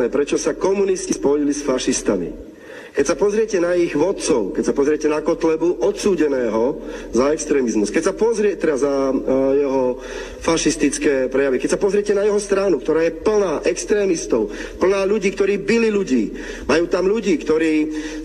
jasné, 0.00 0.08
prečo 0.08 0.40
sa 0.40 0.56
komunisti 0.56 1.12
spojili 1.12 1.52
s 1.52 1.60
fašistami. 1.60 2.48
Keď 2.90 3.04
sa 3.06 3.14
pozriete 3.14 3.62
na 3.62 3.78
ich 3.78 3.94
vodcov, 3.94 4.50
keď 4.50 4.64
sa 4.66 4.74
pozriete 4.74 5.06
na 5.06 5.22
Kotlebu, 5.22 5.78
odsúdeného 5.78 6.82
za 7.14 7.30
extrémizmus, 7.30 7.86
keď 7.86 8.10
sa 8.10 8.14
pozriete 8.18 8.66
teda 8.66 8.76
za 8.82 9.14
uh, 9.14 9.54
jeho 9.54 10.02
fašistické 10.42 11.30
prejavy, 11.30 11.62
keď 11.62 11.78
sa 11.78 11.78
pozriete 11.78 12.18
na 12.18 12.26
jeho 12.26 12.42
stranu, 12.42 12.82
ktorá 12.82 13.06
je 13.06 13.14
plná 13.14 13.62
extrémistov, 13.62 14.50
plná 14.82 15.06
ľudí, 15.06 15.30
ktorí 15.30 15.62
byli 15.62 15.86
ľudí, 15.86 16.24
majú 16.66 16.90
tam 16.90 17.06
ľudí, 17.06 17.38
ktorí 17.38 17.74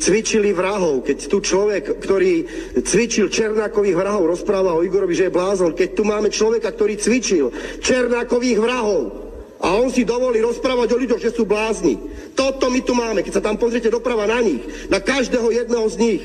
cvičili 0.02 0.50
vrahov, 0.50 1.06
keď 1.06 1.18
tu 1.30 1.38
človek, 1.46 2.02
ktorý 2.02 2.34
cvičil 2.82 3.30
Černákových 3.30 4.00
vrahov, 4.02 4.34
rozpráva 4.34 4.74
o 4.74 4.82
Igorovi, 4.82 5.14
že 5.14 5.30
je 5.30 5.36
blázon, 5.36 5.78
keď 5.78 5.90
tu 5.94 6.10
máme 6.10 6.34
človeka, 6.34 6.74
ktorý 6.74 6.98
cvičil 6.98 7.54
Černákových 7.86 8.58
vrahov, 8.58 9.25
a 9.60 9.68
on 9.76 9.88
si 9.88 10.04
dovolí 10.04 10.44
rozprávať 10.44 10.94
o 10.94 11.00
ľuďoch, 11.00 11.22
že 11.22 11.32
sú 11.32 11.48
blázni. 11.48 11.96
Toto 12.36 12.68
my 12.68 12.80
tu 12.84 12.92
máme, 12.92 13.24
keď 13.24 13.40
sa 13.40 13.46
tam 13.46 13.56
pozriete 13.56 13.88
doprava 13.88 14.28
na 14.28 14.44
nich, 14.44 14.62
na 14.92 15.00
každého 15.00 15.52
jedného 15.52 15.88
z 15.88 15.96
nich 16.00 16.24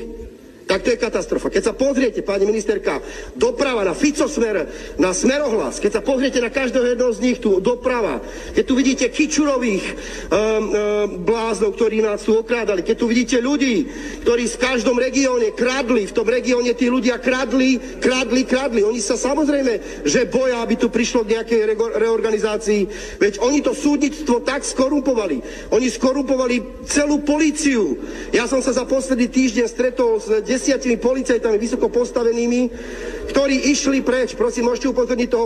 tak 0.67 0.85
to 0.85 0.93
je 0.93 1.01
katastrofa. 1.01 1.51
Keď 1.51 1.63
sa 1.63 1.73
pozriete, 1.75 2.23
pani 2.23 2.47
ministerka, 2.47 3.03
doprava 3.35 3.83
na 3.83 3.93
Fico 3.97 4.25
smer, 4.29 4.67
na 4.95 5.11
smerohlas, 5.11 5.83
keď 5.83 5.99
sa 5.99 6.01
pozriete 6.01 6.39
na 6.39 6.53
každého 6.53 6.95
jedného 6.95 7.11
z 7.11 7.23
nich 7.23 7.37
tu 7.43 7.59
doprava, 7.59 8.23
keď 8.55 8.63
tu 8.63 8.73
vidíte 8.77 9.05
Kičurových 9.11 9.85
um, 9.85 9.93
um, 9.93 10.67
bláznov, 11.27 11.75
ktorí 11.75 11.99
nás 11.99 12.23
tu 12.23 12.37
okrádali, 12.37 12.85
keď 12.85 12.95
tu 12.95 13.05
vidíte 13.09 13.37
ľudí, 13.43 13.87
ktorí 14.23 14.47
v 14.47 14.61
každom 14.61 14.97
regióne 14.97 15.51
kradli, 15.51 16.07
v 16.07 16.15
tom 16.15 16.27
regióne 16.27 16.71
tí 16.77 16.87
ľudia 16.87 17.19
kradli, 17.19 17.77
kradli, 17.99 18.47
kradli. 18.47 18.81
Oni 18.85 19.03
sa 19.03 19.19
samozrejme, 19.19 20.05
že 20.07 20.29
boja, 20.29 20.63
aby 20.63 20.79
tu 20.79 20.87
prišlo 20.87 21.27
k 21.27 21.39
nejakej 21.39 21.59
reorganizácii, 21.99 22.81
veď 23.19 23.43
oni 23.43 23.59
to 23.59 23.75
súdnictvo 23.75 24.41
tak 24.41 24.63
skorumpovali. 24.63 25.69
Oni 25.75 25.87
skorumpovali 25.91 26.85
celú 26.87 27.21
políciu. 27.23 27.99
Ja 28.31 28.47
som 28.47 28.63
sa 28.63 28.71
za 28.71 28.87
posledný 28.87 29.27
týždeň 29.27 29.65
stretol 29.67 30.19
s 30.21 30.27
desiatimi 30.51 30.99
policajtami 30.99 31.55
vysoko 31.55 31.87
postavenými, 31.87 32.67
ktorí 33.31 33.71
išli 33.71 34.03
preč. 34.03 34.35
Prosím, 34.35 34.67
môžete 34.67 34.91
upozorniť 34.91 35.29
toho 35.31 35.45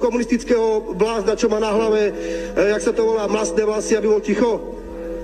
komunistického 0.00 0.96
blázna, 0.96 1.36
čo 1.36 1.52
má 1.52 1.60
na 1.60 1.68
hlave, 1.76 2.08
e, 2.08 2.12
jak 2.72 2.80
sa 2.80 2.92
to 2.96 3.04
volá, 3.04 3.28
masné 3.28 3.60
vlasy, 3.68 3.92
aby 3.92 4.08
bol 4.08 4.24
ticho. 4.24 4.76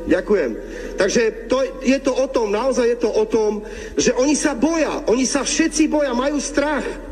Ďakujem. 0.02 0.50
Takže 0.98 1.46
to, 1.46 1.62
je 1.80 1.98
to 2.02 2.10
o 2.10 2.26
tom, 2.26 2.50
naozaj 2.50 2.90
je 2.90 2.98
to 2.98 3.10
o 3.10 3.24
tom, 3.24 3.62
že 3.94 4.10
oni 4.18 4.34
sa 4.34 4.52
boja, 4.58 5.06
oni 5.06 5.22
sa 5.22 5.46
všetci 5.46 5.86
boja, 5.86 6.10
majú 6.10 6.42
strach. 6.42 7.11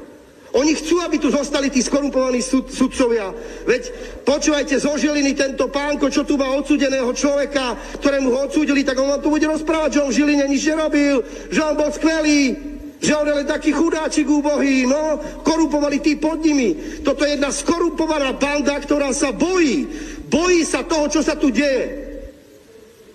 Oni 0.50 0.74
chcú, 0.74 0.98
aby 0.98 1.22
tu 1.22 1.30
zostali 1.30 1.70
tí 1.70 1.78
skorumpovaní 1.78 2.42
sud, 2.42 2.74
sudcovia. 2.74 3.30
Veď 3.70 3.94
počúvajte, 4.26 4.82
zo 4.82 4.98
tento 4.98 5.70
pánko, 5.70 6.10
čo 6.10 6.26
tu 6.26 6.34
má 6.34 6.50
odsudeného 6.58 7.06
človeka, 7.14 7.78
ktorému 8.02 8.34
ho 8.34 8.50
odsúdili, 8.50 8.82
tak 8.82 8.98
on 8.98 9.14
vám 9.14 9.22
tu 9.22 9.30
bude 9.30 9.46
rozprávať, 9.46 9.90
že 9.94 10.02
on 10.02 10.10
v 10.10 10.16
Žiline 10.18 10.46
nič 10.50 10.62
nerobil, 10.66 11.22
že 11.54 11.60
on 11.62 11.78
bol 11.78 11.94
skvelý, 11.94 12.58
že 12.98 13.14
on 13.14 13.30
je 13.30 13.46
taký 13.46 13.70
chudáčik 13.70 14.26
úbohý, 14.26 14.90
no, 14.90 15.22
korumpovali 15.46 16.02
tí 16.02 16.18
pod 16.18 16.42
nimi. 16.42 17.00
Toto 17.06 17.22
je 17.22 17.38
jedna 17.38 17.54
skorumpovaná 17.54 18.34
banda, 18.34 18.74
ktorá 18.82 19.14
sa 19.14 19.30
bojí. 19.30 19.86
Bojí 20.26 20.66
sa 20.66 20.82
toho, 20.82 21.06
čo 21.06 21.22
sa 21.22 21.38
tu 21.38 21.54
deje. 21.54 22.10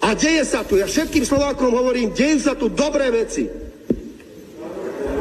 A 0.01 0.15
deje 0.15 0.43
sa 0.47 0.63
tu, 0.63 0.79
ja 0.79 0.87
všetkým 0.87 1.27
Slovákom 1.27 1.75
hovorím, 1.75 2.15
dejú 2.15 2.39
sa 2.39 2.55
tu 2.55 2.71
dobré 2.71 3.11
veci. 3.11 3.45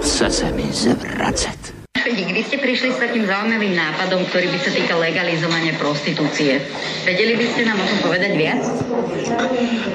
Chce 0.04 0.28
sa 0.30 0.48
mi 0.52 0.68
zvracať. 0.68 1.83
Švedík, 2.04 2.36
vy 2.36 2.42
ste 2.44 2.60
prišli 2.60 2.92
s 2.92 3.00
takým 3.00 3.24
zaujímavým 3.24 3.80
nápadom, 3.80 4.28
ktorý 4.28 4.52
by 4.52 4.58
sa 4.60 4.76
týkal 4.76 5.00
legalizovania 5.00 5.72
prostitúcie. 5.80 6.60
Vedeli 7.00 7.32
by 7.32 7.46
ste 7.48 7.64
nám 7.64 7.80
o 7.80 7.86
tom 7.88 7.98
povedať 8.04 8.36
viac? 8.36 8.60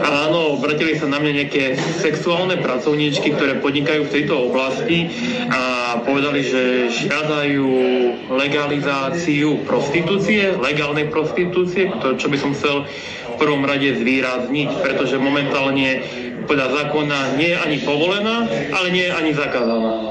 Áno, 0.02 0.58
obratili 0.58 0.98
sa 0.98 1.06
na 1.06 1.22
mňa 1.22 1.32
nejaké 1.38 1.78
sexuálne 1.78 2.58
pracovníčky, 2.66 3.30
ktoré 3.38 3.62
podnikajú 3.62 4.10
v 4.10 4.14
tejto 4.18 4.50
oblasti 4.50 5.06
a 5.54 5.62
povedali, 6.02 6.42
že 6.42 6.90
žiadajú 6.90 7.70
legalizáciu 8.34 9.62
prostitúcie, 9.70 10.58
legálnej 10.58 11.14
prostitúcie, 11.14 11.94
čo 11.94 12.26
by 12.26 12.38
som 12.42 12.58
chcel 12.58 12.90
v 12.90 13.36
prvom 13.38 13.62
rade 13.70 13.86
zvýrazniť, 13.86 14.82
pretože 14.82 15.22
momentálne 15.22 16.02
podľa 16.50 16.74
zákona 16.74 17.38
nie 17.38 17.54
je 17.54 17.58
ani 17.62 17.78
povolená, 17.86 18.50
ale 18.74 18.88
nie 18.90 19.06
je 19.06 19.14
ani 19.14 19.32
zakázaná 19.38 20.10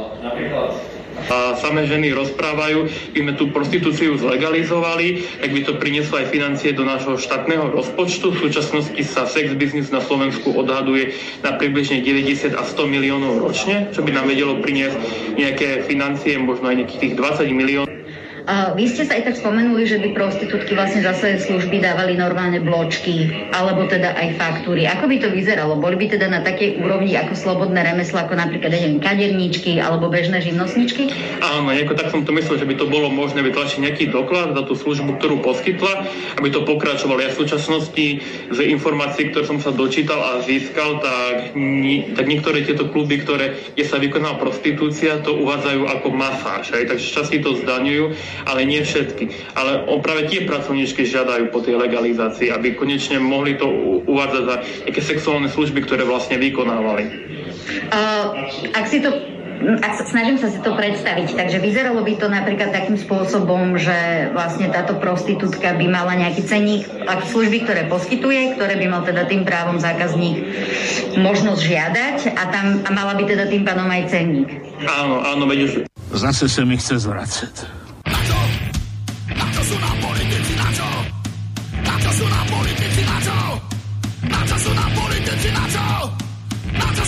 a 1.26 1.58
samé 1.58 1.90
ženy 1.90 2.14
rozprávajú, 2.14 2.86
by 3.14 3.18
sme 3.18 3.32
tú 3.34 3.50
prostitúciu 3.50 4.14
zlegalizovali, 4.14 5.26
tak 5.42 5.50
by 5.50 5.60
to 5.66 5.72
prinieslo 5.76 6.22
aj 6.22 6.30
financie 6.30 6.70
do 6.70 6.86
nášho 6.86 7.18
štátneho 7.18 7.74
rozpočtu. 7.74 8.30
V 8.30 8.48
súčasnosti 8.48 9.02
sa 9.02 9.26
sex 9.26 9.58
business 9.58 9.90
na 9.90 9.98
Slovensku 9.98 10.54
odhaduje 10.54 11.18
na 11.42 11.58
približne 11.58 12.00
90 12.06 12.54
a 12.54 12.62
100 12.62 12.94
miliónov 12.94 13.42
ročne, 13.42 13.90
čo 13.90 14.06
by 14.06 14.14
nám 14.14 14.30
vedelo 14.30 14.62
priniesť 14.62 14.98
nejaké 15.34 15.82
financie, 15.90 16.38
možno 16.38 16.70
aj 16.70 16.86
nejakých 16.86 17.00
tých 17.02 17.14
20 17.18 17.50
miliónov. 17.50 17.97
Vy 18.48 18.88
ste 18.88 19.04
sa 19.04 19.20
aj 19.20 19.28
tak 19.28 19.36
spomenuli, 19.44 19.84
že 19.84 20.00
by 20.00 20.16
prostitútky 20.16 20.72
vlastne 20.72 21.04
za 21.04 21.12
svoje 21.20 21.44
služby 21.44 21.84
dávali 21.84 22.16
normálne 22.16 22.64
bločky, 22.64 23.44
alebo 23.52 23.84
teda 23.84 24.16
aj 24.16 24.40
faktúry. 24.40 24.88
Ako 24.88 25.04
by 25.04 25.20
to 25.20 25.28
vyzeralo? 25.28 25.76
Boli 25.76 26.00
by 26.00 26.16
teda 26.16 26.32
na 26.32 26.40
takej 26.40 26.80
úrovni 26.80 27.12
ako 27.12 27.36
slobodné 27.36 27.84
remeslo, 27.84 28.24
ako 28.24 28.40
napríklad 28.40 28.72
neviem, 28.72 29.04
kaderníčky 29.04 29.76
alebo 29.84 30.08
bežné 30.08 30.40
živnostničky? 30.40 31.12
Áno, 31.44 31.68
nejako 31.68 31.92
tak 32.00 32.08
som 32.08 32.24
to 32.24 32.32
myslel, 32.32 32.56
že 32.56 32.64
by 32.64 32.74
to 32.80 32.88
bolo 32.88 33.12
možné 33.12 33.44
vytlačiť 33.44 33.84
nejaký 33.84 34.04
doklad 34.08 34.56
za 34.56 34.64
tú 34.64 34.72
službu, 34.72 35.20
ktorú 35.20 35.44
poskytla, 35.44 36.08
aby 36.40 36.48
to 36.48 36.64
pokračovalo. 36.64 37.20
Ja 37.20 37.28
v 37.36 37.44
súčasnosti 37.44 38.06
z 38.48 38.58
informácií, 38.64 39.28
ktoré 39.28 39.44
som 39.44 39.60
sa 39.60 39.76
dočítal 39.76 40.24
a 40.24 40.40
získal, 40.40 41.04
tak, 41.04 41.52
ni, 41.52 42.16
tak 42.16 42.24
niektoré 42.24 42.64
tieto 42.64 42.88
kluby, 42.88 43.20
ktoré, 43.20 43.60
kde 43.76 43.84
sa 43.84 44.00
vykoná 44.00 44.40
prostitúcia, 44.40 45.20
to 45.20 45.36
uvádzajú 45.36 45.84
ako 45.84 46.08
masáž. 46.16 46.72
Aj? 46.72 46.88
Takže 46.88 47.12
časti 47.12 47.44
to 47.44 47.52
zdaňujú 47.60 48.16
ale 48.46 48.68
nie 48.68 48.84
všetky. 48.84 49.54
Ale 49.58 49.88
práve 50.04 50.30
tie 50.30 50.46
pracovníčky 50.46 51.08
žiadajú 51.08 51.50
po 51.50 51.64
tej 51.64 51.80
legalizácii, 51.80 52.52
aby 52.54 52.78
konečne 52.78 53.18
mohli 53.18 53.58
to 53.58 53.66
uvádzať 54.06 54.42
za 54.44 54.56
nejaké 54.86 55.02
sexuálne 55.02 55.48
služby, 55.50 55.82
ktoré 55.86 56.06
vlastne 56.06 56.38
vykonávali. 56.38 57.04
Uh, 57.92 58.48
ak 58.72 58.86
si 58.88 59.02
to 59.02 59.10
ak 59.58 59.92
sa, 59.98 60.04
snažím 60.06 60.38
sa 60.38 60.54
si 60.54 60.62
to 60.62 60.70
predstaviť, 60.70 61.34
takže 61.34 61.58
vyzeralo 61.58 62.06
by 62.06 62.14
to 62.14 62.30
napríklad 62.30 62.70
takým 62.70 62.94
spôsobom, 62.94 63.74
že 63.74 64.30
vlastne 64.30 64.70
táto 64.70 64.94
prostitútka 65.02 65.74
by 65.74 65.86
mala 65.90 66.14
nejaký 66.14 66.46
cenník 66.46 66.86
ak 66.86 67.26
služby, 67.26 67.66
ktoré 67.66 67.90
poskytuje, 67.90 68.54
ktoré 68.54 68.78
by 68.78 68.86
mal 68.86 69.02
teda 69.02 69.26
tým 69.26 69.42
právom 69.42 69.82
zákazník 69.82 70.46
možnosť 71.18 71.60
žiadať 71.60 72.18
a 72.38 72.42
tam 72.54 72.66
a 72.86 72.90
mala 72.94 73.18
by 73.18 73.24
teda 73.26 73.50
tým 73.50 73.66
pádom 73.66 73.90
aj 73.90 74.02
cenník. 74.06 74.48
Áno, 74.86 75.26
áno, 75.26 75.44
veď 75.50 75.58
už... 75.66 75.72
Zase 76.14 76.46
sa 76.46 76.62
mi 76.62 76.78
chce 76.78 77.02
zvracať. 77.02 77.77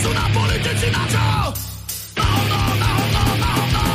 Sú 0.01 0.11
nám 0.17 0.31
politici 0.33 0.89
na 0.89 1.05
čo? 1.13 1.27
Na 2.17 2.25
hovno, 2.25 2.61
na 2.81 2.91
hovno, 2.97 3.23
na 3.37 3.51
hovno! 3.53 3.89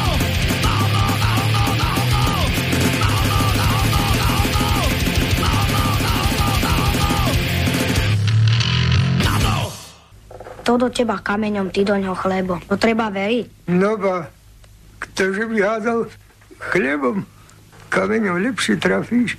To 10.65 10.81
do 10.81 10.89
teba 10.89 11.21
kameňom, 11.21 11.69
ty 11.69 11.85
do 11.85 11.93
ňoho 11.93 12.17
chlebo. 12.17 12.57
To 12.69 12.73
treba 12.73 13.13
veriť. 13.13 13.69
No 13.69 14.01
ba, 14.01 14.25
ktože 14.97 15.45
by 15.45 15.57
hádal 15.61 16.09
chlebom, 16.73 17.21
kameňom 17.93 18.41
lepšie 18.41 18.81
trafíš. 18.81 19.37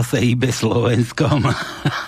Čo 0.00 0.16
zase 0.16 0.24
ibe 0.24 0.48
Slovenskom. 0.48 1.44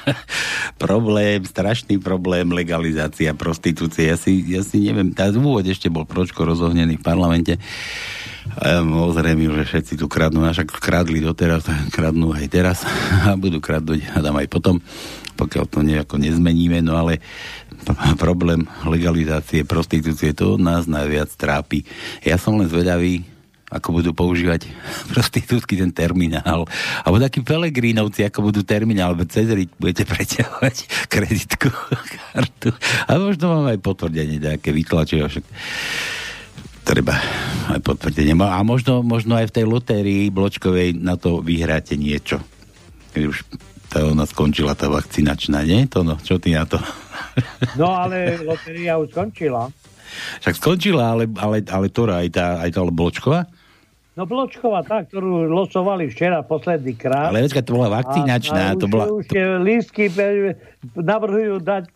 problém, 0.80 1.44
strašný 1.44 2.00
problém, 2.00 2.48
legalizácia 2.48 3.36
prostitúcie. 3.36 4.08
Ja 4.08 4.16
si, 4.16 4.40
ja 4.48 4.64
si 4.64 4.88
neviem, 4.88 5.12
tá 5.12 5.28
úvod 5.28 5.68
ešte 5.68 5.92
bol 5.92 6.08
pročko 6.08 6.48
rozohnený 6.48 6.96
v 6.96 7.04
parlamente. 7.04 7.60
Ja 8.64 8.80
mu 8.80 9.12
ozrejmil, 9.12 9.52
že 9.60 9.68
všetci 9.68 10.00
tu 10.00 10.08
kradnú, 10.08 10.40
a 10.40 10.56
kradli 10.56 11.20
doteraz, 11.20 11.68
kradnú 11.96 12.32
aj 12.32 12.48
teraz 12.48 12.80
a 13.28 13.36
budú 13.36 13.60
kradnúť, 13.60 14.16
a 14.16 14.24
dám 14.24 14.40
aj 14.40 14.48
potom, 14.48 14.80
pokiaľ 15.36 15.64
to 15.68 15.84
nejako 15.84 16.16
nezmeníme, 16.16 16.80
no 16.80 16.96
ale 16.96 17.20
problém 18.16 18.64
legalizácie 18.88 19.68
prostitúcie, 19.68 20.32
to 20.32 20.56
nás 20.56 20.88
najviac 20.88 21.28
trápi. 21.36 21.84
Ja 22.24 22.40
som 22.40 22.56
len 22.56 22.72
zvedavý, 22.72 23.20
ako 23.72 23.88
budú 23.98 24.10
používať 24.12 24.68
prostitútky 25.12 25.80
ten 25.80 25.90
terminál. 25.90 26.68
Alebo 27.02 27.16
takí 27.16 27.40
pelegrínovci, 27.40 28.28
ako 28.28 28.52
budú 28.52 28.60
terminál, 28.60 29.16
alebo 29.16 29.24
cez 29.24 29.48
budete 29.80 30.04
preťahovať 30.04 30.76
kreditku, 31.12 31.72
kartu. 32.30 32.70
A 33.08 33.16
možno 33.16 33.56
mám 33.56 33.72
aj 33.72 33.80
potvrdenie 33.80 34.36
nejaké 34.36 34.70
vytlačenie. 34.70 35.24
Však 35.24 35.46
treba 36.84 37.16
aj 37.72 37.80
potvrdenie. 37.80 38.36
A 38.36 38.60
možno, 38.60 39.00
možno 39.00 39.40
aj 39.40 39.48
v 39.48 39.54
tej 39.56 39.64
lotérii 39.64 40.22
bločkovej 40.28 41.00
na 41.00 41.16
to 41.16 41.40
vyhráte 41.40 41.96
niečo. 41.96 42.42
Keď 43.16 43.22
už 43.24 43.36
tá 43.92 44.08
ona 44.08 44.24
skončila 44.24 44.72
tá 44.72 44.88
vakcinačná, 44.88 45.68
nie? 45.68 45.84
To 45.92 46.00
no, 46.00 46.16
čo 46.16 46.40
ty 46.40 46.56
na 46.56 46.64
to? 46.64 46.80
No 47.76 47.92
ale 47.92 48.40
lotéria 48.40 48.96
už 48.96 49.12
skončila. 49.12 49.68
Však 50.40 50.54
skončila, 50.56 51.12
ale, 51.12 51.24
ale, 51.36 51.64
ale 51.64 51.86
ktorá? 51.92 52.24
Aj 52.24 52.28
tá, 52.32 52.46
aj 52.60 52.70
tá 52.72 52.80
bločková? 52.88 53.48
No 54.12 54.28
Bločková, 54.28 54.84
tá, 54.84 55.08
ktorú 55.08 55.48
losovali 55.48 56.12
včera 56.12 56.44
posledný 56.44 56.92
krát. 57.00 57.32
Ale 57.32 57.48
večka, 57.48 57.64
to 57.64 57.80
bola 57.80 57.96
vakcinačná. 57.96 58.72
A, 58.72 58.72
a 58.72 58.76
to 58.76 58.84
už, 58.84 58.92
bola... 58.92 59.04
už 59.08 59.26
lístky 59.64 60.12
navrhujú 60.92 61.64
dať 61.64 61.88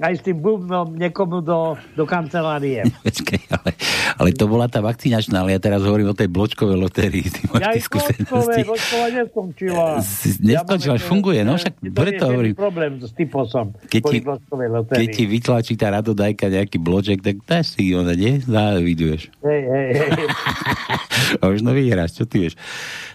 aj 0.00 0.14
s 0.18 0.22
tým 0.24 0.40
bubnom 0.40 0.96
niekomu 0.96 1.44
do, 1.44 1.76
do 1.94 2.04
kancelárie. 2.08 2.88
Počkej, 3.06 3.40
ale, 3.52 3.70
ale 4.16 4.28
to 4.32 4.48
bola 4.48 4.66
tá 4.66 4.80
vakcinačná, 4.80 5.44
ale 5.44 5.54
ja 5.56 5.60
teraz 5.60 5.84
hovorím 5.84 6.12
o 6.12 6.16
tej 6.16 6.32
bločkovej 6.32 6.78
lotérii. 6.80 7.28
Ty 7.28 7.40
máš 7.52 7.60
ja 7.60 7.70
bločkové, 7.76 8.12
bločková 8.64 9.06
neskončila. 9.12 9.86
Neskončila, 10.40 10.96
ja 10.96 11.02
funguje, 11.04 11.40
no 11.44 11.60
však 11.60 11.74
preto 11.92 12.22
hovorím. 12.26 12.52
problém 12.56 12.98
s 13.00 13.12
typosom 13.12 13.76
keď 13.90 14.02
ti, 14.06 14.18
keď 14.86 15.06
ti 15.10 15.24
vytlačí 15.26 15.74
tá 15.74 15.90
radodajka 15.92 16.46
nejaký 16.46 16.78
bloček, 16.78 17.18
tak 17.20 17.42
dáš 17.42 17.76
si 17.76 17.92
ona, 17.92 18.14
nie? 18.14 18.38
Záviduješ. 18.38 19.34
Hej, 19.42 19.62
hej, 19.66 19.88
hej. 19.98 20.26
A 21.42 21.46
už 21.46 21.62
no 21.62 21.70
vyhráš, 21.70 22.18
čo 22.18 22.24
ty 22.26 22.42
vieš. 22.46 22.58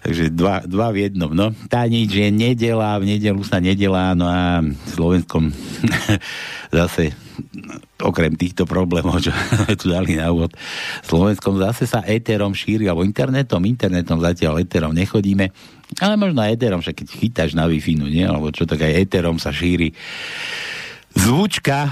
Takže 0.06 0.32
dva, 0.32 0.64
dva 0.64 0.94
v 0.94 1.10
jednom. 1.10 1.32
No, 1.36 1.52
tá 1.68 1.84
nič 1.90 2.14
je 2.14 2.30
nedela, 2.32 2.96
v 3.02 3.18
nedelu 3.18 3.42
sa 3.44 3.60
nedelá, 3.60 4.16
no 4.16 4.30
a 4.30 4.62
v 4.64 4.90
Slovenskom 4.94 5.52
zase 6.76 7.16
okrem 8.04 8.36
týchto 8.36 8.68
problémov, 8.68 9.24
čo 9.24 9.32
tu 9.82 9.90
dali 9.90 10.20
na 10.20 10.30
úvod, 10.30 10.52
Slovenskom 11.08 11.56
zase 11.58 11.88
sa 11.88 12.04
éterom 12.04 12.52
šíri, 12.52 12.92
alebo 12.92 13.08
internetom, 13.08 13.64
internetom 13.64 14.20
zatiaľ 14.20 14.60
éterom 14.62 14.92
nechodíme, 14.92 15.50
ale 16.04 16.14
možno 16.20 16.44
aj 16.44 16.60
éterom, 16.60 16.80
však 16.84 16.96
keď 17.02 17.08
chytáš 17.08 17.52
na 17.56 17.66
wi 17.66 17.80
no 17.96 18.06
nie, 18.12 18.28
alebo 18.28 18.52
čo, 18.52 18.68
tak 18.68 18.84
aj 18.84 19.08
éterom 19.08 19.40
sa 19.40 19.56
šíri 19.56 19.96
zvučka 21.16 21.88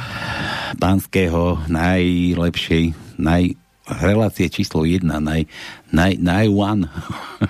pánskeho 0.75 1.71
najlepšej, 1.71 3.17
naj, 3.17 3.55
relácie 3.83 4.47
číslo 4.47 4.87
1, 4.87 5.03
naj, 5.03 5.43
naj, 5.91 6.15
naj 6.15 6.47
one, 6.47 6.87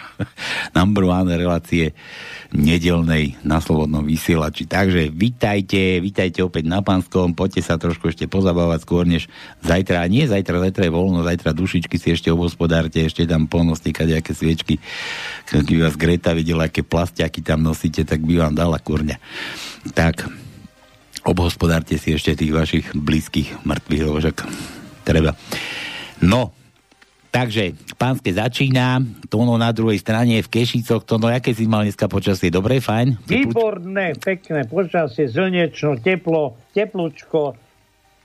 number 0.78 1.06
one 1.06 1.30
relácie 1.30 1.94
nedelnej 2.50 3.38
na 3.46 3.62
Slobodnom 3.62 4.02
vysielači. 4.02 4.66
Takže 4.66 5.14
vitajte, 5.14 6.02
vitajte 6.02 6.42
opäť 6.42 6.66
na 6.66 6.82
Panskom, 6.82 7.38
poďte 7.38 7.62
sa 7.62 7.78
trošku 7.78 8.10
ešte 8.10 8.26
pozabávať 8.26 8.80
skôr 8.82 9.06
než 9.06 9.30
zajtra. 9.62 10.02
A 10.02 10.10
nie 10.10 10.26
zajtra, 10.26 10.62
zajtra 10.62 10.90
je 10.90 10.94
voľno, 10.94 11.22
zajtra 11.22 11.54
dušičky 11.54 12.02
si 12.02 12.18
ešte 12.18 12.34
obospodárte, 12.34 13.02
ešte 13.02 13.30
tam 13.30 13.46
polnostíkať 13.46 14.18
nejaké 14.18 14.32
sviečky. 14.34 14.82
Keby 15.50 15.86
vás 15.86 15.98
Greta 15.98 16.34
videla, 16.34 16.66
aké 16.66 16.82
plastiaky 16.82 17.46
tam 17.46 17.62
nosíte, 17.62 18.06
tak 18.06 18.26
by 18.26 18.42
vám 18.42 18.54
dala 18.58 18.82
kurňa. 18.82 19.22
Tak, 19.94 20.26
obhospodárte 21.26 21.98
si 22.02 22.14
ešte 22.14 22.38
tých 22.38 22.54
vašich 22.54 22.86
blízkych 22.98 23.66
mŕtvych, 23.66 24.04
lebo 24.06 24.20
treba. 25.06 25.38
No, 26.22 26.54
takže 27.34 27.74
pánske 27.98 28.30
začína, 28.30 29.02
to 29.32 29.42
ono 29.42 29.58
na 29.58 29.74
druhej 29.74 29.98
strane 29.98 30.38
v 30.44 30.50
Kešicoch, 30.52 31.02
to 31.08 31.18
no, 31.18 31.34
aké 31.34 31.56
si 31.56 31.66
mal 31.66 31.82
dneska 31.82 32.06
počasie? 32.06 32.54
Dobre, 32.54 32.78
fajn? 32.78 33.26
Výborné, 33.26 34.14
pekné 34.22 34.70
počasie, 34.70 35.26
slnečno, 35.26 35.98
teplo, 35.98 36.60
teplúčko. 36.78 37.58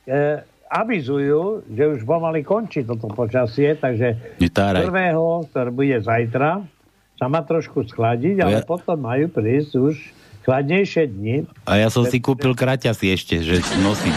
E, 0.04 0.44
avizujú, 0.68 1.64
že 1.72 1.84
už 1.96 2.04
pomaly 2.04 2.44
končí 2.44 2.84
toto 2.84 3.08
počasie, 3.08 3.72
takže 3.80 4.36
Netáraj. 4.36 4.84
prvého, 4.84 5.48
ktorý 5.48 5.70
bude 5.72 5.98
zajtra, 6.04 6.60
sa 7.18 7.26
má 7.26 7.40
trošku 7.42 7.88
schladiť, 7.88 8.44
ale 8.44 8.60
ja... 8.60 8.68
potom 8.68 9.00
majú 9.00 9.26
prísť 9.32 9.72
už 9.74 9.94
chladnejšie 10.48 11.04
dni. 11.12 11.36
A 11.68 11.76
ja 11.76 11.92
som 11.92 12.08
si 12.08 12.24
kúpil 12.24 12.56
kraťasy 12.56 13.12
ešte, 13.12 13.44
že 13.44 13.60
nosím. 13.84 14.16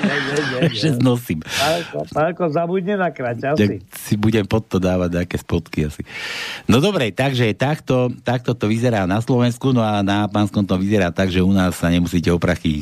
že 0.80 0.96
nosím. 0.96 1.44
Pálko, 2.16 2.48
zabudne 2.48 2.96
na 2.96 3.12
kraťasy. 3.12 3.60
Tak 3.60 3.70
si 3.92 4.16
budem 4.16 4.48
pod 4.48 4.64
to 4.64 4.80
dávať 4.80 5.20
nejaké 5.20 5.36
spotky 5.36 5.84
asi. 5.84 6.00
No 6.64 6.80
dobre, 6.80 7.12
takže 7.12 7.52
takto, 7.52 8.08
takto 8.24 8.56
to 8.56 8.72
vyzerá 8.72 9.04
na 9.04 9.20
Slovensku, 9.20 9.76
no 9.76 9.84
a 9.84 10.00
na 10.00 10.24
Pánskom 10.32 10.64
to 10.64 10.80
vyzerá 10.80 11.12
tak, 11.12 11.28
že 11.28 11.44
u 11.44 11.52
nás 11.52 11.76
sa 11.76 11.92
nemusíte 11.92 12.32
oprachy 12.32 12.80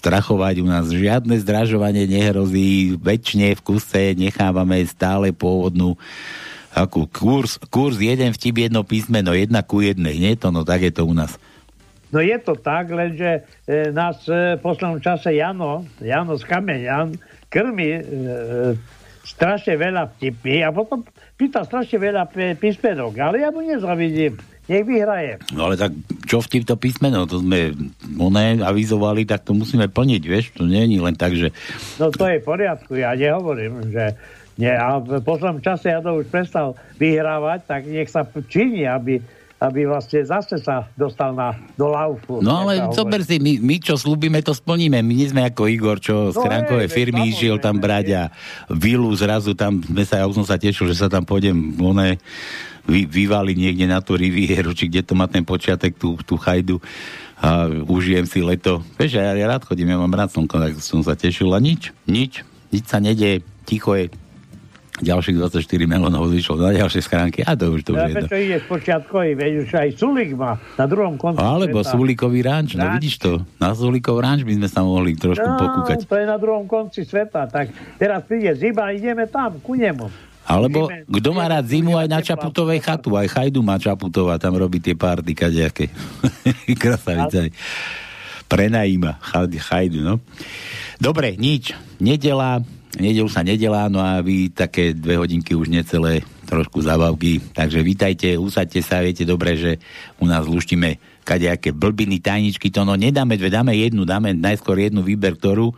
strachovať, 0.00 0.64
u 0.64 0.66
nás 0.72 0.88
žiadne 0.88 1.36
zdražovanie 1.44 2.08
nehrozí, 2.08 2.96
väčšine 2.96 3.52
v 3.52 3.60
kuse 3.60 4.16
nechávame 4.16 4.80
stále 4.88 5.36
pôvodnú 5.36 6.00
akú 6.76 7.08
kurz, 7.08 7.56
kurz 7.72 7.96
jeden 8.00 8.32
vtip, 8.36 8.68
jedno 8.68 8.84
písmeno, 8.84 9.32
jedna 9.32 9.64
ku 9.64 9.80
jednej, 9.80 10.16
nie 10.16 10.36
to, 10.36 10.52
no 10.52 10.64
tak 10.64 10.84
je 10.84 10.92
to 10.92 11.08
u 11.08 11.12
nás. 11.16 11.40
No 12.16 12.24
je 12.24 12.38
to 12.40 12.56
tak, 12.56 12.88
lenže 12.88 13.44
e, 13.68 13.92
nás 13.92 14.24
e, 14.24 14.56
v 14.56 14.60
poslednom 14.64 15.04
čase 15.04 15.36
Jano, 15.36 15.84
Jano 16.00 16.40
z 16.40 16.48
Kameňan 16.48 17.12
krmi 17.52 17.92
e, 17.92 18.02
strašne 19.20 19.76
veľa 19.76 20.16
vtipy 20.16 20.64
a 20.64 20.72
potom 20.72 21.04
pýta 21.36 21.60
strašne 21.68 22.00
veľa 22.00 22.32
písmenok, 22.56 23.12
ale 23.20 23.44
ja 23.44 23.52
mu 23.52 23.60
nezavidím. 23.60 24.40
Nech 24.64 24.88
vyhraje. 24.88 25.44
No 25.52 25.68
ale 25.68 25.76
tak 25.76 25.92
čo 26.24 26.40
v 26.40 26.56
týchto 26.56 26.80
písmeno? 26.80 27.28
To 27.28 27.38
sme 27.38 27.76
oné 28.16 28.64
avizovali, 28.64 29.28
tak 29.28 29.44
to 29.44 29.52
musíme 29.52 29.86
plniť, 29.86 30.22
vieš? 30.24 30.56
To 30.56 30.64
nie 30.64 30.88
je 30.88 30.98
len 30.98 31.14
tak, 31.14 31.36
že... 31.36 31.52
No 32.00 32.08
to 32.08 32.24
je 32.26 32.40
v 32.40 32.48
poriadku, 32.48 32.96
ja 32.96 33.12
nehovorím, 33.12 33.92
že 33.92 34.16
nie, 34.56 34.72
a 34.72 34.96
v 35.04 35.20
poslednom 35.20 35.60
čase 35.60 35.92
ja 35.92 36.00
to 36.00 36.16
už 36.16 36.32
prestal 36.32 36.80
vyhrávať, 36.96 37.60
tak 37.68 37.84
nech 37.84 38.08
sa 38.08 38.24
činí, 38.24 38.88
aby 38.88 39.20
aby 39.56 39.88
vlastne 39.88 40.20
zase 40.20 40.60
sa 40.60 40.84
dostal 41.00 41.32
na, 41.32 41.56
do 41.80 41.88
laufu. 41.88 42.44
No 42.44 42.64
ale 42.68 42.92
zober 42.92 43.24
si, 43.24 43.40
my, 43.40 43.56
my 43.56 43.76
čo 43.80 43.96
slúbime, 43.96 44.44
to 44.44 44.52
splníme. 44.52 45.00
My 45.00 45.12
nie 45.16 45.32
sme 45.32 45.48
ako 45.48 45.64
Igor, 45.64 45.96
čo 45.96 46.28
z 46.28 46.36
no, 46.36 46.44
kránkovej 46.44 46.92
firmy 46.92 47.32
išiel 47.32 47.56
tam 47.56 47.80
brať 47.80 48.06
a 48.12 48.22
vilu 48.68 49.08
zrazu 49.16 49.56
tam, 49.56 49.80
sme 49.80 50.04
sa, 50.04 50.20
ja 50.20 50.28
už 50.28 50.44
som 50.44 50.46
sa 50.46 50.60
tešil, 50.60 50.92
že 50.92 51.00
sa 51.00 51.08
tam 51.08 51.24
pôjdem 51.24 51.56
one, 51.80 52.20
vy, 52.84 53.08
vyvali 53.08 53.56
niekde 53.56 53.88
na 53.88 54.04
tú 54.04 54.12
rivieru, 54.12 54.76
či 54.76 54.92
kde 54.92 55.00
to 55.00 55.16
má 55.16 55.24
ten 55.24 55.40
počiatek, 55.42 55.96
tú, 55.96 56.20
tú 56.20 56.36
chajdu 56.36 56.76
a 57.40 57.68
užijem 57.88 58.28
si 58.28 58.44
leto. 58.44 58.84
Vieš, 59.00 59.16
ja, 59.16 59.32
ja 59.32 59.46
rád 59.48 59.64
chodím, 59.64 59.88
ja 59.88 59.96
mám 59.96 60.12
rád 60.12 60.36
slnko, 60.36 60.56
tak 60.60 60.72
som 60.84 61.00
sa 61.00 61.16
tešil 61.16 61.48
a 61.56 61.60
nič, 61.60 61.96
nič, 62.04 62.44
nič 62.68 62.84
sa 62.84 63.00
nedie, 63.00 63.40
ticho 63.64 63.96
je, 63.96 64.12
ďalších 65.00 65.36
24 65.36 65.60
melónov 65.84 66.28
zišlo 66.32 66.56
na 66.56 66.72
ďalšie 66.72 67.00
schránky 67.04 67.40
a 67.44 67.52
to 67.52 67.68
už 67.68 67.84
to 67.84 67.92
už 67.92 68.12
je 68.12 68.14
to. 68.24 68.36
ide 68.36 68.58
počiatkový, 68.64 69.36
veď 69.36 69.52
už 69.64 69.68
aj 69.76 69.88
Sulik 70.00 70.32
má 70.32 70.56
na 70.80 70.86
druhom 70.88 71.20
konci 71.20 71.40
Alebo 71.40 71.84
sveta. 71.84 71.92
Sulikový 71.92 72.40
ranč, 72.40 72.68
no 72.80 72.84
vidíš 72.96 73.16
to. 73.20 73.32
Na 73.60 73.76
Sulikov 73.76 74.16
ranč 74.24 74.48
by 74.48 74.56
sme 74.56 74.68
sa 74.72 74.80
mohli 74.80 75.12
trošku 75.16 75.44
no, 75.44 75.60
pokúkať. 75.60 76.08
to 76.08 76.16
je 76.16 76.26
na 76.26 76.38
druhom 76.40 76.64
konci 76.64 77.04
sveta, 77.04 77.44
tak 77.48 77.72
teraz 78.00 78.24
príde 78.24 78.52
zima, 78.56 78.92
ideme 78.92 79.28
tam, 79.28 79.60
ku 79.60 79.76
nemu. 79.76 80.08
Alebo 80.46 80.86
kto 81.10 81.28
má 81.34 81.50
rád 81.50 81.66
zimu 81.66 81.98
aj 81.98 82.06
na 82.06 82.22
Čaputovej 82.22 82.78
chatu, 82.78 83.18
aj 83.18 83.34
Chajdu 83.34 83.66
má 83.66 83.82
Čaputová, 83.82 84.38
tam 84.38 84.54
robí 84.54 84.78
tie 84.78 84.94
párty 84.94 85.34
kadejaké. 85.34 85.90
Krasavice 86.80 87.50
aj 87.50 87.50
prenajíma 88.46 89.18
Chajdu, 89.58 90.06
no. 90.06 90.22
Dobre, 91.02 91.34
nič. 91.34 91.74
Nedela, 91.98 92.62
nedelu 92.96 93.28
sa 93.28 93.44
nedelá, 93.44 93.88
no 93.92 94.00
a 94.00 94.18
vy 94.24 94.48
také 94.50 94.96
dve 94.96 95.20
hodinky 95.20 95.52
už 95.52 95.68
necelé 95.68 96.24
trošku 96.46 96.80
zabavky. 96.80 97.42
Takže 97.52 97.82
vítajte, 97.82 98.28
usadte 98.40 98.80
sa, 98.80 99.04
viete 99.04 99.26
dobre, 99.28 99.56
že 99.58 99.72
u 100.20 100.26
nás 100.26 100.48
luštíme 100.48 101.22
kadejaké 101.26 101.74
blbiny, 101.74 102.22
tajničky, 102.22 102.70
to 102.70 102.86
no 102.86 102.94
nedáme 102.94 103.34
dve, 103.34 103.50
dáme 103.50 103.74
jednu, 103.74 104.06
dáme 104.06 104.30
najskôr 104.32 104.78
jednu 104.78 105.02
výber, 105.02 105.34
ktorú 105.34 105.74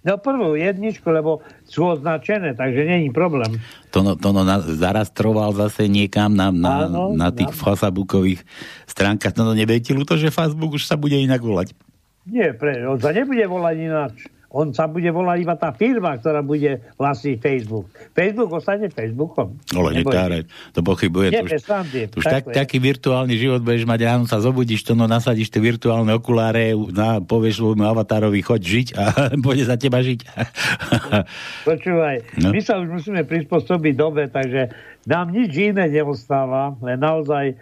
No 0.00 0.16
prvú 0.16 0.56
jedničku, 0.56 1.04
lebo 1.12 1.44
sú 1.68 1.92
označené, 1.92 2.56
takže 2.56 2.88
není 2.88 3.12
problém. 3.12 3.60
Tono, 3.92 4.16
Tono 4.16 4.48
na, 4.48 4.56
zarastroval 4.64 5.52
zase 5.52 5.92
niekam 5.92 6.32
na, 6.32 6.48
na, 6.48 6.88
Áno, 6.88 7.12
na 7.12 7.28
tých 7.28 7.52
áno. 7.52 7.60
facebookových 7.60 8.40
stránkach. 8.88 9.36
Tono, 9.36 9.52
nebude 9.52 9.76
ti 9.84 9.92
ľúto, 9.92 10.16
že 10.16 10.32
Facebook 10.32 10.80
už 10.80 10.88
sa 10.88 10.96
bude 10.96 11.20
inak 11.20 11.44
volať. 11.44 11.76
Nie, 12.24 12.56
pre, 12.56 12.80
on 12.88 12.96
sa 12.96 13.12
nebude 13.12 13.44
volať 13.44 13.76
ináč. 13.76 14.16
On 14.50 14.66
sa 14.74 14.90
bude 14.90 15.06
volať 15.06 15.46
iba 15.46 15.54
tá 15.54 15.70
firma, 15.70 16.18
ktorá 16.18 16.42
bude 16.42 16.82
vlastniť 16.98 17.38
Facebook. 17.38 17.86
Facebook 18.10 18.50
ostane 18.50 18.90
Facebookom. 18.90 19.54
Ale 19.70 20.02
netáraj, 20.02 20.42
to 20.74 20.82
pochybuje. 20.82 21.30
Nie, 21.30 21.46
To 21.46 21.54
už, 21.54 21.62
to 22.10 22.18
už 22.18 22.24
tak, 22.26 22.42
taký 22.50 22.82
virtuálny 22.82 23.38
život 23.38 23.62
budeš 23.62 23.86
mať, 23.86 24.00
ráno 24.02 24.26
sa 24.26 24.42
zobudíš, 24.42 24.82
to 24.82 24.98
no 24.98 25.06
nasadíš 25.06 25.54
tie 25.54 25.62
virtuálne 25.62 26.10
okuláre, 26.10 26.74
na, 26.90 27.22
povieš 27.22 27.62
svojmu 27.62 27.86
avatárovi, 27.86 28.42
choď 28.42 28.60
žiť 28.60 28.86
a 28.98 29.04
bude 29.46 29.62
za 29.62 29.78
teba 29.78 30.02
žiť. 30.02 30.18
Počúvaj, 31.70 32.16
No. 32.42 32.50
my 32.50 32.60
sa 32.60 32.82
už 32.82 32.88
musíme 32.90 33.22
prispôsobiť 33.22 33.94
dobe, 33.94 34.26
takže 34.26 34.72
nám 35.06 35.30
nič 35.30 35.54
iné 35.54 35.86
neostáva, 35.86 36.74
len 36.80 36.98
naozaj 36.98 37.52
e, 37.52 37.54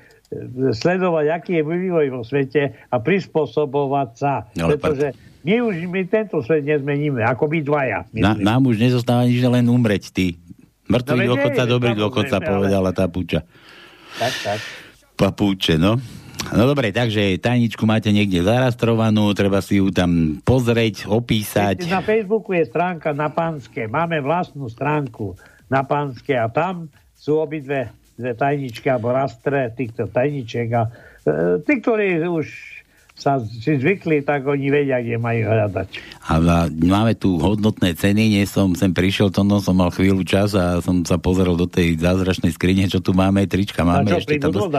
sledovať, 0.72 1.26
aký 1.30 1.60
je 1.60 1.64
vývoj 1.64 2.06
vo 2.10 2.22
svete 2.24 2.74
a 2.88 2.96
prispôsobovať 2.96 4.08
sa. 4.16 4.48
No, 4.56 4.72
pretože 4.72 5.12
my 5.48 5.64
už 5.64 5.74
my 5.88 6.04
tento 6.04 6.44
svet 6.44 6.60
nezmeníme, 6.68 7.24
ako 7.24 7.48
my 7.48 7.58
dvaja. 7.64 8.04
Na, 8.12 8.36
nám 8.36 8.68
už 8.68 8.76
nezostáva 8.76 9.24
nič, 9.24 9.40
len 9.40 9.64
umreť, 9.64 10.12
ty. 10.12 10.36
Mŕtvý 10.92 11.24
No, 11.24 11.36
nie, 11.40 11.64
dobrý 11.64 11.92
ale- 11.96 12.44
povedala 12.44 12.90
tá 12.92 13.08
púča. 13.08 13.44
Tak, 14.20 14.34
tak. 14.44 14.60
Papúče, 15.16 15.80
no. 15.80 15.96
No 16.48 16.62
dobre, 16.64 16.94
takže 16.94 17.36
tajničku 17.40 17.82
máte 17.84 18.08
niekde 18.14 18.40
zarastrovanú, 18.40 19.32
treba 19.34 19.58
si 19.60 19.82
ju 19.82 19.90
tam 19.90 20.40
pozrieť, 20.46 21.10
opísať. 21.10 21.84
Na 21.90 22.00
Facebooku 22.00 22.54
je 22.54 22.64
stránka 22.64 23.10
na 23.12 23.28
Panske. 23.28 23.90
Máme 23.90 24.22
vlastnú 24.22 24.70
stránku 24.70 25.34
na 25.68 25.82
Panske 25.84 26.38
a 26.38 26.48
tam 26.48 26.88
sú 27.12 27.42
obidve 27.42 27.90
dve 28.14 28.32
tajničky 28.34 28.86
alebo 28.88 29.14
rastre 29.14 29.70
týchto 29.74 30.10
tajničiek 30.10 30.68
a 30.74 30.82
e, 30.86 30.90
tí, 31.62 31.78
ktorí 31.82 32.22
už 32.26 32.77
sa 33.18 33.42
si 33.42 33.74
zvykli, 33.74 34.22
tak 34.22 34.46
oni 34.46 34.70
vedia, 34.70 35.02
kde 35.02 35.18
majú 35.18 35.50
hľadať. 35.50 35.86
A 36.30 36.38
máme 36.70 37.18
tu 37.18 37.34
hodnotné 37.42 37.98
ceny, 37.98 38.38
nie 38.38 38.44
som 38.46 38.78
sem 38.78 38.94
prišiel, 38.94 39.34
to 39.34 39.42
no, 39.42 39.58
som 39.58 39.74
mal 39.74 39.90
chvíľu 39.90 40.22
čas 40.22 40.54
a 40.54 40.78
som 40.78 41.02
sa 41.02 41.18
pozrel 41.18 41.58
do 41.58 41.66
tej 41.66 41.98
zázračnej 41.98 42.54
skrine, 42.54 42.86
čo 42.86 43.02
tu 43.02 43.10
máme, 43.10 43.42
trička 43.50 43.82
A 43.82 43.98
máme. 43.98 44.14
čo, 44.14 44.22
ešte 44.22 44.38
tam 44.38 44.54
dos-? 44.54 44.70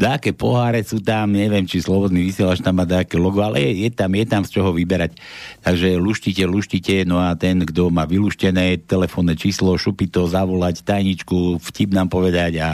Dáke 0.00 0.32
poháre 0.32 0.80
sú 0.80 1.04
tam, 1.04 1.36
neviem, 1.36 1.68
či 1.68 1.84
slobodný 1.84 2.24
vysielač 2.24 2.64
tam 2.64 2.80
má 2.80 2.88
dáke 2.88 3.20
logo, 3.20 3.44
ale 3.44 3.60
je, 3.60 3.84
je 3.84 3.90
tam, 3.92 4.10
je 4.16 4.24
tam 4.24 4.42
z 4.48 4.50
čoho 4.56 4.72
vyberať. 4.72 5.20
Takže 5.60 6.00
luštite, 6.00 6.48
luštite, 6.48 7.04
no 7.04 7.20
a 7.20 7.36
ten, 7.36 7.60
kto 7.68 7.92
má 7.92 8.08
vylúštené 8.08 8.80
telefónne 8.88 9.36
číslo, 9.36 9.76
šupi 9.76 10.08
to, 10.08 10.24
zavolať 10.24 10.80
tajničku, 10.88 11.60
vtip 11.60 11.92
nám 11.92 12.08
povedať 12.08 12.64
a 12.64 12.68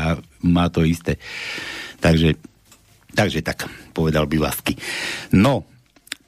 má 0.46 0.70
to 0.70 0.86
isté. 0.86 1.18
Takže, 1.98 2.38
takže 3.14 3.42
tak, 3.42 3.66
povedal 3.92 4.26
by 4.26 4.36
Lasky. 4.40 4.74
No, 5.34 5.66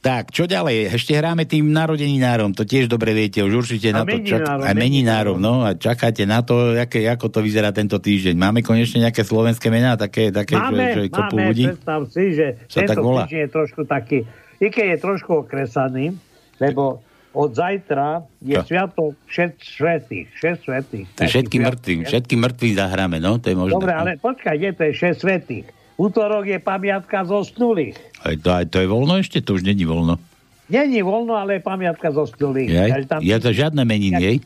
tak, 0.03 0.35
čo 0.35 0.51
ďalej? 0.51 0.99
Ešte 0.99 1.15
hráme 1.15 1.47
tým 1.47 1.71
narodeninárom, 1.71 2.59
to 2.59 2.67
tiež 2.67 2.91
dobre 2.91 3.15
viete, 3.15 3.39
už 3.39 3.63
určite 3.63 3.95
A 3.95 4.03
na 4.03 4.03
to 4.03 4.19
meninárom, 4.19 4.67
aj 4.67 4.75
meninárom, 4.75 5.39
no 5.39 5.63
a 5.63 5.79
čakáte 5.79 6.27
na 6.27 6.43
to, 6.43 6.75
aké, 6.75 7.07
ako 7.07 7.31
to 7.31 7.39
vyzerá 7.39 7.71
tento 7.71 8.03
týždeň. 8.03 8.35
Máme 8.35 8.67
konečne 8.67 9.07
nejaké 9.07 9.23
slovenské 9.23 9.71
mená, 9.71 9.95
také, 9.95 10.35
také 10.35 10.59
Máme, 10.59 11.07
že 11.07 11.07
kopu 11.07 11.39
máme, 11.39 11.47
ľudí? 11.55 11.71
predstav 11.71 12.03
si, 12.11 12.35
že 12.35 12.47
Sa 12.67 12.83
tak 12.83 12.99
tento 12.99 13.07
volá? 13.07 13.31
týždeň 13.31 13.41
je 13.47 13.51
trošku 13.55 13.81
taký, 13.87 14.19
i 14.59 14.67
keď 14.75 14.87
je 14.91 14.99
trošku 14.99 15.31
okresaný, 15.47 16.19
lebo 16.59 16.99
od 17.31 17.51
zajtra 17.55 18.27
je 18.43 18.59
Čo? 18.59 18.67
sviatok 18.67 19.15
všet 19.31 19.55
svetých, 19.63 20.29
šest 20.35 20.67
svetých. 20.67 21.07
To 21.15 21.31
všetky 21.31 21.57
mŕtvi, 21.63 21.95
všetky 22.11 22.35
mŕtvi 22.43 22.75
zahráme, 22.75 23.23
no, 23.23 23.39
to 23.39 23.55
je 23.55 23.57
možné. 23.57 23.79
Dobre, 23.79 23.95
ale 23.95 24.11
počkaj, 24.19 24.59
je 24.59 24.71
to 24.75 24.83
je 24.91 24.93
šesť 24.99 25.19
svetých. 25.23 25.67
Útorok 26.03 26.45
je 26.45 26.59
pamiatka 26.59 27.23
zosnulých. 27.23 27.95
Aj 28.19 28.35
to, 28.35 28.51
aj 28.51 28.67
to 28.67 28.83
je 28.83 28.89
voľno 28.91 29.23
ešte? 29.23 29.39
To 29.39 29.55
už 29.55 29.63
není 29.63 29.87
voľno. 29.87 30.19
Není 30.67 30.99
voľno, 30.99 31.37
ale 31.37 31.59
je 31.59 31.63
pamiatka 31.63 32.11
zosnulých. 32.11 32.67
Takže 32.67 33.07
tam- 33.07 33.23
Je 33.23 33.37
to 33.39 33.51
žiadne 33.53 33.83
meniny, 33.83 34.19
jej? 34.19 34.37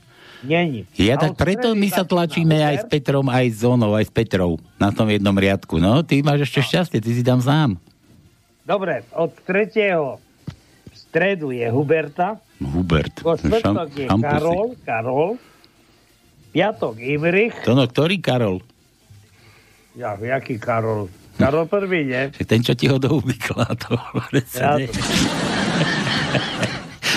Není. 0.44 0.84
Ja 0.94 1.16
tak 1.16 1.32
preto 1.34 1.72
my 1.72 1.88
sa 1.88 2.04
tlačíme 2.04 2.60
aj 2.60 2.76
s. 2.76 2.84
Petrom, 2.86 3.24
aj 3.26 3.46
s 3.48 3.64
Zónou, 3.64 3.96
aj 3.96 4.04
s 4.04 4.12
Petrou 4.12 4.60
na 4.76 4.92
tom 4.92 5.08
jednom 5.08 5.32
riadku. 5.32 5.80
No, 5.80 6.04
ty 6.04 6.20
máš 6.20 6.44
ešte 6.44 6.60
šťastie, 6.62 7.00
ty 7.00 7.10
si 7.10 7.24
tam 7.24 7.40
sám. 7.40 7.80
Dobre, 8.60 9.06
od 9.10 9.32
tretieho 9.40 10.20
v 10.84 10.94
stredu 10.94 11.50
je 11.50 11.64
Huberta, 11.66 12.36
Hubert. 12.60 13.16
vo 13.22 13.32
štvrtok 13.32 13.88
je 13.94 14.04
šampusy. 14.04 14.28
Karol, 14.28 14.66
Karol, 14.84 15.30
piatok 16.52 16.94
Imrich, 16.98 17.56
To 17.64 17.72
no, 17.72 17.88
ktorý 17.88 18.20
Karol? 18.20 18.60
ja, 19.94 20.12
jaký 20.14 20.60
Karol? 20.60 21.08
Karol 21.36 21.68
prvý, 21.68 22.08
nie? 22.08 22.32
Že 22.32 22.44
ten, 22.44 22.60
čo 22.64 22.72
ti 22.72 22.88
ho 22.88 22.96
do 22.96 23.20
kládol. 23.36 24.00
Ja, 24.56 24.80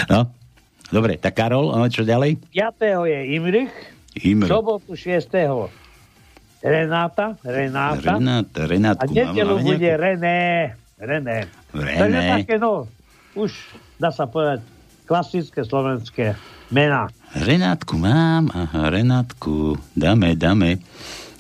No, 0.08 0.32
dobre, 0.90 1.16
tak 1.16 1.36
Karol, 1.36 1.70
a 1.72 1.86
čo 1.88 2.02
ďalej? 2.02 2.40
5. 2.52 3.06
je 3.06 3.20
Imrich, 3.36 3.74
Imre. 4.20 4.50
sobotu 4.50 4.96
6. 4.96 5.30
Renáta, 6.60 7.40
Renáta, 7.40 8.20
Renát, 8.20 8.48
a 8.52 8.64
Renátku. 8.68 9.12
nedelu 9.16 9.56
máme 9.56 9.64
bude 9.64 9.80
nejakú? 9.80 10.04
René, 10.04 10.40
René. 11.00 11.38
René. 11.72 11.96
Takže 11.96 12.20
také, 12.36 12.56
no, 12.60 12.84
už 13.32 13.52
dá 13.96 14.12
sa 14.12 14.28
povedať, 14.28 14.60
klasické 15.08 15.64
slovenské 15.64 16.36
mená. 16.68 17.08
Renátku 17.32 17.96
mám, 17.96 18.52
aha, 18.52 18.92
Renátku, 18.92 19.80
dáme, 19.96 20.36
dáme. 20.36 20.84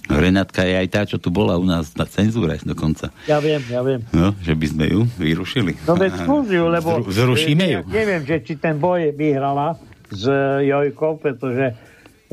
Renátka 0.09 0.65
je 0.65 0.73
aj 0.73 0.87
tá, 0.89 1.01
čo 1.05 1.21
tu 1.21 1.29
bola 1.29 1.53
u 1.61 1.65
nás 1.69 1.93
na 1.93 2.09
cenzúre 2.09 2.57
dokonca. 2.65 3.13
Ja 3.29 3.37
viem, 3.37 3.61
ja 3.69 3.85
viem. 3.85 4.01
No, 4.09 4.33
že 4.41 4.57
by 4.57 4.65
sme 4.65 4.85
ju 4.89 5.01
vyrušili. 5.21 5.77
No 5.85 5.93
veď 5.93 6.25
skúsiu, 6.25 6.65
lebo... 6.75 7.05
Zru, 7.05 7.37
zrušíme 7.37 7.65
ju. 7.69 7.79
Ja 7.85 7.93
neviem, 7.93 8.25
že 8.25 8.41
či 8.41 8.57
ten 8.57 8.81
boj 8.81 9.13
vyhrala 9.13 9.77
s 10.09 10.25
Jojkou, 10.65 11.21
pretože 11.21 11.77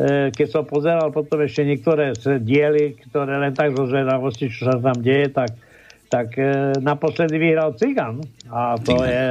e, 0.00 0.32
keď 0.32 0.46
som 0.48 0.64
pozeral 0.64 1.12
potom 1.12 1.44
ešte 1.44 1.68
niektoré 1.68 2.16
diely, 2.40 2.96
ktoré 3.12 3.36
len 3.36 3.52
tak 3.52 3.76
zo 3.76 3.84
zvedavosti, 3.84 4.48
čo 4.48 4.72
sa 4.72 4.80
tam 4.80 4.96
deje, 5.04 5.36
tak, 5.36 5.52
tak 6.06 6.38
e, 6.38 6.76
naposledy 6.82 7.38
vyhral 7.38 7.74
Cigan. 7.74 8.22
A 8.50 8.78
to 8.78 8.98
Cigan. 8.98 9.10
je, 9.10 9.24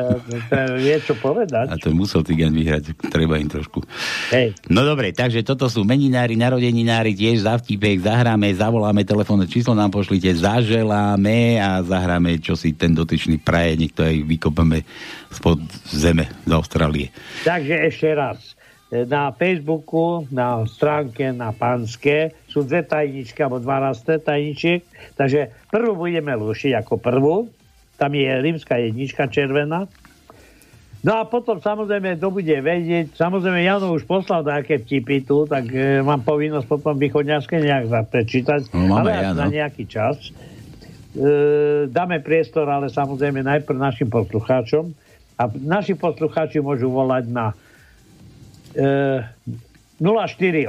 to 0.48 0.56
je 0.80 0.96
čo 1.04 1.14
povedať. 1.20 1.68
A 1.72 1.76
to 1.80 1.92
musel 1.92 2.24
Tigan 2.24 2.52
vyhrať, 2.52 2.96
treba 3.12 3.40
im 3.40 3.48
trošku. 3.48 3.84
Hej. 4.32 4.56
No 4.68 4.84
dobre, 4.84 5.12
takže 5.16 5.44
toto 5.44 5.68
sú 5.68 5.88
meninári, 5.88 6.36
narodeninári, 6.36 7.16
tiež 7.16 7.48
za 7.48 7.56
vtipek, 7.60 8.04
zahráme, 8.04 8.52
zavoláme 8.56 9.04
telefónne 9.04 9.48
číslo, 9.48 9.76
nám 9.76 9.92
pošlite, 9.92 10.32
zaželáme 10.36 11.60
a 11.60 11.84
zahráme, 11.84 12.40
čo 12.40 12.56
si 12.56 12.76
ten 12.76 12.96
dotyčný 12.96 13.40
praje, 13.40 13.80
niekto 13.80 14.04
aj 14.04 14.16
vykopeme 14.24 14.84
spod 15.32 15.60
zeme 15.92 16.32
z 16.48 16.52
Austrálie. 16.56 17.12
Takže 17.44 17.76
ešte 17.92 18.08
raz. 18.16 18.55
Na 19.04 19.30
Facebooku, 19.30 20.24
na 20.30 20.64
stránke 20.64 21.28
na 21.30 21.52
Panske 21.52 22.32
sú 22.48 22.64
dve 22.64 22.80
tajničky, 22.82 23.36
alebo 23.38 23.60
dva 23.60 23.84
rasté 23.84 24.16
tajničiek. 24.16 24.88
Takže 25.14 25.52
prvú 25.68 26.00
budeme 26.00 26.32
lúšiť 26.32 26.72
ako 26.78 26.94
prvú. 26.96 27.36
Tam 27.96 28.10
je 28.10 28.32
rímska 28.32 28.76
jednička 28.78 29.28
červená. 29.28 29.92
No 31.00 31.12
a 31.16 31.24
potom 31.24 31.60
samozrejme, 31.60 32.18
kto 32.18 32.34
bude 32.34 32.56
vedieť, 32.56 33.14
samozrejme 33.14 33.62
Jano 33.62 33.94
už 33.94 34.04
poslal 34.04 34.42
nejaké 34.42 34.82
vtipy 34.82 35.22
tu, 35.22 35.46
tak 35.46 35.70
e, 35.70 36.02
mám 36.02 36.26
povinnosť 36.26 36.66
potom 36.66 36.98
východňarské 36.98 37.62
nejak 37.62 37.86
za- 37.86 38.02
prečítať, 38.04 38.74
No, 38.74 38.90
máme 38.96 39.10
ale 39.10 39.12
až 39.14 39.26
Jano. 39.28 39.38
na 39.38 39.48
nejaký 39.48 39.84
čas. 39.86 40.18
E, 40.18 41.30
dáme 41.88 42.20
priestor, 42.20 42.66
ale 42.66 42.90
samozrejme 42.90 43.40
najprv 43.40 43.78
našim 43.78 44.10
poslucháčom. 44.10 44.98
A 45.36 45.46
naši 45.54 45.94
poslucháči 45.94 46.58
môžu 46.58 46.90
volať 46.90 47.28
na 47.28 47.54
048 48.76 50.68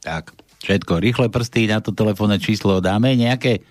Tak, 0.03 0.35
všetko, 0.61 0.99
rýchle 0.99 1.29
prsty 1.31 1.67
na 1.71 1.79
to 1.81 1.91
telefónne 1.95 2.37
číslo 2.37 2.81
dáme 2.83 3.15
nejaké? 3.15 3.63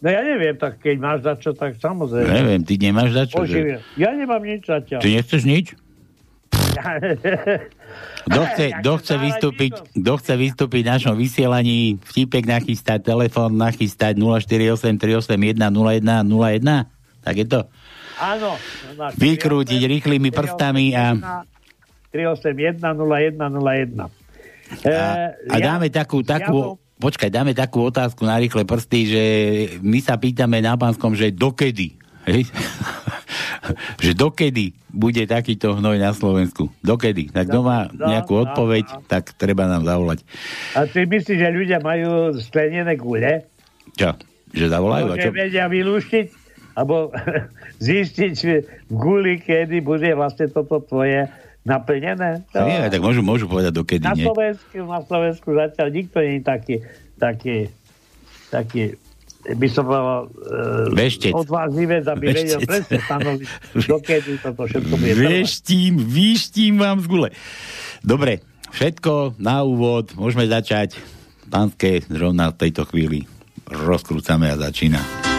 No 0.00 0.08
ja 0.08 0.24
neviem, 0.24 0.56
tak 0.56 0.80
keď 0.80 0.96
máš 0.96 1.18
za 1.28 1.36
čo, 1.36 1.52
tak 1.52 1.76
samozrejme. 1.76 2.32
Neviem, 2.32 2.64
ty 2.64 2.80
nemáš 2.80 3.12
za 3.12 3.24
čo? 3.28 3.44
Že... 3.44 3.84
Ja 4.00 4.16
nemám 4.16 4.40
nič 4.40 4.64
zatiaľ. 4.64 5.04
Ty 5.04 5.08
nechceš 5.12 5.42
nič? 5.44 5.76
Kto 8.20 8.40
chce, 8.52 8.66
kto 8.78 8.92
chce, 9.00 9.14
vystúpiť, 9.16 9.72
kto 9.96 10.12
chce 10.20 10.34
vystúpiť 10.36 10.82
v 10.86 10.90
našom 10.92 11.14
vysielaní, 11.16 11.98
vtipek 12.04 12.44
nachystať, 12.46 13.02
telefón 13.02 13.56
nachystať 13.58 14.20
0483810101, 14.20 15.66
tak 17.24 17.34
je 17.34 17.46
to? 17.48 17.60
Áno. 18.20 18.54
Vykrútiť 19.16 19.80
rýchlymi 19.82 20.30
prstami 20.30 20.92
a... 20.94 21.16
381 22.12 22.76
0101. 22.84 24.04
E, 24.84 24.92
A, 24.94 25.34
a 25.34 25.56
dáme 25.58 25.90
takú, 25.90 26.22
takú, 26.22 26.78
počkaj, 27.00 27.32
dáme 27.32 27.56
takú 27.56 27.88
otázku 27.88 28.28
na 28.28 28.36
rýchle 28.36 28.68
prsty, 28.68 29.00
že 29.08 29.22
my 29.80 29.98
sa 30.04 30.20
pýtame 30.20 30.60
na 30.60 30.76
pánskom, 30.76 31.16
že 31.16 31.32
dokedy, 31.32 31.96
hej? 32.28 32.44
že 34.04 34.12
dokedy 34.12 34.76
bude 34.92 35.24
takýto 35.24 35.80
hnoj 35.80 35.96
na 35.96 36.12
Slovensku? 36.12 36.68
Dokedy? 36.84 37.32
Tak 37.32 37.48
kto 37.48 37.64
má 37.64 37.88
No, 37.90 38.12
nejakú 38.12 38.36
no, 38.36 38.40
odpoveď, 38.44 38.84
no. 38.86 39.00
tak 39.08 39.32
treba 39.34 39.64
nám 39.64 39.88
zavolať. 39.88 40.22
A 40.76 40.84
ty 40.84 41.08
myslíš, 41.08 41.38
že 41.40 41.48
ľudia 41.48 41.78
majú 41.80 42.36
sklenené 42.36 42.94
gule? 43.00 43.48
Čo? 43.96 44.14
Že 44.52 44.66
zavolajú? 44.68 45.04
Že 45.16 45.32
vedia 45.32 45.66
vylúštiť? 45.70 46.26
Alebo 46.76 47.10
zistiť 47.86 48.34
v 48.36 48.50
guli, 48.92 49.40
kedy 49.40 49.80
bude 49.80 50.10
vlastne 50.14 50.52
toto 50.52 50.84
tvoje 50.84 51.26
naplnené? 51.70 52.42
No. 52.50 52.66
Nie, 52.66 52.90
tak 52.90 52.98
môžu, 52.98 53.22
môžu 53.22 53.46
povedať 53.46 53.70
dokedy, 53.78 54.02
Na 54.02 54.18
nie? 54.18 54.26
Slovensku, 54.26 54.76
na 54.82 55.00
Slovensku 55.06 55.48
zatiaľ 55.54 55.86
nikto 55.94 56.18
nie 56.18 56.34
je 56.38 56.42
taký, 56.42 56.74
taký, 57.16 57.56
taký 58.50 58.82
by 59.40 59.68
som 59.72 59.88
uh, 59.88 60.28
Veštec. 60.92 61.32
odvážlivec, 61.32 62.04
aby 62.04 62.24
vedel 62.28 62.60
Veštec. 62.60 62.68
presne 62.68 62.96
stanoviť, 63.06 63.48
dokedy 63.94 64.32
toto 64.42 64.62
všetko 64.68 64.94
bude 64.98 65.12
trvať. 65.16 65.32
Vieštím, 65.32 65.92
výštím 65.96 66.74
vám 66.76 66.98
z 67.00 67.06
gule. 67.08 67.28
Dobre, 68.04 68.44
všetko 68.74 69.40
na 69.40 69.64
úvod, 69.64 70.12
môžeme 70.18 70.44
začať. 70.44 71.00
Pánske 71.50 72.04
zrovna 72.06 72.52
v 72.52 72.68
tejto 72.68 72.84
chvíli 72.86 73.26
rozkrúcame 73.66 74.50
a 74.50 74.56
začína. 74.58 75.29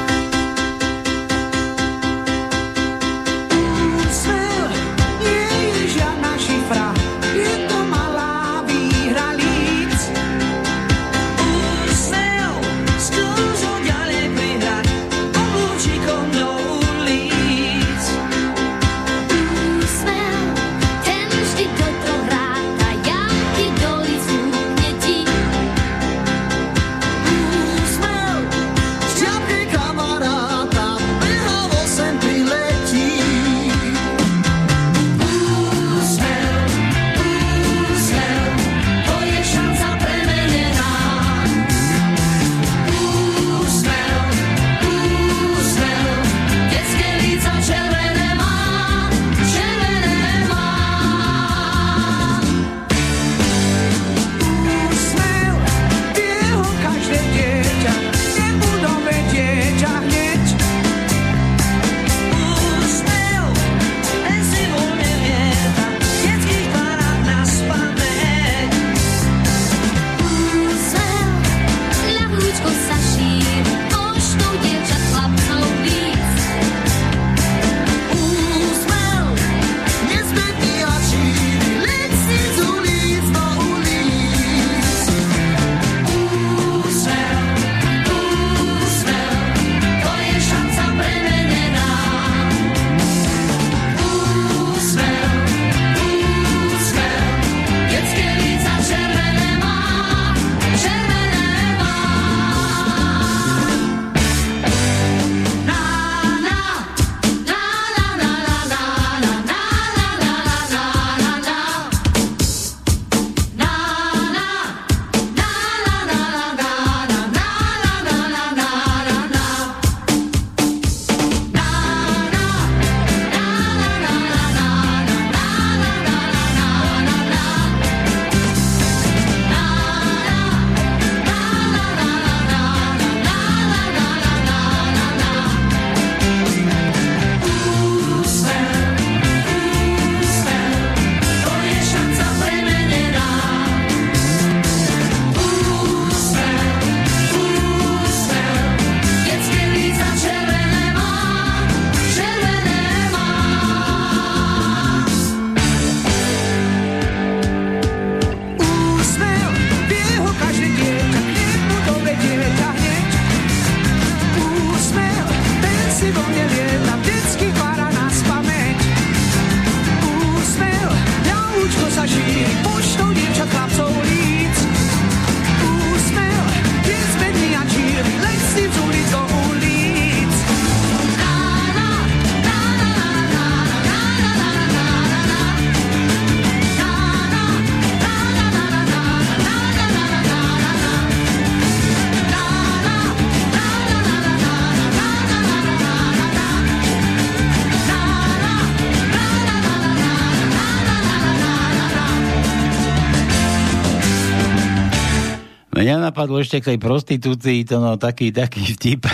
Napadlo 206.12 206.44
ešte 206.44 206.60
k 206.60 206.76
tej 206.76 206.80
prostitúcii, 206.84 207.64
to 207.64 207.80
no 207.80 207.96
taký, 207.96 208.36
taký 208.36 208.76
vtip. 208.76 209.08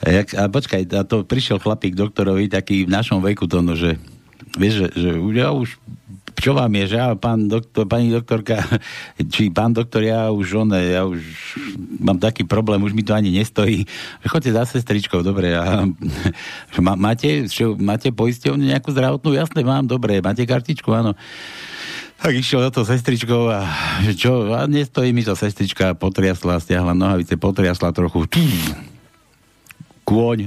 Jak, 0.00 0.32
a 0.32 0.48
počkaj, 0.48 0.82
a 0.96 1.04
to 1.04 1.28
prišiel 1.28 1.60
chlapík 1.60 1.92
doktorovi, 1.92 2.48
taký 2.48 2.88
v 2.88 2.94
našom 2.96 3.20
veku 3.20 3.44
to, 3.44 3.60
no, 3.60 3.76
že 3.76 4.00
vieš, 4.56 4.88
že, 4.88 4.88
že 4.96 5.10
ja 5.36 5.52
už 5.52 5.76
čo 6.36 6.52
vám 6.52 6.68
je, 6.68 6.94
že 6.94 6.96
ja, 7.00 7.16
pán 7.16 7.48
doktor, 7.48 7.88
pani 7.88 8.12
doktorka, 8.12 8.60
či 9.32 9.48
pán 9.48 9.72
doktor, 9.72 10.04
ja 10.04 10.28
už 10.28 10.68
on, 10.68 10.68
ja 10.76 11.08
už 11.08 11.20
mám 11.96 12.20
taký 12.20 12.44
problém, 12.44 12.76
už 12.84 12.92
mi 12.92 13.00
to 13.00 13.16
ani 13.16 13.32
nestojí. 13.32 13.88
Chodte 14.28 14.52
za 14.52 14.68
sestričkou, 14.68 15.24
dobre. 15.24 15.56
A, 15.56 15.88
má, 16.84 16.92
máte, 16.92 17.48
čo, 17.48 17.72
máte 17.80 18.12
poisťovňu 18.12 18.68
nejakú 18.68 18.92
zdravotnú? 18.92 19.32
Jasné, 19.32 19.64
mám, 19.64 19.88
dobre. 19.88 20.20
Máte 20.20 20.44
kartičku? 20.44 20.92
Áno. 20.92 21.16
Tak 22.26 22.42
išiel 22.42 22.58
do 22.58 22.74
toho 22.74 22.90
sestričkou 22.90 23.54
a 23.54 23.62
čo, 24.18 24.50
a 24.50 24.66
nestojí 24.66 25.14
mi 25.14 25.22
to 25.22 25.38
sestrička, 25.38 25.94
potriasla, 25.94 26.58
stiahla 26.58 26.90
nohavice, 26.90 27.38
potriasla 27.38 27.94
trochu. 27.94 28.26
Kôň. 30.06 30.46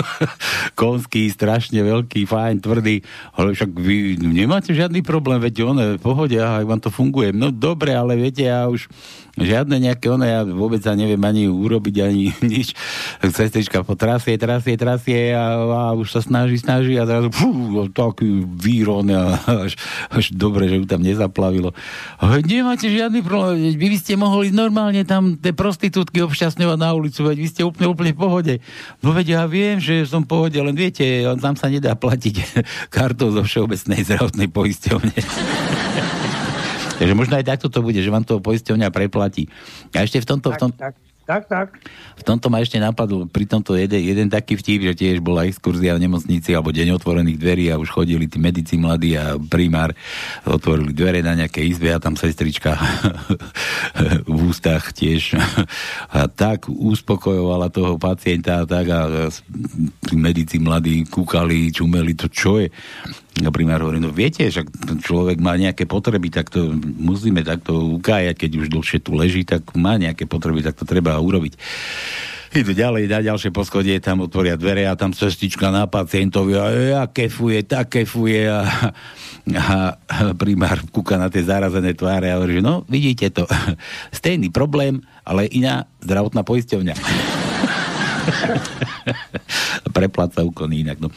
Konský, 0.80 1.28
strašne 1.28 1.84
veľký, 1.84 2.24
fajn, 2.24 2.64
tvrdý. 2.64 3.04
Ale 3.36 3.52
však 3.52 3.76
vy 3.76 4.16
nemáte 4.16 4.72
žiadny 4.72 5.04
problém, 5.04 5.36
veď 5.44 5.68
on 5.68 5.76
v 5.76 6.00
pohode, 6.00 6.40
a 6.40 6.64
vám 6.64 6.80
to 6.80 6.88
funguje. 6.88 7.36
No 7.36 7.52
dobre, 7.52 7.92
ale 7.92 8.16
viete, 8.16 8.48
ja 8.48 8.64
už 8.64 8.88
žiadne 9.44 9.78
nejaké 9.78 10.10
ono, 10.10 10.24
ja 10.26 10.42
vôbec 10.42 10.82
sa 10.82 10.98
neviem 10.98 11.20
ani 11.22 11.46
urobiť, 11.46 11.94
ani 12.02 12.32
nič. 12.52 12.74
Sestrička 13.22 13.84
po 13.84 13.94
trasie, 13.94 14.34
trasie, 14.40 14.74
trasie 14.74 15.36
a, 15.36 15.60
a 15.62 15.82
už 15.92 16.08
sa 16.08 16.20
snaží, 16.24 16.58
snaží 16.58 16.96
a 16.98 17.06
zrazu 17.06 17.30
fú, 17.30 17.84
taký 17.92 18.42
výron 18.42 19.06
a 19.12 19.36
až, 19.68 19.76
až 20.10 20.32
dobre, 20.34 20.66
že 20.66 20.80
ju 20.80 20.84
tam 20.88 21.04
nezaplavilo. 21.04 21.76
Nemáte 22.48 22.90
žiadny 22.90 23.20
problém, 23.20 23.76
vy 23.76 23.86
by 23.92 23.98
ste 24.00 24.16
mohli 24.18 24.50
normálne 24.50 25.04
tam 25.04 25.36
tie 25.38 25.54
prostitútky 25.54 26.24
obšťastňovať 26.24 26.78
na 26.80 26.90
ulicu, 26.96 27.20
veď 27.22 27.36
vy 27.38 27.48
ste 27.48 27.62
úplne, 27.62 27.86
úplne 27.92 28.12
v 28.16 28.18
pohode. 28.18 28.54
No 29.00 29.14
veď 29.14 29.26
ja 29.38 29.42
viem, 29.48 29.78
že 29.78 30.04
som 30.06 30.22
v 30.24 30.30
pohode, 30.30 30.58
len 30.58 30.74
viete, 30.74 31.04
tam 31.38 31.54
sa 31.54 31.70
nedá 31.70 31.94
platiť 31.94 32.34
kartou 32.94 33.32
zo 33.32 33.42
Všeobecnej 33.42 34.04
zdravotnej 34.04 34.48
poisťovne. 34.50 35.16
Takže 36.98 37.14
možno 37.14 37.38
aj 37.38 37.46
takto 37.46 37.70
to 37.70 37.78
bude, 37.78 37.98
že 38.02 38.10
vám 38.10 38.26
to 38.26 38.42
poisťovňa 38.42 38.90
preplatí. 38.90 39.46
A 39.94 40.02
ešte 40.02 40.18
v 40.18 40.26
tomto... 40.34 40.50
Tak, 40.50 40.58
v 40.58 40.60
tom, 40.60 40.70
tak, 40.74 40.94
tak, 41.28 41.44
tak. 41.44 41.76
v 42.16 42.22
tomto 42.24 42.48
ma 42.48 42.64
ešte 42.64 42.80
napadlo, 42.80 43.28
pri 43.28 43.44
tomto 43.44 43.76
jeden, 43.76 44.00
jeden 44.00 44.32
taký 44.32 44.56
vtip, 44.56 44.80
že 44.88 44.94
tiež 44.96 45.16
bola 45.20 45.44
exkurzia 45.44 45.92
v 45.92 46.08
nemocnici 46.08 46.56
alebo 46.56 46.72
deň 46.72 46.96
otvorených 46.96 47.36
dverí 47.36 47.64
a 47.68 47.76
už 47.76 47.92
chodili 47.92 48.24
tí 48.24 48.40
medici 48.40 48.80
mladí 48.80 49.12
a 49.12 49.36
primár 49.36 49.92
otvorili 50.48 50.96
dvere 50.96 51.20
na 51.20 51.36
nejaké 51.36 51.60
izbe 51.60 51.92
a 51.92 52.00
tam 52.00 52.16
sestrička 52.16 52.80
v 54.24 54.38
ústach 54.40 54.96
tiež 54.96 55.36
a 56.16 56.24
tak 56.32 56.72
uspokojovala 56.72 57.68
toho 57.68 58.00
pacienta 58.00 58.64
a 58.64 58.66
tak 58.66 58.88
a 58.88 59.28
tí 60.08 60.16
medici 60.16 60.56
mladí 60.56 61.04
kúkali, 61.04 61.68
čumeli, 61.68 62.16
to 62.16 62.32
čo 62.32 62.56
je? 62.56 62.72
No 63.38 63.54
primár 63.54 63.78
hovorí, 63.86 64.02
no 64.02 64.10
viete, 64.10 64.50
že 64.50 64.66
človek 64.98 65.38
má 65.38 65.54
nejaké 65.54 65.86
potreby, 65.86 66.26
tak 66.26 66.50
to 66.50 66.74
musíme 66.82 67.46
takto 67.46 67.94
ukájať, 68.00 68.34
keď 68.34 68.50
už 68.58 68.66
dlhšie 68.74 68.98
tu 68.98 69.14
leží, 69.14 69.46
tak 69.46 69.62
má 69.78 69.94
nejaké 69.94 70.26
potreby, 70.26 70.66
tak 70.66 70.74
to 70.74 70.82
treba 70.82 71.17
urobiť. 71.20 71.54
Idú 72.48 72.72
ďalej, 72.72 73.12
na 73.12 73.20
ďalšie 73.20 73.52
poschodie, 73.52 74.00
tam 74.00 74.24
otvoria 74.24 74.56
dvere 74.56 74.88
a 74.88 74.96
tam 74.96 75.12
cestička 75.12 75.68
na 75.68 75.84
pacientovi 75.84 76.56
a 76.56 76.64
ja 76.72 77.02
kefuje, 77.04 77.60
tak 77.68 77.92
kefuje 77.92 78.48
a, 78.48 78.64
a 79.52 79.66
primár 80.32 80.80
kúka 80.88 81.20
na 81.20 81.28
tie 81.28 81.44
zarazené 81.44 81.92
tváre 81.92 82.32
a 82.32 82.40
hovorí, 82.40 82.58
že 82.58 82.64
no, 82.64 82.88
vidíte 82.88 83.28
to, 83.36 83.44
stejný 84.18 84.48
problém, 84.48 85.04
ale 85.28 85.44
iná 85.52 85.84
zdravotná 86.00 86.40
poisťovňa. 86.40 86.94
Prepláca 89.96 90.44
úkony 90.44 90.86
inak. 90.86 91.02
No. 91.02 91.08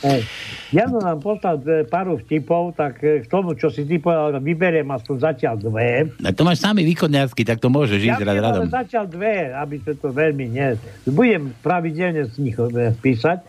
Ja 0.71 0.88
som 0.89 1.04
nám 1.04 1.19
poslal 1.21 1.62
pár 1.91 2.10
vtipov, 2.26 2.74
tak 2.74 3.04
e, 3.04 3.21
k 3.21 3.28
tomu, 3.30 3.54
čo 3.54 3.69
si 3.69 3.86
ty 3.86 4.02
povedal, 4.02 4.39
vyberiem 4.41 4.88
aspoň 4.89 5.15
zatiaľ 5.21 5.56
dve. 5.60 6.10
A 6.24 6.32
to 6.34 6.41
máš 6.47 6.63
samý 6.63 6.88
východňarsky, 6.88 7.45
tak 7.45 7.62
to 7.62 7.69
môžeš 7.69 8.02
Ja 8.02 8.15
ísť 8.17 8.21
rád 8.26 8.38
radom. 8.41 8.62
ale 8.65 8.74
zatiaľ 8.74 9.06
dve, 9.12 9.36
aby 9.54 9.76
sa 9.84 9.93
to 9.93 10.08
veľmi 10.10 10.45
ne... 10.50 10.67
Budem 11.06 11.54
pravidelne 11.62 12.26
z 12.26 12.36
nich 12.41 12.58
e, 12.58 12.95
písať. 12.95 13.39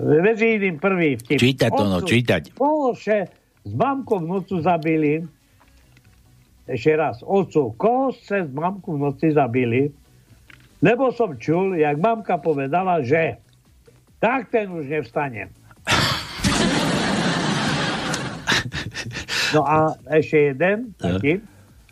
Medzi 0.00 0.60
iným 0.60 0.76
prvý 0.76 1.16
vtip. 1.16 1.40
Čítať 1.40 1.70
to, 1.72 1.84
no, 1.88 1.98
čítať. 2.04 2.42
Kohoše 2.52 3.18
s 3.64 3.72
mamkou 3.72 4.20
v 4.20 4.26
nocu 4.28 4.60
zabili. 4.60 5.24
Ešte 6.68 6.92
raz. 6.94 7.24
Otcu, 7.24 7.74
koho 7.74 8.12
ste 8.14 8.46
s 8.46 8.50
mamkou 8.52 8.94
v 8.94 9.10
noci 9.10 9.32
zabili? 9.32 9.90
Lebo 10.80 11.12
som 11.12 11.36
čul, 11.36 11.76
jak 11.76 12.00
mamka 12.00 12.40
povedala, 12.40 13.04
že 13.04 13.36
tak 14.16 14.48
ten 14.48 14.72
už 14.72 14.88
nevstane. 14.88 15.52
No 19.52 19.60
a 19.66 19.92
ešte 20.08 20.56
jeden 20.56 20.96
taký. 20.96 21.44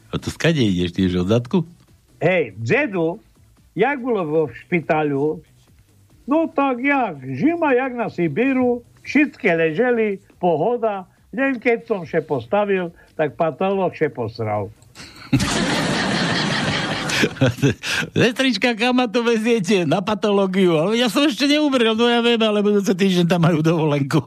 A 0.08 0.14
to 0.16 0.32
skade 0.32 0.62
ideš, 0.62 0.96
ty 0.96 1.04
už 1.04 1.26
od 1.26 1.28
zadku? 1.28 1.58
Hej, 2.24 2.56
dedu, 2.56 3.20
jak 3.76 4.00
bolo 4.00 4.24
vo 4.24 4.42
špitaľu, 4.48 5.44
no 6.24 6.48
tak 6.48 6.80
jak, 6.80 7.20
žima 7.20 7.76
jak 7.76 7.92
na 7.92 8.08
Sibíru, 8.08 8.80
všetky 9.04 9.52
leželi, 9.52 10.22
pohoda, 10.40 11.04
len 11.34 11.60
keď 11.60 11.84
som 11.84 12.00
še 12.08 12.24
postavil, 12.24 12.88
tak 13.20 13.36
patolog 13.36 13.92
še 13.92 14.08
posral. 14.08 14.72
Sestrička, 18.18 18.74
kam 18.78 18.98
ma 18.98 19.06
to 19.10 19.22
veziete? 19.26 19.84
Na 19.84 20.00
patológiu. 20.00 20.78
Ale 20.78 20.98
ja 20.98 21.10
som 21.10 21.26
ešte 21.26 21.46
neumrel, 21.46 21.94
no 21.94 22.06
ja 22.06 22.22
viem, 22.22 22.40
ale 22.40 22.62
budúce 22.62 22.94
týždeň 22.94 23.26
tam 23.26 23.42
majú 23.44 23.60
dovolenku. 23.62 24.18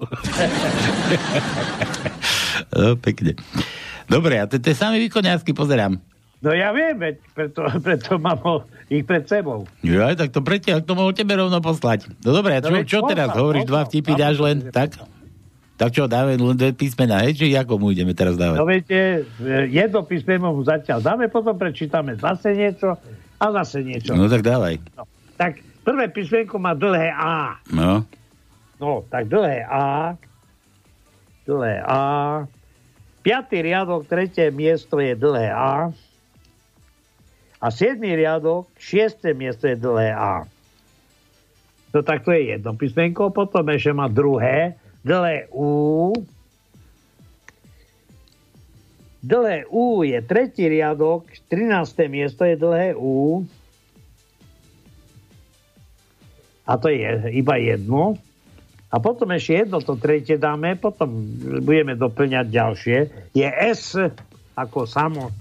no, 2.76 2.96
pekne. 3.00 3.36
Dobre, 4.12 4.40
a 4.40 4.46
je 4.48 4.76
samý 4.76 5.00
východňarsky, 5.08 5.56
pozerám. 5.56 5.96
No 6.42 6.50
ja 6.58 6.74
viem, 6.74 6.98
veď 6.98 7.16
preto, 7.38 7.62
preto 7.86 8.18
mám 8.18 8.42
ho- 8.42 8.66
ich 8.90 9.06
pred 9.06 9.22
sebou. 9.30 9.70
Jo, 9.86 10.10
aj 10.10 10.18
tak 10.18 10.30
to 10.34 10.42
pretiaľ, 10.42 10.82
to 10.82 10.98
mohol 10.98 11.14
tebe 11.14 11.38
rovno 11.38 11.62
poslať. 11.62 12.10
No 12.26 12.34
dobre, 12.34 12.58
a 12.58 12.60
čo, 12.60 12.74
No 12.74 12.82
čo 12.82 13.00
teraz? 13.06 13.30
Hovoríš, 13.32 13.70
dva 13.70 13.86
vtipy 13.86 14.18
dáš 14.18 14.42
len, 14.42 14.74
tak? 14.74 14.98
Tak 15.82 15.98
čo, 15.98 16.06
dáme 16.06 16.38
len 16.38 16.54
dve 16.54 16.78
písmená, 16.78 17.26
hej? 17.26 17.42
Či 17.42 17.58
ako 17.58 17.82
mu 17.82 17.90
ideme 17.90 18.14
teraz 18.14 18.38
dávať? 18.38 18.62
No 18.62 18.70
viete, 18.70 19.26
e, 19.42 19.66
jedno 19.66 20.06
písmeno 20.06 20.54
mu 20.54 20.62
zatiaľ 20.62 21.02
dáme, 21.02 21.26
potom 21.26 21.58
prečítame 21.58 22.14
zase 22.22 22.54
niečo 22.54 23.02
a 23.42 23.46
zase 23.50 23.82
niečo. 23.82 24.14
No 24.14 24.30
tak 24.30 24.46
dávaj. 24.46 24.78
Tak 25.42 25.58
prvé 25.82 26.06
písmenko 26.14 26.62
má 26.62 26.78
dlhé 26.78 27.10
A. 27.18 27.58
No. 27.74 28.06
No, 28.78 29.02
tak 29.10 29.26
dlhé 29.26 29.66
A. 29.66 30.14
Dlhé 31.50 31.82
A. 31.82 32.02
Piatý 33.26 33.66
riadok, 33.66 34.06
tretie 34.06 34.54
miesto 34.54 35.02
je 35.02 35.18
dlhé 35.18 35.50
A. 35.50 35.90
A 37.58 37.68
siedmý 37.74 38.14
riadok, 38.14 38.70
šiesté 38.78 39.34
miesto 39.34 39.66
je 39.66 39.82
dlhé 39.82 40.14
A. 40.14 40.46
No 41.90 42.00
tak 42.06 42.22
to 42.22 42.38
je 42.38 42.54
jedno 42.54 42.78
písmenko. 42.78 43.34
Potom 43.34 43.66
ešte 43.66 43.98
má 43.98 44.06
druhé, 44.06 44.78
dlhé 45.06 45.50
U. 45.54 46.14
Dlhé 49.22 49.70
U 49.70 50.02
je 50.02 50.18
tretí 50.26 50.66
riadok, 50.66 51.30
13. 51.50 52.10
miesto 52.10 52.42
je 52.42 52.58
dlhé 52.58 52.98
U. 52.98 53.46
A 56.66 56.78
to 56.78 56.90
je 56.90 57.30
iba 57.34 57.58
jedno. 57.62 58.18
A 58.92 59.00
potom 59.00 59.32
ešte 59.32 59.64
jedno, 59.64 59.80
to 59.80 59.96
tretie 59.96 60.36
dáme, 60.36 60.76
potom 60.76 61.08
budeme 61.64 61.96
doplňať 61.96 62.46
ďalšie. 62.52 62.98
Je 63.32 63.48
S 63.48 63.96
ako 64.52 64.84
samo. 64.84 65.32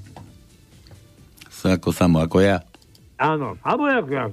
Som 1.51 1.75
ako 1.75 1.90
samo, 1.90 2.23
ako 2.23 2.38
ja. 2.40 2.62
Áno, 3.20 3.59
alebo 3.61 3.85
ako 3.85 4.11
ja, 4.16 4.27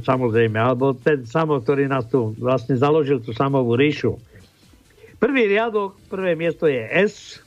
samozrejme, 0.00 0.56
alebo 0.56 0.96
ten 0.96 1.28
samo, 1.28 1.60
ktorý 1.60 1.92
nás 1.92 2.08
tu 2.08 2.32
vlastne 2.40 2.72
založil 2.78 3.20
tú 3.20 3.36
samovú 3.36 3.76
ríšu. 3.76 4.16
Prvý 5.18 5.50
riadok, 5.50 5.98
prvé 6.06 6.38
miesto 6.38 6.70
je 6.70 6.78
S. 6.78 7.42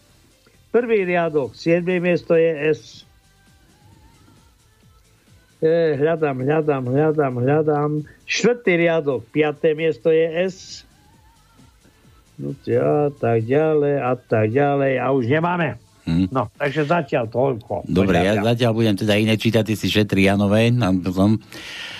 Prvý 0.76 1.08
riadok, 1.08 1.56
siedme 1.56 2.04
miesto 2.04 2.36
je 2.36 2.52
S. 2.72 3.04
E, 5.64 5.96
hľadám, 5.96 6.44
hľadám, 6.44 6.84
hľadám, 6.86 7.34
hľadám. 7.40 7.92
Štvrtý 8.28 8.76
riadok, 8.76 9.26
piaté 9.32 9.72
miesto 9.74 10.12
je 10.12 10.28
S. 10.52 10.84
No 12.42 12.54
a 12.58 13.10
tak 13.14 13.46
ďalej, 13.46 13.96
a 14.02 14.14
tak 14.18 14.46
ďalej. 14.50 14.94
A 14.98 15.06
už 15.14 15.26
nemáme. 15.30 15.81
Hm. 16.02 16.34
No, 16.34 16.50
takže 16.58 16.90
zatiaľ 16.90 17.30
toľko. 17.30 17.86
Dobre, 17.86 18.26
ja 18.26 18.42
zatiaľ 18.42 18.74
budem 18.74 18.96
teda 18.98 19.14
iné 19.22 19.38
čítať, 19.38 19.62
ty 19.62 19.78
si 19.78 19.86
šetri 19.86 20.26
Janové. 20.26 20.74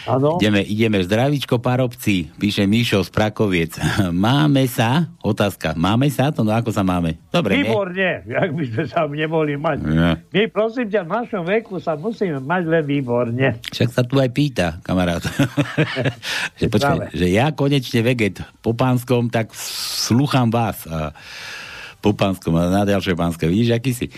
Áno. 0.10 0.42
ideme, 0.42 0.66
ideme 0.66 0.98
zdravíčko 1.06 1.62
parobci, 1.62 2.34
píše 2.42 2.66
Míšo 2.66 3.06
z 3.06 3.14
Prakoviec. 3.14 3.78
Máme 4.10 4.66
sa, 4.66 5.14
otázka, 5.22 5.78
máme 5.78 6.10
sa 6.10 6.34
to, 6.34 6.42
no 6.42 6.50
ako 6.50 6.74
sa 6.74 6.82
máme? 6.82 7.22
Dobre? 7.30 7.62
Výborne, 7.62 8.26
jak 8.26 8.50
by 8.50 8.64
sme 8.66 8.84
sa 8.90 9.06
nemohli 9.06 9.56
mať. 9.62 9.78
Nie. 9.86 10.12
My, 10.34 10.42
prosím 10.50 10.90
ťa, 10.90 11.06
v 11.06 11.12
našom 11.22 11.44
veku 11.46 11.78
sa 11.78 11.94
musíme 11.94 12.42
mať 12.42 12.64
len 12.66 12.84
výborne. 12.84 13.62
Však 13.70 13.90
sa 13.94 14.02
tu 14.02 14.18
aj 14.18 14.30
pýta, 14.34 14.82
kamarát. 14.82 15.22
že, 16.60 16.66
počkaj, 16.66 17.14
že 17.14 17.28
ja 17.30 17.54
konečne 17.54 18.02
veget 18.02 18.42
po 18.66 18.74
pánskom, 18.74 19.30
tak 19.30 19.54
slúcham 19.54 20.50
vás. 20.50 20.90
A 20.90 21.14
po 22.02 22.18
pánskom 22.18 22.58
a 22.58 22.68
na 22.68 22.84
ďalšie 22.84 23.14
pánske. 23.14 23.46
Vidíš, 23.46 23.78
aký 23.78 23.94
si? 23.94 24.10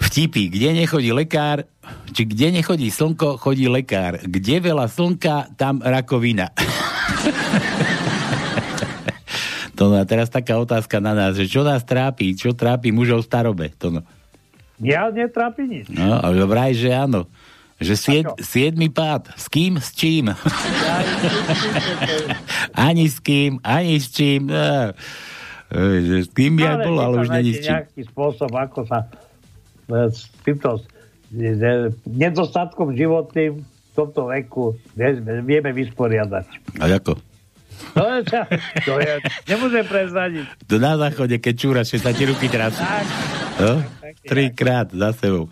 Vtipy. 0.00 0.50
Kde 0.50 0.84
nechodí 0.84 1.14
lekár, 1.14 1.62
či 2.10 2.26
kde 2.26 2.60
nechodí 2.60 2.90
slnko, 2.90 3.38
chodí 3.38 3.70
lekár. 3.70 4.18
Kde 4.26 4.58
veľa 4.58 4.90
slnka, 4.90 5.54
tam 5.54 5.78
rakovina. 5.78 6.50
to 9.78 9.88
no 9.88 9.96
a 10.00 10.04
teraz 10.04 10.28
taká 10.28 10.58
otázka 10.58 10.98
na 10.98 11.14
nás, 11.14 11.38
že 11.38 11.46
čo 11.46 11.64
nás 11.64 11.86
trápi, 11.86 12.34
čo 12.34 12.56
trápi 12.56 12.90
mužov 12.90 13.22
v 13.24 13.28
starobe? 13.28 13.66
To 13.80 13.88
no. 13.88 14.02
Ja 14.80 15.12
netrápi 15.12 15.68
nič. 15.68 15.92
No, 15.92 16.16
ale 16.16 16.40
vraj, 16.48 16.72
že 16.72 16.88
áno. 16.88 17.28
Že 17.80 17.94
sied, 17.96 18.28
siedmy 18.44 18.92
pád. 18.92 19.32
S 19.40 19.48
kým? 19.48 19.80
S 19.80 19.96
čím? 19.96 20.28
ani 22.76 23.08
s 23.08 23.24
kým, 23.24 23.56
ani 23.64 23.96
s 23.96 24.12
čím. 24.12 24.52
E, 24.52 24.92
že 25.70 26.26
s 26.26 26.30
kým 26.34 26.58
by 26.58 26.62
aj 26.66 26.78
bolo, 26.82 26.98
ale 26.98 27.14
už 27.22 27.30
není 27.30 27.54
s 27.54 27.62
nejaký 27.62 28.02
spôsob, 28.10 28.50
ako 28.50 28.90
sa 28.90 29.06
e, 29.06 30.10
s 30.10 30.26
týmto 30.42 30.82
e, 31.30 31.94
nedostatkom 32.10 32.90
životným 32.98 33.62
v 33.62 33.92
tomto 33.94 34.30
veku 34.30 34.74
vie- 34.98 35.22
vieme 35.46 35.70
vysporiadať. 35.70 36.46
A 36.82 36.90
ako? 36.90 37.18
To 37.96 38.04
je, 38.04 38.20
to 38.84 38.94
je 39.00 39.12
nemôžem 39.48 39.84
prezradiť. 39.88 40.44
To 40.68 40.76
na 40.76 41.00
záchode, 41.00 41.40
keď 41.40 41.54
čúraš, 41.56 41.96
že 41.96 42.04
sa 42.04 42.12
ti 42.12 42.28
ruky 42.28 42.52
trasú. 42.52 42.84
No? 43.56 43.80
Trikrát 44.26 44.92
za 44.92 45.16
sebou. 45.16 45.48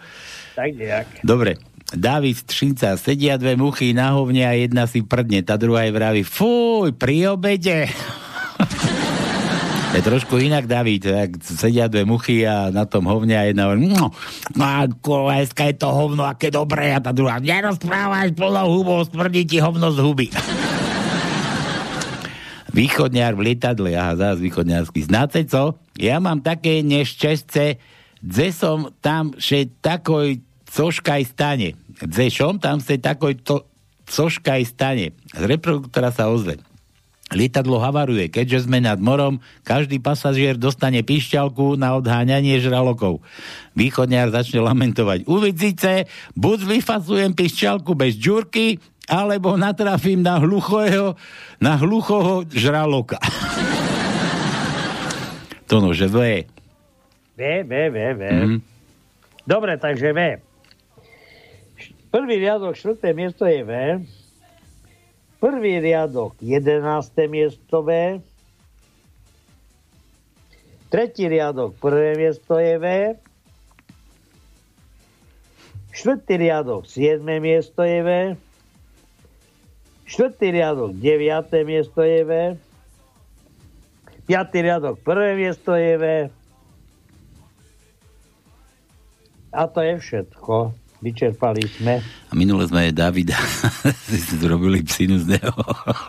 tak 0.52 0.76
nejak. 0.76 1.24
Dobre. 1.24 1.57
David 1.88 2.44
Šinca, 2.52 3.00
sedia 3.00 3.40
dve 3.40 3.57
muchy 3.57 3.96
na 3.96 4.12
hovne 4.12 4.44
a 4.44 4.52
jedna 4.52 4.85
si 4.85 5.00
prdne, 5.00 5.40
tá 5.40 5.57
druhá 5.57 5.88
je 5.88 5.96
vraví, 5.96 6.20
fuj, 6.20 6.92
pri 6.92 7.33
obede. 7.33 7.88
Je 9.96 10.01
trošku 10.05 10.37
inak, 10.37 10.68
David, 10.68 11.09
tak 11.09 11.31
sedia 11.40 11.88
dve 11.88 12.05
muchy 12.05 12.44
a 12.44 12.68
na 12.68 12.85
tom 12.85 13.09
hovne 13.09 13.35
a 13.35 13.48
jedna 13.48 13.72
hovorí, 13.72 13.88
no, 13.88 14.12
dneska 14.53 15.64
je 15.72 15.74
to 15.81 15.88
hovno, 15.88 16.29
aké 16.29 16.53
dobré, 16.53 16.92
a 16.92 17.01
tá 17.01 17.11
druhá, 17.16 17.40
nerozprávaj 17.40 18.37
plnou 18.37 18.68
hubou, 18.68 19.01
smrdí 19.03 19.48
ti 19.48 19.59
hovno 19.59 19.88
z 19.90 19.98
huby. 20.05 20.27
Východňar 22.68 23.35
v 23.35 23.40
lietadle, 23.51 23.96
aha, 23.96 24.14
zás 24.14 24.38
východňarský. 24.38 25.09
Znáte 25.09 25.42
co? 25.48 25.74
Ja 25.98 26.22
mám 26.22 26.44
také 26.44 26.85
nešťastie, 26.85 27.81
dze 28.22 28.46
som 28.55 28.92
tam, 29.03 29.35
že 29.35 29.72
takoj 29.83 30.38
coškaj 30.68 31.22
stane. 31.27 31.74
Dze 31.98 32.31
šom 32.31 32.61
tam 32.62 32.79
se 32.79 33.01
takoj 33.01 33.35
to 33.40 33.66
coškaj 34.07 34.62
stane. 34.68 35.16
Z 35.33 35.42
reproduktora 35.42 36.14
sa 36.14 36.31
ozve. 36.31 36.61
Lietadlo 37.28 37.76
havaruje, 37.76 38.32
keďže 38.32 38.64
sme 38.64 38.80
nad 38.80 38.96
morom, 38.96 39.44
každý 39.60 40.00
pasažier 40.00 40.56
dostane 40.56 41.04
pišťalku 41.04 41.76
na 41.76 41.92
odháňanie 42.00 42.56
žralokov. 42.56 43.20
Východňar 43.76 44.32
začne 44.32 44.64
lamentovať. 44.64 45.28
Uvidíte, 45.28 46.08
buď 46.32 46.58
vyfasujem 46.80 47.36
pišťalku 47.36 47.92
bez 47.92 48.16
džurky, 48.16 48.80
alebo 49.08 49.60
natrafím 49.60 50.24
na 50.24 50.40
hluchého, 50.40 51.20
na 51.60 51.76
hluchoho 51.76 52.48
žraloka. 52.48 53.20
to 55.68 55.84
no, 55.84 55.92
že 55.92 56.08
V. 56.08 56.48
V, 57.36 57.40
V, 57.64 57.72
V, 57.92 57.96
V. 58.16 58.22
Mhm. 58.24 58.58
Dobre, 59.44 59.76
takže 59.76 60.16
V. 60.16 60.20
Prvý 62.08 62.40
riadok, 62.40 62.72
štvrté 62.72 63.12
miesto 63.12 63.44
je 63.44 63.60
V. 63.68 63.72
Prvý 65.38 65.79
riadok, 65.79 66.35
jedenácté 66.42 67.31
miesto 67.31 67.87
V. 67.87 68.18
Tretí 70.90 71.31
riadok, 71.31 71.79
prvé 71.79 72.18
miesto 72.18 72.59
je 72.59 72.74
V. 72.74 72.87
Štvrtý 75.94 76.35
riadok, 76.42 76.90
siedme 76.90 77.38
miesto 77.38 77.87
je 77.87 78.01
V. 78.03 78.11
Štvrtý 80.11 80.59
riadok, 80.59 80.90
deviaté 80.98 81.62
miesto 81.62 82.03
je 82.03 82.27
V. 82.27 82.33
Piatý 84.27 84.59
riadok, 84.66 84.98
prvé 85.07 85.38
miesto 85.38 85.79
je 85.79 85.94
V. 85.94 86.05
A 89.55 89.62
to 89.70 89.81
je 89.87 90.03
všetko. 90.03 90.88
Vyčerpali 90.98 91.62
sme. 91.78 92.02
A 92.02 92.32
minule 92.34 92.66
sme 92.66 92.90
Davida 92.90 93.38
si 94.11 94.34
zrobili 94.42 94.82
psinu 94.82 95.22
z 95.22 95.38
neho, 95.38 95.62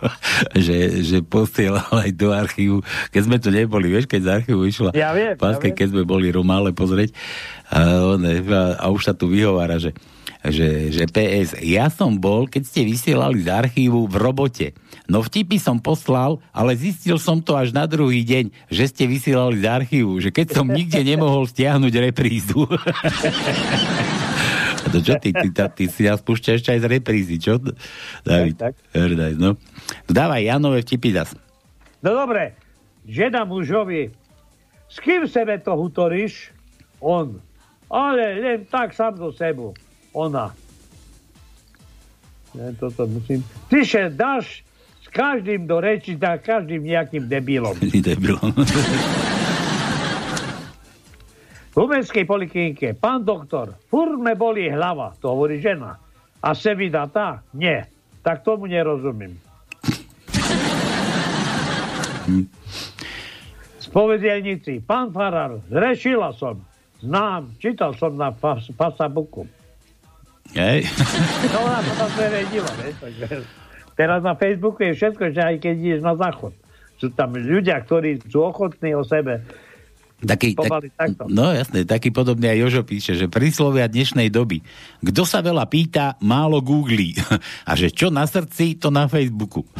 že, 0.65 1.05
že 1.05 1.21
posielal 1.21 1.85
aj 1.93 2.11
do 2.17 2.33
archívu. 2.33 2.81
Keď 3.13 3.21
sme 3.21 3.37
tu 3.37 3.53
neboli, 3.53 3.93
vieš, 3.93 4.09
keď 4.09 4.21
z 4.25 4.29
archívu 4.41 4.65
išla 4.65 4.89
Ja 4.97 5.13
viem, 5.13 5.37
ja 5.37 5.39
páska, 5.39 5.69
viem. 5.69 5.77
keď 5.77 5.87
sme 5.93 6.03
boli 6.09 6.33
Romále 6.33 6.73
pozrieť 6.73 7.13
a, 7.69 8.01
on, 8.17 8.25
a, 8.25 8.81
a 8.81 8.85
už 8.89 9.01
sa 9.05 9.13
tu 9.13 9.29
vyhovára, 9.29 9.77
že 9.77 9.93
že, 10.39 10.87
že 10.95 11.03
PS, 11.03 11.59
ja 11.59 11.91
som 11.91 12.15
bol, 12.15 12.47
keď 12.47 12.63
ste 12.63 12.87
vysielali 12.87 13.43
z 13.43 13.51
archívu 13.51 14.07
v 14.07 14.15
robote. 14.15 14.67
No 15.11 15.19
vtipy 15.19 15.59
som 15.59 15.83
poslal, 15.83 16.39
ale 16.55 16.79
zistil 16.79 17.19
som 17.19 17.43
to 17.43 17.59
až 17.59 17.75
na 17.75 17.83
druhý 17.83 18.23
deň, 18.23 18.71
že 18.71 18.87
ste 18.87 19.03
vysielali 19.03 19.59
z 19.59 19.67
archívu, 19.67 20.23
že 20.23 20.31
keď 20.31 20.55
som 20.55 20.71
nikde 20.71 21.03
nemohol 21.03 21.43
stiahnuť 21.43 21.93
reprízu. 22.07 22.63
To 24.89 24.99
čo, 25.05 25.13
ty, 25.21 25.29
ty, 25.29 25.53
ty, 25.53 25.63
ty 25.69 25.83
si 25.85 26.09
nás 26.09 26.17
púšťaš 26.21 26.65
ešte 26.65 26.69
aj 26.73 26.79
z 26.81 26.87
reprízy, 26.89 27.35
čo? 27.37 27.61
David, 28.25 28.57
Tak, 28.57 28.73
Herdaj, 28.93 29.37
no. 29.37 29.53
Dávaj 30.09 30.41
Janové 30.41 30.81
vtipy 30.81 31.13
zas. 31.13 31.37
No 32.01 32.17
dobre, 32.17 32.57
žena 33.05 33.45
mužovi, 33.45 34.09
s 34.89 34.97
kým 34.97 35.29
sebe 35.29 35.61
to 35.61 35.77
hutoríš? 35.77 36.49
On. 36.97 37.37
Ale 37.89 38.41
len 38.41 38.59
tak 38.65 38.97
sám 38.97 39.17
do 39.17 39.29
sebu. 39.29 39.77
Ona. 40.17 40.49
Ja 42.57 42.73
toto 42.81 43.05
musím... 43.05 43.45
Ty 43.69 43.79
še 43.85 44.09
dáš 44.09 44.65
s 45.05 45.07
každým 45.13 45.69
do 45.69 45.77
reči, 45.77 46.17
tak 46.17 46.49
každým 46.49 46.81
nejakým 46.81 47.29
debilom. 47.29 47.77
Debilom. 48.09 48.49
V 51.79 51.87
umenskej 51.87 52.27
poliklinike, 52.27 52.91
pán 52.91 53.23
doktor, 53.23 53.71
furt 53.87 54.19
me 54.19 54.35
bolí 54.35 54.67
hlava, 54.67 55.15
to 55.23 55.31
hovorí 55.31 55.63
žena. 55.63 55.95
A 56.43 56.51
se 56.51 56.75
vydá 56.75 57.07
tá? 57.07 57.39
Nie. 57.55 57.87
Tak 58.19 58.43
tomu 58.43 58.67
nerozumím. 58.67 59.39
Spovedelníci, 63.87 64.83
pán 64.83 65.15
Farar, 65.15 65.63
zrešila 65.71 66.35
som. 66.35 66.59
Znám, 66.99 67.55
čítal 67.63 67.95
som 67.95 68.11
na 68.11 68.35
pas, 68.35 68.59
Pasabuku. 68.75 69.47
Hej. 70.59 70.83
No 71.55 71.63
ona 71.63 71.79
to 71.79 71.95
tam 71.95 72.11
zverejnila, 72.11 72.71
Teraz 73.95 74.19
na 74.19 74.35
Facebooku 74.35 74.83
je 74.83 74.99
všetko, 74.99 75.31
že 75.31 75.47
aj 75.47 75.55
keď 75.63 75.75
ideš 75.79 76.03
na 76.03 76.19
záchod. 76.19 76.51
Sú 76.99 77.07
tam 77.15 77.39
ľudia, 77.39 77.79
ktorí 77.79 78.19
sú 78.27 78.43
ochotní 78.43 78.91
o 78.99 79.07
sebe 79.07 79.47
Taký, 80.19 80.51
Pomaly 80.51 80.91
takto. 80.91 81.31
no 81.31 81.47
jasné, 81.55 81.87
taký 81.87 82.11
podobný 82.11 82.51
aj 82.51 82.59
Jožo 82.59 82.83
píše, 82.83 83.15
že 83.15 83.31
príslovia 83.31 83.87
dnešnej 83.87 84.27
doby. 84.27 84.59
Kto 84.99 85.23
sa 85.23 85.39
veľa 85.39 85.63
pýta, 85.71 86.19
málo 86.19 86.59
googlí. 86.59 87.15
A 87.69 87.71
že 87.79 87.87
čo 87.87 88.11
na 88.11 88.27
srdci, 88.27 88.75
to 88.75 88.91
na 88.91 89.07
Facebooku. 89.07 89.63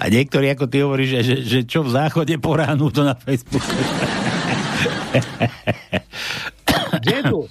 A 0.00 0.12
niektorí, 0.12 0.52
ako 0.52 0.68
ty 0.68 0.84
hovoríš, 0.84 1.24
že, 1.24 1.36
že, 1.40 1.58
čo 1.64 1.80
v 1.82 1.96
záchode 1.96 2.36
po 2.36 2.52
ránu, 2.52 2.92
to 2.92 3.00
na 3.00 3.16
Facebooku. 3.16 3.64
Dedu, 7.08 7.48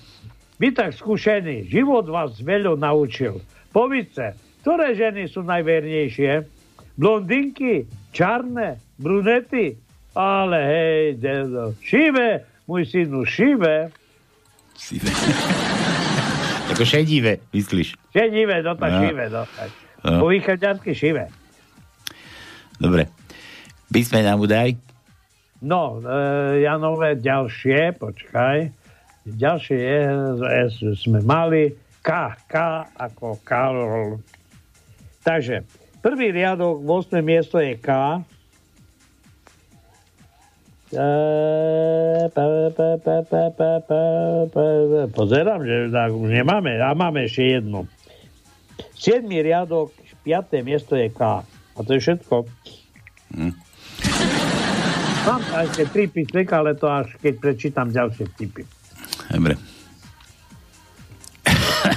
vy 0.62 0.70
tak 0.78 0.94
skúšení, 0.94 1.66
život 1.74 2.06
vás 2.06 2.38
veľa 2.38 2.78
naučil. 2.78 3.42
Povíďte, 3.74 4.38
ktoré 4.62 4.94
ženy 4.94 5.26
sú 5.26 5.42
najvernejšie? 5.42 6.46
Blondinky, 6.98 7.86
čarné, 8.14 8.78
brunety? 9.02 9.87
Ale 10.18 10.58
hej, 10.58 11.02
dedo, 11.16 11.78
šive, 11.78 12.42
môj 12.66 12.90
synu, 12.90 13.22
šive. 13.22 13.94
Sivé. 14.74 15.14
Ako 16.74 16.82
šedivé, 16.82 17.38
myslíš? 17.54 17.94
Šedivé, 18.10 18.66
no 18.66 18.74
tak 18.74 18.92
No. 18.92 19.00
šive, 19.00 19.26
no 19.30 19.44
tak. 19.46 19.70
No. 20.02 20.18
Po 20.20 20.28
východňansky 20.28 20.92
šive. 20.92 21.30
Dobre. 22.76 23.14
Písme 23.88 24.20
nám 24.20 24.42
udaj. 24.42 24.74
No, 25.60 25.98
e, 25.98 26.62
Janové 26.62 27.18
ďalšie, 27.18 27.98
počkaj. 27.98 28.74
Ďalšie 29.24 29.78
je, 29.78 30.00
S 30.66 30.78
sme 30.98 31.22
mali 31.22 31.74
K, 32.00 32.10
K 32.46 32.54
ako 32.94 33.38
Karol. 33.42 34.22
Takže, 35.22 35.62
prvý 36.00 36.32
riadok, 36.32 36.80
8. 36.80 37.20
miesto 37.22 37.58
je 37.58 37.76
K. 37.76 38.22
Pozerám, 45.12 45.62
že 45.68 45.92
už 45.92 46.30
nemáme. 46.32 46.80
A 46.80 46.96
máme 46.96 47.28
ešte 47.28 47.60
jedno. 47.60 47.92
7. 48.96 49.28
riadok, 49.28 49.92
5. 50.24 50.64
miesto 50.64 50.96
je 50.96 51.12
K. 51.12 51.22
A 51.44 51.80
to 51.84 51.92
je 51.92 52.00
všetko. 52.00 52.36
Hm. 53.36 53.54
Mám, 55.28 55.42
ešte 55.68 55.84
tri 55.92 56.08
písmenka, 56.08 56.64
ale 56.64 56.80
to 56.80 56.88
až 56.88 57.12
keď 57.20 57.34
prečítam 57.36 57.92
ďalšie 57.92 58.32
vtipy. 58.32 58.64
Dobre. 59.28 59.77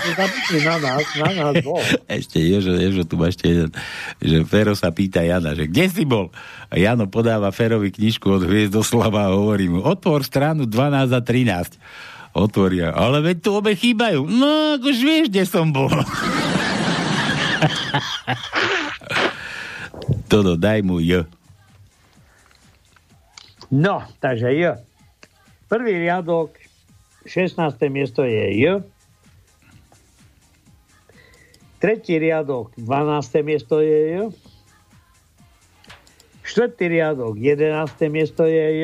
Zabudni 0.01 0.59
na 0.65 0.77
nás, 0.81 1.05
na 1.17 1.31
nás 1.37 1.55
bol. 1.61 1.81
Ešte 2.09 2.41
Jožo, 2.41 2.75
Jožo, 2.77 3.05
tu 3.05 3.21
máš 3.21 3.37
ešte 3.37 3.47
jeden. 3.53 3.71
Že 4.19 4.37
Fero 4.49 4.73
sa 4.73 4.89
pýta 4.91 5.21
Jana, 5.21 5.53
že 5.53 5.69
kde 5.69 5.85
si 5.93 6.05
bol? 6.09 6.33
A 6.73 6.81
Jano 6.81 7.07
podáva 7.07 7.53
Ferovi 7.53 7.93
knižku 7.93 8.27
od 8.31 8.49
Hviezdoslava 8.49 9.29
a 9.29 9.35
hovorí 9.37 9.69
mu, 9.69 9.85
otvor 9.85 10.25
stranu 10.25 10.65
12 10.65 11.13
a 11.13 11.21
13. 11.21 11.77
Otvoria, 12.31 12.95
ale 12.95 13.27
veď 13.27 13.37
tu 13.43 13.51
obe 13.59 13.75
chýbajú. 13.75 14.23
No, 14.23 14.79
už 14.79 15.03
vieš, 15.03 15.35
kde 15.35 15.43
som 15.43 15.75
bol. 15.75 15.91
Toto, 20.31 20.55
daj 20.55 20.87
mu 20.87 21.03
J. 21.03 21.27
No, 23.71 24.07
takže 24.23 24.55
J. 24.55 24.79
Prvý 25.67 26.07
riadok, 26.07 26.55
16. 27.27 27.59
miesto 27.91 28.23
je 28.23 28.43
J. 28.59 28.83
Tretí 31.81 32.21
riadok, 32.21 32.77
12. 32.77 33.41
miesto 33.41 33.81
je 33.81 33.99
J. 34.13 34.13
Štvrtý 36.45 36.93
riadok, 36.93 37.41
11. 37.41 37.73
miesto 38.13 38.45
je 38.45 38.61
J. 38.61 38.81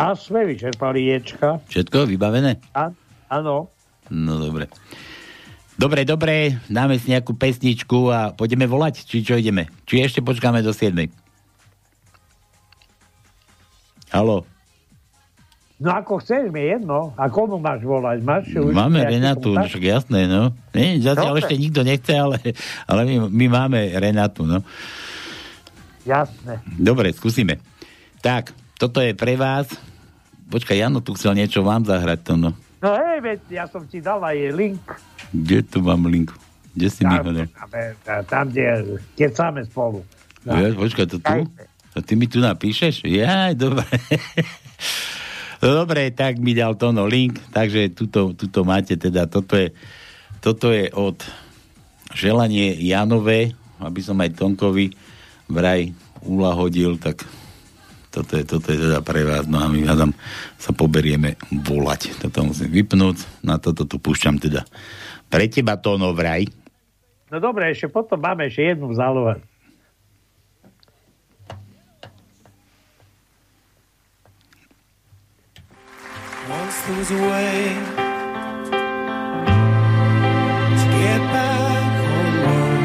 A 0.00 0.16
sme 0.16 0.48
vyčerpali 0.48 1.12
Ječka. 1.12 1.60
Všetko 1.68 2.08
vybavené? 2.08 2.58
Áno. 3.28 3.68
No 4.08 4.32
dobre. 4.40 4.72
Dobre, 5.76 6.08
dobre, 6.08 6.56
dáme 6.70 6.96
si 6.96 7.12
nejakú 7.12 7.36
pesničku 7.36 8.08
a 8.08 8.32
pôjdeme 8.32 8.64
volať, 8.64 9.04
či 9.04 9.20
čo 9.20 9.36
ideme? 9.36 9.68
Či 9.84 10.08
ešte 10.08 10.24
počkáme 10.24 10.64
do 10.64 10.72
7. 10.72 10.96
Halo. 14.08 14.46
No 15.84 15.92
ako 15.92 16.16
chceš, 16.24 16.48
mi 16.48 16.64
je 16.64 16.80
jedno. 16.80 17.12
A 17.12 17.28
komu 17.28 17.60
máš 17.60 17.84
volať? 17.84 18.24
Máš 18.24 18.48
už 18.56 18.72
Máme 18.72 19.04
Renatu, 19.04 19.52
však 19.52 19.84
jasné, 19.84 20.24
no. 20.24 20.56
Nie, 20.72 20.96
zatiaľ 20.96 21.36
Dobre. 21.36 21.40
ešte 21.44 21.54
nikto 21.60 21.80
nechce, 21.84 22.12
ale, 22.16 22.40
ale 22.88 23.00
my, 23.04 23.28
my 23.28 23.46
máme 23.52 23.78
Renatu, 23.92 24.48
no. 24.48 24.64
Jasné. 26.08 26.64
Dobre, 26.80 27.12
skúsime. 27.12 27.60
Tak, 28.24 28.56
toto 28.80 29.04
je 29.04 29.12
pre 29.12 29.36
vás. 29.36 29.68
Počkaj, 30.48 30.72
Jano 30.80 31.04
tu 31.04 31.12
chcel 31.20 31.36
niečo 31.36 31.60
vám 31.60 31.84
zahrať 31.84 32.32
to, 32.32 32.34
no. 32.40 32.56
No 32.80 32.88
hej, 32.96 33.20
veď 33.20 33.40
ja 33.52 33.64
som 33.68 33.84
ti 33.84 34.00
dal 34.00 34.24
aj 34.24 34.56
link. 34.56 34.80
Kde 35.36 35.68
tu 35.68 35.84
mám 35.84 36.08
link? 36.08 36.32
Kde 36.72 36.88
si 36.88 37.04
mi 37.04 37.12
Tam, 37.12 37.28
ho 37.28 37.32
dal? 37.32 37.48
tam, 38.24 38.44
kde 38.48 38.64
kecáme 39.20 39.60
spolu. 39.68 40.00
No. 40.48 40.52
Ja, 40.56 40.72
počkaj, 40.72 41.06
to 41.12 41.20
tu? 41.20 41.36
A 41.92 41.98
ty 42.00 42.16
mi 42.16 42.24
tu 42.24 42.40
napíšeš? 42.40 43.04
Jaj, 43.04 43.52
dobre. 43.52 43.84
No 45.64 45.72
dobre, 45.72 46.12
tak 46.12 46.36
mi 46.36 46.52
dal 46.52 46.76
Tono 46.76 47.08
link, 47.08 47.40
takže 47.48 47.88
tuto, 47.96 48.36
tuto 48.36 48.68
máte 48.68 49.00
teda, 49.00 49.24
toto 49.24 49.56
je, 49.56 49.72
toto 50.44 50.68
je 50.68 50.92
od 50.92 51.16
želanie 52.12 52.76
Janové, 52.84 53.56
aby 53.80 54.00
som 54.04 54.20
aj 54.20 54.36
Tonkovi 54.36 54.92
vraj 55.48 55.88
ulahodil, 56.20 57.00
tak 57.00 57.24
toto 58.12 58.36
je, 58.36 58.44
toto 58.44 58.76
je 58.76 58.76
teda 58.76 59.00
pre 59.00 59.24
vás, 59.24 59.48
no 59.48 59.56
a 59.56 59.72
my 59.72 59.88
hádam 59.88 60.12
sa 60.60 60.76
poberieme 60.76 61.40
volať. 61.48 62.12
Toto 62.20 62.44
musím 62.44 62.68
vypnúť, 62.68 63.24
na 63.40 63.56
toto 63.56 63.88
tu 63.88 63.96
púšťam 63.96 64.36
teda 64.36 64.68
pre 65.32 65.48
teba 65.48 65.80
Tono 65.80 66.12
vraj. 66.12 66.44
No 67.32 67.40
dobre, 67.40 67.72
ešte 67.72 67.88
potom 67.88 68.20
máme 68.20 68.52
ešte 68.52 68.76
jednu 68.76 68.92
v 68.92 69.00
things 76.86 77.10
away 77.10 77.74
to 80.80 80.84
get 81.00 81.20
back 81.32 81.92
home. 82.44 82.76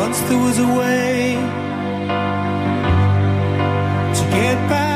Once 0.00 0.18
there 0.28 0.38
was 0.38 0.58
a 0.60 0.68
way 0.78 1.34
to 4.14 4.22
get 4.30 4.68
back. 4.68 4.87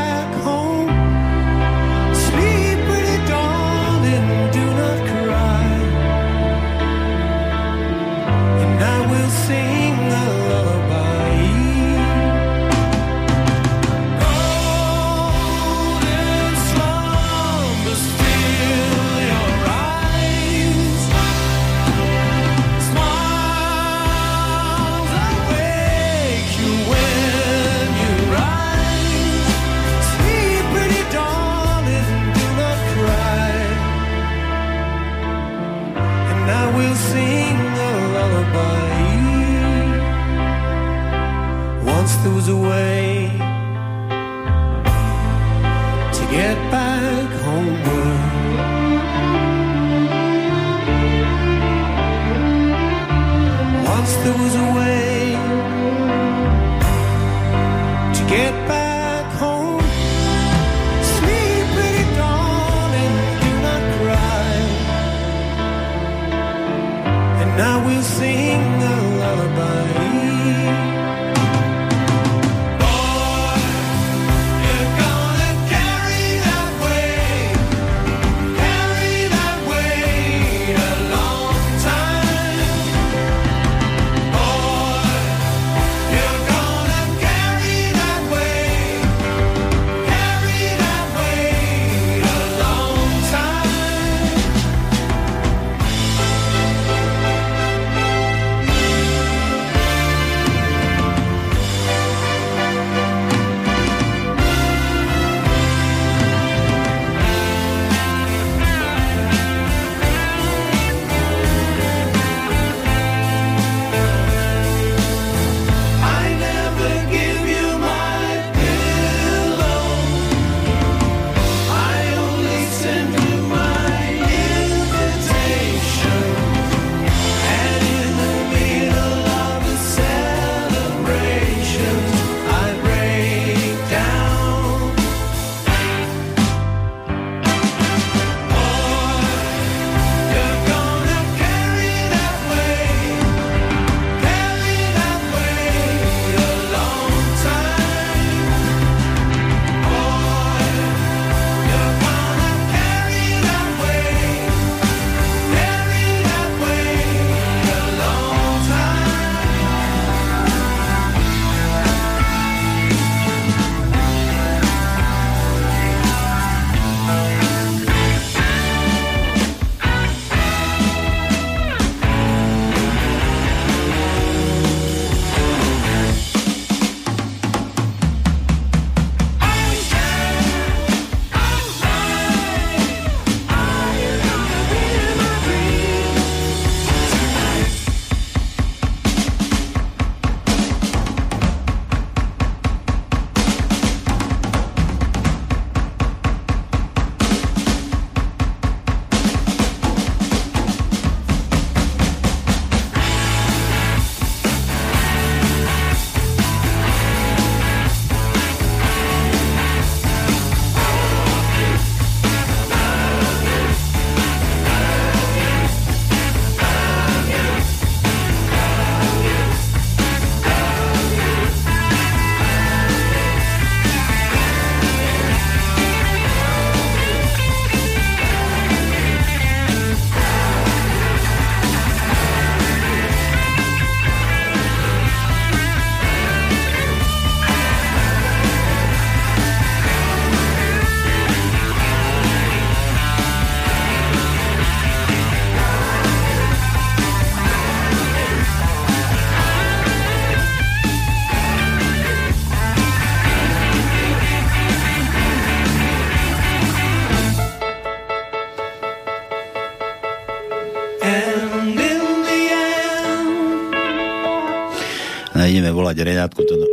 A 265.82 265.90
ideme 265.90 265.98
volať 265.98 265.98
Renátku. 266.06 266.40
To 266.46 266.54
no... 266.54 266.66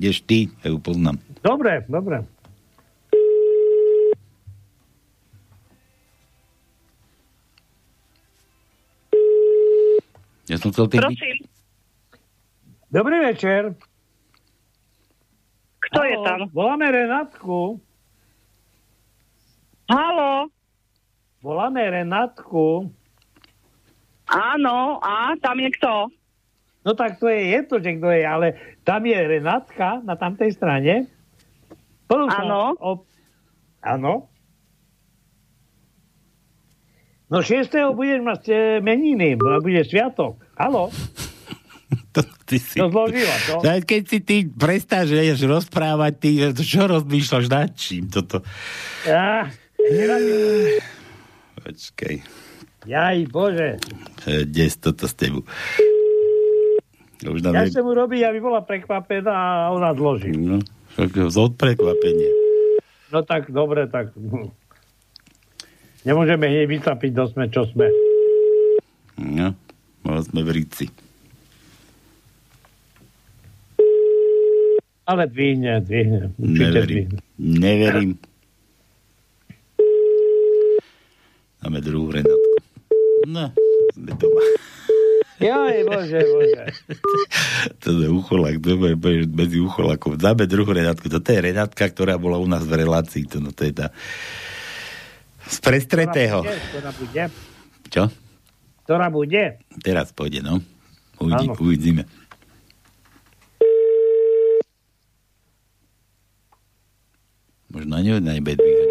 Ideš 0.00 0.24
ty, 0.24 0.48
ja 0.64 0.72
ju 0.72 0.80
poznám. 0.80 1.20
Dobre, 1.44 1.84
dobre. 1.84 2.24
Ja 10.48 10.56
som 10.56 10.72
chcel 10.72 10.88
ty... 10.88 10.96
Prosím, 10.96 11.44
Dobrý 12.88 13.20
večer. 13.20 13.76
kto 15.84 16.00
je 16.08 16.16
tam? 16.24 16.48
Voláme 16.56 16.88
Renátku. 16.88 17.76
Halo? 19.92 20.48
Voláme 21.44 21.84
Renátku. 21.84 22.88
Áno, 24.32 24.96
a 25.04 25.36
tam 25.36 25.60
je 25.60 25.68
kto? 25.76 26.15
No 26.86 26.94
tak 26.94 27.18
to 27.18 27.26
je 27.26 27.50
jedno, 27.50 27.82
že 27.82 27.98
kto 27.98 28.08
je, 28.14 28.22
ale 28.22 28.46
tam 28.86 29.02
je 29.02 29.18
Renátka 29.18 30.06
na 30.06 30.14
tamtej 30.14 30.54
strane. 30.54 31.10
Ponúkla 32.06 32.46
Áno. 32.46 32.62
O... 32.78 32.90
Áno. 33.82 34.30
No 37.26 37.42
6. 37.42 37.74
budeš 37.90 38.22
mať 38.22 38.42
e, 38.46 38.54
meniny, 38.78 39.34
bude 39.34 39.82
sviatok. 39.82 40.38
Halo? 40.54 40.94
Ty 42.46 42.56
si... 42.62 42.78
To 42.78 42.86
zložila, 42.86 43.36
to? 43.50 43.54
No, 43.58 43.70
keď 43.82 44.02
si 44.06 44.18
ty 44.22 44.46
prestáš 44.46 45.10
vieš, 45.10 45.42
rozprávať, 45.50 46.12
ty 46.14 46.30
čo 46.62 46.86
rozmýšľaš 46.86 47.46
nad 47.50 47.74
čím 47.74 48.06
toto? 48.06 48.46
Ja, 49.02 49.50
Počkej. 51.58 52.22
jaj, 52.86 53.18
bože. 53.34 53.82
Je 54.26 54.66
toto 54.78 55.10
s 55.10 55.14
tebou? 55.18 55.42
Už 57.24 57.40
Ja 57.40 57.64
chcem 57.64 57.80
mu 57.80 57.96
robiť, 57.96 58.28
aby 58.28 58.38
bola 58.44 58.60
prekvapená 58.60 59.32
a 59.32 59.72
ona 59.72 59.96
zloží. 59.96 60.36
No, 60.36 60.60
však 60.92 61.32
z 61.32 61.36
odprekvapenie. 61.40 62.30
No 63.08 63.24
tak, 63.24 63.48
dobre, 63.48 63.88
tak... 63.88 64.12
Nemôžeme 66.04 66.46
hneď 66.46 66.68
vycapiť, 66.70 67.10
do 67.16 67.24
sme, 67.26 67.48
čo 67.48 67.66
sme. 67.66 67.88
No, 69.16 69.56
bolo 70.04 70.20
sme 70.22 70.44
v 70.44 70.50
Ríci. 70.60 70.86
Ale 75.06 75.30
dvihne, 75.30 75.80
dvihne. 75.82 76.34
Určite 76.36 76.62
Neverím. 76.62 76.86
dvihne. 76.86 77.18
Neverím. 77.38 78.12
Máme 81.64 81.78
druhú 81.82 82.10
Renátku. 82.14 82.50
No, 83.26 83.50
sme 83.94 84.10
doma. 84.14 84.42
Jaj, 85.36 85.84
bože, 85.84 86.20
bože. 86.24 86.64
to 87.84 87.88
je 88.00 88.08
ucholák, 88.08 88.56
to 88.56 88.72
je 88.72 88.96
medzi 89.28 89.60
ucholákov. 89.60 90.16
Dáme 90.16 90.48
druhú 90.48 90.72
Renátku. 90.72 91.12
Toto 91.12 91.28
je 91.28 91.40
Renátka, 91.44 91.84
ktorá 91.92 92.16
bola 92.16 92.40
u 92.40 92.48
nás 92.48 92.64
v 92.64 92.80
relácii. 92.80 93.28
To, 93.28 93.44
no, 93.44 93.52
to 93.52 93.68
je 93.68 93.72
tá 93.76 93.92
z 95.46 95.58
prestretého. 95.62 96.42
Ktorá 96.42 96.90
bude? 96.96 97.22
Čo? 97.92 98.02
Ktorá 98.88 99.06
bude? 99.12 99.42
Teraz 99.84 100.10
pôjde, 100.10 100.42
no. 100.42 100.64
Uvidí, 101.20 101.46
uvidíme. 101.60 102.02
Možno 107.70 107.92
ani 107.92 108.16
nebude 108.24 108.56
dvíhať. 108.56 108.88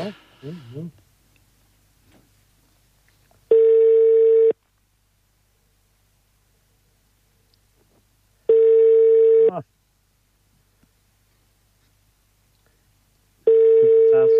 No, 0.00 0.06
hm, 0.42 0.60
hm. 0.74 0.99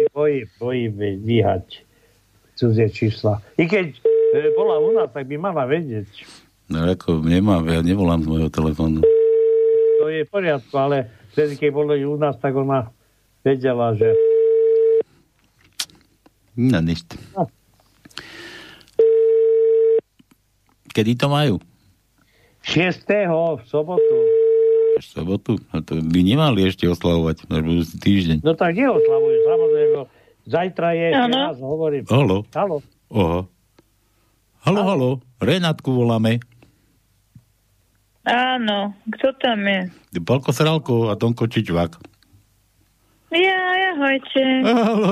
Asi 0.00 0.08
bojí, 0.14 0.44
bojí 0.56 0.88
dvíhať 1.20 1.84
cudzie 2.56 2.88
čísla. 2.90 3.40
I 3.56 3.68
keď 3.68 3.96
e, 4.32 4.52
bola 4.56 4.80
u 4.80 4.92
nás, 4.92 5.08
tak 5.12 5.28
by 5.28 5.36
mala 5.36 5.68
vedieť. 5.68 6.08
No 6.68 6.88
ako 6.88 7.20
nemám, 7.24 7.68
ja 7.68 7.84
nevolám 7.84 8.24
z 8.24 8.28
môjho 8.28 8.48
telefónu. 8.52 9.04
To 10.00 10.08
je 10.08 10.24
v 10.24 10.30
poriadku, 10.32 10.72
ale 10.76 11.08
vtedy, 11.36 11.56
keď 11.56 11.70
boli 11.72 12.04
u 12.04 12.16
nás, 12.16 12.36
tak 12.40 12.56
ona 12.56 12.88
vedela, 13.44 13.92
že 13.96 14.12
No 16.56 16.80
nič. 16.80 17.04
No. 17.36 17.48
Kedy 20.92 21.16
to 21.16 21.32
majú? 21.32 21.56
6. 22.64 23.08
v 23.56 23.62
sobotu. 23.64 24.16
Až 25.00 25.04
v 25.08 25.12
sobotu? 25.16 25.52
No 25.72 25.80
to 25.80 25.96
by 25.96 26.20
nemali 26.20 26.68
ešte 26.68 26.84
oslavovať, 26.84 27.48
až 27.48 27.62
budúci 27.64 27.96
týždeň. 27.96 28.38
No 28.44 28.52
tak 28.52 28.76
neoslavujú. 28.76 29.39
Zajtra 30.50 30.98
je, 30.98 31.08
Áno. 31.14 31.54
teraz 31.54 31.62
hovorím. 31.62 32.02
Halo? 32.10 32.42
Halo. 32.50 32.82
Oho. 33.14 33.40
Halo, 34.66 34.80
halo. 34.82 35.10
Renátku 35.38 35.94
voláme. 35.94 36.42
Áno, 38.26 38.92
kto 39.08 39.30
tam 39.38 39.62
je? 39.62 39.80
Palko 40.20 40.50
Sralko 40.50 41.08
a 41.08 41.14
Tonko 41.14 41.46
Čičvák. 41.46 42.02
Ja, 43.30 43.58
ahojte. 43.94 44.42
Halo. 44.66 45.10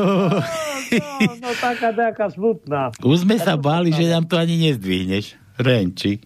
No, 0.90 1.32
no 1.38 1.50
taká 1.54 1.94
nejaká 1.94 2.26
smutná. 2.34 2.90
Už 2.98 3.22
sme 3.22 3.38
sa 3.38 3.54
báli, 3.54 3.94
že 3.94 4.10
nám 4.10 4.26
to 4.26 4.34
ani 4.34 4.58
nezdvihneš. 4.58 5.38
Renči. 5.54 6.18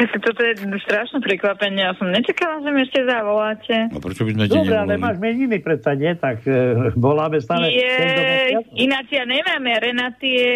Tak 0.00 0.20
toto 0.24 0.40
je 0.40 0.64
strašné 0.80 1.20
prekvapenie. 1.20 1.84
Ja 1.84 1.92
som 2.00 2.08
nečakala, 2.08 2.64
že 2.64 2.72
mi 2.72 2.80
ešte 2.88 3.04
zavoláte. 3.04 3.76
A 3.92 3.98
prečo 4.00 4.24
by 4.24 4.32
sme 4.32 4.44
ti 4.48 4.56
Dobre, 4.56 4.76
ale 4.80 4.96
máš 4.96 5.20
meniny 5.20 5.60
predsa, 5.60 5.92
nie? 5.92 6.16
Tak 6.16 6.40
e, 6.48 6.88
voláme 6.96 7.36
stále. 7.44 7.68
Je, 7.68 8.56
ináč 8.80 9.12
ja 9.12 9.28
nemáme. 9.28 9.76
Renaty 9.76 10.28
je 10.32 10.50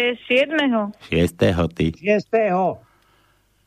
7. 0.49 0.97
6. 1.13 1.77
ty. 1.77 1.93
6. 1.93 2.89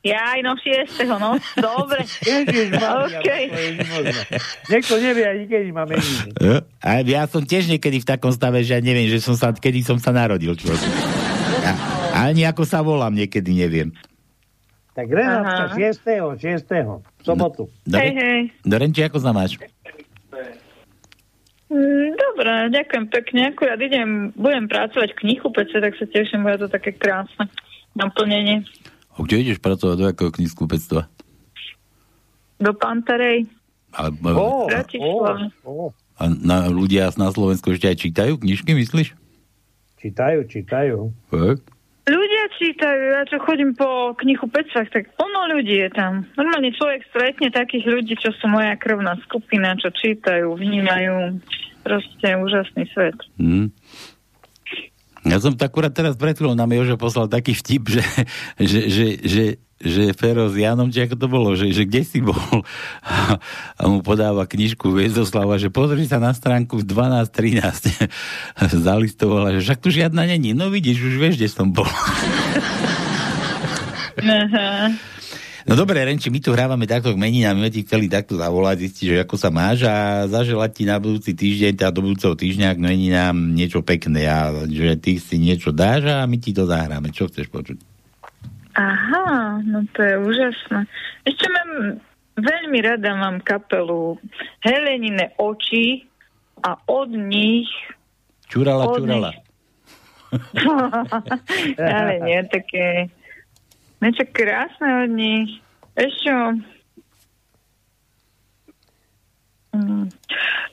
Ja 0.03 0.35
aj 0.35 0.41
no 0.43 0.59
6. 0.59 1.07
no. 1.15 1.39
Dobre. 1.59 2.03
Ježišmaria, 2.27 3.19
OK. 3.23 3.29
to 3.29 3.59
je 3.59 3.71
nemožné. 3.79 4.23
Niekto 4.71 4.95
nevie 4.99 5.25
ani 5.27 5.45
kedy 5.47 5.69
má 5.71 5.87
meniny. 5.87 6.31
E? 6.43 6.63
A 6.83 6.91
ja 7.07 7.27
som 7.31 7.43
tiež 7.47 7.71
niekedy 7.71 8.03
v 8.03 8.07
takom 8.07 8.31
stave, 8.35 8.67
že 8.67 8.79
ja 8.79 8.81
neviem, 8.83 9.07
že 9.07 9.23
som 9.23 9.39
sa, 9.39 9.55
kedy 9.55 9.83
som 9.87 9.99
sa 9.99 10.11
narodil, 10.11 10.55
človek. 10.55 10.87
A, 11.67 11.71
ani 12.31 12.47
ako 12.47 12.63
sa 12.67 12.83
volám, 12.83 13.15
niekedy 13.15 13.55
neviem. 13.55 13.91
Tak 14.99 15.07
Renátka 15.15 15.79
6. 15.79 16.03
6. 16.43 16.67
v 16.67 17.23
sobotu. 17.23 17.71
Hej, 17.87 18.19
hej. 18.19 18.41
Dorenči, 18.67 19.07
ako 19.07 19.23
sa 19.23 19.31
máš? 19.31 19.55
Mm, 21.71 22.19
Dobre, 22.19 22.75
ďakujem 22.75 23.07
pekne. 23.07 23.55
Akurát 23.55 23.79
idem, 23.79 24.35
budem 24.35 24.67
pracovať 24.67 25.15
v 25.15 25.19
knihupece, 25.23 25.79
tak 25.79 25.95
sa 25.95 26.07
teším, 26.11 26.43
bude 26.43 26.59
to 26.59 26.67
také 26.67 26.91
krásne 26.91 27.47
naplnenie. 27.95 28.67
A 29.15 29.23
kde 29.23 29.47
ideš 29.47 29.63
pracovať 29.63 29.97
do 30.03 30.07
akého 30.11 30.35
knihskupectva? 30.35 31.07
Do 32.59 32.75
Pantarej. 32.75 33.47
A, 33.95 34.11
Bratislava. 34.11 35.47
ó, 35.63 35.71
ó. 35.71 35.95
a 36.19 36.27
na, 36.27 36.67
ľudia 36.67 37.07
na 37.15 37.31
Slovensku 37.31 37.71
ešte 37.71 37.87
aj 37.87 38.03
čítajú 38.03 38.35
knižky, 38.43 38.75
myslíš? 38.75 39.15
Čítajú, 40.03 40.43
čítajú. 40.51 41.15
Fakt? 41.31 41.78
Ľudia 42.09 42.45
čítajú, 42.57 43.03
ja 43.21 43.23
čo 43.29 43.37
chodím 43.45 43.77
po 43.77 44.17
knihu 44.17 44.49
Pecvách, 44.49 44.89
tak 44.89 45.13
plno 45.13 45.53
ľudí 45.53 45.77
je 45.77 45.91
tam. 45.93 46.25
Normálne 46.41 46.73
človek 46.73 47.05
stretne 47.13 47.53
takých 47.53 47.85
ľudí, 47.85 48.17
čo 48.17 48.33
sú 48.33 48.49
moja 48.49 48.73
krvná 48.81 49.21
skupina, 49.29 49.77
čo 49.77 49.93
čítajú, 49.93 50.57
vnímajú. 50.57 51.37
Proste 51.85 52.29
úžasný 52.41 52.89
svet. 52.97 53.17
Hm. 53.37 53.69
Ja 55.29 55.37
som 55.37 55.53
akurát 55.61 55.93
teraz 55.93 56.17
pred 56.17 56.33
chvíľou 56.33 56.57
nám 56.57 56.73
Jožo 56.73 56.97
poslal 56.97 57.29
taký 57.29 57.53
vtip, 57.53 57.93
že, 57.93 58.03
že, 58.57 58.81
že, 58.89 59.07
že, 59.21 59.45
že 59.79 60.11
Fero 60.19 60.51
s 60.51 60.59
Janom, 60.59 60.91
či 60.91 61.07
ako 61.07 61.15
to 61.15 61.27
bolo, 61.31 61.55
že, 61.55 61.71
že 61.71 61.87
kde 61.87 62.03
si 62.03 62.19
bol 62.19 62.35
a, 63.07 63.39
mu 63.87 64.03
podáva 64.03 64.43
knižku 64.43 64.91
Viezoslava, 64.91 65.55
že 65.55 65.71
pozri 65.71 66.03
sa 66.11 66.19
na 66.19 66.35
stránku 66.35 66.83
12.13 66.83 68.11
zalistovala, 68.87 69.55
že 69.55 69.63
však 69.63 69.79
tu 69.79 69.95
žiadna 69.95 70.27
není. 70.27 70.51
No 70.51 70.67
vidíš, 70.67 70.99
už 70.99 71.15
vieš, 71.23 71.35
kde 71.39 71.49
som 71.49 71.71
bol. 71.71 71.87
Aha. 74.19 74.91
No 75.69 75.77
dobre, 75.77 76.01
Renči, 76.01 76.33
my 76.33 76.41
tu 76.41 76.49
hrávame 76.57 76.89
takto 76.89 77.13
k 77.13 77.21
meninám, 77.21 77.61
my 77.61 77.69
ti 77.69 77.85
chceli 77.85 78.09
takto 78.09 78.41
zavolať, 78.41 78.89
zistiť, 78.89 79.05
že 79.05 79.17
ako 79.29 79.37
sa 79.37 79.53
máš 79.53 79.85
a 79.85 80.25
zaželať 80.25 80.71
ti 80.73 80.85
na 80.89 80.97
budúci 80.97 81.37
týždeň, 81.37 81.77
teda 81.77 81.93
do 81.93 82.09
budúceho 82.09 82.33
týždňa 82.33 82.73
k 82.73 82.81
meninám 82.81 83.37
niečo 83.37 83.85
pekné 83.85 84.25
a 84.33 84.65
že 84.65 84.97
ty 84.97 85.21
si 85.21 85.37
niečo 85.37 85.69
dáš 85.69 86.09
a 86.09 86.25
my 86.25 86.41
ti 86.41 86.57
to 86.57 86.65
zahráme. 86.65 87.13
Čo 87.13 87.29
chceš 87.29 87.53
počuť? 87.53 87.98
Aha, 88.79 89.59
no 89.67 89.83
to 89.91 90.01
je 90.07 90.15
úžasné. 90.23 90.87
Ešte 91.27 91.47
mám, 91.51 91.99
veľmi 92.39 92.79
rada 92.79 93.11
mám 93.19 93.43
kapelu 93.43 94.15
Helenine 94.63 95.35
oči 95.35 96.07
a 96.63 96.79
od 96.87 97.11
nich 97.11 97.67
Čurala, 98.49 98.89
Od 98.89 99.03
čurala. 99.03 99.31
ale 101.77 102.13
nie 102.25 102.41
také 102.49 103.13
Niečo 103.99 104.25
krásne 104.31 104.89
od 105.07 105.11
nich. 105.11 105.51
Ešte... 105.99 106.31
Mm. 109.75 110.07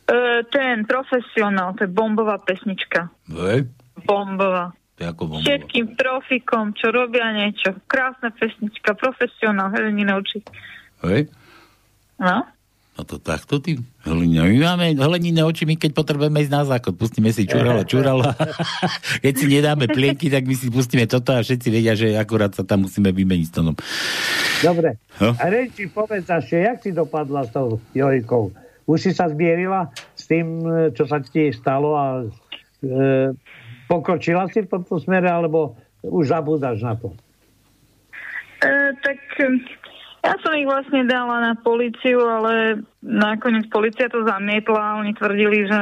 E, 0.06 0.18
ten 0.54 0.86
profesionál, 0.86 1.74
to 1.74 1.90
je 1.90 1.92
bombová 1.92 2.38
pesnička. 2.38 3.10
Hej, 3.26 3.66
Bombová. 4.06 4.78
Všetkým 4.96 6.00
profikom, 6.00 6.72
čo 6.72 6.88
robia 6.92 7.36
niečo. 7.36 7.76
Krásna 7.92 8.32
pesnička, 8.32 8.96
profesionál, 8.96 9.72
Helenina 9.76 10.16
oči. 10.16 10.40
Hej, 11.04 11.28
No? 12.20 12.48
no 12.96 13.02
to 13.04 13.20
takto 13.20 13.60
ty. 13.60 13.76
Helena, 14.08 14.48
my 14.48 14.56
máme 14.56 14.86
hleníne 14.96 15.44
oči, 15.44 15.68
my 15.68 15.76
keď 15.76 15.92
potrebujeme 15.92 16.40
ísť 16.40 16.54
na 16.54 16.64
záchod, 16.64 16.96
pustíme 16.96 17.28
si 17.36 17.44
čurala, 17.44 17.84
čurala. 17.84 18.32
keď 19.24 19.34
si 19.36 19.46
nedáme 19.52 19.92
plienky, 19.92 20.32
tak 20.32 20.48
my 20.48 20.56
si 20.56 20.72
pustíme 20.72 21.04
toto 21.04 21.36
a 21.36 21.44
všetci 21.44 21.68
vedia, 21.68 21.92
že 21.92 22.16
akurát 22.16 22.56
sa 22.56 22.64
tam 22.64 22.88
musíme 22.88 23.12
vymeniť 23.12 23.48
s 23.52 23.54
tonom. 23.54 23.76
Dobre. 24.64 24.96
No. 25.20 25.36
A 25.36 25.44
Renči, 25.52 25.92
povedz 25.92 26.32
ešte, 26.32 26.64
jak 26.64 26.80
si 26.80 26.96
dopadla 26.96 27.44
s 27.44 27.52
tou 27.52 27.84
Jojkou? 27.92 28.56
Už 28.88 29.02
si 29.02 29.12
sa 29.12 29.28
zmierila 29.28 29.92
s 30.16 30.30
tým, 30.30 30.62
e, 30.64 30.94
čo 30.94 31.10
sa 31.10 31.20
ti 31.20 31.50
stalo 31.52 31.98
a 31.98 32.06
e, 32.22 33.34
pokročila 33.86 34.50
si 34.50 34.66
v 34.66 34.72
tomto 34.72 34.98
smere, 35.02 35.30
alebo 35.30 35.78
už 36.06 36.30
zabúdaš 36.30 36.82
na 36.82 36.94
to? 36.98 37.14
E, 38.62 38.94
tak 39.02 39.20
e, 39.42 39.50
ja 40.26 40.34
som 40.42 40.58
ich 40.58 40.66
vlastne 40.66 41.06
dala 41.06 41.42
na 41.42 41.54
policiu, 41.58 42.22
ale 42.26 42.82
nakoniec 43.06 43.70
policia 43.70 44.10
to 44.10 44.26
zamietla. 44.26 45.02
Oni 45.02 45.14
tvrdili, 45.14 45.70
že 45.70 45.82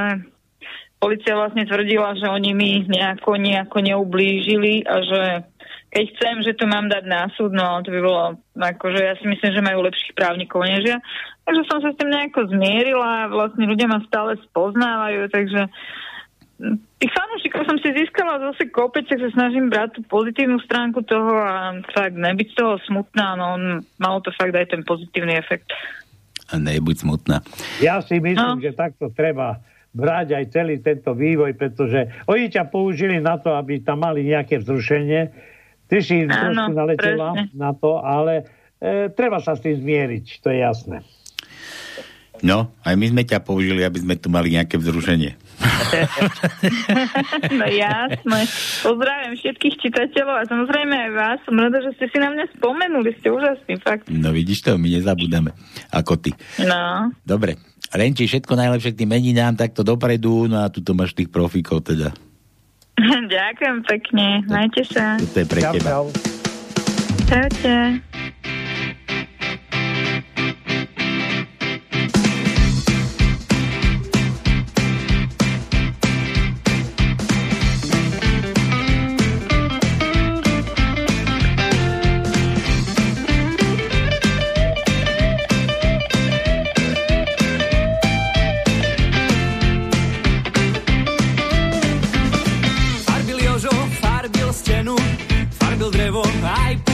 policia 1.00 1.36
vlastne 1.36 1.68
tvrdila, 1.68 2.16
že 2.16 2.28
oni 2.32 2.52
mi 2.56 2.72
nejako, 2.88 3.36
nejako 3.36 3.78
neublížili 3.84 4.88
a 4.88 4.96
že 5.04 5.22
keď 5.94 6.06
chcem, 6.18 6.36
že 6.42 6.58
to 6.58 6.66
mám 6.66 6.90
dať 6.90 7.04
na 7.06 7.30
súd, 7.38 7.54
no 7.54 7.84
to 7.86 7.94
by 7.94 8.02
bolo, 8.02 8.24
akože 8.58 8.98
ja 8.98 9.14
si 9.22 9.30
myslím, 9.30 9.52
že 9.54 9.62
majú 9.62 9.86
lepších 9.86 10.18
právnikov 10.18 10.66
než 10.66 10.90
ja. 10.90 10.98
Takže 11.46 11.62
som 11.70 11.80
sa 11.86 11.94
s 11.94 12.00
tým 12.02 12.10
nejako 12.10 12.50
zmierila 12.50 13.28
a 13.28 13.32
vlastne 13.32 13.70
ľudia 13.70 13.86
ma 13.86 14.02
stále 14.10 14.40
spoznávajú, 14.50 15.30
takže 15.30 15.70
tých 16.96 17.12
fanúšikov 17.12 17.66
som 17.66 17.78
si 17.78 17.90
získala 17.90 18.40
zase 18.42 18.70
kopec, 18.70 19.04
tak 19.04 19.20
sa 19.20 19.30
snažím 19.32 19.68
brať 19.68 19.98
tú 19.98 20.02
pozitívnu 20.04 20.62
stránku 20.62 21.02
toho 21.02 21.34
a 21.34 21.54
fakt 21.88 22.14
nebyť 22.14 22.48
z 22.50 22.56
toho 22.56 22.74
smutná, 22.84 23.34
no 23.34 23.58
malo 23.98 24.20
to 24.20 24.32
fakt 24.32 24.52
aj 24.52 24.70
ten 24.70 24.82
pozitívny 24.82 25.34
efekt. 25.34 25.74
A 26.48 26.56
nebuď 26.56 27.02
smutná. 27.02 27.42
Ja 27.80 28.00
si 28.00 28.18
myslím, 28.18 28.58
No. 28.58 28.62
že 28.62 28.72
takto 28.72 29.10
treba 29.10 29.60
brať 29.90 30.34
aj 30.34 30.46
celý 30.50 30.76
tento 30.80 31.12
vývoj, 31.12 31.54
pretože 31.54 32.00
oni 32.26 32.48
ťa 32.48 32.66
použili 32.66 33.18
na 33.18 33.38
to, 33.38 33.52
aby 33.52 33.78
tam 33.80 34.02
mali 34.02 34.24
nejaké 34.24 34.58
vzrušenie. 34.58 35.22
Ty 35.86 35.98
si 36.00 36.24
Áno, 36.24 36.30
trošku 36.30 36.72
naletela 36.72 37.30
presne. 37.36 37.54
na 37.54 37.72
to, 37.72 37.98
ale 37.98 38.34
e, 38.78 39.10
treba 39.10 39.38
sa 39.38 39.54
s 39.54 39.62
tým 39.62 39.78
zmieriť, 39.78 40.26
to 40.40 40.48
je 40.48 40.60
jasné. 40.60 40.98
No, 42.42 42.74
aj 42.82 42.96
my 42.98 43.06
sme 43.08 43.24
ťa 43.24 43.40
použili, 43.40 43.86
aby 43.86 44.02
sme 44.02 44.16
tu 44.18 44.28
mali 44.28 44.52
nejaké 44.52 44.76
vzrušenie. 44.76 45.38
no 47.60 47.66
jasné. 47.68 48.40
Pozdravím 48.84 49.34
všetkých 49.40 49.76
čitateľov 49.80 50.36
a 50.42 50.44
samozrejme 50.48 50.94
aj 50.94 51.12
vás. 51.16 51.38
Som 51.48 51.60
rada, 51.60 51.80
že 51.80 51.92
ste 52.00 52.06
si 52.12 52.18
na 52.20 52.30
mňa 52.34 52.46
spomenuli, 52.60 53.10
ste 53.20 53.28
úžasní, 53.32 53.80
fakt. 53.80 54.12
No 54.12 54.36
vidíš 54.36 54.66
to, 54.66 54.76
my 54.76 54.90
nezabúdame. 54.90 55.56
Ako 55.92 56.20
ty. 56.20 56.36
No. 56.62 57.12
Dobre. 57.24 57.60
Renči, 57.94 58.26
všetko 58.26 58.58
najlepšie 58.58 58.98
k 58.98 59.06
tým 59.06 59.12
meninám, 59.14 59.54
takto 59.54 59.86
dopredu, 59.86 60.50
no 60.50 60.66
a 60.66 60.72
tu 60.74 60.82
máš 60.98 61.14
tých 61.14 61.30
profíkov 61.30 61.86
teda. 61.86 62.10
Ďakujem 63.38 63.78
pekne, 63.86 64.26
majte 64.50 64.82
sa. 64.86 65.22
To 65.22 65.38
je 65.38 65.46
pre 65.46 65.62
teba. 65.62 66.02
Čaute. 67.30 68.02
I 96.46 96.93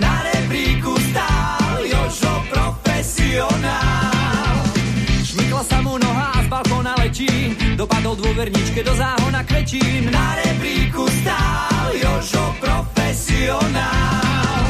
Na 0.00 0.24
rebríku 0.24 0.96
stál 1.12 1.84
Jožo 1.84 2.32
profesionál. 2.48 4.56
Šmykla 5.20 5.60
sa 5.68 5.84
mu 5.84 6.00
noha 6.00 6.32
a 6.32 6.40
z 6.40 6.48
balkóna 6.48 6.96
letí, 6.96 7.28
dopadol 7.76 8.16
dôverničke 8.16 8.80
do 8.80 8.96
záhona 8.96 9.44
kvetín. 9.44 10.08
Na 10.08 10.40
rebríku 10.40 11.04
stál 11.20 11.92
Jožo 11.92 12.56
profesionál. 12.56 14.64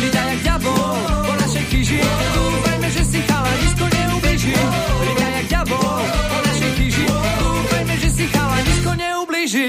Líta 0.00 0.24
jak 0.24 0.40
ďabol 0.40 1.04
po 1.04 1.32
našej 1.36 1.64
kríži, 1.68 2.00
dúfajme, 2.32 2.88
že 2.88 3.02
si 3.04 3.20
chalanisko 3.28 3.84
neublíži. 3.92 4.56
Líta 5.04 5.26
jak 5.36 5.46
ďabol 5.52 6.00
po 6.32 6.38
našej 6.48 6.70
kríži, 6.80 7.04
dúfajme, 7.44 7.94
že 8.00 8.08
si 8.08 8.24
chalanisko 8.32 8.90
neublíži. 8.96 9.68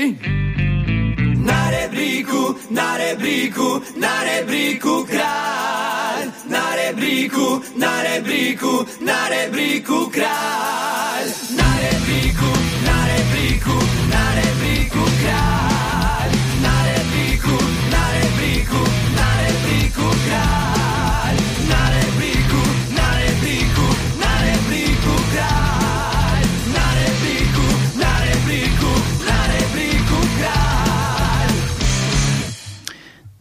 Rebríku, 1.97 2.53
na 2.69 2.93
rebríku, 2.93 3.81
na 3.97 4.21
rebríku 4.21 5.01
kráľ. 5.09 6.29
Na 6.45 6.77
rebríku, 6.77 7.57
na 7.73 8.05
rebríku, 8.05 8.85
na 9.01 9.25
rebríku 9.33 10.05
kráľ. 10.13 11.25
Na 11.57 11.69
rebríku, 11.81 12.51
na 12.85 12.97
rebríku, 13.09 13.77
na 14.13 14.23
rebríku 14.37 15.03
kráľ. 15.25 15.66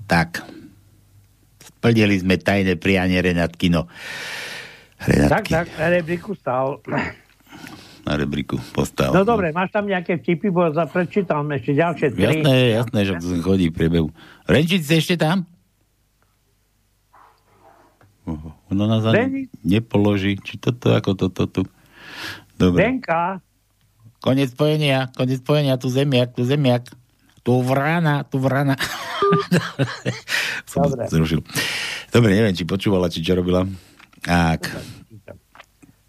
Tak. 0.06 0.42
Splnili 1.60 2.16
sme 2.18 2.38
tajné 2.38 2.78
prianie 2.78 3.18
Renatkino. 3.18 3.90
Tak, 4.96 5.06
Renatky 5.06 5.52
tak, 5.52 5.66
na 5.76 5.86
rebríku 5.92 6.32
stál. 6.34 6.80
na 8.06 8.14
rebríku 8.14 8.56
postav. 8.70 9.10
No 9.10 9.26
dobre, 9.26 9.50
máš 9.50 9.74
tam 9.74 9.90
nejaké 9.90 10.22
vtipy, 10.22 10.48
bo 10.48 10.70
prečítam 10.70 11.42
ešte 11.50 11.74
ďalšie 11.74 12.06
tri. 12.14 12.22
Jasné, 12.22 12.54
jasné, 12.78 13.00
že 13.02 13.12
to 13.18 13.26
chodí 13.42 13.68
v 13.68 13.74
priebehu. 13.74 14.08
Renčiť 14.46 14.80
si 14.80 14.92
ešte 14.94 15.14
tam? 15.18 15.42
Oho, 18.26 18.54
Ono 18.70 18.84
nás 18.86 19.02
ani 19.06 19.50
nepoloží. 19.62 20.38
Či 20.38 20.58
toto, 20.58 20.94
ako 20.94 21.14
toto 21.14 21.50
tu. 21.50 21.62
Dobre. 22.58 22.82
Denka, 22.82 23.42
Konec 24.26 24.50
spojenia, 24.50 25.12
konec 25.14 25.38
spojenia, 25.38 25.78
tu 25.78 25.86
zemiak, 25.86 26.34
tu 26.34 26.42
zemiak. 26.42 26.88
Tu 27.46 27.54
vrana, 27.62 28.26
tu 28.26 28.42
vrana. 28.42 28.74
Dobre. 30.74 31.06
zrušil. 31.06 31.46
Dobre, 32.10 32.34
neviem, 32.34 32.58
či 32.58 32.66
počúvala, 32.66 33.06
či 33.06 33.22
čo 33.22 33.38
robila. 33.38 33.62
Tak. 34.18 34.66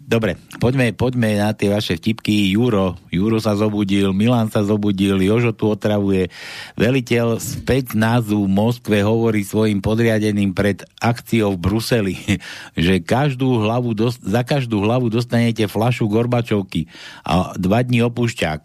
Dobre, 0.08 0.40
poďme, 0.56 0.96
poďme 0.96 1.36
na 1.36 1.52
tie 1.52 1.68
vaše 1.68 2.00
vtipky. 2.00 2.48
Juro, 2.56 2.96
Juro 3.12 3.36
sa 3.44 3.52
zobudil, 3.52 4.16
Milan 4.16 4.48
sa 4.48 4.64
zobudil, 4.64 5.20
Jožo 5.20 5.52
tu 5.52 5.68
otravuje. 5.68 6.32
Veliteľ 6.80 7.36
späť 7.36 7.92
názu 7.92 8.40
v 8.40 8.48
Moskve 8.48 9.04
hovorí 9.04 9.44
svojim 9.44 9.84
podriadeným 9.84 10.56
pred 10.56 10.80
akciou 10.96 11.52
v 11.52 11.60
Bruseli, 11.60 12.16
že 12.88 13.04
každú 13.04 13.60
hlavu 13.60 13.92
dos- 13.92 14.16
za 14.16 14.40
každú 14.48 14.80
hlavu 14.80 15.12
dostanete 15.12 15.68
flašu 15.68 16.08
Gorbačovky 16.08 16.88
a 17.28 17.52
dva 17.60 17.84
dní 17.84 18.00
opušťák. 18.08 18.60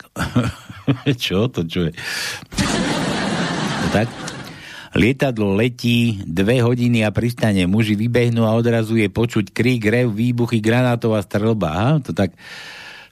čo 1.27 1.51
to, 1.51 1.67
čo 1.67 1.91
je? 1.91 1.93
Tak? 3.93 4.32
Lietadlo 4.93 5.57
letí 5.57 6.21
dve 6.21 6.61
hodiny 6.61 7.01
a 7.01 7.09
pristane. 7.09 7.65
Muži 7.65 7.97
vybehnú 7.97 8.45
a 8.45 8.53
odrazu 8.53 9.01
je 9.01 9.09
počuť 9.09 9.49
krík, 9.49 9.89
rev, 9.89 10.13
výbuchy, 10.13 10.61
granátová 10.61 11.17
strelba. 11.25 11.73
Aha, 11.73 11.91
to 11.97 12.13
tak 12.13 12.37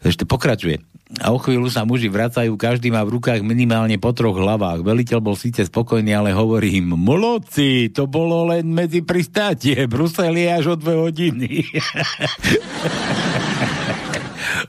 ešte 0.06 0.26
pokračuje. 0.30 0.78
A 1.20 1.36
o 1.36 1.42
chvíľu 1.42 1.68
sa 1.68 1.84
muži 1.84 2.08
vracajú, 2.08 2.56
každý 2.56 2.88
má 2.88 3.04
v 3.04 3.20
rukách 3.20 3.44
minimálne 3.44 4.00
po 4.00 4.16
troch 4.16 4.38
hlavách. 4.38 4.80
Veliteľ 4.80 5.20
bol 5.20 5.36
síce 5.36 5.68
spokojný, 5.68 6.16
ale 6.16 6.32
hovorí 6.32 6.80
im, 6.80 6.96
molodci, 6.96 7.92
to 7.92 8.08
bolo 8.08 8.48
len 8.48 8.72
medzi 8.72 9.04
pristátie, 9.04 9.92
Brusel 9.92 10.40
je 10.40 10.48
až 10.48 10.66
o 10.72 10.76
dve 10.80 10.96
hodiny. 10.96 11.68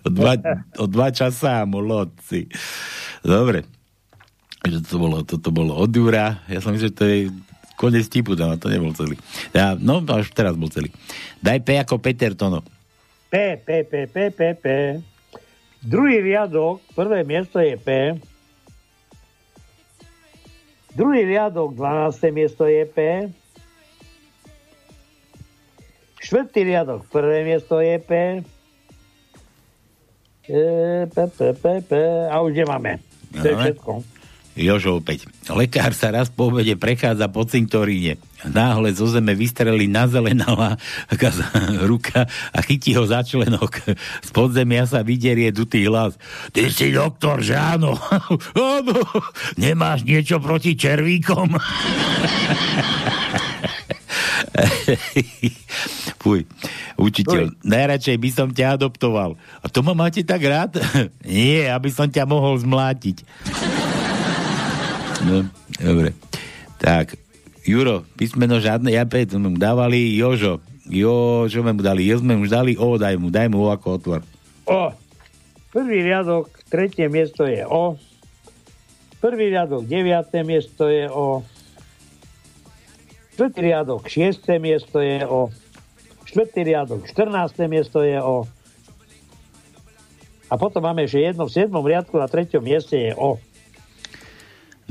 o, 0.05 0.09
dva, 0.11 0.35
o 0.83 0.85
dva 0.91 1.09
časa, 1.15 1.63
molodci. 1.63 2.51
Dobre. 3.23 3.72
Že 4.63 4.79
to 4.87 4.97
bolo, 4.99 5.17
toto 5.27 5.51
bolo 5.51 5.75
od 5.75 5.91
Jura. 5.91 6.39
Ja 6.47 6.63
som 6.63 6.71
myslel, 6.71 6.95
že 6.95 6.99
to 6.99 7.05
je 7.07 7.19
konec 7.75 8.07
tipu, 8.07 8.39
tam, 8.39 8.55
a 8.55 8.61
to 8.61 8.71
nebol 8.71 8.95
celý. 8.95 9.19
Ja, 9.51 9.75
no, 9.75 9.99
až 10.07 10.31
teraz 10.31 10.55
bol 10.55 10.71
celý. 10.71 10.95
Daj 11.43 11.67
P 11.67 11.75
ako 11.83 11.99
Peter 11.99 12.31
Tono. 12.39 12.63
P, 13.27 13.59
P, 13.59 13.83
P, 13.83 14.07
P, 14.07 14.31
P, 14.31 14.41
P. 14.55 14.67
Druhý 15.83 16.23
riadok, 16.23 16.79
prvé 16.95 17.27
miesto 17.27 17.59
je 17.59 17.75
P. 17.75 18.15
Druhý 20.95 21.27
riadok, 21.27 21.75
12. 21.75 22.23
miesto 22.31 22.69
je 22.71 22.87
P. 22.87 22.99
Štvrtý 26.23 26.61
riadok, 26.63 27.03
prvé 27.11 27.43
miesto 27.43 27.83
je 27.83 27.99
P. 27.99 28.13
E, 30.47 30.63
P, 31.11 31.17
P, 31.35 31.39
P, 31.51 31.65
P. 31.83 31.91
A 32.31 32.39
už 32.47 32.55
nemáme. 32.55 33.03
To 33.35 33.43
je 33.43 33.57
všetko. 33.59 34.12
Jožo 34.53 35.00
opäť. 35.00 35.24
Lekár 35.48 35.96
sa 35.96 36.12
raz 36.12 36.28
po 36.28 36.53
obede 36.53 36.76
prechádza 36.76 37.24
po 37.32 37.48
cintoríne. 37.48 38.20
Náhle 38.44 38.92
zo 38.92 39.09
zeme 39.09 39.32
vystrelí 39.32 39.88
nazelenala 39.88 40.76
ruka 41.88 42.28
a 42.53 42.59
chytí 42.61 42.92
ho 42.92 43.09
za 43.09 43.24
členok. 43.24 43.80
Z 43.96 44.28
podzemia 44.28 44.84
sa 44.84 45.00
vyderie 45.00 45.48
dutý 45.57 45.88
hlas. 45.88 46.20
Ty 46.53 46.68
si 46.68 46.92
doktor, 46.92 47.40
že 47.40 47.57
áno? 47.57 47.96
áno. 48.76 48.98
Nemáš 49.57 50.05
niečo 50.05 50.36
proti 50.36 50.76
červíkom? 50.76 51.57
Fuj, 56.22 56.44
učiteľ, 57.00 57.57
najradšej 57.64 58.16
by 58.20 58.30
som 58.30 58.53
ťa 58.53 58.76
adoptoval. 58.76 59.40
A 59.64 59.66
to 59.72 59.80
ma 59.80 59.96
máte 59.96 60.20
tak 60.22 60.44
rád? 60.44 60.76
Nie, 61.24 61.72
aby 61.72 61.88
som 61.88 62.05
ťa 62.05 62.28
mohol 62.28 62.61
zmlátiť. 62.61 63.24
No, 65.23 65.47
dobre. 65.79 66.14
Tak, 66.83 67.14
Juro, 67.62 68.03
písmeno 68.18 68.59
žiadne, 68.59 68.91
ja 68.91 69.07
päť 69.07 69.39
sme 69.39 69.55
mu 69.55 69.59
dávali, 69.59 70.18
Jožo, 70.18 70.59
Jo, 70.91 71.47
čo 71.47 71.62
sme 71.62 71.79
mu 71.79 71.83
dali? 71.83 72.03
Jo 72.11 72.18
sme 72.18 72.35
mu 72.35 72.47
dali 72.51 72.75
O, 72.75 72.99
daj 72.99 73.14
mu, 73.14 73.31
daj 73.31 73.47
mu 73.47 73.62
O 73.62 73.70
ako 73.70 74.03
otvor. 74.03 74.20
O. 74.66 74.91
Prvý 75.70 76.03
riadok, 76.03 76.51
tretie 76.66 77.07
miesto 77.07 77.47
je 77.47 77.62
O. 77.62 77.95
Prvý 79.23 79.55
riadok, 79.55 79.87
deviaté 79.87 80.43
miesto 80.43 80.91
je 80.91 81.07
O. 81.07 81.47
Štvrtý 83.39 83.61
riadok, 83.62 84.11
šiesté 84.11 84.59
miesto 84.59 84.99
je 84.99 85.23
O. 85.23 85.55
Štvrtý 86.27 86.66
riadok, 86.66 87.07
14. 87.07 87.70
miesto 87.70 88.03
je 88.03 88.18
O. 88.18 88.45
A 90.51 90.61
potom 90.61 90.85
máme 90.85 91.07
ešte 91.07 91.25
jedno 91.25 91.47
v 91.49 91.55
7. 91.57 91.73
riadku 91.73 92.18
na 92.18 92.27
treťom 92.27 92.61
mieste 92.61 92.99
je 92.99 93.14
O. 93.14 93.39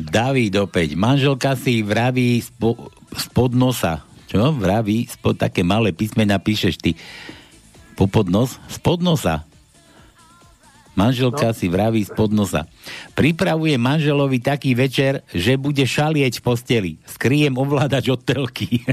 David 0.02 0.58
opäť. 0.58 0.98
Manželka 0.98 1.54
si 1.54 1.86
vraví 1.86 2.42
spo, 2.42 2.90
spod 3.14 3.54
nosa. 3.54 4.02
Čo? 4.32 4.56
Vraví 4.56 5.06
spod 5.12 5.38
také 5.38 5.62
malé 5.62 5.92
písmena 5.92 6.40
píšeš 6.40 6.76
ty. 6.80 6.92
Popod 8.00 8.32
nos? 8.32 8.58
Spod 8.72 9.04
nosa. 9.04 9.46
Manželka 10.92 11.52
no. 11.52 11.56
si 11.56 11.72
vraví 11.72 12.04
spod 12.04 12.36
nosa. 12.36 12.68
Pripravuje 13.16 13.80
manželovi 13.80 14.44
taký 14.44 14.76
večer, 14.76 15.24
že 15.32 15.56
bude 15.56 15.84
šalieť 15.88 16.40
v 16.40 16.44
posteli. 16.44 16.92
Skriem 17.08 17.56
ovládač 17.56 18.12
od 18.12 18.20
telky. 18.24 18.82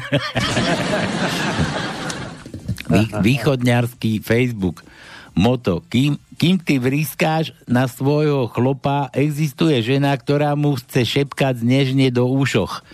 Vý, 2.89 3.05
východňarský 3.21 4.23
Facebook. 4.23 4.87
Moto. 5.35 5.85
Kým, 5.91 6.17
kým 6.39 6.63
ty 6.63 6.79
vrískáš 6.79 7.51
na 7.67 7.91
svojho 7.91 8.47
chlopa, 8.47 9.11
existuje 9.11 9.83
žena, 9.83 10.15
ktorá 10.15 10.55
mu 10.55 10.79
chce 10.79 11.03
šepkať 11.03 11.67
nežne 11.67 12.15
do 12.15 12.31
úšoch. 12.31 12.87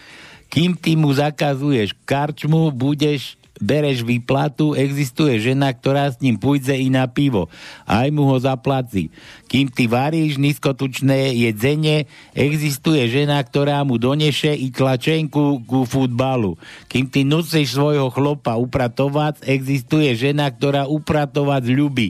Kým 0.49 0.73
ty 0.73 0.97
mu 0.97 1.13
zakazuješ 1.13 1.93
karčmu, 2.09 2.73
budeš 2.73 3.37
bereš 3.61 4.03
výplatu, 4.03 4.75
existuje 4.75 5.39
žena, 5.39 5.71
ktorá 5.71 6.11
s 6.11 6.19
ním 6.19 6.35
pôjde 6.35 6.75
i 6.75 6.91
na 6.91 7.07
pivo. 7.07 7.47
Aj 7.87 8.07
mu 8.11 8.27
ho 8.27 8.37
zaplací. 8.39 9.15
Kým 9.47 9.71
ty 9.71 9.87
varíš 9.87 10.37
nízkotučné 10.43 11.33
jedzenie, 11.39 12.11
existuje 12.35 13.07
žena, 13.07 13.39
ktorá 13.39 13.87
mu 13.87 13.97
doneše 14.01 14.51
i 14.53 14.75
tlačenku 14.75 15.63
ku 15.65 15.87
futbalu. 15.87 16.59
Kým 16.91 17.07
ty 17.07 17.23
nusíš 17.23 17.79
svojho 17.79 18.11
chlopa 18.11 18.59
upratovať, 18.59 19.47
existuje 19.47 20.13
žena, 20.19 20.51
ktorá 20.51 20.91
upratovať 20.91 21.63
ľubí. 21.71 22.09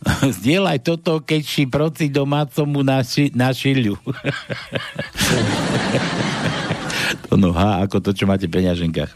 Zdieľaj 0.40 0.78
toto, 0.80 1.20
keď 1.20 1.42
si 1.44 1.68
proci 1.68 2.08
domácomu 2.08 2.80
naši, 2.80 3.28
našiľu. 3.36 3.94
to 7.28 7.34
no 7.36 7.52
ha, 7.52 7.84
ako 7.84 8.00
to, 8.00 8.10
čo 8.16 8.24
máte 8.24 8.48
v 8.48 8.56
peňaženkách. 8.60 9.12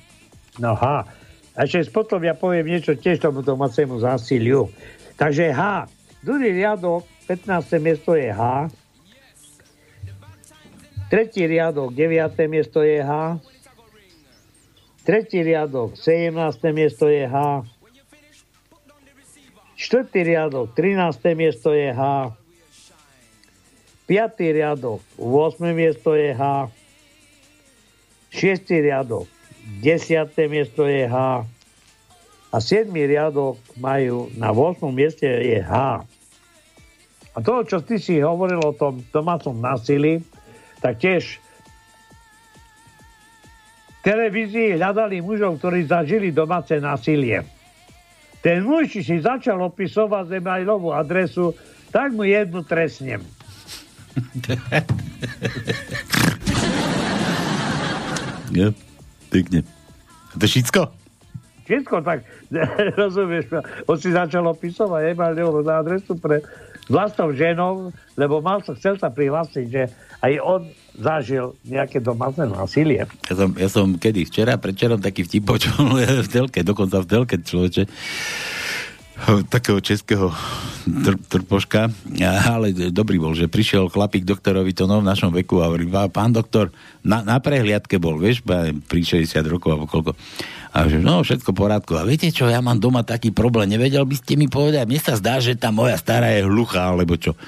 No 0.60 0.76
H. 0.76 1.08
A 1.54 1.58
ešte 1.64 1.86
potom 1.94 2.18
ja 2.20 2.34
poviem 2.34 2.66
niečo 2.66 2.98
tiež 2.98 3.22
tomu 3.22 3.40
domácemu 3.40 4.02
zásiliu. 4.02 4.68
Takže 5.14 5.54
H. 5.54 5.86
Druhý 6.20 6.50
riadok, 6.50 7.06
15. 7.30 7.78
miesto 7.80 8.12
je 8.18 8.28
H. 8.28 8.68
Tretí 11.08 11.46
riadok, 11.46 11.94
9. 11.94 12.34
miesto 12.50 12.82
je 12.82 12.98
H. 13.00 13.38
Tretí 15.04 15.44
riadok, 15.44 15.94
17. 15.94 16.34
miesto 16.74 17.06
je 17.06 17.28
H. 17.28 17.62
Štvrtý 19.74 20.22
riadok, 20.22 20.70
13. 20.78 21.34
miesto 21.34 21.74
je 21.74 21.90
H. 21.90 22.30
Piatý 24.06 24.54
riadok, 24.54 25.02
8. 25.18 25.74
miesto 25.74 26.14
je 26.14 26.30
H. 26.30 26.70
Šiestý 28.30 28.86
riadok, 28.86 29.26
10. 29.82 30.30
miesto 30.46 30.86
je 30.86 31.10
H. 31.10 31.42
A 32.54 32.56
7. 32.62 32.86
riadok 32.94 33.58
majú 33.74 34.30
na 34.38 34.54
8. 34.54 34.78
mieste 34.94 35.26
je 35.26 35.58
H. 35.58 36.06
A 37.34 37.38
to, 37.42 37.66
čo 37.66 37.82
ty 37.82 37.98
si 37.98 38.22
hovoril 38.22 38.62
o 38.62 38.76
tom 38.78 39.02
domácom 39.10 39.58
násilí, 39.58 40.22
tak 40.78 41.02
tiež 41.02 41.42
televízii 44.06 44.78
hľadali 44.78 45.18
mužov, 45.18 45.58
ktorí 45.58 45.82
zažili 45.82 46.30
domáce 46.30 46.78
násilie. 46.78 47.42
Ten 48.44 48.68
si 48.92 49.24
začal 49.24 49.56
opisovať 49.64 50.36
e-mailovú 50.36 50.92
adresu, 50.92 51.56
tak 51.88 52.12
mu 52.12 52.28
jednu 52.28 52.60
trestnem. 52.60 53.24
Ja, 58.54 58.70
pekne. 59.34 59.66
A 60.30 60.34
to 60.38 60.46
všetko? 60.46 60.86
Všetko 61.66 62.06
tak, 62.06 62.22
rozumieš, 63.00 63.50
on 63.90 63.98
si 63.98 64.14
začal 64.14 64.46
opisovať 64.46 65.10
e-mailovú 65.10 65.66
adresu 65.66 66.14
pre 66.14 66.38
vlastnou 66.86 67.34
ženou, 67.34 67.90
lebo 68.14 68.38
mal 68.38 68.62
sa, 68.62 68.78
chcel 68.78 68.94
sa 68.94 69.10
prihlásiť, 69.10 69.66
že 69.66 69.90
aj 70.22 70.32
on 70.38 70.70
zažil 70.94 71.58
nejaké 71.66 71.98
domáce 71.98 72.40
násilie. 72.42 73.06
Ja 73.26 73.34
som, 73.34 73.50
ja 73.58 73.68
som 73.70 73.86
kedy, 73.98 74.26
včera, 74.30 74.54
predčerom 74.58 75.02
taký 75.02 75.26
vtip 75.26 75.44
počul 75.44 75.74
v 76.26 76.28
telke, 76.30 76.62
dokonca 76.62 77.02
v 77.02 77.08
telke 77.10 77.36
človeče, 77.42 77.84
takého 79.46 79.78
českého 79.78 80.34
tr- 81.06 81.22
trpoška, 81.30 81.86
ale 82.50 82.74
dobrý 82.90 83.22
bol, 83.22 83.30
že 83.30 83.46
prišiel 83.46 83.86
chlapík 83.86 84.26
doktorovi 84.26 84.74
to 84.74 84.90
no 84.90 84.98
v 84.98 85.06
našom 85.06 85.30
veku 85.30 85.62
a 85.62 85.70
hovorí, 85.70 85.86
pán 86.10 86.34
doktor, 86.34 86.74
na, 87.06 87.22
na 87.22 87.38
prehliadke 87.38 88.02
bol, 88.02 88.18
vieš, 88.18 88.42
pri 88.90 89.00
60 89.06 89.38
rokov 89.46 89.70
alebo 89.70 89.86
koľko. 89.86 90.12
A 90.74 90.90
že 90.90 90.98
no, 90.98 91.22
všetko 91.22 91.54
porádku. 91.54 91.94
A 91.94 92.02
viete 92.02 92.26
čo, 92.34 92.50
ja 92.50 92.58
mám 92.58 92.82
doma 92.82 93.06
taký 93.06 93.30
problém, 93.30 93.70
nevedel 93.70 94.02
by 94.02 94.18
ste 94.18 94.34
mi 94.34 94.50
povedať, 94.50 94.82
mne 94.90 94.98
sa 94.98 95.14
zdá, 95.14 95.38
že 95.38 95.54
tá 95.54 95.70
moja 95.70 95.94
stará 95.94 96.34
je 96.34 96.42
hluchá, 96.42 96.90
alebo 96.90 97.14
čo. 97.14 97.38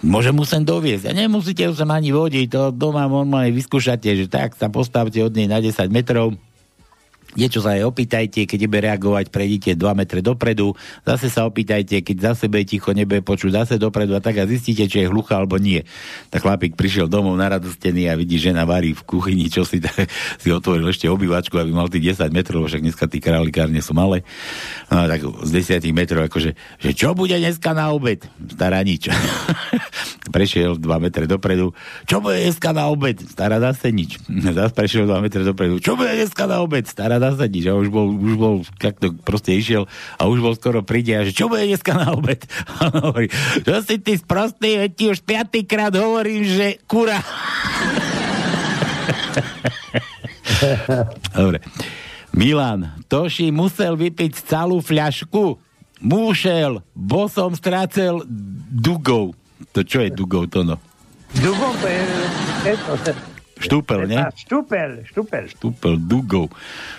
Môžem 0.00 0.32
mu 0.32 0.48
sem 0.48 0.64
doviezť. 0.64 1.12
A 1.12 1.12
nemusíte 1.12 1.60
ju 1.60 1.76
sem 1.76 1.88
ani 1.92 2.08
vodiť, 2.08 2.46
to 2.48 2.62
doma 2.72 3.04
normálne 3.04 3.52
vyskúšate, 3.52 4.08
že 4.16 4.26
tak 4.32 4.56
sa 4.56 4.72
postavte 4.72 5.20
od 5.20 5.36
nej 5.36 5.44
na 5.44 5.60
10 5.60 5.76
metrov, 5.92 6.40
Niečo 7.38 7.62
sa 7.62 7.78
aj 7.78 7.86
opýtajte, 7.86 8.42
keď 8.42 8.60
bude 8.66 8.82
reagovať, 8.90 9.30
prejdite 9.30 9.70
2 9.78 9.94
metre 9.94 10.18
dopredu, 10.18 10.74
zase 11.06 11.30
sa 11.30 11.46
opýtajte, 11.46 12.02
keď 12.02 12.34
zase 12.34 12.50
bude 12.50 12.66
ticho, 12.66 12.90
nebude 12.90 13.22
počuť 13.22 13.50
zase 13.54 13.74
dopredu 13.78 14.18
a 14.18 14.20
tak 14.20 14.42
a 14.42 14.50
zistíte, 14.50 14.90
či 14.90 15.06
je 15.06 15.10
hluchá 15.10 15.38
alebo 15.38 15.54
nie. 15.54 15.86
Tak 16.34 16.42
chlapík 16.42 16.74
prišiel 16.74 17.06
domov 17.06 17.38
naradostený 17.38 18.10
a 18.10 18.18
vidí, 18.18 18.34
žena 18.34 18.66
varí 18.66 18.90
v 18.98 19.02
kuchyni, 19.06 19.46
čo 19.46 19.62
si, 19.62 19.78
tak, 19.78 20.10
si 20.42 20.50
otvoril 20.50 20.90
ešte 20.90 21.06
obývačku, 21.06 21.54
aby 21.54 21.70
mal 21.70 21.86
tých 21.86 22.18
10 22.18 22.34
metrov, 22.34 22.66
však 22.66 22.82
dneska 22.82 23.06
tí 23.06 23.22
králikárne 23.22 23.78
sú 23.78 23.94
malé. 23.94 24.26
No, 24.90 25.06
tak 25.06 25.22
z 25.22 25.50
10 25.78 25.86
metrov, 25.94 26.26
akože, 26.26 26.58
že 26.82 26.90
čo 26.98 27.14
bude 27.14 27.38
dneska 27.38 27.70
na 27.70 27.94
obed? 27.94 28.26
Stará 28.50 28.82
nič. 28.82 29.06
prešiel 30.30 30.78
2 30.78 31.04
metre 31.04 31.26
dopredu. 31.26 31.74
Čo 32.06 32.22
bude 32.22 32.38
dneska 32.40 32.70
na 32.72 32.88
obed? 32.88 33.18
Stará 33.26 33.58
zase 33.60 33.90
nič. 33.90 34.16
Zase 34.30 34.72
prešiel 34.72 35.04
2 35.04 35.24
metre 35.24 35.42
dopredu. 35.42 35.82
Čo 35.82 35.98
bude 35.98 36.14
dneska 36.14 36.46
na 36.46 36.62
obed? 36.62 36.86
Stará 36.86 37.19
nič. 37.20 37.68
A 37.68 37.76
už 37.76 37.92
bol, 37.92 38.16
už 38.16 38.34
bol, 38.40 38.54
tak 38.80 38.96
to 38.96 39.12
proste 39.12 39.52
išiel 39.52 39.84
a 40.16 40.26
už 40.26 40.40
bol 40.40 40.54
skoro 40.56 40.80
príde 40.80 41.12
a 41.12 41.22
že 41.28 41.36
čo 41.36 41.52
bude 41.52 41.68
dneska 41.68 41.92
na 41.92 42.16
obed? 42.16 42.40
A 42.80 42.88
on 42.88 43.12
hovorí, 43.12 43.28
čo 43.60 43.84
si 43.84 44.00
ty 44.00 44.16
sprostý, 44.16 44.80
veď 44.80 44.90
ti 44.96 45.04
už 45.12 45.20
piatýkrát 45.22 45.92
hovorím, 45.92 46.42
že 46.48 46.80
kura. 46.88 47.20
Dobre. 51.36 51.60
Milan, 52.30 53.04
Toši 53.10 53.50
musel 53.50 53.98
vypiť 53.98 54.46
celú 54.46 54.78
fľašku. 54.78 55.58
Múšel, 56.00 56.80
bo 56.96 57.28
som 57.28 57.52
strácel 57.52 58.24
dugov. 58.70 59.36
To 59.76 59.84
čo 59.84 60.00
je 60.00 60.10
dugov, 60.14 60.48
to 60.48 60.64
no? 60.64 60.80
Dugov 61.36 61.76
to 61.78 61.86
je... 61.86 63.29
Štúpel, 63.60 64.00
nie? 64.06 64.18
Štúpel, 64.34 64.90
štúpel. 65.04 65.44
Štúpel, 65.46 65.94
dugov, 65.96 66.48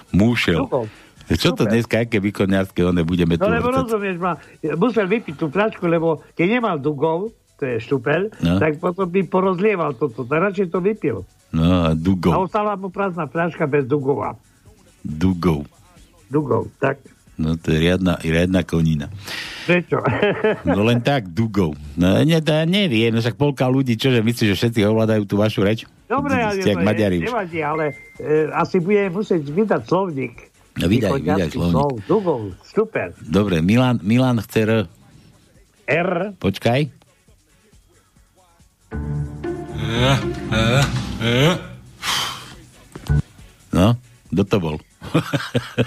múšel. 0.10 0.62
Dugov. 0.62 0.86
Čo 1.28 1.54
to 1.54 1.64
dneska, 1.64 2.02
aké 2.02 2.20
výkonárske 2.20 2.84
one 2.84 3.02
budeme 3.02 3.34
tu 3.34 3.42
No 3.42 3.50
lebo 3.50 3.68
vrtať? 3.68 3.80
rozumieš 3.82 4.18
ma, 4.18 4.36
musel 4.76 5.08
vypiť 5.08 5.36
tú 5.36 5.48
fľašku, 5.48 5.86
lebo 5.86 6.28
keď 6.32 6.60
nemal 6.60 6.76
dugov, 6.76 7.32
to 7.56 7.64
je 7.64 7.80
štúpel, 7.80 8.28
No. 8.38 8.58
tak 8.58 8.78
potom 8.78 9.06
by 9.06 9.22
porozlieval 9.24 9.94
toto. 9.94 10.22
Tak 10.22 10.38
radšej 10.44 10.68
to 10.68 10.80
vypil. 10.80 11.18
No 11.50 11.64
a 11.64 11.78
A 11.86 11.96
dugov, 11.96 12.36
ostala 12.42 12.76
mu 12.76 12.88
prázdna 12.88 13.26
fľaška 13.26 13.64
bez 13.66 13.84
dugova. 13.86 14.36
dugov. 15.02 15.64
Dugov, 16.28 16.68
tak. 16.78 17.00
No 17.36 17.56
to 17.56 17.72
je 17.72 17.80
riadna, 17.82 18.20
riadna 18.20 18.62
konina. 18.62 19.08
Prečo? 19.64 19.98
No 20.64 20.84
len 20.84 21.00
tak, 21.00 21.26
dugov. 21.28 21.74
No 21.96 22.18
ne, 22.18 22.38
neviem, 22.66 23.10
no 23.10 23.18
však 23.18 23.34
polka 23.34 23.66
ľudí, 23.66 23.96
čože 23.96 24.20
myslíš, 24.20 24.48
že 24.48 24.58
všetci 24.58 24.80
ovládajú 24.84 25.24
tú 25.24 25.36
vašu 25.36 25.62
reč? 25.62 25.88
Dobre, 26.12 26.36
ale 26.36 26.60
jak 26.60 26.84
Maďari 26.84 27.24
nevadí, 27.24 27.64
ale 27.64 27.96
e, 28.20 28.52
asi 28.52 28.84
bude 28.84 29.08
musieť 29.16 29.48
vydať 29.48 29.82
slovník. 29.88 30.36
No 30.76 30.92
vydaj, 30.92 31.24
vydaj 31.24 31.56
slovník. 31.56 31.72
Slov, 31.72 31.92
dugov, 32.04 32.42
super. 32.68 33.16
Dobre, 33.24 33.64
Milan, 33.64 34.04
Milan 34.04 34.44
chce 34.44 34.68
R. 34.68 34.72
R. 35.88 36.12
Počkaj. 36.36 36.92
No, 43.72 43.96
kto 44.36 44.44
to 44.44 44.58
bol? 44.60 44.76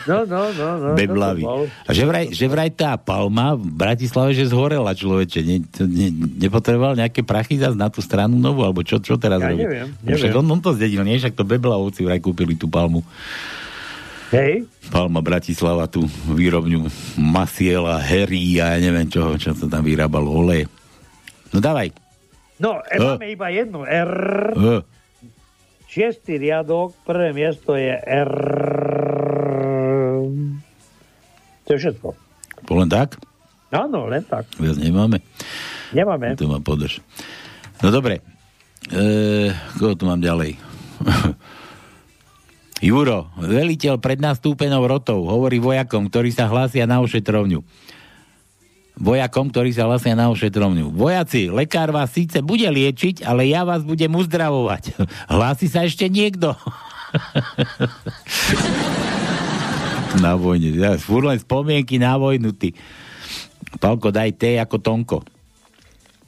No, 0.05 0.27
no, 0.27 0.51
no. 0.51 0.69
no 0.77 0.89
Beblavý. 0.93 1.41
to 1.41 1.49
bol. 1.49 1.63
A 1.87 1.91
že 1.91 2.03
vraj, 2.03 2.27
že 2.29 2.45
vraj 2.45 2.69
tá 2.69 2.95
palma 2.95 3.55
v 3.55 3.65
Bratislave, 3.65 4.35
že 4.35 4.45
zhorela 4.45 4.91
človeče. 4.91 5.41
Ne, 5.41 5.57
ne, 5.87 6.09
nepotreboval 6.41 6.95
nejaké 6.95 7.23
prachy 7.23 7.57
zase 7.57 7.75
na 7.75 7.87
tú 7.87 7.99
stranu 7.99 8.35
novú, 8.35 8.61
alebo 8.61 8.83
čo, 8.83 8.99
čo 8.99 9.15
teraz 9.15 9.39
Ja 9.39 9.49
robí? 9.49 9.63
neviem, 9.63 9.95
No 10.03 10.13
Však 10.13 10.31
neviem. 10.31 10.43
on, 10.43 10.51
on 10.51 10.61
to 10.61 10.71
zdedil, 10.73 11.03
nie? 11.03 11.17
Však 11.17 11.33
to 11.33 11.43
Beblavovci 11.43 12.03
vraj 12.03 12.19
kúpili 12.19 12.53
tú 12.53 12.67
palmu. 12.67 13.07
Hej, 14.29 14.67
Palma 14.85 15.23
Bratislava, 15.23 15.87
tú 15.87 16.03
výrobňu 16.27 16.83
masiela, 17.15 18.03
herí 18.03 18.59
a 18.59 18.75
ja 18.75 18.83
neviem 18.83 19.07
čo, 19.07 19.39
čo 19.39 19.55
sa 19.55 19.71
tam 19.71 19.81
vyrábalo, 19.81 20.27
oleje. 20.27 20.67
No 21.49 21.63
dávaj. 21.63 21.95
no, 22.59 22.83
e, 22.83 22.99
Uh. 22.99 23.15
máme 23.15 23.31
iba 23.31 23.47
jedno 23.49 23.87
R. 23.87 24.13
Uh, 24.53 24.83
Šiestý 25.87 26.35
riadok, 26.37 26.99
prvé 27.07 27.31
miesto 27.31 27.79
je 27.79 27.95
R. 27.95 28.35
To 31.65 31.69
je 31.73 31.79
všetko. 31.81 32.09
len 32.73 32.91
tak? 32.93 33.17
Áno, 33.75 34.07
len 34.07 34.23
tak. 34.23 34.47
Viac 34.61 34.79
nemáme. 34.79 35.19
Nemáme. 35.91 36.39
To 36.39 36.47
ma 36.47 36.63
podrž. 36.63 37.03
No 37.83 37.91
dobre. 37.91 38.23
E, 38.93 39.51
koho 39.81 39.99
tu 39.99 40.07
mám 40.07 40.21
ďalej? 40.21 40.55
Juro, 42.85 43.33
veliteľ 43.41 43.97
pred 43.97 44.21
nastúpenou 44.21 44.85
rotou, 44.85 45.25
hovorí 45.25 45.57
vojakom, 45.57 46.13
ktorí 46.13 46.29
sa 46.29 46.53
hlásia 46.53 46.85
na 46.85 47.01
ošetrovňu. 47.01 47.65
Vojakom, 48.95 49.51
ktorí 49.51 49.75
sa 49.75 49.91
hlásia 49.91 50.15
na 50.15 50.31
ošetrovňu. 50.31 50.95
Vojaci, 50.95 51.51
lekár 51.51 51.91
vás 51.91 52.15
síce 52.15 52.39
bude 52.45 52.69
liečiť, 52.69 53.27
ale 53.27 53.51
ja 53.51 53.67
vás 53.67 53.83
budem 53.83 54.13
uzdravovať. 54.15 54.95
Hlási 55.35 55.67
sa 55.67 55.83
ešte 55.83 56.07
niekto? 56.07 56.55
na 60.25 60.39
vojne. 60.39 60.75
Ja, 60.75 60.95
furt 61.01 61.27
len 61.27 61.41
spomienky 61.41 61.99
na 61.99 62.15
vojnu, 62.15 62.55
ty. 62.55 62.75
Palko, 63.83 64.15
daj 64.15 64.35
T 64.39 64.59
ako 64.61 64.77
Tonko. 64.79 65.19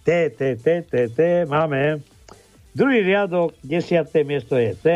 T, 0.07 0.31
T, 0.31 0.55
T, 0.59 0.67
T, 0.87 0.93
T, 1.11 1.19
máme. 1.47 2.03
Druhý 2.77 3.03
riadok, 3.03 3.57
desiaté 3.65 4.23
miesto 4.23 4.55
je 4.55 4.73
T. 4.77 4.87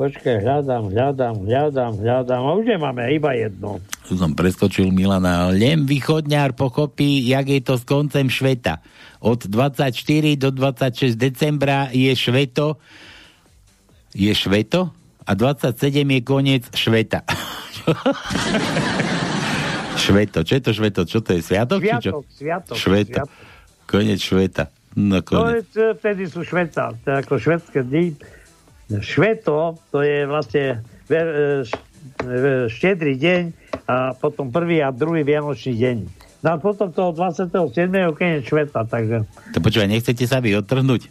Počkaj, 0.00 0.40
hľadám, 0.40 0.88
hľadám, 0.88 1.36
hľadám, 1.44 1.92
hľadám. 2.00 2.40
A 2.40 2.50
už 2.56 2.64
nemáme, 2.72 3.04
iba 3.12 3.36
jedno. 3.36 3.84
Tu 4.08 4.16
som 4.16 4.32
preskočil 4.32 4.88
Milana. 4.88 5.52
Len 5.52 5.84
východňár 5.84 6.56
pochopí, 6.56 7.28
jak 7.28 7.44
je 7.44 7.60
to 7.60 7.76
s 7.76 7.84
koncem 7.84 8.32
šveta. 8.32 8.80
Od 9.20 9.44
24 9.44 9.92
do 10.40 10.48
26 10.56 11.20
decembra 11.20 11.92
je 11.92 12.08
šveto. 12.16 12.80
Je 14.16 14.32
šveto? 14.32 14.99
A 15.22 15.32
27 15.32 15.76
je 16.10 16.20
koniec 16.20 16.64
šveta. 16.70 17.22
šveto. 19.96 20.40
Čo 20.40 20.52
je 20.52 20.62
to 20.62 20.72
šveto? 20.72 21.00
Čo 21.04 21.18
to 21.20 21.30
je? 21.32 21.40
Sviatok? 21.40 21.78
Sviatok, 21.78 22.24
sviatok. 22.30 22.76
Šveta. 22.76 23.22
Koniec 23.84 24.18
šveta. 24.18 24.64
No 24.92 25.18
No, 25.18 25.22
koniec. 25.22 25.70
je- 25.70 25.94
vtedy 25.94 26.26
sú 26.26 26.42
šveta, 26.42 26.90
to 26.98 27.06
je 27.08 27.16
ako 27.16 27.34
švedské 27.36 27.78
dni. 27.80 28.18
Šveto, 28.98 29.78
to 29.88 30.02
je 30.02 30.26
vlastne 30.26 30.82
e, 31.06 31.14
e, 31.14 32.36
štedrý 32.66 33.14
deň 33.14 33.42
a 33.86 34.10
potom 34.12 34.50
prvý 34.50 34.82
a 34.82 34.90
druhý 34.90 35.22
vianočný 35.22 35.74
deň. 35.76 35.96
No 36.40 36.48
a 36.50 36.56
potom 36.56 36.90
toho 36.90 37.14
27. 37.14 37.54
koniec 38.10 38.42
šveta, 38.42 38.82
takže... 38.82 39.30
To 39.54 39.58
počúvaj, 39.60 39.86
nechcete 39.86 40.24
sa 40.24 40.40
vy 40.40 40.58
odtrhnúť? 40.58 41.06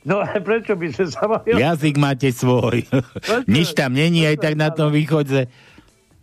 No 0.00 0.24
a 0.24 0.32
prečo 0.40 0.72
by 0.80 0.86
sme 0.96 1.06
sa 1.12 1.22
mali... 1.28 1.60
Jazyk 1.60 1.96
máte 2.00 2.32
svoj. 2.32 2.88
Nič 3.44 3.76
tam 3.76 3.92
není 3.92 4.24
aj 4.24 4.36
tak 4.40 4.54
na 4.56 4.72
tom 4.72 4.88
východze. 4.88 5.52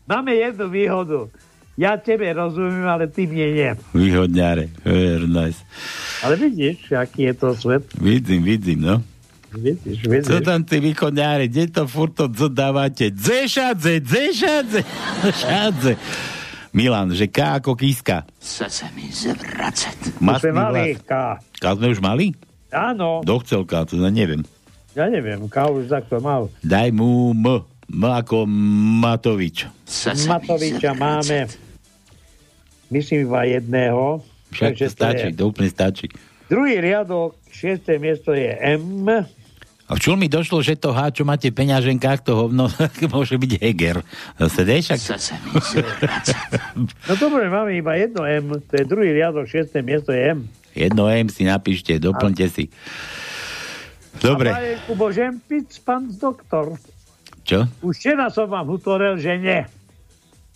Máme 0.10 0.34
jednu 0.34 0.66
výhodu. 0.72 1.30
Ja 1.78 1.94
tebe 2.02 2.26
rozumiem, 2.34 2.90
ale 2.90 3.06
ty 3.06 3.30
mne 3.30 3.48
nie. 3.54 3.72
Východňare. 3.94 4.74
Very 4.82 5.30
nice. 5.30 5.62
Ale 6.26 6.34
vidíš, 6.42 6.90
aký 6.90 7.30
je 7.30 7.34
to 7.38 7.54
svet. 7.54 7.86
Vidím, 8.02 8.42
vidím, 8.42 8.82
no. 8.82 8.96
Vidíš, 9.54 10.02
Co 10.02 10.10
vidíš. 10.10 10.42
tam 10.42 10.66
tí 10.66 10.82
východňári, 10.82 11.46
kde 11.48 11.70
to 11.70 11.84
furt 11.86 12.18
to 12.18 12.26
co 12.34 12.50
dávate? 12.50 13.14
Dzešadze, 13.14 14.02
dzešadze, 14.02 14.82
šadze. 15.38 15.94
Milan, 16.74 17.14
že 17.14 17.30
K 17.30 17.62
ako 17.62 17.78
kíska. 17.78 18.26
Chce 18.42 18.66
se 18.70 18.86
mi. 18.98 19.08
Už 19.08 19.38
Mastný 20.18 20.50
sme 20.50 20.52
mali. 20.58 20.82
K. 20.98 21.14
K 21.62 21.64
sme 21.78 21.88
už 21.94 22.02
mali? 22.02 22.34
Áno, 22.70 23.24
Kto 23.24 23.34
chcel 23.42 23.62
K, 23.64 23.74
to 23.86 23.96
ja 23.96 24.12
neviem. 24.12 24.44
ja 24.92 25.08
neviem, 25.08 25.48
K 25.48 25.58
už 25.68 25.88
takto 25.88 26.20
mal. 26.20 26.52
Daj 26.60 26.92
mu 26.92 27.32
M. 27.32 27.64
M 27.88 28.04
ako 28.04 28.44
Matovič. 29.00 29.64
Matoviča 30.28 30.92
máme, 30.92 31.48
myslím, 32.92 33.32
iba 33.32 33.48
jedného. 33.48 34.20
Však 34.52 34.76
to 34.76 34.80
Takže 34.80 34.88
stačí, 34.88 35.28
je. 35.32 35.36
to 35.36 35.44
úplne 35.48 35.70
stačí. 35.72 36.06
Druhý 36.48 36.80
riadok, 36.80 37.36
šiesté 37.48 38.00
miesto 38.00 38.32
je 38.32 38.48
M. 38.60 39.08
A 39.88 39.96
v 39.96 40.00
čul 40.04 40.20
mi 40.20 40.28
došlo, 40.28 40.60
že 40.60 40.76
to 40.76 40.92
H, 40.92 41.16
čo 41.16 41.24
máte 41.24 41.48
v 41.48 41.56
peňaženkách, 41.64 42.20
to 42.20 42.36
hovno, 42.36 42.68
môže 43.16 43.40
byť 43.40 43.52
Heger. 43.64 44.04
Zase, 44.36 44.68
však... 44.68 45.00
Zvracet. 45.64 46.52
No 47.08 47.14
dobre, 47.16 47.48
máme 47.48 47.72
iba 47.72 47.96
jedno 47.96 48.28
M, 48.28 48.60
to 48.68 48.74
je 48.76 48.84
druhý 48.84 49.16
riadok, 49.16 49.48
šiesté 49.48 49.80
miesto 49.80 50.12
je 50.12 50.36
M. 50.36 50.40
Jedno 50.78 51.10
M 51.10 51.26
si 51.28 51.42
napíšte, 51.42 51.98
doplňte 51.98 52.46
si. 52.46 52.70
Dobre, 54.18 54.50
A 54.50 54.62
piť, 55.44 55.82
pán 55.82 56.10
doktor? 56.12 56.78
čo? 57.42 57.66
Už 57.82 57.94
včera 57.96 58.30
som 58.30 58.46
vám 58.46 58.68
utorel, 58.68 59.18
že 59.18 59.38
nie. 59.38 59.62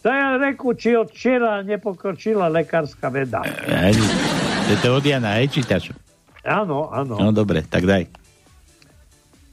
To 0.01 0.09
je 0.09 0.21
reku, 0.41 0.73
či 0.73 0.93
od 0.93 1.09
včera 1.09 1.61
nepokročila 1.61 2.49
lekárska 2.49 3.07
veda. 3.07 3.45
Hej, 3.45 3.97
To 3.97 4.69
je 4.69 4.77
to 4.77 4.89
od 4.91 5.05
Jana, 5.05 5.37
hej, 5.37 5.47
čítaš? 5.51 5.93
Áno, 6.41 6.89
áno. 6.89 7.21
No 7.21 7.29
dobre, 7.29 7.61
tak 7.61 7.85
daj. 7.85 8.09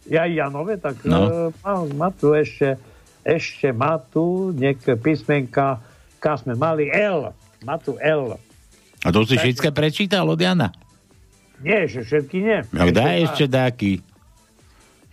Ja 0.08 0.24
Janové, 0.24 0.80
tak 0.80 1.04
No. 1.04 1.52
má, 1.60 1.72
má 1.92 2.08
tu 2.08 2.32
ešte, 2.32 2.80
ešte 3.20 3.76
má 3.76 4.00
tu 4.00 4.56
nejaké 4.56 4.96
písmenka, 4.96 5.84
ka 6.16 6.40
sme 6.40 6.56
mali 6.56 6.88
L. 6.88 7.28
Má 7.60 7.76
tu 7.76 8.00
L. 8.00 8.40
A 9.06 9.14
to 9.14 9.22
si 9.22 9.38
všetko 9.38 9.70
prečítal 9.70 10.26
od 10.26 10.38
Jana? 10.38 10.74
Nie, 11.62 11.86
že 11.90 12.06
všetky 12.06 12.36
nie. 12.38 12.58
No 12.70 12.90
daj 12.90 13.30
ešte 13.30 13.46
dáky. 13.50 14.02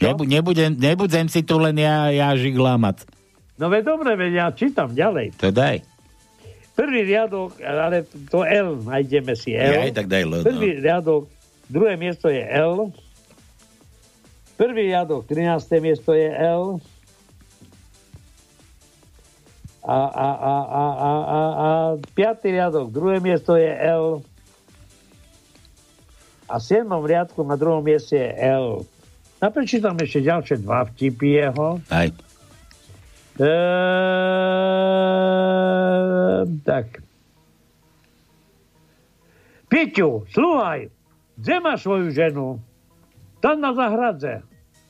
Nebu, 0.02 0.28
nebudem, 0.28 0.76
nebudem 0.76 1.26
si 1.32 1.42
tu 1.42 1.56
len 1.58 1.78
ja, 1.80 2.12
ja 2.12 2.30
žiglámať. 2.36 3.08
No 3.56 3.72
veď 3.72 3.96
dobre, 3.96 4.12
veď 4.20 4.32
ja 4.36 4.48
čítam 4.52 4.92
ďalej. 4.92 5.40
To 5.40 5.50
daj. 5.50 5.82
Prvý 6.76 7.08
riadok, 7.08 7.56
ale 7.64 8.04
to 8.28 8.44
L, 8.44 8.84
nájdeme 8.84 9.32
si 9.40 9.56
L. 9.56 9.72
Ja 9.72 9.96
tak 9.96 10.12
daj 10.12 10.28
L, 10.28 10.32
no. 10.36 10.44
Prvý 10.44 10.76
riadok, 10.84 11.32
druhé 11.72 11.96
miesto 11.96 12.28
je 12.28 12.44
L. 12.44 12.92
Prvý 14.60 14.92
riadok, 14.92 15.24
13. 15.24 15.80
miesto 15.80 16.12
je 16.12 16.28
L. 16.28 16.84
A, 19.86 20.00
a, 20.10 20.30
a, 20.34 20.56
a, 20.66 20.84
a, 20.90 21.12
a, 21.14 21.40
a 21.62 21.68
piatý 22.18 22.58
riadok, 22.58 22.90
druhé 22.90 23.22
miesto 23.22 23.54
je 23.54 23.70
L. 23.70 24.26
A 26.50 26.58
v 26.58 26.64
siedmom 26.66 27.06
riadku 27.06 27.46
na 27.46 27.54
druhom 27.54 27.86
mieste 27.86 28.18
je 28.18 28.34
L. 28.50 28.82
A 29.38 29.54
prečítam 29.54 29.94
ešte 30.02 30.26
ďalšie 30.26 30.66
dva 30.66 30.90
vtipy 30.90 31.38
jeho. 31.38 31.78
Aj. 31.94 32.10
Ehm, 33.38 33.86
tak. 36.66 37.06
Piťu, 39.70 40.26
sluhaj, 40.34 40.90
kde 41.38 41.56
máš 41.62 41.86
svoju 41.86 42.10
ženu? 42.10 42.58
Tam 43.38 43.62
na 43.62 43.78
zahradze. 43.78 44.42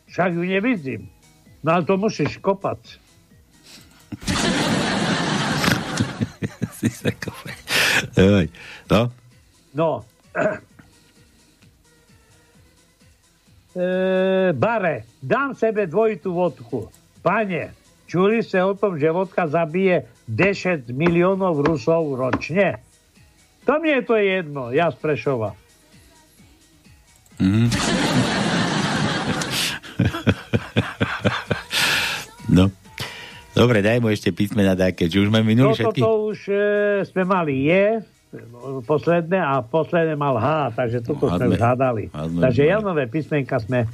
Však 0.08 0.40
ju 0.40 0.48
nevidím. 0.48 1.12
No 1.68 1.76
ale 1.76 1.84
to 1.84 2.00
musíš 2.00 2.40
kopať. 2.40 2.80
si 6.80 6.88
sa 6.88 6.94
kope. 6.94 6.94
Oj, 6.94 6.95
No, 8.90 9.10
No. 9.76 10.06
E, 13.76 14.56
bare, 14.56 15.04
dám 15.20 15.52
sebe 15.52 15.84
dvojitú 15.84 16.32
vodku. 16.32 16.88
Pane, 17.20 17.76
čuli 18.08 18.40
ste 18.40 18.64
o 18.64 18.72
tom, 18.72 18.96
že 18.96 19.12
vodka 19.12 19.52
zabije 19.52 20.08
10 20.32 20.88
miliónov 20.96 21.60
Rusov 21.60 22.16
ročne? 22.16 22.80
To 23.68 23.76
mne 23.76 24.00
je 24.00 24.04
to 24.08 24.16
jedno, 24.16 24.72
ja 24.72 24.88
z 24.88 24.96
Prešova. 24.96 25.60
Mhm. 27.44 27.68
no. 32.56 32.72
Dobre, 33.56 33.80
daj 33.80 33.98
mu 33.98 34.08
ešte 34.08 34.30
písmena 34.30 34.76
také. 34.76 35.08
Či 35.08 35.18
už 35.18 35.28
sme 35.28 35.40
minuli 35.42 35.72
Toto 35.72 35.80
všetky? 35.80 36.02
to 36.02 36.12
už 36.28 36.40
e, 36.46 36.56
sme 37.06 37.24
mali 37.24 37.66
je, 37.66 38.04
posledné 38.84 39.38
a 39.38 39.62
posledné 39.62 40.14
mal 40.14 40.36
H, 40.36 40.48
takže 40.76 41.00
toto 41.02 41.26
No, 41.26 41.40
sme 41.40 41.56
zhádali. 41.56 42.12
Takže. 42.12 42.62
Janové 42.62 43.08
písmenka 43.08 43.56
sme 43.58 43.88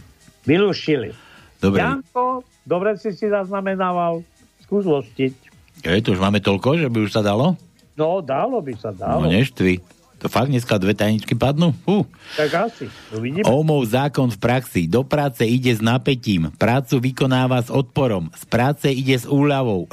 vylúštili. 0.44 1.14
Dobre. 1.62 1.78
Janko, 1.78 2.42
dobre 2.64 2.98
si 2.98 3.14
si 3.14 3.30
zaznamenával, 3.30 4.26
skús 4.60 4.82
lostiť. 4.82 5.34
Je, 5.80 6.02
to 6.02 6.14
už 6.14 6.20
máme 6.20 6.38
toľko, 6.38 6.78
že 6.78 6.90
by 6.90 6.98
už 7.00 7.14
sa 7.14 7.22
dalo? 7.22 7.54
No, 7.94 8.18
dalo 8.20 8.60
by 8.60 8.74
sa, 8.74 8.90
No 8.92 9.22
dalo. 9.22 9.30
neštvi. 9.30 9.78
To 10.22 10.30
fakt 10.30 10.54
dneska 10.54 10.78
dve 10.78 10.94
tajničky 10.94 11.34
padnú? 11.34 11.74
Fú. 11.82 12.06
Tak 12.38 12.70
asi, 12.70 12.86
uvidíme. 13.10 13.42
Omov 13.42 13.90
zákon 13.90 14.30
v 14.30 14.38
praxi. 14.38 14.86
Do 14.86 15.02
práce 15.02 15.42
ide 15.42 15.74
s 15.74 15.82
napätím. 15.82 16.54
Prácu 16.62 17.02
vykonáva 17.02 17.58
s 17.58 17.74
odporom. 17.74 18.30
Z 18.38 18.46
práce 18.46 18.88
ide 18.94 19.18
s 19.18 19.26
úľavou. 19.26 19.90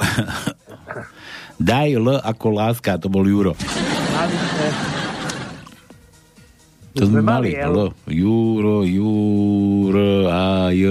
Daj 1.59 1.89
L 1.97 2.21
ako 2.21 2.47
láska, 2.53 3.01
to 3.01 3.09
bol 3.09 3.25
Juro. 3.25 3.57
To 6.93 7.03
sme 7.09 7.25
mali. 7.25 7.57
L. 7.57 7.89
Juro, 8.05 8.85
Juro, 8.85 10.29
A, 10.29 10.69
J, 10.69 10.85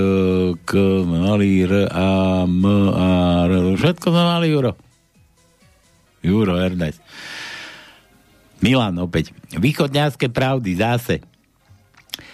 K, 0.66 0.72
mali 1.06 1.62
R, 1.62 1.86
A, 1.86 2.42
M, 2.42 2.66
A, 2.90 3.46
R. 3.46 3.78
Všetko 3.78 4.06
sme 4.10 4.22
mali, 4.22 4.50
Juro. 4.50 4.74
Juro, 6.26 6.58
Ernest. 6.58 6.98
Milan 8.58 8.98
opäť. 8.98 9.30
Východňarské 9.54 10.28
pravdy, 10.28 10.78
zase. 10.78 11.22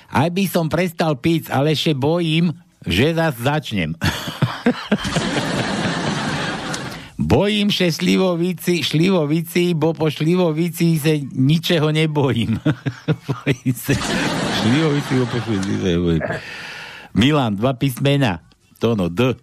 Aj 0.08 0.28
by 0.30 0.44
som 0.46 0.70
prestal 0.70 1.18
piť, 1.18 1.50
ale 1.50 1.74
ešte 1.74 1.92
bojím, 1.92 2.54
že 2.86 3.16
zas 3.16 3.34
začnem. 3.40 3.96
Bojím 7.14 7.70
se 7.72 7.92
šlivovici, 7.92 8.82
šlivovici, 8.82 9.74
bo 9.74 9.94
po 9.94 10.10
šlivovici 10.10 10.98
se 10.98 11.22
ničeho 11.32 11.92
nebojím. 11.92 12.60
bojím 13.30 13.74
se 13.74 13.94
šlivovici, 14.60 15.12
bo 15.18 15.26
po 15.26 15.38
šlivovici 15.40 15.80
se 15.80 15.88
nebojím. 15.88 16.20
Milan, 17.14 17.56
dva 17.56 17.72
písmena. 17.72 18.42
Tono, 18.78 19.08
D. 19.08 19.34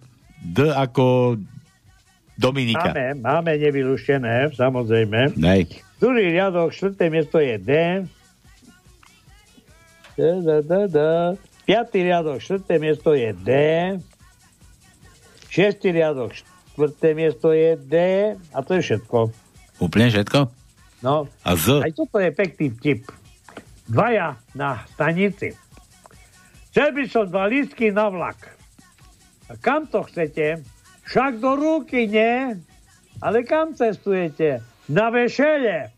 D 0.44 0.68
ako 0.68 1.36
Dominika. 2.38 2.92
máme, 2.92 3.14
máme 3.14 3.52
nevylúštené, 3.58 4.52
samozrejme. 4.52 5.32
Daj. 5.36 5.66
Druhý 6.02 6.34
riadok, 6.34 6.74
štvrté 6.74 7.14
miesto 7.14 7.38
je 7.38 7.62
D. 7.62 7.70
D, 10.18 10.20
D, 10.42 10.48
D, 10.66 10.72
D. 10.90 10.98
Piatý 11.62 12.02
riadok, 12.02 12.42
štvrté 12.42 12.82
miesto 12.82 13.14
je 13.14 13.30
D. 13.30 13.50
Šiestý 15.46 15.94
riadok, 15.94 16.34
štvrté 16.74 17.14
miesto 17.14 17.54
je 17.54 17.78
D. 17.78 17.94
A 18.34 18.58
to 18.66 18.74
je 18.74 18.82
všetko. 18.82 19.30
Úplne 19.78 20.10
všetko? 20.10 20.50
No, 21.06 21.30
A 21.46 21.50
Z? 21.54 21.86
aj 21.86 21.94
toto 21.94 22.18
je 22.18 22.34
pekný 22.34 22.74
vtip. 22.74 23.06
Dvaja 23.86 24.42
na 24.58 24.82
stanici. 24.98 25.54
Chcel 26.74 26.98
by 26.98 27.02
som 27.06 27.30
dva 27.30 27.46
lístky 27.46 27.94
na 27.94 28.10
vlak. 28.10 28.50
A 29.46 29.54
kam 29.54 29.86
to 29.86 30.02
chcete? 30.10 30.66
Však 31.06 31.38
do 31.38 31.54
ruky, 31.54 32.10
nie? 32.10 32.58
Ale 33.22 33.46
kam 33.46 33.78
cestujete? 33.78 34.71
Na 34.90 35.10
vešele. 35.10 35.90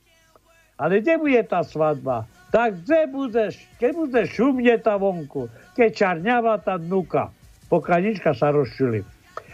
Ale 0.75 1.01
kde 1.01 1.17
bude 1.17 1.43
tá 1.47 1.63
svadba? 1.63 2.27
Tak 2.51 2.83
kde 2.83 3.07
budeš, 3.11 3.59
keď 3.79 3.93
budeš 3.95 4.35
šumneta 4.35 4.97
vonku, 4.99 5.49
keď 5.75 5.95
čarňava 5.95 6.59
tá 6.63 6.79
dnuka. 6.79 7.31
Poklanička 7.71 8.35
sa 8.35 8.51
rozčuli. 8.55 9.03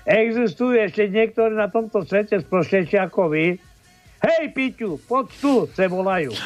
Existujú 0.04 0.80
ešte 0.80 1.08
niektorí 1.08 1.56
na 1.56 1.68
tomto 1.68 2.04
svete 2.04 2.40
sproštejší 2.40 2.98
ako 2.98 3.28
vy? 3.32 3.58
Hej, 4.20 4.52
Piťu, 4.52 5.00
poď 5.08 5.26
tu, 5.40 5.68
se 5.72 5.88
volajú. 5.88 6.32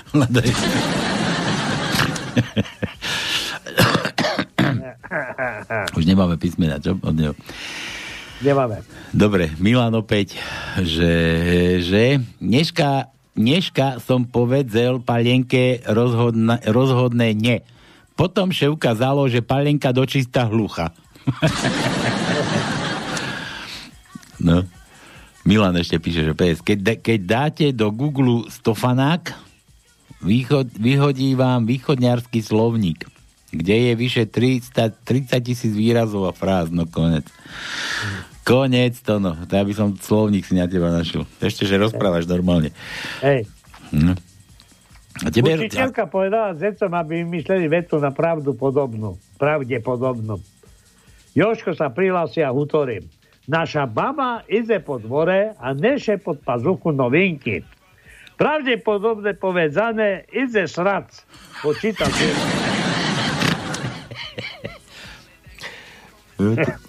Už 5.98 6.06
nemáme 6.06 6.38
písmena, 6.38 6.78
čo? 6.78 6.94
Od 7.02 7.14
neho. 7.14 7.34
Nemáme. 8.42 8.82
Dobre, 9.14 9.54
Milan 9.62 9.94
opäť, 9.94 10.34
že, 10.82 11.12
že 11.84 12.18
dneška, 12.42 13.14
dneška 13.38 14.02
som 14.02 14.26
povedzel 14.26 14.98
Palienke 14.98 15.78
rozhodna, 15.86 16.58
rozhodné 16.66 17.30
nie. 17.36 17.62
Potom 18.18 18.50
še 18.50 18.70
ukázalo, 18.70 19.28
že 19.30 19.42
Palienka 19.42 19.94
dočista 19.94 20.46
hlucha. 20.50 20.90
no. 24.46 24.66
Milan 25.44 25.76
ešte 25.76 26.00
píše, 26.00 26.24
že 26.24 26.32
PS, 26.32 26.64
keď, 26.64 27.04
keď 27.04 27.18
dáte 27.20 27.66
do 27.76 27.92
Google 27.92 28.48
stofanák, 28.48 29.36
východ, 30.24 30.72
vyhodí 30.80 31.36
vám 31.36 31.68
východňarský 31.68 32.40
slovník, 32.40 33.04
kde 33.54 33.76
je 33.90 33.92
vyše 33.94 34.26
300, 34.26 35.06
30 35.06 35.38
tisíc 35.40 35.72
výrazov 35.72 36.26
a 36.26 36.32
fráz, 36.34 36.74
no 36.74 36.84
konec. 36.90 37.24
Konec 38.44 39.00
to 39.00 39.22
no. 39.22 39.38
To 39.48 39.52
ja 39.54 39.64
by 39.64 39.72
som 39.72 39.96
slovník 39.96 40.44
si 40.44 40.58
na 40.58 40.68
teba 40.68 40.92
našiel. 40.92 41.24
Ešte, 41.40 41.64
že 41.64 41.80
rozprávaš 41.80 42.28
normálne. 42.28 42.74
Hej. 43.24 43.48
No. 43.94 44.12
A 45.22 45.30
tebe... 45.30 45.54
Učiteľka 45.54 46.10
povedala 46.10 46.58
decom, 46.58 46.90
aby 46.90 47.22
vymysleli 47.22 47.70
vetu 47.70 48.02
na 48.02 48.10
pravdu 48.10 48.52
podobnú. 48.58 49.16
Pravde 49.38 49.78
podobnú. 49.78 50.42
Joško 51.38 51.78
sa 51.78 51.94
prihlási 51.94 52.42
a 52.42 52.50
hutorím. 52.50 53.06
Naša 53.46 53.86
baba 53.86 54.42
ide 54.50 54.80
po 54.80 54.96
dvore 54.98 55.54
a 55.56 55.70
neše 55.76 56.18
pod 56.18 56.40
pazuchu 56.42 56.90
novinky. 56.90 57.62
Pravdepodobne 58.34 59.38
povedané 59.38 60.26
ide 60.34 60.66
srac. 60.66 61.12
Počítam. 61.62 62.10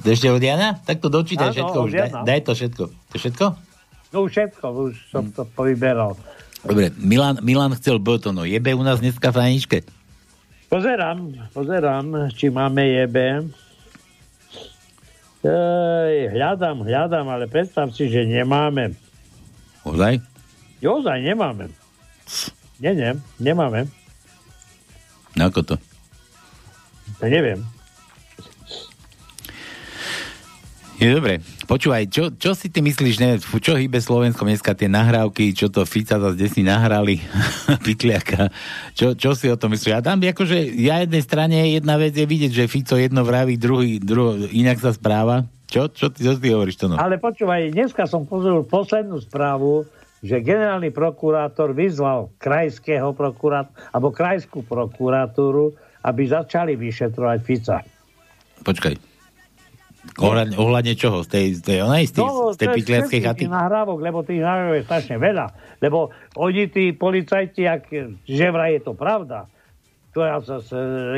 Ešte 0.06 0.28
od 0.34 0.42
Jana? 0.42 0.82
Tak 0.82 1.02
to 1.02 1.08
dočítaj 1.14 1.54
Áno, 1.54 1.56
všetko 1.56 1.78
od 1.78 1.86
už. 1.86 1.92
Daj, 1.94 2.10
daj 2.26 2.40
to 2.42 2.52
všetko. 2.58 2.84
To 2.90 3.16
všetko? 3.16 3.46
No 4.14 4.18
všetko, 4.26 4.66
už 4.90 4.94
som 5.12 5.30
to 5.30 5.44
povyberal. 5.44 6.18
Dobre, 6.66 6.90
Milan, 6.98 7.38
Milan 7.46 7.78
chcel 7.78 8.02
B 8.02 8.18
to 8.18 8.34
no. 8.34 8.42
Jebe 8.42 8.74
u 8.74 8.82
nás 8.82 8.98
dneska 8.98 9.30
v 9.30 9.38
tajničke? 9.38 9.78
Pozerám, 10.66 11.30
pozerám, 11.54 12.34
či 12.34 12.50
máme 12.50 12.82
jebe. 12.90 13.46
Ej, 15.46 16.34
hľadám, 16.34 16.82
hľadám, 16.82 17.26
ale 17.30 17.46
predstav 17.46 17.94
si, 17.94 18.10
že 18.10 18.26
nemáme. 18.26 18.98
Ozaj? 19.86 20.18
Ozaj 20.82 21.22
nemáme. 21.22 21.70
Nie, 22.82 22.98
nie, 22.98 23.14
nemáme. 23.38 23.86
No 25.38 25.54
ako 25.54 25.62
to? 25.62 25.76
To 27.20 27.26
neviem. 27.28 27.64
Je 30.96 31.12
dobre. 31.12 31.44
Počúvaj, 31.68 32.08
čo, 32.08 32.32
čo 32.32 32.56
si 32.56 32.72
ty 32.72 32.80
myslíš, 32.80 33.16
ne, 33.20 33.36
čo 33.42 33.76
hýbe 33.76 34.00
Slovenskom 34.00 34.48
dneska 34.48 34.72
tie 34.72 34.88
nahrávky, 34.88 35.52
čo 35.52 35.68
to 35.68 35.84
Fica 35.84 36.16
zase 36.16 36.40
desi 36.40 36.64
nahrali, 36.64 37.20
Pitliaka, 37.86 38.48
čo, 38.96 39.12
čo 39.12 39.36
si 39.36 39.52
o 39.52 39.60
tom 39.60 39.76
myslíš? 39.76 39.92
A 39.92 40.00
tam 40.00 40.24
akože, 40.24 40.56
ja 40.80 41.04
jednej 41.04 41.20
strane 41.20 41.76
jedna 41.76 42.00
vec 42.00 42.16
je 42.16 42.24
vidieť, 42.24 42.52
že 42.64 42.72
Fico 42.72 42.96
jedno 42.96 43.28
vraví, 43.28 43.60
druhý, 43.60 44.00
druho, 44.00 44.48
inak 44.56 44.80
sa 44.80 44.96
správa. 44.96 45.44
Čo, 45.68 45.92
čo, 45.92 46.14
ty, 46.14 46.24
čo 46.24 46.40
ty 46.40 46.56
hovoríš 46.56 46.80
to 46.80 46.88
no? 46.88 46.96
Ale 46.96 47.20
počúvaj, 47.20 47.76
dneska 47.76 48.08
som 48.08 48.24
pozrel 48.24 48.64
poslednú 48.64 49.20
správu, 49.20 49.84
že 50.24 50.40
generálny 50.40 50.96
prokurátor 50.96 51.76
vyzval 51.76 52.32
krajského 52.40 53.12
prokurátora, 53.12 53.92
alebo 53.92 54.16
krajskú 54.16 54.64
prokuratúru, 54.64 55.76
aby 56.06 56.22
začali 56.30 56.78
vyšetrovať 56.78 57.40
Fica. 57.42 57.82
Počkaj. 58.62 58.94
Ohľadne, 60.22 60.56
ohľadne 60.56 60.94
čoho? 60.94 61.26
Z 61.26 61.30
tej, 61.34 61.46
z 61.58 61.62
tej, 61.66 61.78
onej, 61.82 62.06
z 62.06 62.14
tej, 62.22 62.24
No, 62.30 62.54
z 62.54 62.58
tej 62.62 62.68
všetkých 62.78 63.24
chaty? 63.26 63.50
nahrávok, 63.50 63.98
lebo 64.06 64.22
tých 64.22 64.46
nahrávok 64.46 64.78
je 64.78 64.86
strašne 64.86 65.16
veľa. 65.18 65.46
Lebo 65.82 66.14
oni, 66.38 66.70
tí 66.70 66.94
policajti, 66.94 67.66
ak, 67.66 67.90
že 68.22 68.46
vraj 68.54 68.78
je 68.78 68.82
to 68.86 68.94
pravda, 68.94 69.50
to 70.14 70.24
ja 70.24 70.40
sa, 70.46 70.62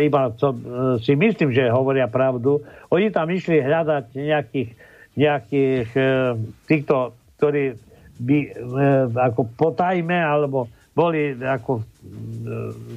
iba 0.01 0.33
co, 0.39 0.55
si 1.03 1.13
myslím, 1.13 1.53
že 1.53 1.69
hovoria 1.69 2.09
pravdu, 2.09 2.63
oni 2.89 3.13
tam 3.13 3.29
išli 3.29 3.61
hľadať 3.61 4.15
nejakých, 4.17 4.69
nejakých 5.13 5.89
e, 5.93 6.01
týchto, 6.65 7.13
ktorí 7.37 7.77
by 8.17 8.37
e, 8.41 8.49
ako 9.13 9.53
potajme, 9.53 10.17
alebo 10.17 10.65
boli 10.97 11.37
ako 11.37 11.85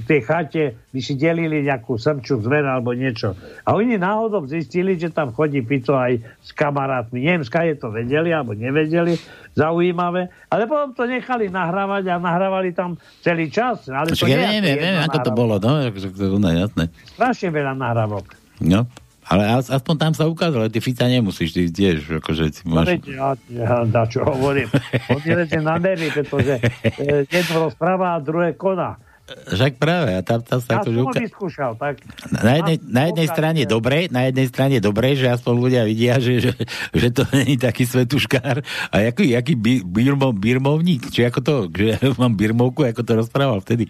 v 0.01 0.05
tej 0.09 0.21
chate, 0.25 0.65
by 0.89 1.01
si 1.05 1.21
delili 1.21 1.61
nejakú 1.61 2.01
srču 2.01 2.41
zver 2.41 2.65
alebo 2.65 2.97
niečo. 2.97 3.37
A 3.69 3.77
oni 3.77 4.01
náhodou 4.01 4.49
zistili, 4.49 4.97
že 4.97 5.13
tam 5.13 5.37
chodí 5.37 5.61
Pico 5.61 5.93
aj 5.93 6.17
s 6.41 6.51
kamarátmi. 6.57 7.21
Neviem, 7.21 7.45
skade 7.45 7.77
to 7.77 7.93
vedeli 7.93 8.33
alebo 8.33 8.57
nevedeli, 8.57 9.21
zaujímavé. 9.53 10.33
Ale 10.49 10.65
potom 10.65 10.97
to 10.97 11.05
nechali 11.05 11.53
nahrávať 11.53 12.09
a 12.09 12.17
nahrávali 12.17 12.73
tam 12.73 12.97
celý 13.21 13.53
čas. 13.53 13.85
Ale 13.93 14.17
to 14.17 14.25
nie 14.25 14.39
je 14.39 14.63
neviem, 14.65 14.81
neviem, 14.81 15.05
ako 15.05 15.19
to 15.21 15.33
bolo, 15.37 15.55
no, 15.61 15.85
to 15.85 16.49
je 16.49 16.57
jasné. 16.57 16.85
Strašne 17.19 17.49
veľa 17.53 17.75
nahrávok. 17.77 18.33
No, 18.65 18.89
ale 19.31 19.47
as- 19.47 19.71
aspoň 19.71 19.95
tam 19.97 20.13
sa 20.13 20.27
ukázalo, 20.27 20.67
ty 20.67 20.83
Fica 20.83 21.07
nemusíš, 21.07 21.55
ty 21.55 21.71
tiež, 21.71 22.19
akože 22.19 22.51
si 22.51 22.67
No 22.67 22.83
máš... 22.83 22.99
ja, 23.07 23.39
ja, 23.47 23.87
na 23.87 24.03
čo 24.05 24.27
hovorím. 24.27 24.67
On 25.07 25.23
je 25.23 25.59
na 25.63 25.79
nervy, 25.79 26.11
pretože 26.11 26.59
e, 26.59 27.23
jedno 27.25 27.71
rozpráva 27.71 28.19
a 28.19 28.19
druhé 28.19 28.59
koná. 28.59 28.99
Však 29.31 29.79
práve, 29.79 30.11
a 30.19 30.27
tam, 30.27 30.43
tam 30.43 30.59
Ja 30.59 30.67
sa 30.67 30.73
akože 30.83 30.91
som 30.91 31.07
ho 31.07 31.07
uka- 31.07 31.23
vyskúšal, 31.23 31.73
tak... 31.79 32.03
Na 32.35 32.59
jednej, 32.59 32.77
na 32.83 33.03
jednej 33.07 33.29
strane 33.31 33.63
dobre, 33.63 34.11
na 34.11 34.27
jednej 34.27 34.51
strane 34.51 34.77
dobre, 34.83 35.15
že 35.15 35.31
aspoň 35.31 35.55
ľudia 35.55 35.83
vidia, 35.87 36.19
že, 36.19 36.43
že, 36.43 36.53
že 36.91 37.09
to 37.15 37.23
není 37.31 37.55
taký 37.55 37.87
svetuškár 37.87 38.59
a 38.91 38.97
jaký, 38.99 39.31
jaký 39.31 39.55
bi- 39.55 39.87
birmo, 39.87 40.35
birmovník, 40.35 41.15
či 41.15 41.23
ako 41.23 41.39
to, 41.47 41.55
že 41.71 41.95
ja 41.95 41.99
mám 42.21 42.35
birmovku, 42.35 42.83
ako 42.83 43.07
to 43.07 43.13
rozprával 43.23 43.63
vtedy. 43.63 43.87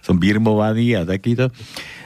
Som 0.00 0.16
birmovaný 0.16 0.96
a 0.96 1.04
takýto. 1.04 1.52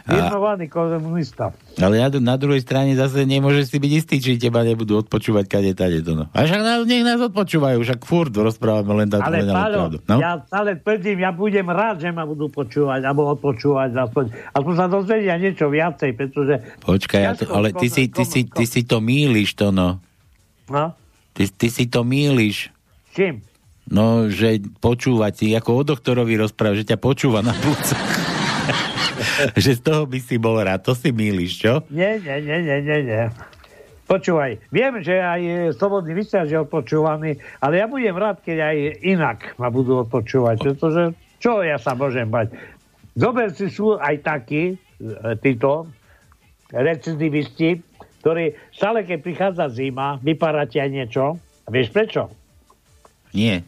A, 0.05 0.28
Birmovaný 0.28 0.68
komunista. 0.68 1.57
ale 1.80 1.96
na, 1.96 2.12
na 2.12 2.36
druhej 2.36 2.61
strane 2.61 2.92
zase 2.92 3.24
nemôžeš 3.24 3.72
si 3.72 3.80
byť 3.80 3.92
istý, 3.96 4.14
či 4.20 4.36
teba 4.36 4.61
nebudú 4.61 5.00
odpočúvať 5.00 5.48
kade 5.48 5.72
tade 5.72 6.05
to. 6.05 6.12
No. 6.12 6.28
A 6.28 6.44
však 6.44 6.61
nás, 6.61 6.84
nech 6.84 7.00
nás 7.00 7.16
odpočúvajú, 7.24 7.80
však 7.80 8.05
furt 8.05 8.28
rozprávame 8.36 9.00
len 9.00 9.09
tá 9.09 9.24
Ale 9.24 9.40
pravdu. 9.48 10.05
No? 10.05 10.20
ja 10.20 10.44
stále 10.44 10.76
tvrdím, 10.76 11.24
ja 11.24 11.32
budem 11.32 11.64
rád, 11.64 12.05
že 12.05 12.12
ma 12.12 12.28
budú 12.28 12.52
počúvať, 12.52 13.00
alebo 13.00 13.32
odpočúvať, 13.32 13.96
aspoň, 13.96 14.24
aspoň 14.52 14.74
sa 14.76 14.86
dozvedia 14.92 15.40
niečo 15.40 15.72
viacej, 15.72 16.11
pretože... 16.12 16.55
Počkaj, 16.84 17.20
ja 17.24 17.32
to, 17.32 17.48
ale 17.48 17.72
ty 17.72 17.88
si, 17.88 18.05
ty, 18.12 18.28
si, 18.28 18.44
ty 18.44 18.68
si 18.68 18.84
to 18.84 19.00
míliš 19.00 19.57
to, 19.57 19.72
no. 19.72 20.05
No, 20.68 20.92
Ty, 21.32 21.48
ty 21.48 21.68
si 21.72 21.88
to 21.88 22.05
míliš. 22.05 22.68
čím? 23.16 23.40
No, 23.88 24.28
že 24.28 24.61
počúvať 24.80 25.32
si, 25.32 25.46
ako 25.57 25.70
o 25.80 25.82
doktorovi 25.84 26.36
rozpráva, 26.36 26.76
že 26.76 26.88
ťa 26.88 27.00
počúva 27.00 27.40
na 27.40 27.57
plúcach. 27.57 28.32
že 29.64 29.79
z 29.79 29.81
toho 29.81 30.05
by 30.05 30.18
si 30.20 30.37
bol 30.37 30.61
rád, 30.61 30.85
to 30.85 30.93
si 30.93 31.11
míliš, 31.11 31.53
čo? 31.61 31.72
Nie, 31.91 32.20
nie, 32.20 32.41
nie, 32.45 32.59
nie, 32.62 32.79
nie, 32.83 32.99
nie. 33.05 33.25
Počúvaj, 34.05 34.61
viem, 34.68 35.01
že 35.01 35.16
aj 35.16 35.41
e, 35.41 35.53
Slobodný 35.72 36.12
vysielač 36.12 36.53
je 36.53 36.61
odpočúvaný, 36.61 37.41
ale 37.64 37.81
ja 37.81 37.89
budem 37.89 38.12
rád, 38.12 38.45
keď 38.45 38.59
aj 38.61 38.77
inak 39.01 39.39
ma 39.57 39.72
budú 39.72 40.05
odpočúvať, 40.05 40.61
pretože 40.61 41.16
čo 41.41 41.64
ja 41.64 41.81
sa 41.81 41.97
môžem 41.97 42.29
bať? 42.29 42.53
Zober 43.16 43.49
si 43.49 43.72
sú 43.72 43.97
aj 43.97 44.20
takí, 44.20 44.77
e, 44.77 44.77
títo 45.41 45.89
recidivisti, 46.68 47.81
ktorí 48.20 48.53
stále, 48.72 49.09
keď 49.09 49.18
prichádza 49.20 49.72
zima, 49.72 50.20
vyparáte 50.20 50.81
aj 50.81 50.91
niečo. 50.93 51.37
A 51.64 51.68
vieš 51.72 51.89
prečo? 51.93 52.29
Nie. 53.33 53.64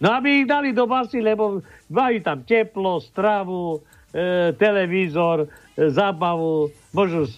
No 0.00 0.12
aby 0.12 0.44
ich 0.44 0.46
dali 0.48 0.76
do 0.76 0.84
basy, 0.84 1.24
lebo 1.24 1.64
majú 1.88 2.18
tam 2.20 2.44
teplo, 2.44 3.00
stravu, 3.00 3.80
televízor, 4.56 5.44
e, 5.44 5.48
zábavu, 5.92 6.72
môžu 6.96 7.28
e, 7.28 7.32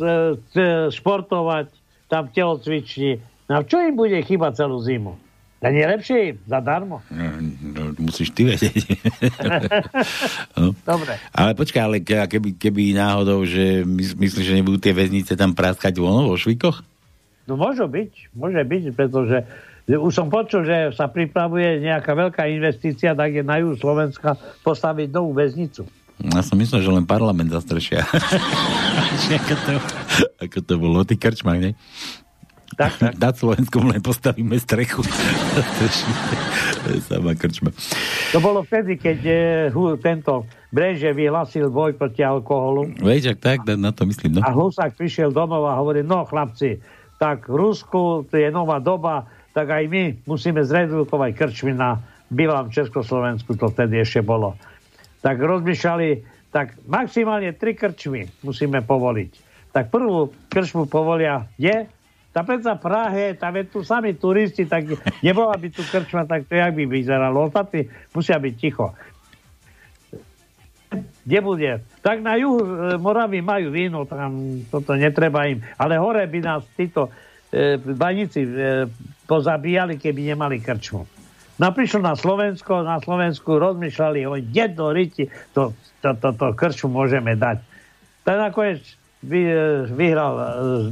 športovať 0.95 1.74
tam 2.07 2.31
v 2.31 2.35
telocvični. 2.35 3.12
No 3.51 3.61
a 3.61 3.66
čo 3.66 3.83
im 3.83 3.99
bude 3.99 4.16
chýbať 4.22 4.64
celú 4.64 4.79
zimu? 4.81 5.18
A 5.59 5.74
nie 5.74 5.83
lepšie 5.83 6.16
im, 6.31 6.37
zadarmo. 6.47 7.03
No, 7.11 7.26
no, 7.74 7.83
musíš 7.99 8.31
ty 8.31 8.47
vedieť. 8.47 8.79
no. 10.55 10.70
Dobre. 10.87 11.18
Ale 11.35 11.59
počkaj, 11.59 11.83
ale 11.83 11.99
ke- 11.99 12.31
keby, 12.31 12.55
keby 12.55 12.95
náhodou, 12.95 13.43
že 13.43 13.83
mys- 13.83 14.14
myslíš, 14.14 14.47
že 14.47 14.55
nebudú 14.55 14.79
tie 14.79 14.95
väznice 14.95 15.35
tam 15.35 15.59
praskať 15.59 15.99
von 15.99 16.31
vo 16.31 16.39
švikoch? 16.39 16.87
No 17.51 17.59
môže 17.59 17.83
byť, 17.91 18.39
môže 18.39 18.62
byť, 18.62 18.83
pretože 18.95 19.43
už 19.89 20.12
som 20.12 20.31
počul, 20.31 20.62
že 20.62 20.95
sa 20.95 21.11
pripravuje 21.11 21.81
nejaká 21.81 22.12
veľká 22.12 22.45
investícia, 22.53 23.16
tak 23.18 23.35
je 23.35 23.43
na 23.43 23.59
juhu 23.59 23.74
Slovenska 23.74 24.39
postaviť 24.62 25.09
novú 25.11 25.35
väznicu. 25.35 25.89
Ja 26.19 26.43
som 26.43 26.59
myslel, 26.59 26.83
že 26.83 26.91
len 26.91 27.07
parlament 27.07 27.55
zastrešia. 27.55 28.03
ako, 29.39 29.55
to, 29.55 29.73
ako 30.43 30.59
to 30.66 30.75
bolo, 30.75 31.07
ty 31.07 31.14
krčmák, 31.14 31.59
ne? 31.62 31.73
Tak, 32.75 32.93
tak. 32.99 33.12
Na 33.23 33.31
Slovenskom 33.31 33.87
len 33.87 34.03
postavíme 34.03 34.59
strechu. 34.59 35.07
sama 37.07 37.39
krčma. 37.39 37.71
To 38.35 38.39
bolo 38.43 38.66
vtedy, 38.66 38.99
keď 38.99 39.19
hu, 39.71 39.95
tento 39.99 40.47
Breže 40.69 41.16
vyhlasil 41.16 41.73
boj 41.73 41.97
proti 41.97 42.21
alkoholu 42.21 42.93
Vieš, 43.01 43.33
ak 43.33 43.39
tak, 43.41 43.59
na 43.81 43.89
to 43.89 44.05
myslím, 44.05 44.37
no. 44.37 44.45
a 44.45 44.53
Husák 44.53 44.93
prišiel 45.01 45.33
domov 45.33 45.64
a 45.64 45.81
hovorí, 45.81 46.05
no 46.05 46.29
chlapci, 46.29 46.77
tak 47.16 47.49
v 47.49 47.57
Rusku 47.57 48.29
to 48.29 48.37
je 48.37 48.53
nová 48.53 48.77
doba, 48.79 49.25
tak 49.57 49.73
aj 49.73 49.85
my 49.89 50.03
musíme 50.29 50.61
zredukovať 50.61 51.31
krčmy 51.35 51.73
na 51.73 51.99
bývalom 52.29 52.69
Československu, 52.69 53.57
to 53.57 53.73
vtedy 53.73 54.05
ešte 54.05 54.21
bolo. 54.21 54.61
Tak 55.19 55.37
rozmýšľali, 55.39 56.09
tak 56.55 56.79
maximálne 56.87 57.53
tri 57.55 57.75
krčmy 57.75 58.31
musíme 58.41 58.81
povoliť. 58.83 59.31
Tak 59.75 59.93
prvú 59.93 60.33
krčmu 60.49 60.89
povolia 60.89 61.45
kde? 61.61 61.91
Tá 62.29 62.45
predsa 62.45 62.77
Prahe, 62.79 63.35
tam 63.35 63.57
je 63.57 63.64
tu 63.66 63.79
sami 63.83 64.14
turisti, 64.14 64.69
tak 64.69 64.87
nebola 65.27 65.59
by 65.59 65.69
tu 65.75 65.83
krčma, 65.83 66.29
tak 66.29 66.47
to 66.47 66.55
jak 66.55 66.77
by 66.77 66.85
vyzeralo. 66.87 67.51
Ostatní 67.51 67.89
musia 68.14 68.39
byť 68.39 68.55
ticho. 68.55 68.95
Kde 71.29 71.39
bude? 71.45 71.71
Tak 72.01 72.25
na 72.25 72.41
juhu 72.41 72.64
e, 72.64 72.97
Moravy 72.97 73.45
majú 73.45 73.69
víno, 73.69 74.09
tam 74.09 74.62
toto 74.73 74.97
netreba 74.97 75.45
im. 75.45 75.61
Ale 75.77 76.01
hore 76.01 76.25
by 76.25 76.39
nás 76.41 76.64
títo 76.73 77.12
e, 77.53 77.77
baníci 77.77 78.41
e, 78.41 78.51
pozabíjali, 79.29 80.01
keby 80.01 80.33
nemali 80.33 80.64
krčmu. 80.64 81.18
No 81.59 81.75
prišlo 81.75 82.07
na 82.07 82.15
Slovensko, 82.15 82.87
na 82.87 83.03
Slovensku 83.03 83.59
rozmýšľali, 83.59 84.23
o 84.31 84.39
kde 84.39 84.65
do 84.71 84.95
riti 84.95 85.27
to, 85.51 85.75
to, 85.99 86.15
to, 86.15 86.29
to 86.39 86.47
krčmu 86.55 86.87
môžeme 86.87 87.35
dať. 87.35 87.59
Tak 88.23 88.37
nakoniec 88.39 88.79
vy, 89.27 89.41
e, 89.43 89.55
vyhral 89.91 90.35
e, 90.39 90.45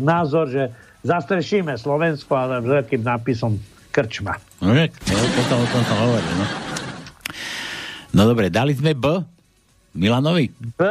názor, 0.02 0.50
že 0.50 0.74
zastrešíme 1.06 1.78
Slovensko, 1.78 2.34
ale 2.34 2.58
s 2.58 2.66
veľkým 2.66 3.06
nápisom 3.06 3.62
krčma. 3.94 4.42
No, 4.58 4.74
jak, 4.74 4.90
no, 5.06 5.14
o 5.14 5.44
tom, 5.46 5.58
o 5.62 5.68
tom 5.70 5.82
som 5.86 5.96
hovoril, 6.02 6.32
no. 6.34 6.46
No 8.10 8.22
dobre, 8.26 8.50
dali 8.50 8.74
sme 8.74 8.96
B 8.98 9.22
Milanovi. 9.94 10.50
B, 10.50 10.82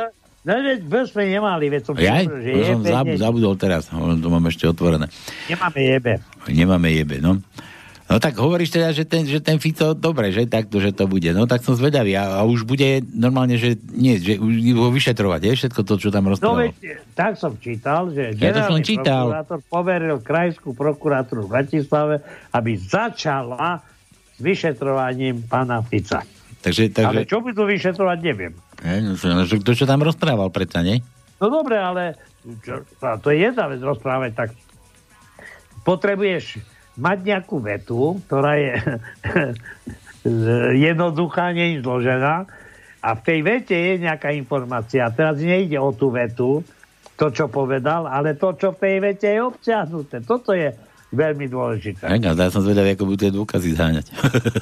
no, 0.48 0.52
veď 0.56 0.80
B 0.88 0.94
sme 1.04 1.24
nemali, 1.28 1.68
veď 1.68 1.82
som 1.84 1.94
Jaj, 2.00 2.26
že 2.32 2.50
to 2.54 2.64
som 2.64 2.80
jebe, 2.80 2.94
zab, 2.96 3.06
nie- 3.12 3.20
zabudol 3.20 3.54
teraz, 3.60 3.92
to 3.92 4.28
mám 4.32 4.46
ešte 4.48 4.72
otvorené. 4.72 5.12
nemáme 5.52 5.82
jebe. 5.84 6.14
Nemáme 6.48 6.90
jebe, 6.96 7.20
no. 7.20 7.44
No 8.06 8.18
tak 8.18 8.36
hovoríš 8.36 8.70
teda, 8.70 8.92
že 8.92 9.02
ten, 9.02 9.24
že 9.24 9.40
ten 9.40 9.58
Fico, 9.58 9.92
dobre, 9.92 10.30
že 10.30 10.46
takto, 10.46 10.78
že 10.78 10.92
to 10.92 11.06
bude. 11.06 11.26
No 11.30 11.44
tak 11.44 11.60
som 11.60 11.74
zvedavý. 11.74 12.14
A, 12.14 12.38
a 12.38 12.46
už 12.46 12.62
bude 12.64 12.86
normálne, 13.08 13.56
že 13.56 13.74
nie, 13.90 14.16
že 14.16 14.38
už 14.38 14.54
ho 14.72 14.90
vyšetrovať, 14.90 15.42
je 15.42 15.54
všetko 15.58 15.82
to, 15.82 15.94
čo 15.98 16.10
tam 16.10 16.24
No 16.24 16.32
rozprával. 16.32 16.70
veď, 16.70 16.76
tak 17.12 17.34
som 17.34 17.58
čítal, 17.58 18.10
že 18.10 18.38
Ja 18.38 18.54
to 18.54 18.62
som 18.64 18.78
čítal. 18.80 19.26
prokurátor 19.28 19.60
poveril 19.66 20.18
krajskú 20.20 20.72
prokuratúru 20.72 21.44
v 21.44 21.52
Bratislave, 21.52 22.16
aby 22.52 22.78
začala 22.78 23.82
s 24.30 24.40
vyšetrovaním 24.40 25.42
pána 25.42 25.82
Fica. 25.82 26.22
Takže, 26.62 26.94
Ale 26.94 26.94
takže 26.94 27.22
čo 27.26 27.38
by 27.40 27.52
tu 27.52 27.64
vyšetrovať, 27.64 28.18
neviem. 28.22 28.54
ne, 28.80 28.96
no, 29.02 29.12
čo- 29.14 29.30
no, 29.30 29.44
čo- 29.44 29.60
to, 29.60 29.74
čo 29.74 29.84
tam 29.84 30.00
rozprával 30.00 30.50
predsa, 30.50 30.82
nie? 30.82 31.02
No 31.36 31.50
dobre, 31.50 31.76
ale 31.76 32.14
čo, 32.62 32.86
to 33.18 33.28
je 33.28 33.38
jedna 33.44 33.66
vec 33.66 33.78
rozprávať, 33.80 34.32
tak 34.36 34.50
potrebuješ 35.82 36.62
mať 36.96 37.18
nejakú 37.24 37.60
vetu, 37.60 38.20
ktorá 38.28 38.56
je 38.60 38.74
jednoduchá, 40.90 41.52
nie 41.52 41.78
je 41.78 41.84
zložená 41.84 42.48
a 43.06 43.10
v 43.14 43.22
tej 43.22 43.40
vete 43.46 43.76
je 43.78 43.94
nejaká 44.02 44.34
informácia. 44.34 45.06
Teraz 45.14 45.38
nejde 45.38 45.78
o 45.78 45.94
tú 45.94 46.10
vetu, 46.10 46.66
to, 47.16 47.30
čo 47.30 47.48
povedal, 47.48 48.10
ale 48.10 48.34
to, 48.34 48.58
čo 48.58 48.74
v 48.74 48.82
tej 48.82 48.96
vete 49.00 49.30
je 49.30 49.40
obsiahnuté. 49.40 50.26
Toto 50.26 50.52
je 50.52 50.74
veľmi 51.14 51.46
dôležité. 51.48 52.10
Tak, 52.10 52.22
a 52.28 52.32
ja 52.36 52.52
som 52.52 52.66
zvedavý, 52.66 52.98
ako 52.98 53.08
budú 53.08 53.18
tie 53.24 53.32
dôkazy 53.32 53.70
zháňať. 53.78 54.06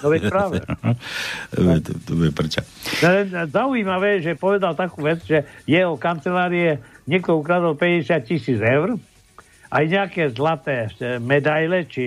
No 0.03 0.07
veď 0.11 0.21
práve. 0.29 0.61
to, 1.55 1.59
to, 1.81 1.91
to 2.03 2.11
prča. 2.35 2.61
Len 3.01 3.31
Zaujímavé, 3.49 4.21
že 4.21 4.37
povedal 4.37 4.77
takú 4.77 5.01
vec, 5.01 5.23
že 5.25 5.47
jeho 5.65 5.97
kancelárie 5.97 6.83
niekto 7.09 7.33
ukradol 7.39 7.73
50 7.79 8.27
tisíc 8.27 8.59
eur, 8.59 8.99
aj 9.73 9.83
nejaké 9.89 10.29
zlaté 10.37 10.93
medaile, 11.17 11.89
či 11.89 12.05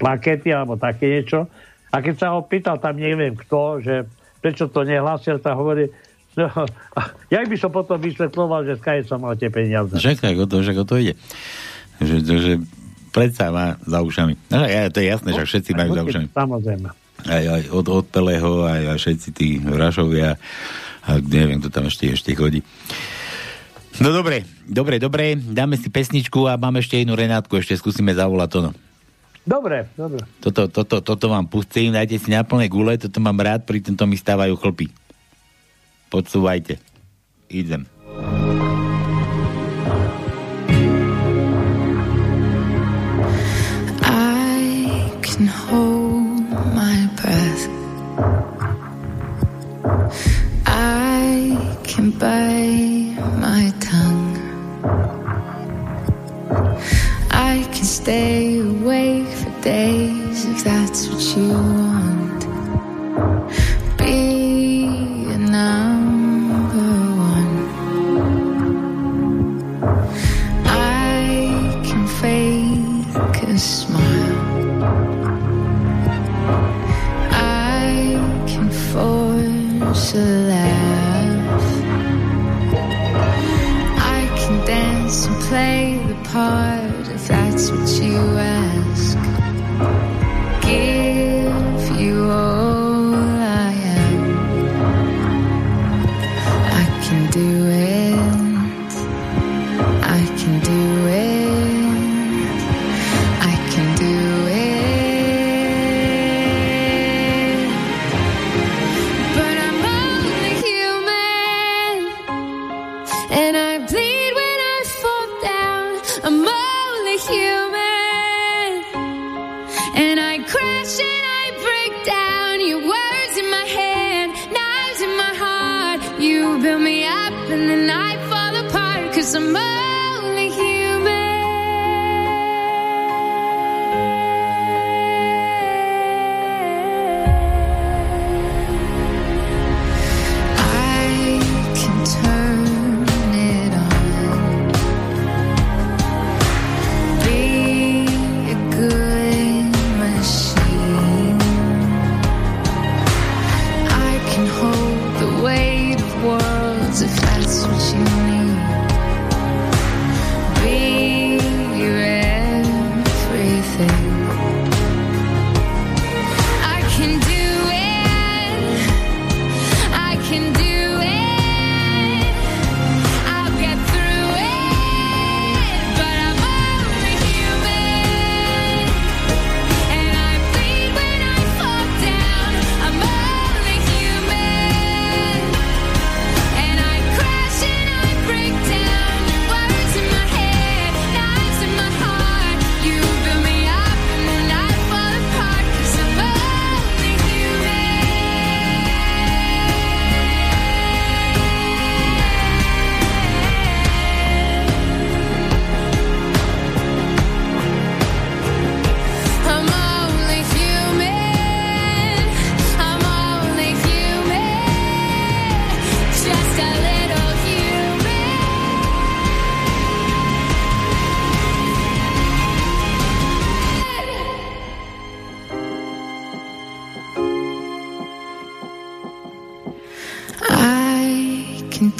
plakety, 0.00 0.56
alebo 0.56 0.80
také 0.80 1.20
niečo. 1.20 1.44
A 1.92 2.00
keď 2.00 2.14
sa 2.16 2.28
ho 2.32 2.40
pýtal 2.40 2.80
tam 2.80 2.96
neviem 2.96 3.36
kto, 3.36 3.84
že 3.84 3.94
prečo 4.40 4.72
to 4.72 4.88
nehlásil, 4.88 5.36
tak 5.36 5.52
hovorí, 5.52 5.92
no, 6.32 6.48
jak 7.28 7.44
by 7.44 7.56
som 7.60 7.68
potom 7.68 8.00
vysvetloval, 8.00 8.64
že 8.64 8.80
skade 8.80 9.04
som 9.04 9.20
mal 9.20 9.36
tie 9.36 9.52
peniaze. 9.52 9.92
Tak, 10.00 10.36
o 10.40 10.48
to, 10.48 10.64
o 10.64 10.84
to 10.88 10.96
ide. 10.96 11.14
Že, 12.00 12.16
že, 12.24 12.34
že 12.40 12.52
predsa 13.12 13.52
má 13.52 13.76
za 13.84 14.00
ušami. 14.00 14.36
No, 14.52 14.64
ja, 14.64 14.88
to 14.92 15.00
je 15.00 15.12
jasné, 15.12 15.32
že 15.36 15.44
všetci 15.44 15.70
majú 15.76 15.90
za 15.96 16.02
ušami. 16.04 16.26
Samozrejme. 16.32 16.88
Aj, 17.26 17.44
aj 17.48 17.62
od, 17.72 17.86
od 17.88 18.06
Pelého, 18.12 18.68
aj, 18.68 18.82
aj 18.92 18.98
všetci 19.00 19.28
tí 19.32 19.48
Rašovia 19.64 20.36
a 21.06 21.10
neviem, 21.22 21.62
kto 21.62 21.72
tam 21.72 21.88
ešte, 21.88 22.12
ešte 22.12 22.36
chodí. 22.36 22.60
No 23.96 24.12
dobre, 24.12 24.44
dobre, 24.68 25.00
dobre, 25.00 25.40
dáme 25.40 25.80
si 25.80 25.88
pesničku 25.88 26.44
a 26.44 26.60
máme 26.60 26.84
ešte 26.84 27.00
jednu 27.00 27.16
Renátku, 27.16 27.56
ešte 27.56 27.80
skúsime 27.80 28.12
zavolať 28.12 28.48
to. 28.52 28.60
Dobre, 29.46 29.88
dobre. 29.96 30.20
Toto, 30.42 30.68
toto, 30.68 31.00
toto 31.00 31.26
vám 31.32 31.48
pustím, 31.48 31.96
dajte 31.96 32.20
si 32.20 32.28
na 32.28 32.44
plné 32.44 32.68
gule, 32.68 33.00
toto 33.00 33.24
mám 33.24 33.40
rád, 33.40 33.64
pri 33.64 33.80
tomto 33.80 34.04
mi 34.04 34.20
stávajú 34.20 34.52
chlpy. 34.60 34.92
Podsúvajte. 36.12 36.76
Idem. 37.48 37.88
I 44.04 45.08
can 45.24 45.48
hold 45.48 46.44
my 46.76 47.08
breath. 47.16 47.64
I 50.68 51.56
can 51.86 52.12
bite 52.12 53.05
stay 57.96 58.58
awake 58.58 59.26
for 59.40 59.50
days 59.62 60.44
if 60.44 60.62
that's 60.62 61.08
what 61.08 61.22
you 61.34 61.48
want. 61.48 62.40
Be 63.96 65.24
a 65.36 65.38
number 65.38 66.90
one. 67.32 67.54
I 70.66 71.80
can 71.86 72.04
fake 72.20 73.42
a 73.48 73.58
smile. 73.58 74.36
I 77.32 77.86
can 78.46 78.70
force 78.90 80.14
a 80.14 80.26
laugh. 80.52 81.66
I 84.16 84.20
can 84.40 84.56
dance 84.66 85.24
and 85.26 85.36
play 85.48 85.98
the 86.08 86.16
part 86.28 86.75
with 87.70 88.00
you 88.00 88.55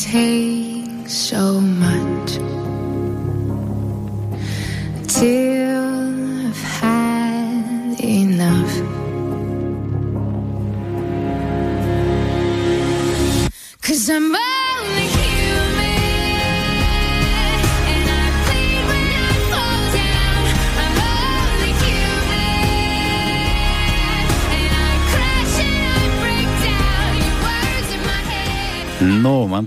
take 0.06 0.65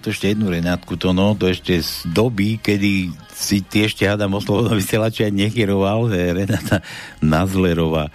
Tu 0.10 0.18
ešte 0.18 0.34
jednu 0.34 0.50
Renátku, 0.50 0.98
to 0.98 1.14
no, 1.14 1.38
to 1.38 1.54
ešte 1.54 1.86
z 1.86 2.10
doby, 2.10 2.58
kedy 2.58 3.14
si 3.30 3.62
ty 3.62 3.86
ešte 3.86 4.10
hádam 4.10 4.34
o 4.34 4.42
slobodnom 4.42 4.74
vysielači 4.74 5.22
aj 5.22 5.38
nechyroval, 5.38 6.10
že 6.10 6.34
Renata 6.34 6.82
Nazlerová, 7.22 8.10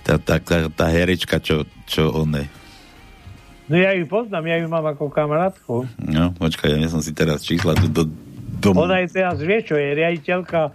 tá, 0.00 0.16
tá, 0.16 0.40
tá, 0.40 0.72
tá 0.72 0.88
herečka, 0.88 1.36
čo, 1.36 1.68
čo 1.84 2.08
on 2.08 2.40
je. 2.40 2.48
No 3.68 3.76
ja 3.76 3.92
ju 3.92 4.08
poznám, 4.08 4.48
ja 4.48 4.56
ju 4.64 4.66
mám 4.72 4.88
ako 4.88 5.12
kamarátku. 5.12 5.84
No, 6.00 6.32
počkaj, 6.40 6.72
ja 6.72 6.88
som 6.88 7.04
si 7.04 7.12
teraz 7.12 7.44
čísla 7.44 7.76
do, 7.84 7.84
do 7.84 8.02
domu. 8.56 8.88
Ona 8.88 9.04
je 9.04 9.12
teraz, 9.12 9.36
vieš 9.36 9.68
čo, 9.68 9.76
je 9.76 9.92
riaditeľka 9.92 10.60
e, 10.64 10.70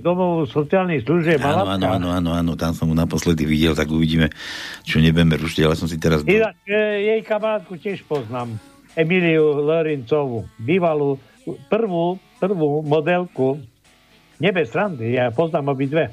domov 0.00 0.48
sociálnych 0.48 1.04
služieb. 1.04 1.44
Áno, 1.44 1.76
áno, 1.76 1.86
áno, 1.92 2.08
áno, 2.08 2.30
áno, 2.32 2.52
tam 2.56 2.72
som 2.72 2.88
mu 2.88 2.96
naposledy 2.96 3.44
videl, 3.44 3.76
tak 3.76 3.92
uvidíme, 3.92 4.32
čo 4.80 4.96
nebudeme 4.96 5.36
rušiť, 5.36 5.60
ale 5.68 5.76
som 5.76 5.92
si 5.92 6.00
teraz... 6.00 6.24
Do... 6.24 6.32
Inak, 6.32 6.56
e, 6.64 7.04
jej 7.04 7.20
kamarátku 7.20 7.76
tiež 7.76 8.00
poznám. 8.08 8.56
Emiliu 8.98 9.62
Lorincovú, 9.62 10.46
bývalú 10.58 11.16
prvú, 11.70 12.18
prvú 12.42 12.82
modelku. 12.82 13.62
Nebe 14.40 14.64
srandy, 14.64 15.14
ja 15.20 15.28
poznám 15.30 15.76
obidve. 15.76 16.10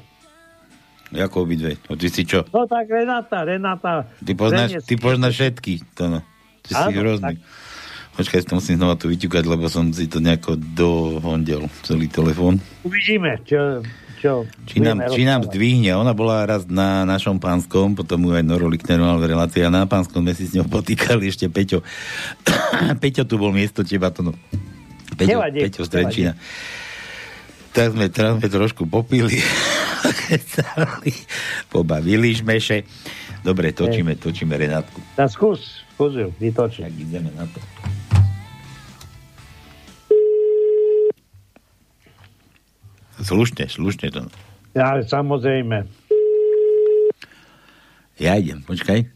Ako 1.08 1.48
obidve? 1.48 1.80
No, 1.88 1.96
ty 1.96 2.12
si 2.12 2.28
čo? 2.28 2.44
No 2.52 2.68
tak 2.68 2.92
Renata, 2.92 3.40
Renata. 3.40 4.04
Ty 4.20 4.32
poznáš, 4.36 4.68
Renec- 4.76 4.84
ty 4.84 4.94
poznáš 5.00 5.34
všetky, 5.40 5.72
to 5.96 6.04
no. 6.12 6.20
Ty 6.68 6.70
si 6.76 6.92
hrozný. 7.00 7.34
Počkaj, 8.18 8.50
to 8.50 8.58
musím 8.58 8.82
znova 8.82 8.98
tu 8.98 9.06
vyťukať, 9.08 9.46
lebo 9.46 9.70
som 9.70 9.94
si 9.94 10.10
to 10.10 10.18
nejako 10.18 10.58
dohondel, 10.58 11.70
celý 11.86 12.10
telefón. 12.10 12.58
Uvidíme, 12.82 13.38
čo... 13.46 13.80
čo 14.18 14.44
Či 14.66 14.82
nám, 14.82 15.06
či 15.14 15.22
nám 15.22 15.46
zdvihne. 15.46 15.94
Ona 15.94 16.12
bola 16.12 16.42
raz 16.44 16.66
na 16.66 17.06
našom 17.06 17.38
pánskom, 17.38 17.94
potom 17.94 18.26
ju 18.26 18.34
aj 18.34 18.44
Noro 18.44 18.66
Lichner 18.66 18.98
mal 18.98 19.16
v 19.22 19.30
relácii 19.30 19.62
a 19.62 19.70
na 19.70 19.86
pánskom 19.86 20.26
sme 20.26 20.34
si 20.34 20.44
s 20.50 20.58
ňou 20.58 20.66
potýkali 20.66 21.30
ešte 21.30 21.46
Peťo. 21.46 21.86
Peťo 23.02 23.22
tu 23.24 23.38
bol 23.38 23.54
miesto 23.54 23.86
teba, 23.86 24.10
to 24.10 24.26
no. 24.26 24.32
Peťo, 25.14 25.38
Nevadí, 25.38 25.64
Peťo 25.64 25.86
z 25.86 25.90
Trenčína. 25.90 26.32
Tak 27.72 27.94
sme, 27.94 28.10
teraz 28.10 28.42
sme 28.42 28.48
trošku 28.50 28.90
popili, 28.90 29.38
pobavili 31.72 32.34
šmeše. 32.34 32.82
Dobre, 33.46 33.70
točíme, 33.70 34.18
točíme 34.18 34.58
Renátku. 34.58 34.98
Tak 35.14 35.30
skús, 35.30 35.86
skús 35.94 36.18
ju, 36.18 36.28
vytočiť. 36.42 36.82
Tak 36.90 36.94
ideme 36.98 37.30
na 37.38 37.46
to. 37.46 37.62
Slušne, 43.18 43.66
slušne 43.66 44.10
to. 44.10 44.22
Ja, 44.72 44.94
samozrejme. 44.98 45.84
Ja 48.16 48.34
idem, 48.34 48.62
počkaj. 48.62 49.06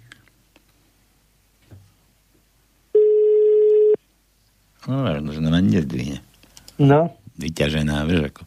No, 4.82 5.06
možno, 5.06 5.30
že 5.30 5.40
nám 5.40 5.54
ani 5.54 5.78
nezdvihne. 5.78 6.18
No, 6.76 7.14
Vyťažená, 7.32 8.02
vieš 8.04 8.28
ako. 8.28 8.42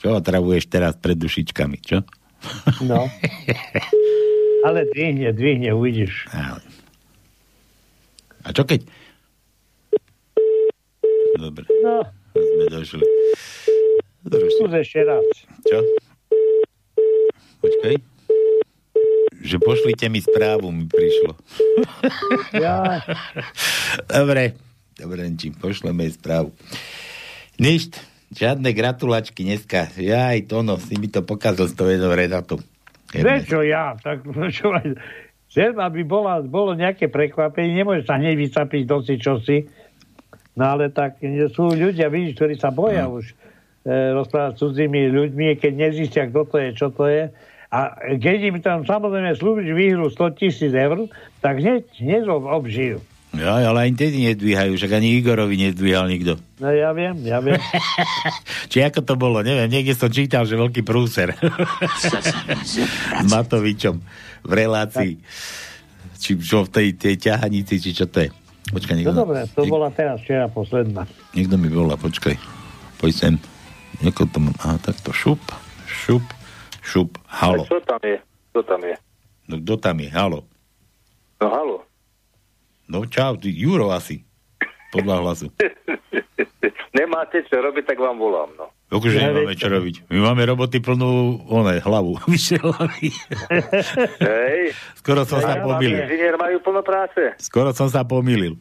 Čo 0.00 0.08
otravuješ 0.16 0.64
teraz 0.68 0.94
pred 0.96 1.16
dušičkami, 1.16 1.76
čo? 1.80 2.04
no. 2.82 3.08
Ale 4.66 4.84
dvihne, 4.92 5.32
dvihne, 5.32 5.72
uvidíš. 5.72 6.28
Ale. 6.30 6.60
A 8.40 8.52
čo 8.52 8.64
keď? 8.64 8.84
Dobre, 11.34 11.64
No, 11.80 12.04
sme 12.40 12.64
došli. 12.72 13.04
skús 14.28 14.72
ešte 14.72 15.00
raz. 15.04 15.24
Čo? 15.64 15.78
Počkaj. 17.60 17.94
Že 19.40 19.56
pošlite 19.64 20.06
mi 20.12 20.20
správu, 20.20 20.68
mi 20.68 20.84
prišlo. 20.88 21.32
Ja, 22.50 22.98
Dobre, 24.06 24.58
dobre, 24.98 25.26
čím 25.34 25.54
pošleme 25.56 26.06
jej 26.06 26.14
správu. 26.18 26.50
Nič, 27.58 27.94
žiadne 28.34 28.70
gratulačky 28.70 29.42
dneska. 29.42 29.90
Ja 29.98 30.34
aj 30.34 30.50
to, 30.50 30.62
no, 30.62 30.78
si 30.78 30.96
mi 30.96 31.10
to 31.10 31.26
pokazil 31.26 31.66
s 31.66 31.74
tou 31.74 31.90
jednou 31.90 32.14
Renatou. 32.14 32.62
vieš 33.10 33.50
čo 33.50 33.60
ja, 33.66 33.98
tak 33.98 34.22
čo 34.54 34.70
aj... 34.74 34.94
Chcem, 35.50 35.74
aby 35.82 36.06
bola, 36.06 36.38
bolo 36.46 36.78
nejaké 36.78 37.10
prekvapenie, 37.10 37.82
nemôžeš 37.82 38.06
sa 38.06 38.22
hneď 38.22 38.38
vycapiť 38.38 38.82
do 38.86 39.02
si 39.02 39.18
čosi, 39.18 39.66
no 40.54 40.64
ale 40.64 40.90
tak 40.90 41.20
sú 41.52 41.74
ľudia, 41.74 42.10
vidíš, 42.10 42.34
ktorí 42.38 42.54
sa 42.58 42.70
boja 42.74 43.06
už 43.06 43.30
e, 43.30 43.34
rozprávať 44.16 44.52
s 44.56 44.60
cudzími 44.62 45.10
ľuďmi, 45.10 45.46
keď 45.58 45.72
nezistia, 45.76 46.22
kto 46.30 46.46
to 46.48 46.56
je, 46.58 46.68
čo 46.74 46.88
to 46.90 47.06
je. 47.06 47.30
A 47.70 47.94
keď 48.18 48.50
im 48.50 48.56
tam 48.58 48.82
samozrejme 48.82 49.30
slúbiš 49.38 49.70
výhru 49.70 50.10
100 50.10 50.38
tisíc 50.38 50.74
eur, 50.74 51.06
tak 51.38 51.62
hneď, 51.62 51.86
hneď 52.02 52.26
ob- 52.26 52.50
obžijú. 52.50 52.98
Ja, 53.30 53.62
ale 53.62 53.86
ani 53.86 53.94
tedy 53.94 54.26
nedvíhajú, 54.26 54.74
však 54.74 54.98
ani 54.98 55.22
Igorovi 55.22 55.54
nedvíhal 55.54 56.10
nikto. 56.10 56.34
No 56.58 56.66
ja 56.74 56.90
viem, 56.90 57.14
ja 57.22 57.38
viem. 57.38 57.62
Či 58.74 58.82
ako 58.90 59.06
to 59.06 59.14
bolo, 59.14 59.38
neviem, 59.46 59.70
niekde 59.70 59.94
som 59.94 60.10
čítal, 60.10 60.50
že 60.50 60.58
veľký 60.58 60.82
prúser. 60.82 61.38
S 63.22 63.26
Matovičom 63.30 64.02
v 64.42 64.50
relácii. 64.50 65.22
Či 66.18 66.42
čo 66.42 66.66
v 66.66 66.70
tej, 66.74 66.88
tej 66.98 67.14
ťahanici, 67.30 67.78
či 67.78 67.94
čo 67.94 68.10
to 68.10 68.26
je. 68.26 68.28
Počkaj, 68.70 68.94
No 68.94 68.98
niekto, 69.02 69.14
dobre, 69.16 69.38
to 69.48 69.66
bola 69.66 69.90
teraz 69.90 70.22
včera 70.22 70.46
posledná. 70.46 71.02
niekto 71.32 71.58
mi 71.58 71.66
volá, 71.66 71.94
počkaj. 71.94 72.38
Poď 72.96 73.12
sem. 73.12 73.34
Ako 74.00 74.24
to 74.26 74.38
mám? 74.38 74.54
Aha, 74.58 74.78
takto 74.78 75.10
šup, 75.10 75.42
šup, 75.84 76.22
šup, 76.80 77.18
halo. 77.26 77.66
Čo 77.66 77.82
tam 77.82 78.00
je? 78.00 78.16
Čo 78.50 78.60
tam 78.62 78.80
je? 78.80 78.94
No 79.44 79.58
kto 79.58 79.74
tam 79.76 79.96
je? 79.98 80.08
Halo. 80.08 80.46
No 81.36 81.46
halo. 81.48 81.76
No 82.86 83.02
čau, 83.04 83.34
ty 83.34 83.50
Juro 83.50 83.90
asi. 83.90 84.22
Podľa 84.90 85.14
hlasu. 85.20 85.46
Nemáte 86.98 87.42
čo 87.46 87.58
robiť, 87.58 87.84
tak 87.86 87.98
vám 87.98 88.18
volám, 88.18 88.50
no. 88.56 88.66
Akože 88.90 89.22
Ja 89.22 89.30
nemáme 89.30 89.54
čo 89.54 89.70
robiť. 89.70 90.10
My 90.10 90.18
máme 90.18 90.42
roboty 90.50 90.82
plnú, 90.82 91.38
one, 91.46 91.78
hlavu. 91.78 92.18
Vyše 92.30 92.58
hlavy. 92.58 93.14
Hej. 94.18 94.74
Skoro 94.98 95.22
som 95.22 95.38
sa 95.38 95.58
Ja, 95.58 95.62
pomýlil. 95.62 96.02
Inžinier 96.02 96.34
majú 96.34 96.58
plno 96.58 96.82
práce. 96.82 97.38
Skoro 97.38 97.70
som 97.70 97.86
sa 97.86 98.02
pomýlil. 98.02 98.58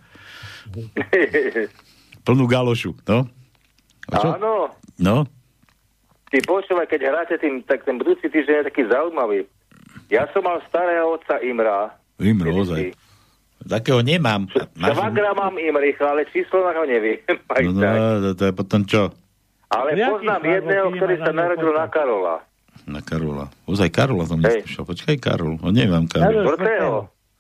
Plnú 2.30 2.46
galošu, 2.46 2.94
no? 3.10 3.26
A 4.14 4.16
čo? 4.22 4.30
Áno. 4.38 4.70
No? 5.02 5.26
Ty 6.30 6.38
počúvaj, 6.46 6.86
keď 6.86 7.10
hráte 7.10 7.36
tým, 7.42 7.66
tak 7.66 7.82
ten 7.90 7.98
budúci 7.98 8.30
týždeň 8.30 8.62
je 8.62 8.68
taký 8.70 8.86
zaujímavý. 8.86 9.50
Ja 10.14 10.30
som 10.30 10.46
mal 10.46 10.62
starého 10.70 11.18
otca 11.18 11.42
Imra. 11.42 11.98
Imro, 12.22 12.54
ozaj. 12.54 12.94
Takého 13.66 14.06
nemám. 14.06 14.46
Máš... 14.78 14.94
Švagra 14.94 15.34
mám 15.34 15.58
Imricha, 15.58 16.06
ale 16.06 16.30
číslo 16.30 16.64
na 16.64 16.72
ho 16.78 16.86
neviem. 16.86 17.18
No, 17.66 17.82
no, 17.82 18.14
to, 18.22 18.30
to 18.38 18.44
je 18.46 18.54
potom 18.54 18.82
čo? 18.86 19.10
Ale 19.70 19.94
Jaký 19.94 20.10
poznám 20.12 20.42
jedného, 20.44 20.88
ktorý 20.92 21.16
sa 21.20 21.32
narodil 21.32 21.72
na 21.72 21.86
Karola. 21.86 22.36
Na 22.90 23.02
Karola. 23.02 23.46
Ozaj 23.66 23.90
Karola 23.90 24.26
Hej. 24.26 24.66
neskúšal. 24.66 24.84
Počkaj, 24.84 25.16
Karol. 25.22 25.62
O, 25.62 25.70
nemám 25.70 26.10
Karol. 26.10 26.42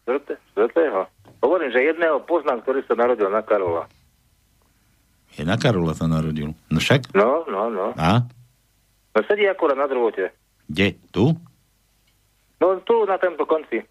Štvrte- 0.06 0.38
Štvrtého. 0.54 1.00
Hovorím, 1.42 1.70
že 1.72 1.80
jedného 1.82 2.22
poznám, 2.22 2.62
ktorý 2.62 2.86
sa 2.86 2.94
narodil 2.94 3.30
na 3.30 3.42
Karola. 3.42 3.90
Je 5.34 5.42
na 5.42 5.58
Karola 5.58 5.94
sa 5.94 6.06
narodil. 6.06 6.54
No 6.68 6.78
však? 6.78 7.14
No, 7.14 7.48
no, 7.48 7.70
no. 7.70 7.98
A? 7.98 8.22
No 9.10 9.20
sedí 9.26 9.50
akurát 9.50 9.74
na 9.74 9.90
drôte. 9.90 10.30
Kde? 10.68 11.02
Tu? 11.10 11.34
No 12.60 12.78
tu, 12.84 12.96
na 13.06 13.18
tomto 13.18 13.46
konci. 13.46 13.82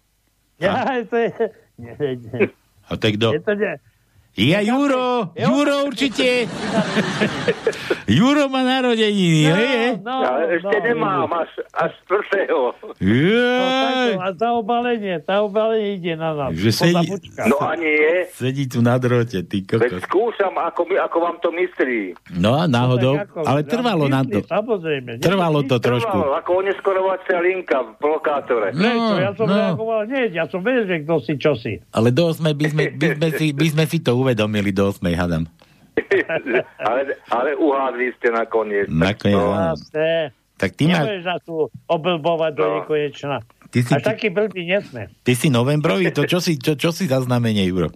Ja, 0.59 0.83
to 1.07 1.15
je... 1.15 1.31
Nie, 1.79 1.95
nie. 1.95 2.51
A 2.83 2.99
to 2.99 3.07
je 3.07 3.15
kto? 3.15 3.31
Je 3.31 3.39
to 3.39 3.55
nie. 3.55 3.79
Ja 4.39 4.63
Juro! 4.63 5.35
Juro 5.35 5.83
určite! 5.83 6.47
Juro 8.09 8.47
má 8.47 8.63
narodeniny, 8.63 9.43
No, 9.43 9.53
hej? 9.53 9.77
no, 9.99 10.15
Ale 10.17 10.41
ešte 10.55 10.73
no. 10.73 10.81
nemám, 10.81 11.29
až, 11.35 11.51
až 11.75 11.91
štvrtého. 12.01 12.59
No, 12.73 12.95
Jaj! 12.97 13.75
takto, 14.09 14.17
a 14.17 14.29
tá 14.33 14.49
obalenie, 14.51 15.15
tá 15.21 15.35
obalenie 15.39 15.99
ide 15.99 16.15
na 16.15 16.31
nás. 16.33 16.51
Že 16.51 16.69
sedí-. 16.71 17.19
No 17.45 17.59
a 17.59 17.75
nie. 17.75 18.25
Sedí 18.31 18.65
tu 18.65 18.79
na 18.79 18.95
drote, 18.95 19.43
ty 19.43 19.59
Veď 19.59 19.67
kokos. 19.91 20.01
skúšam, 20.07 20.55
ako, 20.55 20.81
mi, 20.87 20.95
ako 20.95 21.17
vám 21.19 21.37
to 21.37 21.49
myslí. 21.51 21.99
No 22.33 22.55
a 22.55 22.65
náhodou, 22.65 23.19
Tak 23.19 23.29
ako, 23.29 23.39
ale 23.43 23.59
trvalo 23.61 24.05
nám 24.07 24.25
to. 24.25 24.39
Samozrejme. 24.41 25.19
Trvalo 25.19 25.59
to 25.61 25.77
trošku. 25.77 26.09
Trvalo, 26.09 26.33
ako 26.33 26.51
oneskorovacia 26.57 27.37
linka 27.37 27.77
v 27.77 27.89
blokátore. 27.99 28.71
Ne, 28.73 28.89
to 28.89 29.15
ja 29.19 29.31
som 29.35 29.45
no. 29.45 29.53
reagoval, 29.53 30.01
nie, 30.07 30.31
ja 30.31 30.47
som 30.47 30.63
vedel, 30.63 30.87
že 30.87 30.95
kto 31.03 31.13
si 31.19 31.33
čo 31.35 31.53
si. 31.53 31.77
Ale 31.91 32.09
do 32.09 32.25
8 32.25 32.41
by 32.49 32.65
sme, 32.65 32.83
by 32.95 33.07
sme, 33.13 33.27
si, 33.35 33.45
by 33.51 33.67
sme 33.69 33.83
si 33.85 33.97
to 33.99 34.17
uvedomili 34.29 34.69
do 34.69 34.85
8, 34.87 35.01
hadam. 35.15 35.43
ale, 36.79 37.01
ale 37.27 37.49
uhádli 37.55 38.13
ste 38.15 38.29
nakoniec. 38.29 38.85
Nakoniec, 38.87 39.35
No. 39.35 39.73
Jasné. 39.73 40.31
Tak 40.55 40.75
ty 40.75 40.85
máš, 40.85 41.01
Nemôžeš 41.01 41.25
nás 41.25 41.41
tu 41.41 41.55
oblbovať 41.87 42.51
do 42.53 42.63
No. 42.63 42.73
nekonečna. 42.77 43.37
Ty 43.69 43.79
si, 43.79 43.91
A 43.91 43.97
taký 43.99 44.27
blbý 44.29 44.65
nesme. 44.65 45.09
ty 45.23 45.33
si 45.33 45.47
novembrový, 45.47 46.09
to 46.09 46.25
čo 46.25 46.37
si, 46.37 46.57
čo, 46.57 46.73
čo 46.73 46.89
si 46.89 47.05
za 47.05 47.21
znamenie, 47.21 47.63
Juro? 47.63 47.89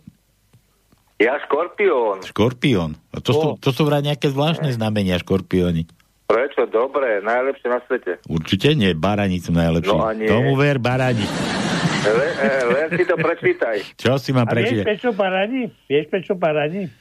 Ja 1.18 1.38
škorpión. 1.40 2.22
Škorpión. 2.24 2.98
A 3.10 3.18
to, 3.20 3.32
sú, 3.32 3.48
to 3.58 3.70
sú 3.70 3.84
vraj 3.84 4.02
nejaké 4.02 4.28
zvláštne 4.28 4.70
znamenia, 4.70 5.18
škorpióni. 5.18 5.86
Prečo? 6.26 6.66
Dobre, 6.66 7.22
najlepšie 7.22 7.68
na 7.68 7.80
svete. 7.84 8.12
Určite 8.26 8.74
nie, 8.74 8.92
barani 8.92 9.38
sú 9.38 9.52
najlepší. 9.52 9.92
No 9.92 10.04
a 10.04 10.12
nie. 10.12 10.26
Tomu 10.26 10.56
ver, 10.56 10.78
barani. 10.78 11.24
Le, 12.04 12.28
e, 12.36 12.48
len 12.68 12.88
si 13.00 13.04
to 13.08 13.16
prečítaj. 13.16 13.78
Čo 13.96 14.20
si 14.20 14.36
mám 14.36 14.48
A 14.48 14.54
vieš, 14.60 14.84
prečo 14.84 15.10
barani? 15.16 15.72
Vieš, 15.88 16.06
prečo 16.12 16.34
barani? 16.36 16.92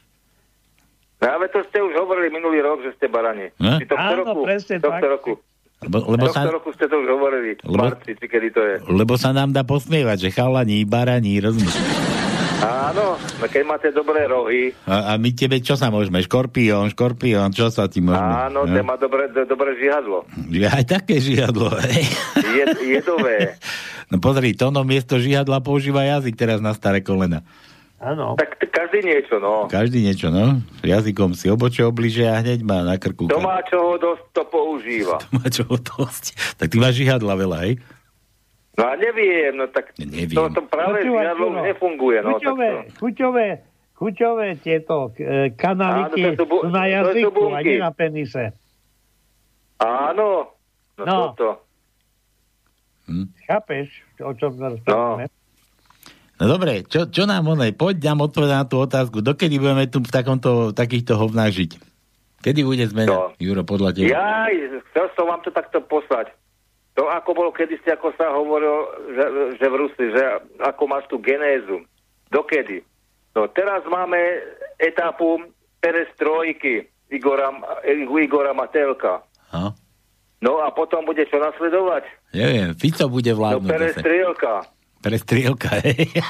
No, 1.22 1.26
ale 1.38 1.46
to 1.50 1.62
ste 1.70 1.78
už 1.78 1.94
hovorili 1.94 2.34
minulý 2.34 2.62
rok, 2.62 2.82
že 2.82 2.94
ste 2.98 3.06
barani. 3.06 3.50
Či 3.58 3.86
tohto 3.86 4.14
Áno, 4.14 4.22
roku? 4.26 4.40
presne 4.46 4.78
tak. 4.78 5.02
roku. 5.02 5.38
Lebo, 5.82 5.98
lebo, 6.14 6.30
sa, 6.30 6.46
roku 6.46 6.70
ste 6.70 6.86
to 6.86 6.94
už 7.02 7.08
hovorili. 7.10 7.58
Lebo- 7.66 7.90
marci, 7.90 8.14
či 8.14 8.26
kedy 8.30 8.48
to 8.54 8.62
je. 8.62 8.74
lebo 8.86 9.18
sa 9.18 9.34
nám 9.34 9.50
dá 9.50 9.66
posmievať, 9.66 10.26
že 10.26 10.28
chalani, 10.30 10.86
barani, 10.86 11.42
rozumieš? 11.42 11.74
Áno, 12.62 13.06
no 13.18 13.44
keď 13.44 13.62
máte 13.64 13.88
dobré 13.90 14.24
rohy, 14.24 14.70
A, 14.84 15.10
a 15.10 15.18
my 15.18 15.30
tebe 15.30 15.58
čo 15.58 15.74
sa 15.74 15.88
môžeme? 15.88 16.22
Škorpión, 16.22 16.86
škorpión, 16.88 17.50
čo 17.50 17.68
sa 17.68 17.86
ti 17.86 17.98
môžeme? 17.98 18.22
áno, 18.46 18.64
ten 18.64 18.80
má 18.80 18.94
dobré, 18.94 19.26
do- 19.28 19.44
dobré 19.44 19.74
žihadlo. 19.74 20.22
Že 20.46 20.66
Aj 20.68 20.84
také 20.84 21.18
žihadlo, 21.18 21.68
hej. 21.82 22.06
Je, 22.38 22.64
jedové. 22.92 23.36
No 24.06 24.20
pozri, 24.20 24.52
to 24.52 24.68
no 24.68 24.84
miesto 24.84 25.16
žihadla 25.16 25.58
používa 25.58 26.04
jazyk 26.04 26.36
teraz 26.36 26.60
na 26.60 26.76
staré 26.76 27.00
kolena. 27.00 27.40
Áno. 27.96 28.36
Tak 28.36 28.60
t- 28.60 28.68
každý 28.68 29.00
niečo, 29.00 29.40
no. 29.40 29.64
Každý 29.66 30.04
niečo, 30.04 30.28
no. 30.28 30.60
Jazykom 30.84 31.32
si 31.32 31.48
oboče 31.48 31.80
obliže 31.82 32.28
a 32.28 32.36
hneď 32.36 32.60
má 32.60 32.84
na 32.84 33.00
krku. 33.00 33.32
To 33.32 33.40
má 33.40 33.64
čoho 33.64 33.96
dosť, 33.96 34.24
to 34.30 34.42
používa. 34.44 35.16
má 35.32 35.48
čo 35.48 35.64
dosť. 35.64 36.36
Tak 36.60 36.68
ty 36.68 36.76
máš 36.76 37.00
žihadla 37.00 37.32
veľa, 37.32 37.58
hej? 37.64 37.80
No 38.82 38.88
a 38.88 38.94
neviem, 38.96 39.54
no 39.54 39.70
tak 39.70 39.94
Neviem. 39.94 40.34
to, 40.34 40.42
to 40.50 40.62
práve 40.66 41.06
už 41.06 41.22
nefunguje, 41.62 42.18
no. 42.18 42.34
Tak 42.34 42.42
chuťové, 42.42 42.66
to. 42.66 42.80
chuťové, 42.98 43.46
chuťové 43.94 44.46
tieto 44.58 44.94
e, 45.14 45.54
kanaliky 45.54 46.22
Áno, 46.24 46.34
to 46.34 46.44
bu- 46.44 46.62
sú 46.62 46.68
na 46.68 46.84
jazyku 46.84 47.42
a 47.46 47.58
nie 47.60 47.78
na 47.78 47.90
penise. 47.90 48.44
Áno, 49.78 50.50
no, 50.96 51.04
No. 51.04 51.14
toto. 51.30 51.62
Chápeš, 53.44 53.86
o 54.18 54.32
čom 54.32 54.50
sa 54.54 54.66
rozprávame? 54.68 55.30
No 56.36 56.44
dobre, 56.48 56.82
čo, 56.84 57.06
čo 57.06 57.22
nám 57.22 57.46
onej? 57.46 57.70
Poď 57.72 58.02
nám 58.04 58.26
odpovedať 58.26 58.56
na 58.56 58.66
tú 58.66 58.76
otázku. 58.78 59.20
Dokedy 59.20 59.56
budeme 59.56 59.86
tu 59.86 60.00
v 60.00 60.10
takomto, 60.10 60.50
takýchto 60.70 61.14
hovnách 61.14 61.52
žiť? 61.52 61.70
Kedy 62.40 62.60
bude 62.60 62.82
zmena, 62.84 63.06
No. 63.06 63.30
Juro, 63.38 63.62
podľa 63.62 63.94
teba? 63.94 64.10
Ja 64.10 64.50
chcel 64.90 65.06
som 65.14 65.30
vám 65.30 65.38
to 65.40 65.50
takto 65.50 65.78
poslať. 65.80 66.34
To 66.92 67.08
ako 67.08 67.30
bolo 67.32 67.50
kedysi, 67.50 67.88
ako 67.88 68.12
sa 68.14 68.36
hovorilo, 68.36 68.84
že, 69.16 69.24
že 69.56 69.66
v 69.66 69.76
Rusi, 69.80 70.04
že 70.12 70.22
ako 70.60 70.82
máš 70.84 71.08
tú 71.08 71.16
genézu. 71.16 71.80
Dokedy? 72.28 72.84
No 73.32 73.48
teraz 73.48 73.80
máme 73.88 74.20
etapu 74.76 75.40
perestrojky 75.80 76.84
Igora, 77.08 77.48
Igora 78.20 78.52
Matelka. 78.52 79.24
Ha? 79.52 79.72
No 80.42 80.60
a 80.60 80.68
potom 80.68 81.04
bude 81.04 81.24
čo 81.24 81.40
nasledovať? 81.40 82.04
Neviem, 82.34 82.74
Fico 82.76 83.08
bude 83.08 83.32
No 83.32 83.38
vládnuť 83.40 83.68
zase. 83.68 83.72
perestrielka. 83.72 84.52
Prestrielka, 85.02 85.68
hej. 85.82 86.06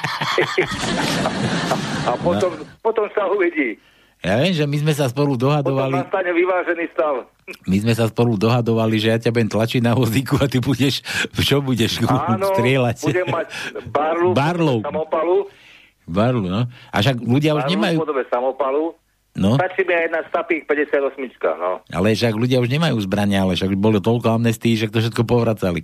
A 2.03 2.17
potom, 2.19 2.51
potom 2.83 3.07
sa 3.15 3.29
uvidí. 3.31 3.79
Ja 4.23 4.39
viem, 4.39 4.55
že 4.55 4.63
my 4.63 4.79
sme 4.79 4.93
sa 4.93 5.07
spolu 5.07 5.35
Potom 5.35 5.51
dohadovali, 5.51 5.99
nastane 5.99 6.31
vyvážený 6.31 6.85
stav. 6.95 7.27
my 7.67 7.77
sme 7.77 7.91
sa 7.91 8.07
spolu 8.07 8.39
dohadovali, 8.39 8.95
že 8.97 9.09
ja 9.09 9.19
ťa 9.19 9.31
budem 9.31 9.51
tlačiť 9.51 9.81
na 9.81 9.93
vozíku 9.93 10.39
a 10.39 10.47
ty 10.47 10.59
budeš, 10.59 11.03
čo 11.37 11.59
budeš 11.59 11.99
Áno, 12.05 12.55
strieľať? 12.55 13.03
budem 13.03 13.27
mať 13.27 13.47
barlu, 14.31 14.79
samopalu, 14.87 15.37
Barlu, 16.03 16.43
no. 16.45 16.67
A 16.91 16.97
však 16.99 17.19
ľudia 17.19 17.53
už 17.53 17.63
barlu 17.63 17.73
nemajú, 17.73 17.97
v 17.97 18.03
podobe 18.03 18.23
samopalu. 18.27 18.85
no, 19.35 19.55
Stačí 19.55 19.83
mi 19.83 19.93
aj 19.93 20.03
jedna 20.05 20.21
stapík 20.29 20.63
58, 20.67 21.19
no. 21.59 21.71
ale 21.89 22.07
však 22.13 22.35
ľudia 22.35 22.59
už 22.59 22.69
nemajú 22.69 22.99
zbrania, 23.01 23.43
ale 23.43 23.55
však 23.55 23.75
bolo 23.75 23.99
toľko 23.99 24.39
amnestí, 24.39 24.75
že 24.75 24.87
to 24.87 24.99
všetko 24.99 25.23
povracali. 25.23 25.83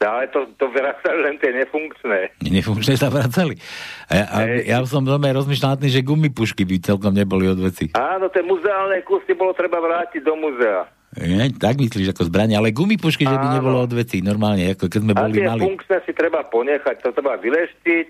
Ale 0.00 0.32
to, 0.32 0.48
to 0.56 0.64
vracali 0.72 1.18
len 1.28 1.36
tie 1.36 1.52
nefunkčné. 1.52 2.40
Nefunkčne 2.40 2.96
sa 2.96 3.12
vracali. 3.12 3.52
A 4.08 4.12
ja, 4.16 4.24
a 4.32 4.38
ja 4.64 4.78
som 4.88 5.04
doma 5.04 5.28
rozmýšľal 5.28 5.76
nad 5.76 5.80
tým, 5.84 5.92
že 5.92 6.00
gumipušky 6.00 6.64
by 6.64 6.80
celkom 6.80 7.12
neboli 7.12 7.44
od 7.44 7.60
veci. 7.60 7.92
Áno, 7.92 8.32
tie 8.32 8.40
muzeálne 8.40 9.04
kusy 9.04 9.36
bolo 9.36 9.52
treba 9.52 9.76
vrátiť 9.76 10.24
do 10.24 10.32
muzea. 10.40 10.88
Nie? 11.20 11.52
Tak 11.52 11.76
myslíš 11.84 12.16
ako 12.16 12.32
zbrania, 12.32 12.64
ale 12.64 12.72
gumipušky, 12.72 13.28
že 13.28 13.36
by 13.36 13.60
nebolo 13.60 13.84
od 13.84 13.92
veci. 13.92 14.24
Normálne, 14.24 14.72
ako 14.72 14.88
keď 14.88 15.00
sme 15.04 15.12
A 15.12 15.20
boli 15.20 15.36
tie 15.36 15.48
mali. 15.52 15.62
funkčné 15.68 15.96
si 16.08 16.12
treba 16.16 16.48
ponechať, 16.48 16.96
to 17.04 17.12
treba 17.12 17.36
vyleštiť, 17.36 18.08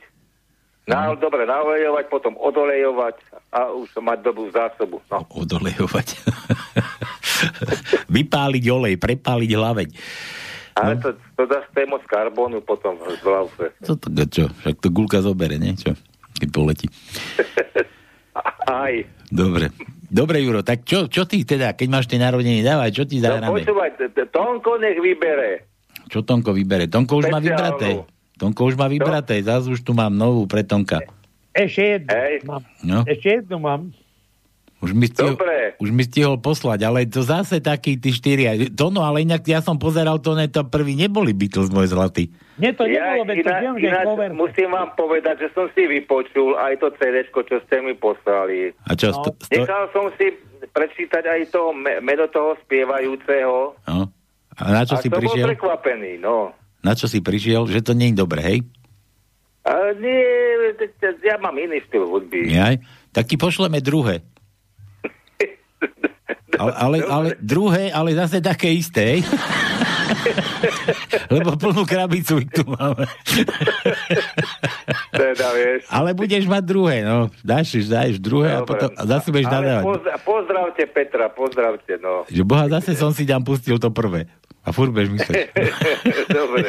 na, 0.87 1.15
dobre 1.19 1.47
naolejovať, 1.47 2.05
potom 2.07 2.35
odolejovať 2.39 3.15
a 3.51 3.71
už 3.71 3.95
mať 3.99 4.19
dobrú 4.27 4.47
zásobu. 4.51 4.99
No. 5.11 5.23
Odolejovať. 5.27 6.19
Vypáliť 8.15 8.65
olej, 8.71 8.95
prepáliť 8.99 9.51
hlaveň. 9.55 9.89
Ale 10.72 10.94
No. 10.94 11.01
to, 11.01 11.09
to 11.34 11.42
dá 11.47 11.60
z 11.62 11.84
moc 11.84 12.02
karbónu 12.05 12.60
potom 12.60 12.94
v 12.94 13.18
hlavce. 13.18 13.64
Co 13.80 13.92
to, 13.94 14.09
čo? 14.24 14.44
Však 14.60 14.76
to 14.78 14.88
gulka 14.88 15.18
zobere, 15.18 15.56
nie? 15.56 15.74
Čo? 15.74 15.94
Keď 16.36 16.48
poletí. 16.48 16.86
Aj. 18.66 18.94
Dobre. 19.26 19.74
Dobre, 20.06 20.42
Juro, 20.42 20.62
tak 20.62 20.82
čo, 20.82 21.06
čo 21.06 21.22
ty 21.22 21.42
teda, 21.44 21.72
keď 21.72 21.86
máš 21.88 22.06
tie 22.06 22.18
narodeniny, 22.18 22.62
dávaj, 22.62 22.90
čo 22.90 23.05
ti 23.05 23.18
No 23.18 23.30
zahráme? 23.30 23.62
počúvaj, 23.62 23.90
t- 23.94 24.10
t- 24.10 24.26
Tonko 24.26 24.74
nech 24.76 24.98
vybere. 24.98 25.66
Čo 26.10 26.22
Tonko 26.22 26.51
vybere? 26.51 26.90
Tonko 26.90 27.14
už 27.16 27.30
má 27.30 27.38
vybraté. 27.38 28.02
Tonko 28.34 28.66
už 28.66 28.74
má 28.74 28.86
vybraté, 28.86 29.38
zás 29.38 29.66
už 29.66 29.78
tu 29.80 29.92
mám 29.92 30.10
novú 30.10 30.47
pre 30.47 30.62
Tonka. 30.62 30.98
Ešte 31.52 31.82
jednu 31.98 32.10
Hej. 32.10 32.34
mám. 32.42 32.62
No, 32.80 32.98
Ešte 33.05 33.28
jednu 33.36 33.56
mám. 33.59 33.82
Už 34.81 34.90
mi, 34.90 35.05
stihol, 35.05 35.36
Dobre. 35.36 35.77
už 35.77 35.89
mi 35.89 36.02
stihol 36.02 36.36
poslať, 36.36 36.81
ale 36.82 37.05
to 37.05 37.20
zase 37.20 37.59
taký 37.59 37.94
tí 37.94 38.11
štyria. 38.11 38.57
To 38.70 38.89
no, 38.89 39.01
ale 39.01 39.20
inak 39.20 39.40
ja 39.43 39.59
som 39.59 39.77
pozeral, 39.77 40.16
to 40.16 40.32
ne, 40.32 40.47
to 40.47 40.65
prvý 40.65 40.94
neboli 40.94 41.31
Beatles, 41.31 41.69
môj 41.69 41.86
zlatý. 41.86 42.32
Nie, 42.57 42.73
to 42.73 42.85
Ja 42.85 43.12
nebolo, 43.12 43.24
veď 43.27 43.36
to 43.39 43.51
viem, 43.55 43.74
že 43.74 43.81
je 43.81 43.90
ináč 43.90 44.07
cover. 44.07 44.31
musím 44.32 44.69
vám 44.70 44.89
povedať, 44.94 45.36
že 45.39 45.48
som 45.51 45.69
si 45.70 45.82
vypočul 45.82 46.57
aj 46.57 46.73
to 46.77 46.89
CD, 46.97 47.16
čo 47.24 47.57
ste 47.62 47.77
mi 47.78 47.93
poslali. 47.93 48.73
A 48.82 48.93
čo, 48.93 49.09
No. 49.11 49.20
sto, 49.20 49.31
sto, 49.39 49.52
Nechal 49.55 49.85
som 49.90 50.09
si 50.15 50.27
prečítať 50.66 51.24
aj 51.24 51.40
toho 51.51 51.70
me- 51.70 52.01
meno 52.01 52.24
toho 52.27 52.57
spievajúceho. 52.62 53.77
no. 53.78 54.01
A 54.52 54.65
na 54.66 54.82
čo 54.82 54.97
a 54.97 55.01
si 55.01 55.07
som 55.07 55.15
bol 55.15 55.24
prišiel? 55.24 55.47
prekvapený, 55.47 56.12
no. 56.19 56.52
Na 56.81 56.93
čo 56.93 57.05
si 57.05 57.19
prišiel? 57.19 57.65
Že 57.65 57.81
to 57.82 57.93
nie 57.93 58.12
je 58.12 58.16
dobré, 58.19 58.40
hej? 58.43 58.59
Ale 59.62 59.93
nie, 59.97 60.20
ja 61.23 61.36
mám 61.36 61.52
iný 61.55 61.81
štýl 61.82 62.05
hudby. 62.05 62.48
Jaj? 62.51 62.81
Tak 63.09 63.24
ti 63.24 63.36
pošleme 63.36 63.77
druhé. 63.78 64.20
Ale, 66.61 66.73
ale, 66.77 66.97
ale 67.03 67.28
druhé, 67.41 67.89
ale 67.89 68.12
zase 68.12 68.39
také 68.39 68.69
isté? 68.69 69.24
Lebo 71.32 71.57
plnú 71.57 71.87
krabicu 71.87 72.43
tu 72.45 72.62
máme. 72.69 73.07
Teda, 75.11 75.47
vieš. 75.55 75.87
Ale 75.89 76.11
budeš 76.12 76.45
mať 76.45 76.62
druhé, 76.66 76.97
no. 77.01 77.31
Dáš, 77.41 77.81
dáš 77.87 78.19
druhé 78.19 78.53
a 78.53 78.61
Dobre. 78.61 78.69
potom 78.77 78.89
a 78.93 79.03
zase 79.09 79.32
budeš 79.32 79.49
nadávať. 79.49 79.85
pozdra- 79.87 80.19
pozdravte 80.20 80.82
Petra, 80.85 81.27
pozdravte, 81.31 81.95
no. 81.97 82.27
Že 82.28 82.43
boha, 82.45 82.69
zase 82.69 82.93
som 82.93 83.15
si 83.15 83.24
tam 83.24 83.41
pustil 83.41 83.81
to 83.81 83.89
prvé. 83.89 84.28
A 84.61 84.77
furt 84.77 84.93
budeš 84.93 85.16
myslieť. 85.16 85.57
Dobre. 86.39 86.69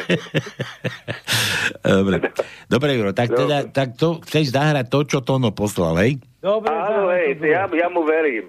Dobre. 1.84 2.16
Dobre, 2.64 2.88
Juro, 2.96 3.12
tak 3.12 3.28
Dobre. 3.28 3.40
teda, 3.44 3.58
tak 3.68 3.88
to, 4.00 4.16
chceš 4.24 4.48
zahrať 4.48 4.88
to, 4.88 4.98
čo 5.04 5.18
Tono 5.20 5.52
poslal, 5.52 6.00
hej? 6.00 6.12
Dobre, 6.40 6.72
Áno, 6.72 7.12
hej, 7.12 7.36
ja, 7.44 7.68
ja 7.68 7.86
mu 7.92 8.02
verím. 8.02 8.48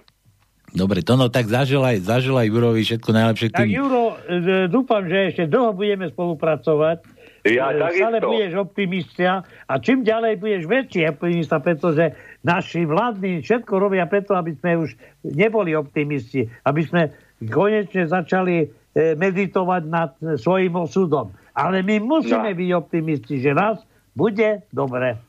Dobre, 0.74 1.06
Tono, 1.06 1.30
tak 1.30 1.46
zaželaj, 1.46 2.02
zaželaj 2.02 2.50
Jurovi 2.50 2.82
všetko 2.82 3.10
najlepšie 3.14 3.48
Tak 3.54 3.70
tým. 3.70 3.78
Juro, 3.78 4.18
e, 4.26 4.66
dúfam, 4.66 5.06
že 5.06 5.30
ešte 5.30 5.44
dlho 5.46 5.78
budeme 5.78 6.10
spolupracovať. 6.10 6.98
Ja 7.46 7.70
E, 7.70 7.78
takisto. 7.78 8.00
Stále 8.08 8.18
budeš 8.24 8.52
optimista 8.58 9.44
a 9.68 9.74
čím 9.78 10.02
ďalej 10.02 10.34
budeš 10.40 10.64
väčší 10.66 11.02
optimista, 11.12 11.60
pretože 11.60 12.16
naši 12.42 12.88
vládni 12.88 13.44
všetko 13.44 13.74
robia 13.76 14.08
preto, 14.08 14.34
aby 14.34 14.56
sme 14.56 14.82
už 14.82 14.96
neboli 15.28 15.76
optimisti, 15.76 16.48
aby 16.64 16.82
sme 16.82 17.12
konečne 17.44 18.08
začali 18.08 18.56
e, 18.64 18.66
meditovať 19.14 19.82
nad 19.86 20.16
e, 20.18 20.40
svojim 20.40 20.74
osudom. 20.74 21.36
Ale 21.54 21.84
my 21.84 22.02
musíme 22.02 22.50
No. 22.50 22.58
byť 22.58 22.70
optimisti, 22.74 23.38
že 23.38 23.54
raz 23.54 23.78
bude 24.16 24.64
dobre. 24.72 25.20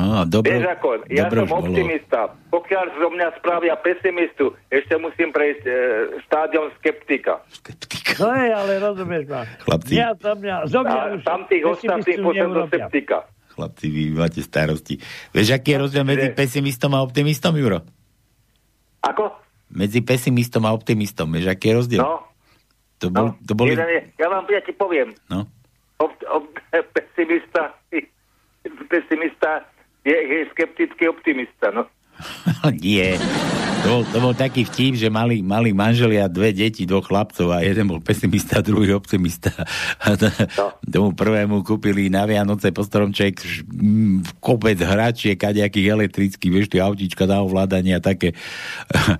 Á, 0.00 0.24
dobre, 0.24 0.56
Vieš 0.56 0.68
ako, 0.72 0.88
ja 1.12 1.28
som 1.28 1.44
už 1.44 1.50
bolo. 1.52 1.60
optimista. 1.68 2.20
Pokiaľ 2.48 2.84
zo 2.96 3.08
mňa 3.12 3.28
spravia 3.36 3.74
pesimistu, 3.76 4.56
ešte 4.72 4.96
musím 4.96 5.28
prejsť 5.28 5.64
e, 5.68 5.72
štádiom 6.24 6.72
skeptika. 6.80 7.44
No 8.16 8.32
je, 8.32 8.48
ale 8.48 8.72
rozumieš 8.80 9.24
ma. 9.28 9.44
Chlapci. 9.60 9.92
Mňa, 10.00 10.08
za 10.16 10.32
mňa, 10.32 10.54
zo 10.72 10.80
mňa 10.80 10.96
A 10.96 11.04
už 11.12 11.22
tam 11.22 11.40
tých 11.44 11.64
ostatných 11.68 12.18
pošlem 12.18 12.50
do 12.50 12.64
septika. 12.72 13.18
Chlapci, 13.52 13.86
vy 13.92 14.02
máte 14.16 14.40
starosti. 14.40 14.94
Vieš, 15.36 15.48
aký 15.52 15.76
je 15.76 15.78
rozdiel 15.84 16.04
medzi 16.08 16.32
pesimistom 16.32 16.96
a 16.96 17.04
optimistom, 17.04 17.52
Juro? 17.60 17.84
Ako? 19.04 19.36
Medzi 19.68 20.00
pesimistom 20.00 20.64
a 20.64 20.72
optimistom, 20.72 21.28
vieš, 21.28 21.52
aký 21.52 21.70
je 21.70 21.74
rozdiel? 21.76 22.00
No, 22.00 22.24
To, 23.00 23.08
bol, 23.08 23.32
no. 23.32 23.40
to 23.44 23.52
boli... 23.56 23.72
Ja 24.20 24.28
vám 24.28 24.44
ja 24.48 24.60
ti 24.60 24.76
poviem. 24.76 25.16
No. 25.32 25.48
ob, 25.96 26.12
ob, 26.28 26.44
pesimista, 26.96 27.72
pesimista 28.88 29.64
je, 30.04 30.16
je 30.26 30.46
skeptický 30.50 31.08
optimista, 31.08 31.70
no. 31.70 31.86
Nie. 32.84 33.16
To 33.80 33.86
bol, 33.88 34.02
to 34.04 34.18
bol 34.20 34.34
taký 34.36 34.68
vtip, 34.68 34.92
že 34.92 35.08
mali, 35.08 35.40
mali 35.40 35.72
manželia 35.72 36.28
dve 36.28 36.52
deti, 36.52 36.84
dvoch 36.84 37.08
chlapcov 37.08 37.48
a 37.48 37.64
jeden 37.64 37.88
bol 37.88 37.96
pesimista, 38.04 38.60
druhý 38.66 38.92
optimista. 38.92 39.48
A 40.04 40.20
to, 40.20 40.28
tomu 40.84 41.16
prvému 41.16 41.64
kúpili 41.64 42.12
na 42.12 42.28
Vianoce 42.28 42.76
po 42.76 42.84
stromček 42.84 43.40
kopec 44.36 44.76
hračiek, 44.76 45.40
kadejakých 45.40 45.96
elektrických, 45.96 46.52
vieš, 46.52 46.68
tie 46.68 46.84
autíčka 46.84 47.24
na 47.24 47.40
ovládanie 47.40 47.96
a 47.96 48.04
také. 48.04 48.36
A, 48.92 49.16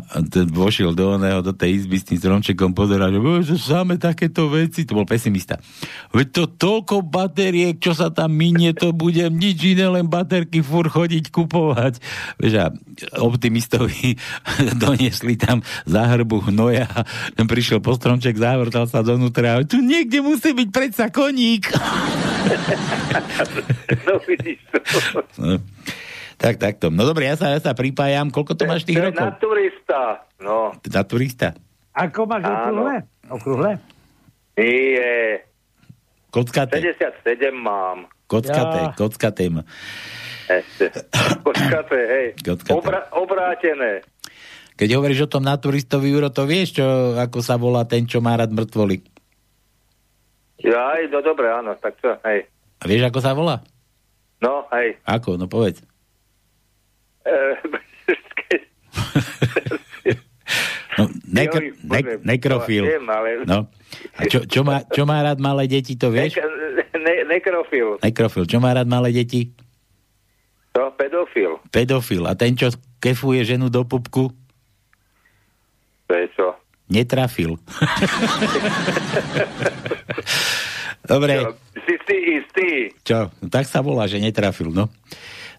a 0.16 0.16
ten 0.24 0.48
vošiel 0.48 0.96
do 0.96 1.20
oného, 1.20 1.44
do 1.44 1.52
tej 1.52 1.84
izby 1.84 2.00
s 2.00 2.08
tým 2.08 2.18
stromčekom 2.18 2.72
pozerá, 2.72 3.12
že 3.12 3.20
"Bože, 3.20 3.60
samé 3.60 4.00
takéto 4.00 4.48
veci. 4.48 4.88
To 4.88 5.04
bol 5.04 5.04
pesimista. 5.04 5.60
Veď 6.16 6.26
to 6.32 6.42
toľko 6.48 7.04
batériek, 7.04 7.76
čo 7.76 7.92
sa 7.92 8.08
tam 8.08 8.32
minie, 8.32 8.72
to 8.72 8.96
budem 8.96 9.36
nič 9.36 9.60
iné, 9.76 9.84
len 9.84 10.08
baterky 10.08 10.64
fur 10.64 10.88
chodiť 10.88 11.28
kupovať. 11.28 12.00
Vieš, 12.36 12.52
a 12.56 12.66
optimistovi 13.18 14.16
doniesli 14.82 15.34
tam 15.34 15.58
záhrbu 15.84 16.48
hnoja, 16.48 16.88
prišiel 17.36 17.78
po 17.78 17.92
stromček, 17.92 18.34
zavrtal 18.34 18.86
sa 18.86 19.00
donútra 19.00 19.56
a 19.56 19.64
tu 19.64 19.78
niekde 19.78 20.18
musí 20.18 20.50
byť 20.50 20.68
predsa 20.68 21.08
koník. 21.08 21.68
No 24.02 24.18
vidíš 24.24 24.58
to. 24.66 24.78
No. 25.38 25.56
Tak, 26.36 26.58
takto. 26.58 26.90
No 26.90 27.04
dobre, 27.04 27.30
ja 27.30 27.36
sa, 27.38 27.52
ja 27.52 27.60
sa 27.60 27.70
pripájam. 27.70 28.32
Koľko 28.32 28.56
to 28.56 28.64
máš 28.66 28.82
tých 28.82 28.98
To 28.98 29.04
je 29.04 29.08
rokov? 29.12 29.22
naturista, 29.22 30.00
no. 30.40 30.74
Na 30.74 31.02
turista. 31.04 31.48
Ako 31.92 32.26
máš 32.26 32.42
okrúhle? 32.42 32.94
Okrúhle? 33.30 33.70
Nie, 34.58 35.44
Kockaté. 36.32 36.80
57 36.80 37.52
mám. 37.52 38.08
Kockaté, 38.24 38.80
Ja. 38.82 38.96
kockaté. 38.96 39.52
Kockaté, 41.40 41.98
hej. 41.98 42.26
Kockaté. 42.38 42.72
Obra, 42.72 43.08
obrátené. 43.10 44.04
Keď 44.74 44.88
hovoríš 44.92 45.24
o 45.24 45.30
tom 45.30 45.44
naturistovi, 45.44 46.08
Juro, 46.08 46.28
to 46.28 46.44
vieš, 46.44 46.80
čo, 46.80 46.86
ako 47.14 47.38
sa 47.38 47.56
volá 47.56 47.84
ten, 47.84 48.04
čo 48.04 48.18
má 48.18 48.34
rád 48.34 48.50
mŕtvoly? 48.50 49.04
Ja, 50.58 50.94
aj, 50.94 51.08
no 51.08 51.20
dobre, 51.20 51.46
áno, 51.46 51.74
tak 51.74 51.98
čo, 51.98 52.16
hej. 52.24 52.46
A 52.78 52.84
vieš, 52.84 53.06
ako 53.06 53.18
sa 53.20 53.32
volá? 53.32 53.60
No, 54.40 54.66
hej. 54.72 54.98
Ako? 55.04 55.38
No 55.38 55.46
povedz. 55.46 55.78
E, 57.22 57.34
No, 60.92 61.08
nekr- 61.24 61.72
ne- 61.82 62.20
nekrofil. 62.20 62.84
No. 63.48 63.64
A 64.12 64.28
čo, 64.28 64.44
čo, 64.44 64.60
má, 64.60 64.84
čo 64.84 65.08
má 65.08 65.24
rád 65.24 65.40
malé 65.40 65.64
deti, 65.64 65.96
to 65.96 66.12
vieš? 66.12 66.36
Nek- 66.36 66.92
ne, 67.00 67.14
nekrofil. 67.26 67.96
Nekrofil. 67.96 68.44
Čo 68.44 68.60
má 68.60 68.76
rád 68.76 68.84
malé 68.84 69.08
deti? 69.10 69.56
To 70.72 70.88
pedofil. 70.92 71.60
Pedofil. 71.68 72.24
A 72.24 72.32
ten, 72.32 72.52
čo 72.52 72.72
kefuje 72.96 73.44
ženu 73.44 73.68
do 73.68 73.82
pupku? 73.82 74.32
To 76.06 76.12
je 76.12 76.26
čo? 76.32 76.56
Netrafil. 76.88 77.56
Dobre, 81.02 81.34
Si 81.74 81.94
si 82.00 82.16
istý. 82.32 82.70
čo? 83.02 83.26
No, 83.38 83.46
tak 83.48 83.66
sa 83.66 83.80
volá, 83.80 84.06
že 84.06 84.16
netrafil, 84.16 84.70
no. 84.70 84.86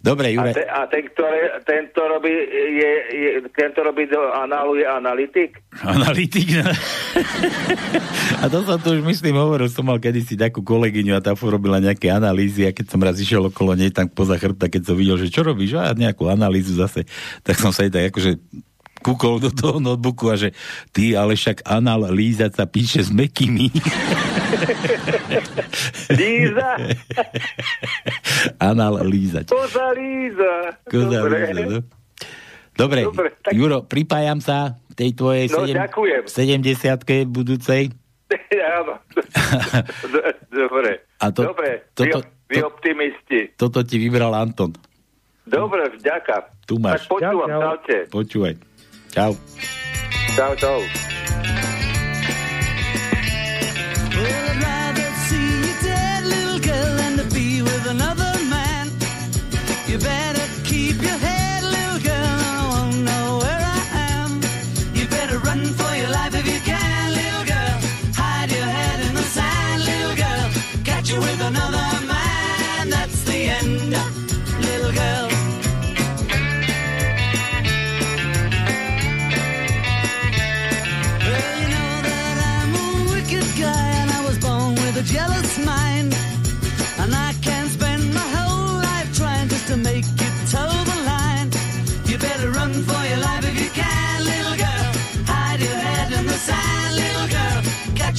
Dobre, 0.04 0.28
A, 0.28 0.32
Jure. 0.36 0.52
te, 0.52 0.68
a 0.68 0.84
ten, 0.92 1.08
ktoré, 1.08 1.64
ten, 1.64 1.88
to 1.96 2.04
robí, 2.04 2.28
je, 2.28 2.92
je, 3.08 3.30
ten, 3.56 3.72
to 3.72 3.88
robí 3.88 4.04
do 4.04 4.20
análu, 4.36 4.76
je 4.76 4.84
analytik? 4.84 5.64
Analytik. 5.80 6.60
no. 6.60 6.68
a 8.44 8.52
to 8.52 8.68
som 8.68 8.84
tu 8.84 9.00
už 9.00 9.02
myslím 9.08 9.40
hovoril, 9.40 9.72
som 9.72 9.88
mal 9.88 10.04
kedysi 10.04 10.36
takú 10.36 10.60
kolegyňu 10.60 11.16
a 11.16 11.24
tá 11.24 11.32
robila 11.32 11.80
nejaké 11.80 12.12
analýzy 12.12 12.68
a 12.68 12.76
keď 12.76 12.86
som 12.92 13.00
raz 13.00 13.16
išiel 13.16 13.48
okolo 13.48 13.80
nej 13.80 13.96
tam 13.96 14.12
poza 14.12 14.36
chrbta, 14.36 14.68
keď 14.68 14.92
som 14.92 15.00
videl, 15.00 15.16
že 15.16 15.32
čo 15.32 15.40
robíš, 15.40 15.80
a 15.80 15.96
nejakú 15.96 16.28
analýzu 16.28 16.76
zase, 16.76 17.08
tak 17.40 17.56
som 17.56 17.72
sa 17.72 17.88
jej 17.88 17.92
tak 17.96 18.12
akože 18.12 18.44
kúkol 19.04 19.40
do 19.44 19.52
toho 19.52 19.84
notebooku 19.84 20.32
a 20.32 20.40
že 20.40 20.56
ty, 20.96 21.16
ale 21.16 21.36
však 21.36 21.68
anal 21.68 22.08
lízať 22.08 22.56
sa 22.56 22.68
píše 22.68 23.04
s 23.04 23.12
mekými. 23.12 23.68
Líza? 26.12 26.70
anal 28.60 29.02
lízať. 29.02 29.46
Koza 29.48 29.92
líza. 29.92 30.54
Koza 30.86 31.18
Dobre. 31.20 31.38
líza, 31.44 31.62
no. 31.64 31.80
Dobre, 32.74 33.02
Dobre, 33.06 33.30
tak- 33.38 33.54
Juro, 33.54 33.86
pripájam 33.86 34.38
sa 34.38 34.76
tej 34.92 35.14
tvojej 35.14 35.46
No, 35.48 35.62
sedem, 35.62 35.76
ďakujem. 35.78 36.22
70 36.26 37.06
budúcej. 37.28 37.94
Áno. 38.78 38.98
Do- 40.04 40.26
Dobre. 40.50 41.06
A 41.18 41.30
to- 41.30 41.46
Dobre, 41.46 41.86
toto- 41.94 42.26
vy, 42.50 42.50
vy 42.50 42.60
optimisti. 42.64 43.40
Toto 43.54 43.82
ti 43.82 43.98
vybral 43.98 44.34
Anton. 44.34 44.74
Dobre, 45.44 45.86
vďaka. 45.94 46.50
Tu 46.64 46.78
máš. 46.78 47.04
Tak 47.04 47.14
počúvam, 47.14 47.46
Čau, 47.46 47.52
čau. 47.52 47.62
čaute. 47.62 47.98
Počúvaj. 48.10 48.54
Čau. 49.12 49.32
Čau, 50.34 50.52
čau. 50.56 50.80
Well, 54.16 54.83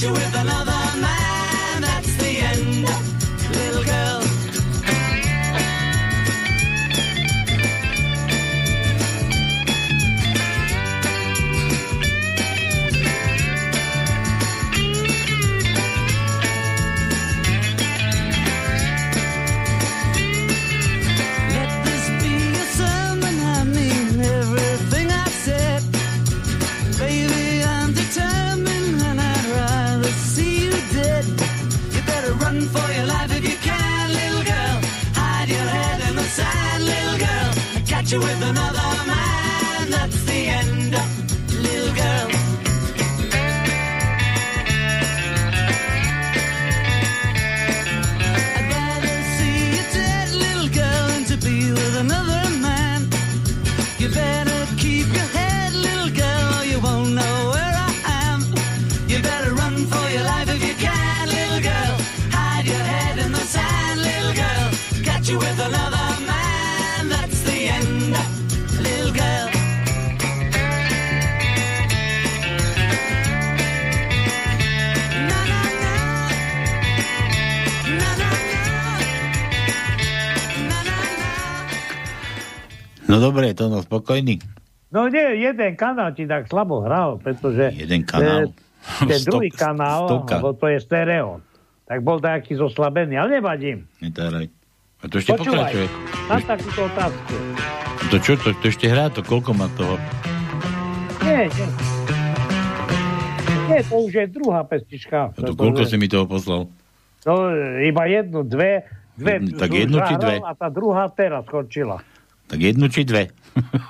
you 0.05 0.11
with 0.11 0.35
another 0.35 0.74
you 38.15 38.21
with 38.21 38.41
another 38.43 38.84
No 83.15 83.23
dobre, 83.23 83.55
to 83.55 83.71
no 83.71 83.79
spokojný. 83.79 84.43
No 84.91 85.07
nie, 85.07 85.39
jeden 85.41 85.75
kanál 85.75 86.11
ti 86.11 86.23
tak 86.23 86.45
slabo 86.45 86.83
hral, 86.83 87.15
pretože 87.17 87.71
Jeden 87.71 88.03
kanál. 88.03 88.51
E, 88.99 89.07
ten 89.07 89.19
Stok- 89.23 89.39
druhý 89.39 89.49
kanál, 89.49 90.03
stoka. 90.05 90.35
lebo 90.35 90.51
to 90.51 90.67
je 90.67 90.79
stereo. 90.79 91.39
tak 91.85 92.01
bol 92.01 92.19
taký 92.19 92.53
zoslabený, 92.53 93.15
ale 93.15 93.39
nevadím. 93.39 93.87
Netáraj. 93.99 94.51
A 94.99 95.05
to 95.05 95.15
ešte 95.15 95.31
Počúvaj, 95.31 95.69
pokračuje. 95.69 95.87
na 96.25 96.37
takúto 96.41 96.81
otázku. 96.83 97.33
To 98.05 98.15
čo, 98.19 98.31
to, 98.35 98.49
to 98.53 98.65
ešte 98.67 98.85
hrá, 98.85 99.07
to 99.07 99.21
koľko 99.21 99.53
má 99.53 99.71
toho? 99.73 99.95
Nie, 101.21 101.45
nie. 101.47 101.67
Nie, 103.65 103.79
to 103.81 103.95
už 103.99 104.13
je 104.13 104.25
druhá 104.27 104.61
pestička. 104.61 105.29
A 105.29 105.39
to 105.39 105.53
koľko 105.53 105.85
si 105.85 105.95
mi 105.95 106.05
toho 106.05 106.25
poslal? 106.25 106.69
No, 107.25 107.33
iba 107.79 108.03
jednu, 108.05 108.41
dve. 108.41 108.85
dve 109.13 109.41
tak 109.53 109.69
jednu 109.69 109.97
či 109.99 110.13
dve? 110.15 110.37
A 110.37 110.53
tá 110.53 110.69
druhá 110.69 111.09
teraz 111.09 111.45
skončila. 111.45 112.01
Tak 112.45 112.59
jednu 112.59 112.85
či 112.87 113.03
dve? 113.03 113.33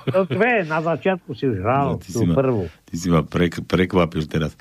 No 0.06 0.22
dve, 0.22 0.62
na 0.62 0.78
začiatku 0.78 1.34
si 1.34 1.42
už 1.44 1.58
hral, 1.58 1.98
ty, 1.98 2.14
tú 2.14 2.22
si 2.22 2.24
ma, 2.24 2.38
prvú. 2.38 2.70
ty 2.86 2.94
si 2.94 3.10
ma 3.10 3.26
prek, 3.26 3.66
prekvapil 3.66 4.30
teraz. 4.30 4.54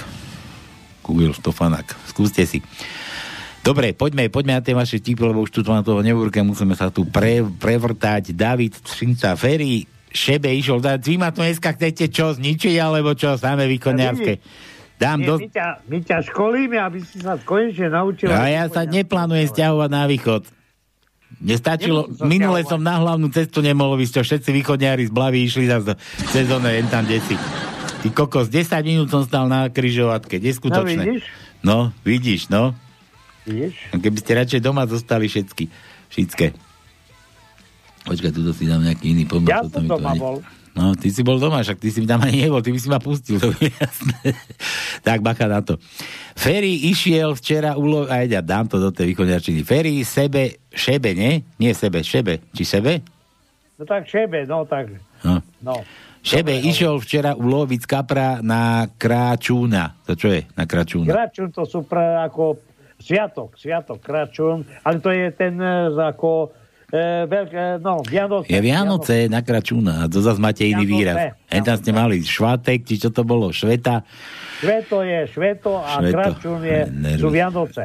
Google 1.06 1.32
Stofanák. 1.32 1.94
Skúste 2.10 2.42
si. 2.44 2.58
Dobre, 3.62 3.94
poďme, 3.94 4.26
poďme 4.26 4.58
na 4.58 4.62
tie 4.62 4.74
vaše 4.74 4.98
tipy, 4.98 5.22
lebo 5.22 5.46
už 5.46 5.54
tu 5.54 5.62
na 5.62 5.86
toho 5.86 6.02
neúrke 6.02 6.42
musíme 6.42 6.74
sa 6.74 6.90
tu 6.90 7.06
pre, 7.06 7.46
prevrtať. 7.46 8.34
David 8.34 8.74
Šinca 8.82 9.38
Ferry, 9.38 9.86
Šebe 10.10 10.50
išiel 10.50 10.82
dať. 10.82 10.98
Vy 10.98 11.14
ma 11.16 11.30
tu 11.30 11.46
dneska 11.46 11.72
chcete 11.72 12.10
čo, 12.10 12.34
zničiť, 12.34 12.76
alebo 12.82 13.14
čo, 13.14 13.38
samé 13.38 13.70
výkonárske? 13.70 14.42
Dám 14.98 15.18
Nie, 15.22 15.26
do... 15.26 15.34
my, 15.38 15.48
ťa, 15.50 15.68
my 15.88 15.98
ťa 16.02 16.18
školíme, 16.30 16.78
aby 16.78 16.98
si 17.02 17.22
sa 17.22 17.38
konečne 17.38 17.90
naučil. 17.90 18.30
A 18.30 18.50
ja 18.50 18.66
sa 18.66 18.82
neplánujem 18.82 19.50
stiahovať 19.50 19.90
na 19.90 20.04
východ. 20.10 20.42
Nestačilo, 21.42 22.06
minule 22.22 22.62
som 22.62 22.78
na 22.78 23.02
hlavnú 23.02 23.26
cestu 23.34 23.66
nemohol 23.66 23.98
to 24.06 24.22
všetci 24.22 24.54
východňári 24.62 25.10
z 25.10 25.12
Blavy 25.12 25.42
išli 25.42 25.66
zase 25.66 25.98
cez 26.30 26.46
ono, 26.46 26.70
jen 26.70 26.86
tam 26.86 27.02
desi. 27.02 27.34
Ty 28.02 28.08
kokos, 28.14 28.46
10 28.46 28.70
minút 28.86 29.10
som 29.10 29.26
stal 29.26 29.50
na 29.50 29.66
kryžovatke, 29.66 30.38
neskutočné. 30.38 31.02
No, 31.02 31.06
vidíš? 31.06 31.22
No, 31.62 31.78
vidíš, 32.06 32.42
no. 32.50 32.74
Vidíš? 33.42 33.74
A 33.90 33.98
Keby 33.98 34.18
ste 34.22 34.32
radšej 34.38 34.60
doma 34.62 34.86
zostali 34.86 35.26
všetky, 35.26 35.66
všetké. 36.14 36.46
Počkaj, 38.06 38.30
tu 38.34 38.42
si 38.54 38.66
dám 38.66 38.82
nejaký 38.82 39.14
iný 39.14 39.26
pomer. 39.26 39.50
Ja 39.50 39.62
som 39.66 39.86
doma 39.86 40.14
bol. 40.18 40.42
No, 40.72 40.96
ty 40.96 41.12
si 41.12 41.20
bol 41.20 41.36
doma, 41.36 41.60
však 41.60 41.76
ty 41.76 41.92
si 41.92 42.00
mi 42.00 42.08
tam 42.08 42.24
ani 42.24 42.48
nebol, 42.48 42.64
ty 42.64 42.72
by 42.72 42.80
si 42.80 42.88
ma 42.88 42.96
pustil, 42.96 43.36
to 43.36 43.52
jasné. 43.60 44.32
tak, 45.06 45.20
bacha 45.20 45.44
na 45.44 45.60
to. 45.60 45.76
Ferry 46.32 46.88
išiel 46.88 47.36
včera 47.36 47.76
ulo... 47.76 48.08
Aj 48.08 48.24
ja 48.24 48.40
dám 48.40 48.72
to 48.72 48.80
do 48.80 48.88
tej 48.88 49.12
východňarčiny. 49.12 49.68
Ferry 49.68 50.00
sebe, 50.00 50.56
šebe, 50.72 51.12
nie? 51.12 51.44
Nie 51.60 51.76
sebe, 51.76 52.00
šebe. 52.00 52.40
Či 52.56 52.64
sebe? 52.64 53.04
No 53.76 53.84
tak 53.84 54.08
šebe, 54.08 54.48
no 54.48 54.64
tak. 54.64 54.96
No. 55.20 55.44
No. 55.60 55.84
Šebe 56.24 56.56
išiel 56.56 56.96
včera 57.02 57.36
uloviť 57.36 57.82
kapra 57.84 58.40
na 58.40 58.88
Kráčúna. 58.88 60.00
To 60.08 60.16
čo 60.16 60.32
je 60.32 60.46
na 60.56 60.64
Kráčúna? 60.64 61.10
Kračun 61.10 61.52
to 61.52 61.68
sú 61.68 61.84
pre, 61.84 62.16
ako 62.22 62.62
sviatok, 63.02 63.58
sviatok, 63.58 63.98
kračun, 63.98 64.62
ale 64.86 64.96
to 65.02 65.10
je 65.10 65.26
ten 65.34 65.58
e, 65.58 65.90
ako 65.90 66.54
veľké, 66.92 67.80
no, 67.80 68.04
Vianoce. 68.04 68.52
Je 68.52 68.60
Vianoce 68.60 69.16
na 69.32 69.40
Kráčúna. 69.40 70.04
A 70.04 70.12
to 70.12 70.20
zase 70.20 70.36
máte 70.36 70.68
iný 70.68 70.84
Vianoce, 70.84 71.32
výraz. 71.48 71.64
Tam 71.64 71.76
ste 71.80 71.90
mali 71.96 72.20
švátek, 72.20 72.84
či 72.84 73.00
čo 73.00 73.08
to 73.08 73.24
bolo, 73.24 73.48
šveta. 73.48 74.04
Šveto 74.60 75.00
je 75.00 75.24
šveto 75.32 75.80
a 75.80 76.04
Šveto. 76.04 76.12
kračun 76.12 76.60
je, 76.60 76.80
Nervy. 76.92 77.22
sú 77.24 77.28
Vianoce. 77.32 77.82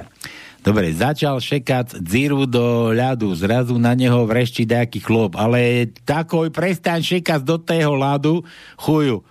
Dobre, 0.67 0.91
začal 0.91 1.39
šekať 1.39 2.03
dziru 2.03 2.43
do 2.43 2.91
ľadu, 2.91 3.31
zrazu 3.31 3.79
na 3.79 3.95
neho 3.95 4.27
vrešti 4.27 4.67
nejaký 4.67 4.99
chlop, 4.99 5.39
ale 5.39 5.87
takoj 6.03 6.51
prestaň 6.51 6.99
šekať 6.99 7.39
do 7.39 7.55
tého 7.55 7.95
ľadu, 7.95 8.43
chuju. 8.75 9.23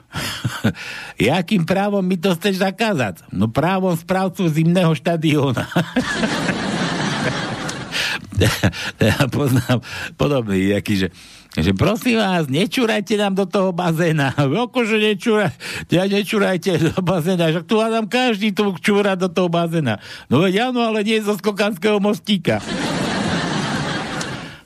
Jakým 1.20 1.68
právom 1.68 2.00
mi 2.00 2.16
to 2.16 2.32
chceš 2.32 2.64
zakázať? 2.64 3.28
No 3.36 3.52
právom 3.52 3.92
správcu 3.92 4.48
zimného 4.48 4.96
štadióna. 4.96 5.68
ja 9.00 9.16
poznám 9.28 9.80
podobný, 10.20 10.76
jaký, 10.76 11.06
že, 11.06 11.08
že 11.56 11.72
prosím 11.72 12.20
vás, 12.20 12.46
nečúrajte 12.46 13.16
nám 13.16 13.34
do 13.34 13.46
toho 13.48 13.72
bazéna. 13.72 14.36
Akože 14.68 15.00
nečúraj, 15.00 15.52
ja 15.88 16.04
nečúrajte 16.04 16.92
do 16.92 17.00
bazéna, 17.00 17.52
že 17.52 17.64
tu 17.64 17.80
nám 17.80 18.06
každý 18.06 18.52
tu 18.52 18.76
čúra 18.80 19.16
do 19.16 19.28
toho 19.32 19.48
bazéna. 19.48 19.98
No 20.28 20.44
veď 20.44 20.70
áno, 20.70 20.84
ale 20.84 21.02
nie 21.02 21.18
zo 21.24 21.36
skokanského 21.36 21.96
mostíka. 21.98 22.60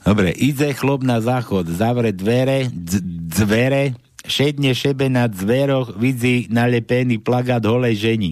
Dobre, 0.01 0.33
ide 0.33 0.73
chlop 0.73 1.05
na 1.05 1.21
záchod, 1.21 1.69
zavre 1.69 2.09
dvere, 2.09 2.67
d- 2.73 3.05
dvere, 3.31 3.93
šedne 4.25 4.73
šebe 4.73 5.07
na 5.13 5.29
dveroch, 5.29 5.93
vidí 5.93 6.49
nalepený 6.49 7.21
plagát 7.21 7.61
holej 7.61 8.01
ženi. 8.01 8.31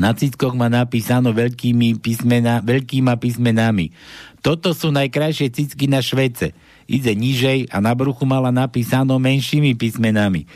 Na 0.00 0.16
cickoch 0.16 0.56
má 0.56 0.72
napísano 0.72 1.36
veľkými 1.36 2.00
písmena, 2.00 2.64
veľkýma 2.64 3.20
písmenami. 3.20 3.92
Toto 4.40 4.72
sú 4.72 4.88
najkrajšie 4.88 5.52
cicky 5.52 5.84
na 5.84 6.00
Švece. 6.00 6.56
Ide 6.88 7.12
nižej 7.12 7.68
a 7.68 7.84
na 7.84 7.92
bruchu 7.92 8.24
mala 8.24 8.48
napísano 8.48 9.20
menšími 9.20 9.76
písmenami. 9.76 10.48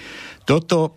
Toto 0.49 0.97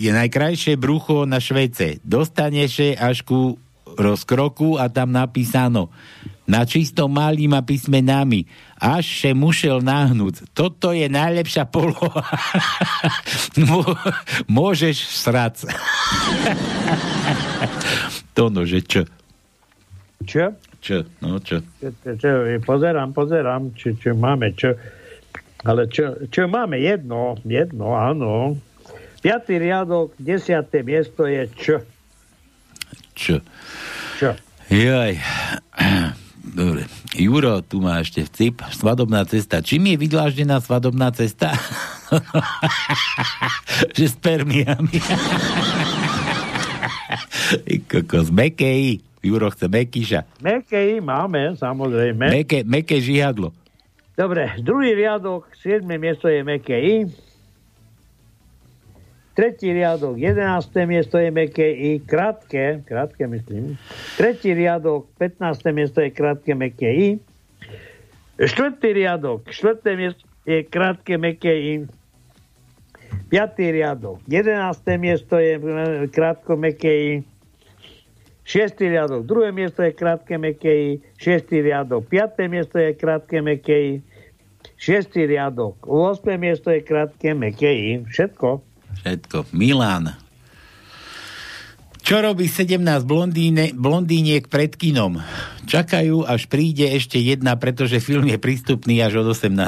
je 0.00 0.08
najkrajšie 0.08 0.80
brucho 0.80 1.28
na 1.28 1.36
Švece. 1.36 2.00
Dostaneš 2.00 2.96
až 2.96 3.20
ku 3.20 3.60
rozkroku 3.84 4.80
a 4.80 4.88
tam 4.88 5.12
napísano 5.12 5.92
na 6.50 6.66
čisto 6.66 7.06
malýma 7.06 7.62
písmenami. 7.62 8.42
Až 8.80 9.04
še 9.06 9.30
mušel 9.36 9.84
nahnúť. 9.86 10.50
Toto 10.50 10.90
je 10.90 11.06
najlepšia 11.06 11.68
poloha. 11.70 12.26
Mô- 13.70 13.94
Môžeš 14.50 14.98
srať. 15.14 15.70
to 18.36 18.50
no, 18.50 18.66
že 18.66 18.82
čo? 18.84 19.02
Čo? 20.26 20.52
Čo? 20.80 21.04
No 21.20 21.40
čo? 21.40 21.60
Čo, 21.80 21.88
čo, 22.16 22.30
pozerám, 22.64 23.12
pozerám, 23.12 23.72
čo, 23.76 23.92
čo 23.96 24.16
máme, 24.16 24.52
čo, 24.56 24.74
ale 25.64 25.88
čo, 25.92 26.16
čo 26.32 26.48
máme, 26.48 26.80
jedno, 26.80 27.36
jedno, 27.44 27.96
áno. 27.96 28.56
Piatý 29.20 29.60
riadok, 29.60 30.16
desiaté 30.16 30.80
miesto 30.80 31.28
je 31.28 31.44
čo? 31.52 31.76
Čo? 33.12 33.44
Čo? 34.16 34.32
Jaj. 34.72 35.20
Dobre. 36.56 36.88
Juro, 37.12 37.60
tu 37.60 37.84
má 37.84 38.00
ešte 38.00 38.24
vtip. 38.24 38.64
Svadobná 38.72 39.28
cesta. 39.28 39.60
Čím 39.60 39.92
je 39.92 39.96
vydláždená 40.00 40.56
svadobná 40.64 41.12
cesta? 41.12 41.52
že 43.96 44.08
spermiami. 44.08 44.98
Kokos, 47.90 48.30
Mekeji. 48.30 49.00
Juro 49.22 49.50
chce 49.50 49.68
Mekyša. 49.68 50.20
Mekeji 50.40 51.00
máme, 51.04 51.52
samozrejme. 51.58 52.32
Meke, 52.32 52.64
Meke 52.64 52.96
žihadlo. 53.04 53.52
Dobre, 54.16 54.56
druhý 54.64 54.96
riadok, 54.96 55.52
7. 55.60 55.84
miesto 56.00 56.28
je 56.28 56.40
Mekeji. 56.40 57.08
Tretí 59.36 59.72
riadok, 59.72 60.16
11. 60.16 60.72
miesto 60.88 61.16
je 61.20 61.28
Mekeji. 61.28 62.00
Krátke, 62.04 62.84
krátke 62.84 63.28
myslím. 63.28 63.76
Tretí 64.16 64.56
riadok, 64.56 65.08
15. 65.20 65.60
miesto 65.72 66.00
je 66.00 66.10
krátke 66.12 66.56
Mekeji. 66.56 67.20
Štvrtý 68.40 68.96
riadok, 68.96 69.52
štvrté 69.52 70.00
miesto 70.00 70.24
je 70.48 70.64
krátke 70.64 71.20
Mekeji. 71.20 71.84
5. 73.30 73.36
riadok. 73.58 74.18
11. 74.26 74.98
miesto 74.98 75.38
je 75.38 75.60
krátko 76.10 76.56
Mekeji. 76.56 77.22
6. 78.50 78.82
riadok, 78.82 79.22
druhé 79.22 79.54
miesto 79.54 79.78
je 79.78 79.94
krátke 79.94 80.34
mekeji, 80.34 80.98
6. 81.22 81.54
riadok, 81.54 82.02
5. 82.02 82.50
miesto 82.50 82.82
je 82.82 82.98
krátke 82.98 83.38
mekeji, 83.38 84.02
6. 84.74 85.06
riadok, 85.22 85.86
8. 85.86 86.18
miesto 86.34 86.74
je 86.74 86.82
krátke 86.82 87.30
mekeji, 87.30 88.02
všetko. 88.10 88.58
Všetko. 89.06 89.54
Milán. 89.54 90.18
Čo 92.02 92.26
robí 92.26 92.50
17 92.50 92.82
blondíne, 93.06 93.70
blondíniek 93.70 94.50
pred 94.50 94.74
kinom? 94.74 95.22
Čakajú, 95.70 96.26
až 96.26 96.50
príde 96.50 96.90
ešte 96.90 97.22
jedna, 97.22 97.54
pretože 97.54 98.02
film 98.02 98.26
je 98.26 98.34
prístupný 98.34 98.98
až 98.98 99.22
od 99.22 99.30
18. 99.30 99.62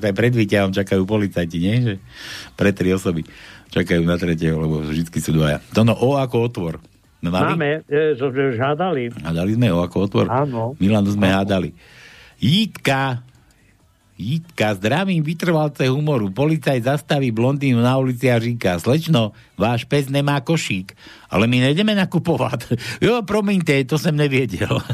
Aj 0.00 0.14
pred 0.16 0.32
čakajú 0.48 1.04
policajti, 1.04 1.56
nie? 1.60 1.76
Že 1.84 1.94
pre 2.56 2.72
tri 2.72 2.88
osoby 2.96 3.28
čakajú 3.70 4.02
na 4.02 4.18
tretieho, 4.18 4.58
lebo 4.58 4.82
vždy 4.82 5.06
sú 5.18 5.32
dvaja. 5.34 5.62
To 5.74 5.86
no, 5.86 5.94
O 5.94 6.18
ako 6.18 6.50
otvor. 6.50 6.74
No, 7.20 7.28
mali? 7.30 7.52
Máme, 7.54 7.70
e, 7.86 8.16
že 8.16 8.24
už 8.26 8.56
hádali. 8.56 9.12
Hádali 9.12 9.52
sme 9.54 9.68
O 9.70 9.80
ako 9.84 9.96
otvor? 10.08 10.26
Áno. 10.28 10.74
Milanu 10.80 11.12
sme 11.12 11.28
hádali. 11.28 11.76
Jitka, 12.40 13.20
Jitka, 14.20 14.76
zdravím 14.76 15.24
vytrvalce 15.24 15.88
humoru. 15.88 16.28
Policaj 16.28 16.84
zastaví 16.84 17.32
blondínu 17.32 17.80
na 17.80 17.96
ulici 17.96 18.28
a 18.28 18.36
říká, 18.36 18.76
slečno, 18.76 19.32
váš 19.56 19.88
pes 19.88 20.12
nemá 20.12 20.40
košík, 20.44 20.92
ale 21.32 21.48
my 21.48 21.64
nejdeme 21.68 21.96
nakupovať. 21.96 22.76
Jo, 23.04 23.24
promiňte, 23.24 23.80
to 23.88 23.96
som 23.96 24.12
neviedel. 24.12 24.68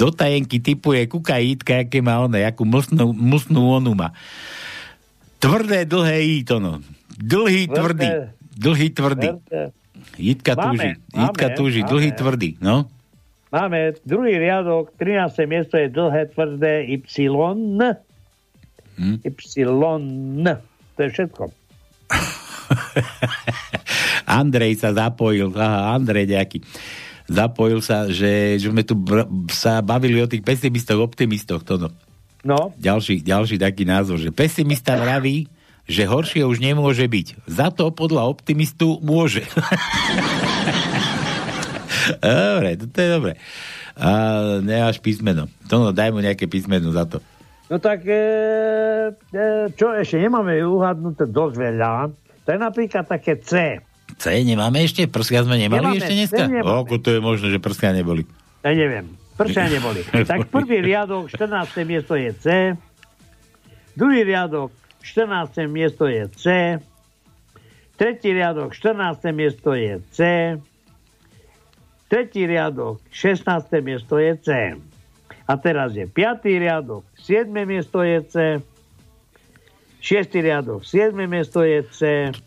Do 0.00 0.12
tajenky 0.12 0.60
typuje, 0.60 1.08
kuka 1.08 1.40
Jitka, 1.40 1.84
aké 1.84 2.04
má 2.04 2.20
ona, 2.20 2.40
jakú 2.40 2.68
mlsnú, 2.68 3.12
mlsnú 3.12 3.60
onu 3.80 3.96
má. 3.96 4.12
Tvrdé, 5.40 5.88
dlhé 5.88 6.16
I 6.20 6.36
to 6.44 6.60
no. 6.60 6.84
Dlhý, 7.16 7.64
Tvrdé. 7.68 7.80
tvrdý. 7.80 8.08
Dlhý, 8.60 8.86
tvrdý. 8.92 9.28
Tvrdé. 9.40 9.62
Jitka 10.20 10.52
Máme, 10.52 10.68
túži. 10.68 10.90
Jitka 11.16 11.46
máme, 11.48 11.56
túži. 11.56 11.80
máme. 11.80 11.90
Dlhý, 11.90 12.10
tvrdý. 12.12 12.50
No. 12.60 12.76
Máme 13.50 13.98
druhý 14.06 14.38
riadok, 14.38 14.94
13. 14.94 15.42
miesto 15.50 15.74
je 15.74 15.90
dlhé, 15.90 16.30
tvrdé 16.30 16.86
Y. 16.86 17.02
Hm? 19.00 19.16
Y. 19.26 19.32
To 20.94 21.00
je 21.00 21.08
všetko. 21.08 21.42
Andrej 24.40 24.78
sa 24.78 24.94
zapojil, 24.94 25.50
aha, 25.56 25.96
Andrej 25.98 26.30
nejaký, 26.30 26.58
zapojil 27.26 27.82
sa, 27.82 28.06
že, 28.06 28.60
že 28.62 28.70
sme 28.70 28.86
tu 28.86 28.94
br- 28.94 29.26
sa 29.50 29.82
bavili 29.82 30.22
o 30.22 30.30
tých 30.30 30.46
pesimistoch, 30.46 31.00
optimistoch, 31.02 31.66
to 31.66 31.74
no. 31.80 31.88
No. 32.40 32.72
Ďalší, 32.80 33.20
ďalší 33.20 33.60
taký 33.60 33.84
názor, 33.84 34.16
že 34.16 34.32
pesimista 34.32 34.96
vraví, 34.96 35.44
že 35.84 36.08
horšie 36.08 36.46
už 36.46 36.62
nemôže 36.62 37.04
byť. 37.04 37.50
Za 37.50 37.68
to 37.74 37.92
podľa 37.92 38.30
optimistu 38.30 38.96
môže. 39.04 39.44
dobre, 42.22 42.80
to 42.80 42.96
je 42.96 43.10
dobre. 43.10 43.32
A 44.00 44.08
nemáš 44.64 45.02
písmeno. 45.02 45.50
To 45.68 45.82
no, 45.82 45.92
daj 45.92 46.14
mu 46.14 46.24
nejaké 46.24 46.48
písmeno 46.48 46.94
za 46.94 47.04
to. 47.04 47.20
No 47.68 47.78
tak, 47.78 48.02
e, 48.08 48.18
e, 49.30 49.70
čo 49.76 49.94
ešte 49.94 50.18
nemáme 50.18 50.58
uhadnuté 50.64 51.28
dosť 51.28 51.54
veľa. 51.54 52.10
To 52.46 52.48
je 52.50 52.58
napríklad 52.58 53.06
také 53.06 53.38
C. 53.38 53.78
C 54.18 54.24
nemáme 54.42 54.82
ešte? 54.82 55.06
Prsia 55.06 55.46
sme 55.46 55.60
nemali 55.60 55.84
Nemáme, 55.84 55.98
ešte 56.02 56.14
dneska? 56.16 56.42
Ako 56.66 56.98
to 56.98 57.14
je 57.14 57.20
možné, 57.22 57.54
že 57.54 57.62
prsia 57.62 57.94
neboli? 57.94 58.26
Ja 58.64 58.74
neviem. 58.74 59.19
Prsia 59.40 59.64
neboli. 59.74 60.04
tak 60.04 60.52
prvý 60.52 60.84
riadok, 60.84 61.32
14. 61.32 61.88
miesto 61.88 62.12
je 62.20 62.30
C. 62.36 62.46
Druhý 63.96 64.20
riadok, 64.28 64.68
14. 65.00 65.64
miesto 65.64 66.04
je 66.04 66.28
C. 66.36 66.44
Tretí 67.96 68.32
riadok, 68.32 68.76
14. 68.76 69.32
miesto 69.32 69.72
je 69.72 70.00
C. 70.12 70.18
Tretí 72.08 72.42
riadok, 72.44 73.00
16. 73.12 73.44
miesto 73.80 74.20
je 74.20 74.36
C. 74.40 74.48
A 75.48 75.52
teraz 75.56 75.92
je 75.96 76.04
5. 76.08 76.42
riadok, 76.44 77.04
7. 77.16 77.48
miesto 77.64 78.04
je 78.04 78.18
C. 78.28 78.36
6. 80.00 80.32
riadok, 80.40 80.80
7. 80.84 81.12
miesto 81.28 81.60
je 81.60 81.84
C. 81.92 81.98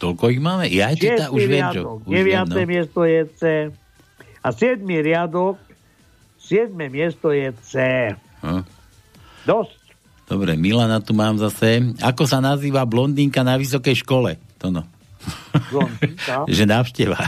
Toľko 0.02 0.34
ich 0.34 0.41
máme? 0.41 0.65
Ja 0.74 0.90
aj 0.90 0.98
teda 0.99 1.26
už 1.30 1.44
viem, 1.45 1.65
čo. 1.70 2.02
Už 2.02 2.22
viem, 2.26 2.45
9. 2.49 2.49
no. 2.49 2.65
miesto 2.65 3.02
je 3.06 3.22
C. 3.38 3.41
A 4.41 4.48
7. 4.49 4.82
riadok, 4.84 5.61
7. 6.44 6.76
miesto 6.91 7.32
je 7.32 7.56
C. 7.64 7.74
Hm. 8.44 8.68
Dosť. 9.48 9.80
Dobre, 10.28 10.56
Milana 10.56 11.03
tu 11.03 11.14
mám 11.15 11.38
zase. 11.40 11.95
Ako 11.99 12.28
sa 12.28 12.40
nazýva 12.40 12.86
blondínka 12.88 13.44
na 13.44 13.60
vysokej 13.60 13.95
škole? 14.03 14.40
To 14.60 14.72
no. 14.72 14.84
Blondínka. 15.72 16.48
že 16.56 16.64
návšteva. 16.68 17.20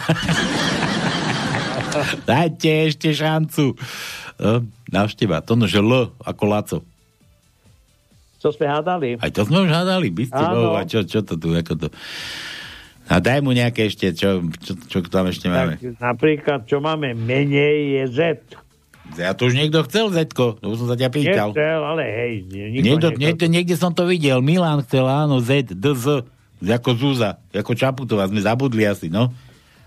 Dajte 2.27 2.91
ešte 2.91 3.15
šancu. 3.15 3.75
No, 4.35 4.67
návšteva. 4.91 5.39
To 5.47 5.55
no, 5.55 5.67
že 5.67 5.79
L 5.79 6.11
ako 6.23 6.43
Laco. 6.47 6.83
Čo 8.39 8.51
sme 8.53 8.67
hádali? 8.67 9.17
Aj 9.17 9.31
to 9.31 9.47
sme 9.47 9.63
už 9.63 9.71
hádali. 9.71 10.11
By 10.11 10.23
ste 10.27 10.43
a 10.43 10.83
čo, 10.85 10.99
čo 11.07 11.23
to 11.25 11.39
tu, 11.39 11.55
ako 11.55 11.75
to... 11.81 11.87
A 13.05 13.21
daj 13.21 13.45
mu 13.45 13.53
nejaké 13.53 13.85
ešte, 13.85 14.17
čo, 14.17 14.41
čo, 14.61 14.73
čo 14.89 14.97
tam 15.05 15.29
ešte 15.29 15.45
máme. 15.45 15.77
Tak, 15.77 16.01
napríklad, 16.01 16.65
čo 16.65 16.81
máme 16.81 17.13
menej 17.13 18.01
je 18.01 18.03
Z. 18.09 18.19
Ja 19.15 19.31
to 19.37 19.47
už 19.47 19.55
niekto 19.55 19.85
chcel, 19.87 20.11
Zetko, 20.11 20.59
to 20.59 20.65
už 20.73 20.83
som 20.83 20.87
sa 20.91 20.97
ťa 20.99 21.09
pýtal. 21.13 21.49
Nechcel, 21.53 21.81
ale 21.85 22.03
hej. 22.03 22.33
Niekto, 22.81 23.15
nechcel. 23.15 23.47
niekde, 23.47 23.75
som 23.79 23.95
to 23.95 24.03
videl. 24.09 24.43
Milan 24.43 24.83
chcel, 24.83 25.07
áno, 25.07 25.39
Z, 25.39 25.71
D, 25.71 25.85
Z. 25.95 26.27
Ako 26.65 26.95
Zúza, 26.97 27.39
ako 27.53 27.77
Čaputová. 27.77 28.27
Sme 28.27 28.41
zabudli 28.41 28.83
asi, 28.83 29.07
no. 29.07 29.31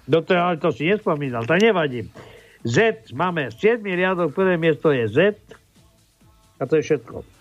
No 0.08 0.24
to, 0.24 0.32
ale 0.32 0.56
to 0.56 0.72
si 0.72 0.88
nespomínal, 0.88 1.44
to 1.44 1.58
nevadí. 1.60 2.08
Z 2.64 3.10
máme 3.12 3.52
7 3.52 3.84
riadok, 3.84 4.32
prvé 4.32 4.56
miesto 4.56 4.88
je 4.94 5.04
Z. 5.08 5.18
A 6.58 6.64
to 6.64 6.80
je 6.80 6.82
všetko. 6.84 7.38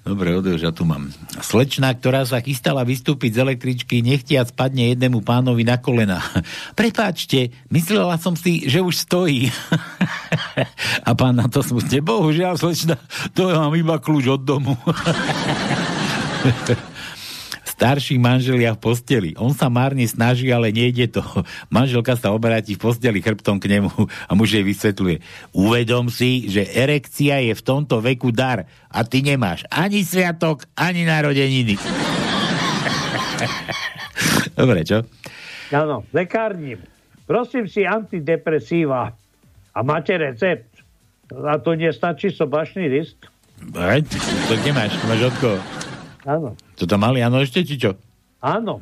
Dobre, 0.00 0.32
odeš, 0.32 0.64
ja 0.64 0.72
tu 0.72 0.88
mám. 0.88 1.12
Slečna, 1.44 1.92
ktorá 1.92 2.24
sa 2.24 2.40
chystala 2.40 2.88
vystúpiť 2.88 3.36
z 3.36 3.38
električky, 3.44 4.00
nechtiac 4.00 4.48
spadne 4.48 4.96
jednému 4.96 5.20
pánovi 5.20 5.60
na 5.60 5.76
kolena. 5.76 6.24
Prepáčte, 6.78 7.52
myslela 7.68 8.16
som 8.16 8.32
si, 8.32 8.64
že 8.64 8.80
už 8.80 8.96
stojí. 8.96 9.52
A 11.08 11.10
pán 11.12 11.36
na 11.36 11.52
to 11.52 11.60
smutne, 11.60 12.00
bohužiaľ, 12.00 12.56
slečna, 12.56 12.96
to 13.36 13.52
mám 13.52 13.76
iba 13.76 14.00
kľúč 14.00 14.24
od 14.28 14.40
domu. 14.40 14.72
Starší 17.80 18.20
manželia 18.20 18.76
v 18.76 18.92
posteli. 18.92 19.32
On 19.40 19.56
sa 19.56 19.72
márne 19.72 20.04
snaží, 20.04 20.52
ale 20.52 20.68
nejde 20.68 21.16
to. 21.16 21.24
Manželka 21.72 22.12
sa 22.12 22.28
obráti 22.28 22.76
v 22.76 22.84
posteli 22.84 23.24
chrbtom 23.24 23.56
k 23.56 23.72
nemu 23.72 23.88
a 24.28 24.36
muž 24.36 24.52
jej 24.52 24.60
vysvetľuje. 24.60 25.24
Uvedom 25.56 26.12
si, 26.12 26.44
že 26.52 26.68
erekcia 26.68 27.40
je 27.40 27.56
v 27.56 27.62
tomto 27.64 28.04
veku 28.04 28.36
dar 28.36 28.68
a 28.92 29.00
ty 29.00 29.24
nemáš 29.24 29.64
ani 29.72 30.04
sviatok, 30.04 30.68
ani 30.76 31.08
narodeniny. 31.08 31.80
Dobre, 34.60 34.84
čo? 34.84 35.00
Áno, 35.72 36.04
lekárnim. 36.12 36.84
Prosím 37.24 37.64
si 37.64 37.88
antidepresíva. 37.88 39.16
A 39.72 39.80
máte 39.80 40.20
recept. 40.20 40.68
A 41.32 41.56
to 41.56 41.72
nestačí 41.72 42.28
sobašný 42.28 42.92
list? 42.92 43.24
Aj, 43.72 44.04
to 44.52 44.52
kde 44.60 44.68
máš? 44.76 44.92
Máš 45.08 45.32
od 45.32 45.36
koho? 45.40 45.58
Áno. 46.28 46.52
To 46.80 46.88
tam 46.88 47.04
mali, 47.04 47.20
áno, 47.20 47.44
ešte, 47.44 47.60
či 47.60 47.76
čo? 47.76 47.92
Áno. 48.40 48.80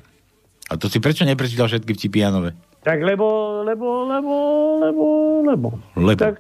A 0.71 0.79
to 0.79 0.87
si 0.87 1.03
prečo 1.03 1.27
neprečítal 1.27 1.67
všetky 1.67 1.99
vtipy 1.99 2.23
Janové? 2.23 2.55
Tak 2.87 3.03
lebo, 3.03 3.61
lebo, 3.67 4.07
lebo, 4.07 4.35
lebo, 4.87 5.05
lebo. 5.43 5.69
Lebo. 5.99 6.21
Tak 6.23 6.39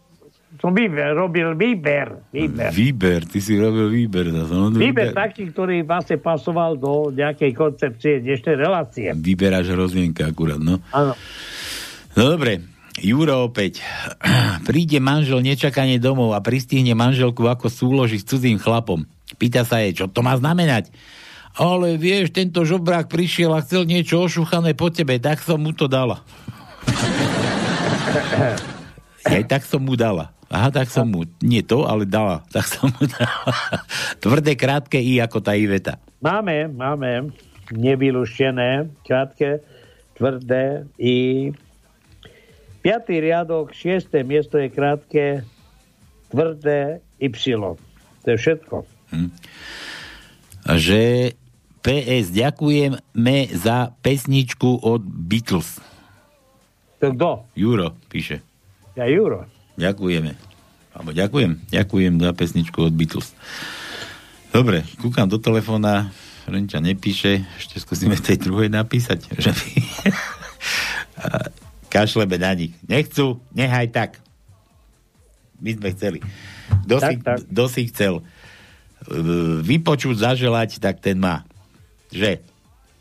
som 0.62 0.70
výber, 0.70 1.18
robil 1.18 1.58
výber. 1.58 2.30
Výber. 2.30 2.70
Výber, 2.70 3.20
ty 3.26 3.42
si 3.42 3.58
robil 3.58 3.90
výber. 3.90 4.30
zase, 4.30 4.54
No, 4.54 4.70
Výber 4.70 5.10
taký, 5.10 5.50
ktorý 5.50 5.82
vlastne 5.82 6.22
pasoval 6.22 6.78
do 6.78 7.10
nejakej 7.10 7.52
koncepcie 7.58 8.22
dnešnej 8.22 8.54
relácie. 8.54 9.10
Vyberáš 9.18 9.74
hrozienka 9.74 10.30
akurát, 10.30 10.62
no. 10.62 10.78
Áno. 10.94 11.18
No 12.14 12.22
dobre, 12.38 12.62
Juro 12.98 13.46
opäť. 13.46 13.82
Príde 14.68 14.98
manžel 14.98 15.42
nečakane 15.42 15.98
domov 16.02 16.34
a 16.34 16.42
pristihne 16.42 16.94
manželku 16.94 17.46
ako 17.46 17.70
súloži 17.70 18.18
s 18.18 18.26
cudzím 18.26 18.58
chlapom. 18.58 19.06
Pýta 19.38 19.62
sa 19.62 19.82
jej, 19.82 19.94
čo 19.94 20.10
to 20.10 20.22
má 20.26 20.34
znamenať? 20.34 20.90
Ale 21.58 21.98
vieš, 21.98 22.30
tento 22.30 22.62
žobrák 22.62 23.10
prišiel 23.10 23.50
a 23.50 23.62
chcel 23.66 23.82
niečo 23.82 24.22
ošuchané 24.22 24.78
po 24.78 24.94
tebe, 24.94 25.18
tak 25.18 25.42
som 25.42 25.58
mu 25.58 25.74
to 25.74 25.90
dala. 25.90 26.22
Aj 29.26 29.42
tak 29.44 29.66
som 29.66 29.82
mu 29.82 29.98
dala. 29.98 30.30
Aha, 30.48 30.72
tak 30.72 30.88
som 30.88 31.04
mu, 31.04 31.28
nie 31.44 31.60
to, 31.60 31.84
ale 31.84 32.08
dala. 32.08 32.40
Tak 32.48 32.64
som 32.64 32.88
mu 32.88 33.04
dala. 33.04 33.52
Tvrdé, 34.22 34.56
krátke 34.56 34.96
i 34.96 35.20
ako 35.20 35.44
tá 35.44 35.52
Iveta. 35.52 36.00
Máme, 36.24 36.72
máme 36.72 37.36
nevyluštené, 37.68 38.88
krátke, 39.04 39.60
tvrdé 40.16 40.88
i 40.96 41.50
piatý 42.80 43.20
riadok, 43.20 43.76
šiesté 43.76 44.24
miesto 44.24 44.56
je 44.56 44.72
krátke, 44.72 45.44
tvrdé 46.32 47.04
Y. 47.20 47.52
To 48.24 48.26
je 48.32 48.38
všetko. 48.40 48.76
Že 50.64 51.32
PS, 51.78 52.34
ďakujeme 52.34 53.36
za 53.54 53.94
pesničku 54.02 54.82
od 54.82 55.02
Beatles. 55.02 55.78
To 56.98 57.14
kto? 57.14 57.46
Juro 57.54 57.94
píše. 58.10 58.42
Ja 58.98 59.06
Juro. 59.06 59.46
Ďakujeme. 59.78 60.34
Alebo 60.98 61.14
ďakujem. 61.14 61.70
Ďakujem 61.70 62.14
za 62.18 62.30
pesničku 62.34 62.78
od 62.82 62.94
Beatles. 62.94 63.30
Dobre, 64.50 64.82
kúkam 64.98 65.30
do 65.30 65.38
telefóna, 65.38 66.10
Renča 66.48 66.80
nepíše, 66.80 67.44
ešte 67.60 67.76
skúsime 67.76 68.16
tej 68.16 68.40
druhej 68.40 68.72
napísať. 68.72 69.28
Že 69.36 69.52
by... 69.52 69.68
Kašlebe 71.92 72.40
na 72.40 72.56
nich. 72.56 72.72
Nechcú, 72.88 73.38
nechaj 73.52 73.92
tak. 73.92 74.10
My 75.60 75.76
sme 75.76 75.88
chceli. 75.92 76.18
Kto 76.88 76.96
si, 77.04 77.14
kto 77.20 77.64
si 77.68 77.82
chcel 77.92 78.14
e, 78.20 78.22
vypočuť, 79.60 80.16
zaželať, 80.16 80.80
tak 80.80 81.04
ten 81.04 81.20
má. 81.20 81.47
Že? 82.12 82.44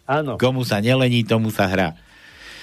Áno. 0.07 0.39
Komu 0.39 0.63
sa 0.63 0.79
nelení, 0.79 1.27
tomu 1.27 1.51
sa 1.51 1.67
hrá. 1.67 1.99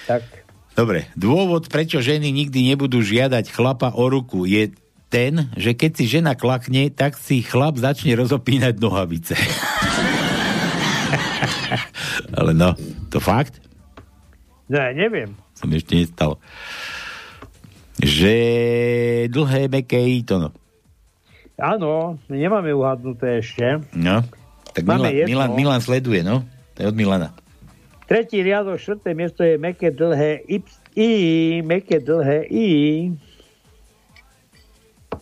Tak. 0.09 0.45
Dobre, 0.75 1.07
dôvod, 1.15 1.71
prečo 1.71 2.03
ženy 2.03 2.35
nikdy 2.35 2.73
nebudú 2.73 2.99
žiadať 2.99 3.47
chlapa 3.47 3.95
o 3.95 4.11
ruku, 4.11 4.43
je 4.43 4.75
ten, 5.07 5.47
že 5.55 5.71
keď 5.71 5.91
si 5.95 6.03
žena 6.19 6.35
klakne, 6.35 6.91
tak 6.91 7.15
si 7.15 7.39
chlap 7.39 7.79
začne 7.79 8.11
rozopínať 8.19 8.75
nohavice. 8.81 9.39
Ale 12.37 12.51
no, 12.51 12.75
to 13.07 13.23
fakt? 13.23 13.63
Ja 14.67 14.91
neviem. 14.91 15.39
Som 15.55 15.71
ešte 15.71 15.95
nestal. 15.95 16.35
Že 18.03 18.35
dlhé, 19.31 19.71
meké 19.71 20.03
to 20.27 20.41
no. 20.41 20.49
Áno, 21.55 22.19
nemáme 22.27 22.75
uhadnuté 22.75 23.39
ešte. 23.39 23.79
No, 23.95 24.27
tak 24.75 24.83
Máme 24.83 25.07
Milan, 25.07 25.15
jedno. 25.15 25.29
Milan, 25.31 25.49
Milan 25.55 25.79
sleduje, 25.79 26.19
no. 26.19 26.43
To 26.75 26.77
je 26.83 26.87
od 26.91 26.97
Milana. 26.99 27.31
Tretí 28.05 28.43
riadok, 28.43 28.75
štvrté 28.77 29.15
miesto 29.15 29.41
je 29.41 29.55
meké 29.55 29.89
dlhé 29.89 30.43
y, 30.45 30.59
I, 30.93 31.09
meké 31.63 32.03
dlhé 32.03 32.45
I. 32.51 32.67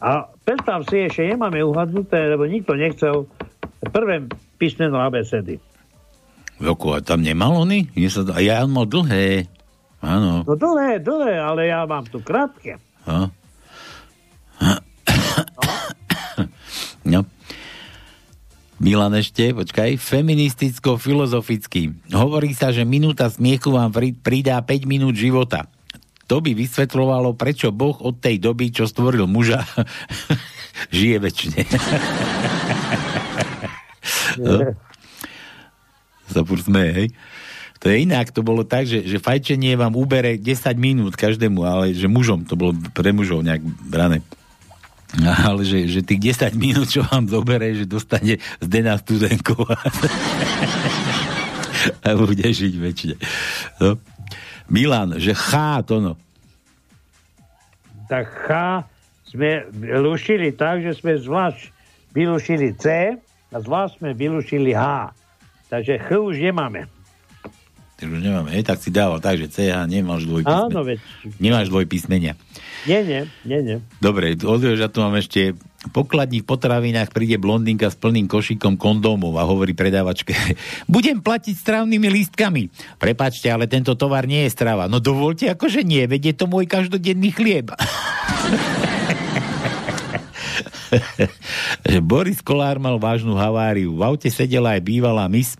A 0.03 0.27
predstav 0.43 0.83
si, 0.89 1.05
ešte 1.05 1.29
nemáme 1.29 1.63
uhadnuté, 1.63 2.33
lebo 2.33 2.43
nikto 2.49 2.75
nechcel 2.75 3.29
prvé 3.93 4.25
písmeno 4.57 4.99
abecedy. 4.99 5.61
Joko, 6.59 6.97
a 6.97 6.99
tam 6.99 7.21
nemal 7.23 7.63
a 8.33 8.37
ja 8.41 8.65
on 8.65 8.73
mal 8.73 8.89
dlhé. 8.89 9.47
Áno. 10.03 10.43
No 10.43 10.53
dlhé, 10.57 10.99
dlhé, 10.99 11.39
ale 11.39 11.71
ja 11.71 11.87
mám 11.87 12.03
tu 12.03 12.19
krátke. 12.19 12.81
No. 13.07 13.31
Milan 18.83 19.15
ešte, 19.15 19.55
počkaj, 19.55 19.95
feministicko-filozofický. 19.95 22.11
Hovorí 22.11 22.51
sa, 22.51 22.75
že 22.75 22.83
minúta 22.83 23.31
smiechu 23.31 23.71
vám 23.71 23.95
pri- 23.95 24.11
pridá 24.11 24.59
5 24.59 24.83
minút 24.83 25.15
života. 25.15 25.71
To 26.27 26.43
by 26.43 26.51
vysvetľovalo, 26.51 27.31
prečo 27.39 27.71
Boh 27.71 27.95
od 28.03 28.19
tej 28.19 28.43
doby, 28.43 28.75
čo 28.75 28.83
stvoril 28.83 29.23
muža, 29.23 29.63
žije 30.95 31.15
väčšine. 31.23 31.63
no. 34.43 34.75
Hej? 36.75 37.15
To 37.79 37.87
je 37.87 38.03
inak, 38.03 38.35
to 38.35 38.43
bolo 38.43 38.67
tak, 38.67 38.83
že, 38.83 39.07
že 39.07 39.23
fajčenie 39.23 39.79
vám 39.79 39.95
ubere 39.95 40.35
10 40.35 40.43
minút 40.75 41.15
každému, 41.15 41.63
ale 41.63 41.95
že 41.95 42.11
mužom, 42.11 42.43
to 42.43 42.59
bolo 42.59 42.75
pre 42.91 43.15
mužov 43.15 43.47
nejak 43.47 43.63
brané. 43.87 44.19
Ale 45.47 45.61
že, 45.61 45.85
že 45.85 46.01
tých 46.01 46.33
10 46.35 46.57
minút, 46.57 46.89
čo 46.89 47.05
vám 47.05 47.29
zobere, 47.29 47.77
že 47.77 47.85
dostane 47.85 48.41
Zdena 48.57 48.97
studenku 48.97 49.53
a, 49.69 49.77
a 52.05 52.09
bude 52.17 52.47
žiť 52.47 52.73
väčšine. 52.73 53.15
No. 53.81 54.01
Milan, 54.71 55.21
že 55.21 55.37
chá 55.37 55.85
to 55.85 56.01
no. 56.01 56.13
Tak 58.09 58.25
H 58.49 58.51
sme 59.29 59.65
lušili 60.01 60.53
tak, 60.53 60.85
že 60.85 60.93
sme 60.93 61.17
zvlášť 61.17 61.73
vylúšili 62.13 62.77
C 62.77 63.17
a 63.53 63.55
zvlášť 63.57 64.01
sme 64.01 64.09
vylúšili 64.13 64.73
H. 64.73 65.13
Takže 65.69 65.97
Ch 65.97 66.09
už 66.13 66.37
nemáme. 66.37 66.85
Ty 67.97 68.09
už 68.09 68.19
nemáme, 68.19 68.49
hej, 68.53 68.65
tak 68.65 68.81
si 68.81 68.89
dával 68.89 69.21
tak, 69.21 69.37
že 69.37 69.47
CH 69.47 69.85
nemáš 69.85 70.25
dvojpísmenia. 70.25 70.69
Áno, 70.69 70.81
veď. 70.81 70.97
Nemáš 71.37 71.69
dvojpísmenia. 71.69 72.33
Nie, 72.83 72.99
nie, 73.07 73.21
nie, 73.47 73.59
nie. 73.63 73.77
Dobre, 74.03 74.35
odvieš, 74.35 74.83
ja 74.83 74.91
tu 74.91 74.99
mám 74.99 75.15
ešte 75.15 75.55
pokladní 75.91 76.43
v 76.43 76.47
potravinách 76.47 77.11
príde 77.11 77.35
blondinka 77.35 77.91
s 77.91 77.99
plným 77.99 78.27
košíkom 78.31 78.79
kondómov 78.79 79.35
a 79.35 79.43
hovorí 79.43 79.75
predávačke 79.75 80.31
budem 80.93 81.19
platiť 81.19 81.55
strávnymi 81.59 82.07
lístkami. 82.07 82.71
Prepačte, 82.99 83.51
ale 83.51 83.67
tento 83.67 83.95
tovar 83.99 84.27
nie 84.27 84.47
je 84.47 84.51
strava. 84.55 84.87
No 84.87 85.03
dovolte, 85.03 85.51
akože 85.51 85.83
nie, 85.83 86.07
veď 86.07 86.31
je 86.31 86.35
to 86.39 86.45
môj 86.47 86.67
každodenný 86.67 87.31
chlieb. 87.35 87.71
Boris 92.05 92.39
Kolár 92.45 92.77
mal 92.77 93.01
vážnu 93.01 93.33
haváriu. 93.33 93.97
V 93.97 94.01
aute 94.05 94.29
sedela 94.29 94.77
aj 94.77 94.81
bývalá 94.85 95.25
mis, 95.25 95.57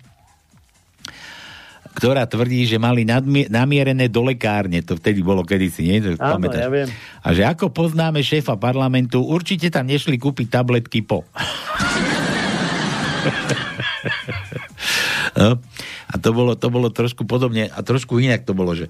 ktorá 1.94 2.26
tvrdí, 2.26 2.66
že 2.66 2.82
mali 2.82 3.06
nadmi- 3.06 3.48
namierené 3.48 4.10
do 4.10 4.26
lekárne. 4.26 4.82
To 4.82 4.98
vtedy 4.98 5.22
bolo 5.22 5.46
kedysi, 5.46 5.86
nie? 5.86 6.02
To 6.02 6.18
Áno, 6.18 6.42
pamätáš? 6.42 6.66
ja 6.66 6.70
viem. 6.74 6.90
A 7.22 7.30
že 7.32 7.46
ako 7.46 7.70
poznáme 7.70 8.26
šéfa 8.26 8.58
parlamentu, 8.58 9.22
určite 9.22 9.70
tam 9.70 9.86
nešli 9.86 10.18
kúpiť 10.18 10.50
tabletky 10.50 11.06
po. 11.06 11.22
no. 15.40 15.62
A 16.14 16.22
to 16.22 16.30
bolo, 16.30 16.54
to 16.54 16.70
bolo 16.70 16.94
trošku 16.94 17.26
podobne, 17.26 17.74
a 17.74 17.82
trošku 17.82 18.22
inak 18.22 18.46
to 18.46 18.54
bolo, 18.54 18.78
že, 18.78 18.86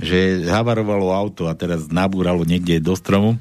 že 0.00 0.48
havarovalo 0.48 1.12
auto 1.12 1.44
a 1.44 1.52
teraz 1.52 1.92
nabúralo 1.92 2.48
niekde 2.48 2.80
do 2.80 2.96
stromu 2.96 3.36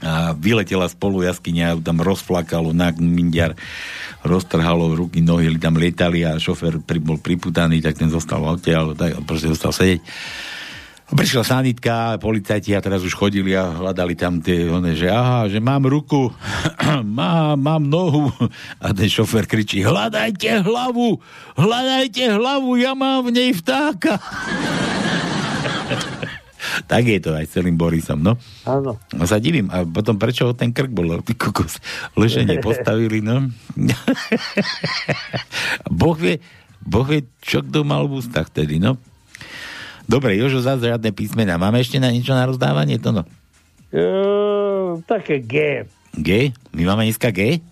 a 0.00 0.32
vyletela 0.32 0.88
spolu 0.88 1.28
jaskyňa, 1.28 1.84
tam 1.84 2.00
rozflakalo 2.00 2.72
na 2.72 2.88
mindiar, 2.96 3.52
roztrhalo 4.24 4.96
ruky, 4.96 5.20
nohy, 5.20 5.52
tam 5.60 5.76
lietali 5.76 6.24
a 6.24 6.40
šofer 6.40 6.80
pri, 6.80 7.00
bol 7.00 7.20
priputaný, 7.20 7.84
tak 7.84 8.00
ten 8.00 8.08
zostal 8.08 8.40
v 8.40 8.56
aute, 8.56 8.72
ale 8.72 8.96
tak, 8.96 9.20
proste 9.28 9.52
zostal 9.52 9.76
sedieť. 9.76 10.00
Prišla 11.10 11.42
sanitka, 11.42 12.22
policajti 12.22 12.70
a 12.70 12.78
teraz 12.78 13.02
už 13.02 13.18
chodili 13.18 13.50
a 13.50 13.66
hľadali 13.66 14.14
tam 14.14 14.38
tie, 14.38 14.70
one, 14.70 14.94
že 14.94 15.10
aha, 15.10 15.50
že 15.50 15.58
mám 15.58 15.82
ruku, 15.82 16.30
mám, 17.18 17.58
mám 17.58 17.82
nohu. 17.82 18.30
A 18.78 18.94
ten 18.94 19.10
šofer 19.10 19.50
kričí, 19.50 19.82
hľadajte 19.82 20.62
hlavu, 20.62 21.18
hľadajte 21.58 22.38
hlavu, 22.38 22.78
ja 22.78 22.94
mám 22.94 23.26
v 23.26 23.34
nej 23.34 23.50
vtáka. 23.50 24.22
tak 26.86 27.06
je 27.06 27.18
to 27.20 27.34
aj 27.34 27.44
s 27.46 27.54
celým 27.56 27.76
Borisom, 27.76 28.20
no. 28.20 28.36
Áno. 28.66 28.96
No 29.14 29.24
sa 29.24 29.38
divím, 29.42 29.70
a 29.70 29.82
potom 29.86 30.16
prečo 30.16 30.50
ho 30.50 30.52
ten 30.54 30.70
krk 30.70 30.90
bol, 30.90 31.20
ty 31.22 31.34
kokos, 31.34 31.78
lešenie 32.14 32.60
postavili, 32.66 33.22
no. 33.22 33.48
boh 35.90 36.16
vie, 36.18 36.42
boh 36.82 37.06
vie, 37.06 37.26
čo 37.40 37.62
kto 37.64 37.82
mal 37.82 38.06
v 38.06 38.20
ústach 38.20 38.48
tedy, 38.50 38.78
no. 38.78 39.00
Dobre, 40.10 40.34
Jožo, 40.34 40.58
zase 40.58 40.90
žiadne 40.90 41.14
písmena. 41.14 41.54
Máme 41.54 41.78
ešte 41.78 42.02
na 42.02 42.10
niečo 42.10 42.34
na 42.34 42.42
rozdávanie? 42.42 42.98
To 42.98 43.14
no. 43.14 43.22
E, 43.94 44.02
také 45.06 45.38
G. 45.38 45.86
G? 46.18 46.50
My 46.74 46.82
máme 46.90 47.06
dneska 47.06 47.30
G? 47.30 47.62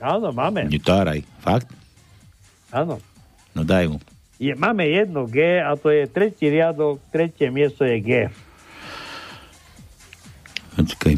Áno, 0.00 0.32
máme. 0.32 0.72
Netáraj. 0.72 1.20
Fakt? 1.44 1.68
Áno. 2.72 2.96
No 3.52 3.60
daj 3.62 3.92
mu. 3.92 4.00
Je, 4.42 4.58
máme 4.58 4.82
jedno 4.90 5.30
G 5.30 5.62
a 5.62 5.78
to 5.78 5.94
je 5.94 6.10
tretí 6.10 6.50
riadok, 6.50 6.98
tretie 7.14 7.46
miesto 7.54 7.86
je 7.86 7.96
G. 8.02 8.10
Počkaj. 10.74 11.14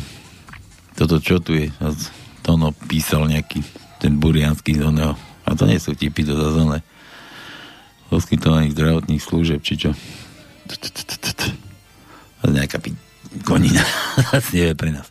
Toto 0.93 1.17
čo 1.25 1.41
tu 1.41 1.57
je? 1.57 1.73
To 2.45 2.61
no 2.61 2.77
písal 2.85 3.25
nejaký 3.25 3.65
ten 3.97 4.21
burianský 4.21 4.77
z 4.77 4.85
oného. 4.85 5.17
A 5.49 5.57
to 5.57 5.65
nie 5.65 5.81
sú 5.81 5.97
tipy, 5.97 6.21
to 6.21 6.37
zase. 6.37 6.85
Poskytovaných 8.13 8.77
zdravotných 8.77 9.23
služeb, 9.25 9.65
či 9.65 9.81
čo? 9.81 9.91
Je 12.45 12.53
nejaká 12.53 12.77
pi- 12.77 13.01
konina. 13.43 13.81
Nevie 14.53 14.77
pre 14.77 14.93
nás. 14.93 15.09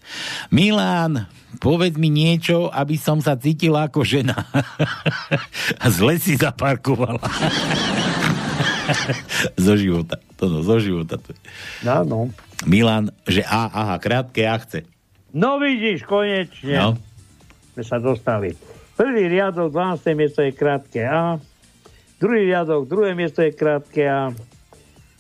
Milan, 0.53 1.27
povedz 1.59 1.99
mi 1.99 2.07
niečo, 2.07 2.71
aby 2.71 2.95
som 2.95 3.19
sa 3.19 3.35
cítila 3.35 3.89
ako 3.89 4.05
žena. 4.07 4.47
A 5.83 5.85
zle 5.91 6.15
si 6.21 6.39
zaparkovala. 6.39 7.19
Zo 9.65 9.73
života. 9.79 10.19
To 10.37 10.51
no, 10.51 10.59
zo 10.63 10.77
života. 10.79 11.19
Áno. 11.87 12.31
Milan, 12.67 13.11
že 13.27 13.43
A, 13.43 13.67
aha, 13.71 13.95
krátke 13.99 14.43
A 14.47 14.55
chce. 14.59 14.87
No 15.33 15.57
vidíš, 15.57 16.05
konečne. 16.05 16.75
No. 16.77 16.89
Sme 17.73 17.83
sa 17.83 17.97
dostali. 17.97 18.53
Prvý 18.93 19.25
riadok, 19.25 19.73
12. 19.73 20.13
miesto 20.13 20.45
je 20.45 20.53
krátke 20.53 21.01
A. 21.01 21.41
Druhý 22.21 22.45
riadok, 22.45 22.85
druhé 22.85 23.17
miesto 23.17 23.41
je 23.41 23.51
krátke 23.51 24.05
A. 24.05 24.29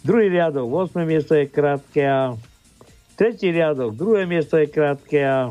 Druhý 0.05 0.29
riadok, 0.29 0.69
8. 0.93 1.03
miesto 1.03 1.33
je 1.33 1.49
krátke 1.49 2.05
A. 2.05 2.37
Tretí 3.17 3.49
riadok, 3.49 3.97
druhé 3.97 4.29
miesto 4.29 4.61
je 4.61 4.69
krátke 4.69 5.19
A. 5.25 5.49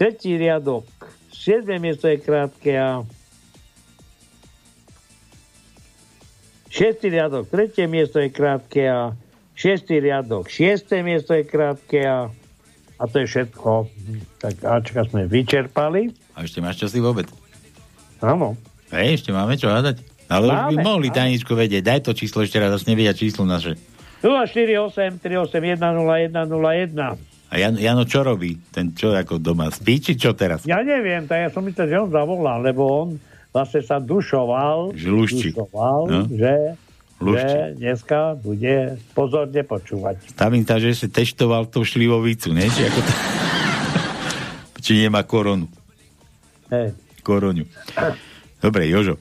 Tretí 0.00 0.40
riadok, 0.40 0.88
7. 1.34 1.76
miesto 1.76 2.08
je 2.08 2.16
krátke 2.16 2.72
A. 2.80 3.04
Šiestý 6.70 7.10
riadok, 7.10 7.50
tretie 7.50 7.84
miesto 7.84 8.16
je 8.16 8.30
krátke 8.30 8.86
A. 8.86 9.18
Šiestý 9.52 9.98
riadok, 9.98 10.46
šiesté 10.46 11.02
miesto 11.02 11.34
je 11.34 11.42
krátke 11.42 11.98
A. 12.00 12.30
A 12.94 13.02
to 13.04 13.18
je 13.18 13.26
všetko. 13.26 13.90
Tak 14.38 14.54
Ačka 14.62 15.02
sme 15.02 15.26
vyčerpali. 15.26 16.14
A 16.32 16.44
ešte 16.44 16.60
máš 16.60 16.78
časy 16.78 17.02
vôbec? 17.02 17.26
Áno. 18.20 18.54
Hej, 18.88 19.18
ešte 19.18 19.30
máme 19.32 19.56
čo 19.56 19.66
hádať? 19.66 20.04
Ale 20.26 20.46
už 20.46 20.60
by 20.70 20.76
Máme, 20.76 20.86
mohli 20.86 21.08
máme. 21.08 21.16
tajničko 21.16 21.52
vedieť. 21.52 21.82
Daj 21.82 22.00
to 22.06 22.12
číslo 22.12 22.40
ešte 22.40 22.56
raz, 22.56 22.70
zase 22.70 22.86
nevedia 22.86 23.10
číslo 23.10 23.42
naše. 23.42 23.74
048 24.22 25.18
381 25.18 25.80
0101. 25.80 27.50
A 27.50 27.58
Jan, 27.58 27.74
Jano 27.74 28.06
čo 28.06 28.22
robí? 28.22 28.54
Ten 28.70 28.94
čo 28.94 29.10
ako 29.10 29.42
doma? 29.42 29.66
Spí 29.68 29.98
či 29.98 30.14
čo 30.14 30.38
teraz? 30.38 30.62
Ja 30.62 30.84
neviem, 30.84 31.26
tak 31.26 31.40
ja 31.40 31.50
som 31.50 31.66
myslel, 31.66 31.88
že 31.88 31.96
on 31.98 32.10
zavolal, 32.12 32.62
lebo 32.62 32.82
on 32.86 33.08
vlastne 33.50 33.82
sa 33.82 33.98
dušoval, 33.98 34.94
Že 34.94 35.08
lušči. 35.08 35.48
dušoval 35.50 36.00
No. 36.06 36.20
že, 36.26 36.54
Lušči. 37.18 37.36
že 37.36 37.58
dneska 37.76 38.18
bude 38.34 38.74
pozorne 39.12 39.60
počúvať. 39.60 40.16
Tam 40.34 40.50
im 40.52 40.62
tá, 40.62 40.78
že 40.78 40.94
si 40.94 41.06
testoval 41.06 41.66
tú 41.66 41.82
šlivovicu, 41.82 42.50
nie? 42.50 42.64
Či, 42.66 42.86
ako 42.86 43.00
to... 43.00 43.12
Či 44.80 44.92
nemá 45.04 45.20
koronu. 45.22 45.68
Hej. 46.70 46.94
Koroňu. 47.20 47.68
Dobre, 48.58 48.88
Jožo. 48.88 49.20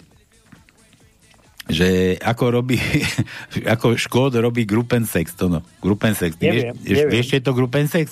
Že 1.68 2.18
ako 2.18 2.46
robí, 2.52 2.80
ako 3.76 3.94
Škód 3.94 4.34
robí 4.36 4.64
grupensex, 4.64 5.36
to 5.36 5.52
no. 5.52 5.60
Grupensex. 5.78 6.40
Neviem, 6.40 6.74
vieš, 6.74 6.98
neviem. 6.98 7.12
vieš, 7.12 7.26
čo 7.30 7.36
je 7.38 7.44
to 7.44 7.54
grupensex? 7.54 8.06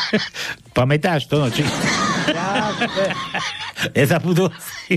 Pamätáš 0.76 1.28
to, 1.28 1.38
no? 1.38 1.46
Či... 1.46 1.62
Nezabudol 3.96 4.52
si. 4.58 4.96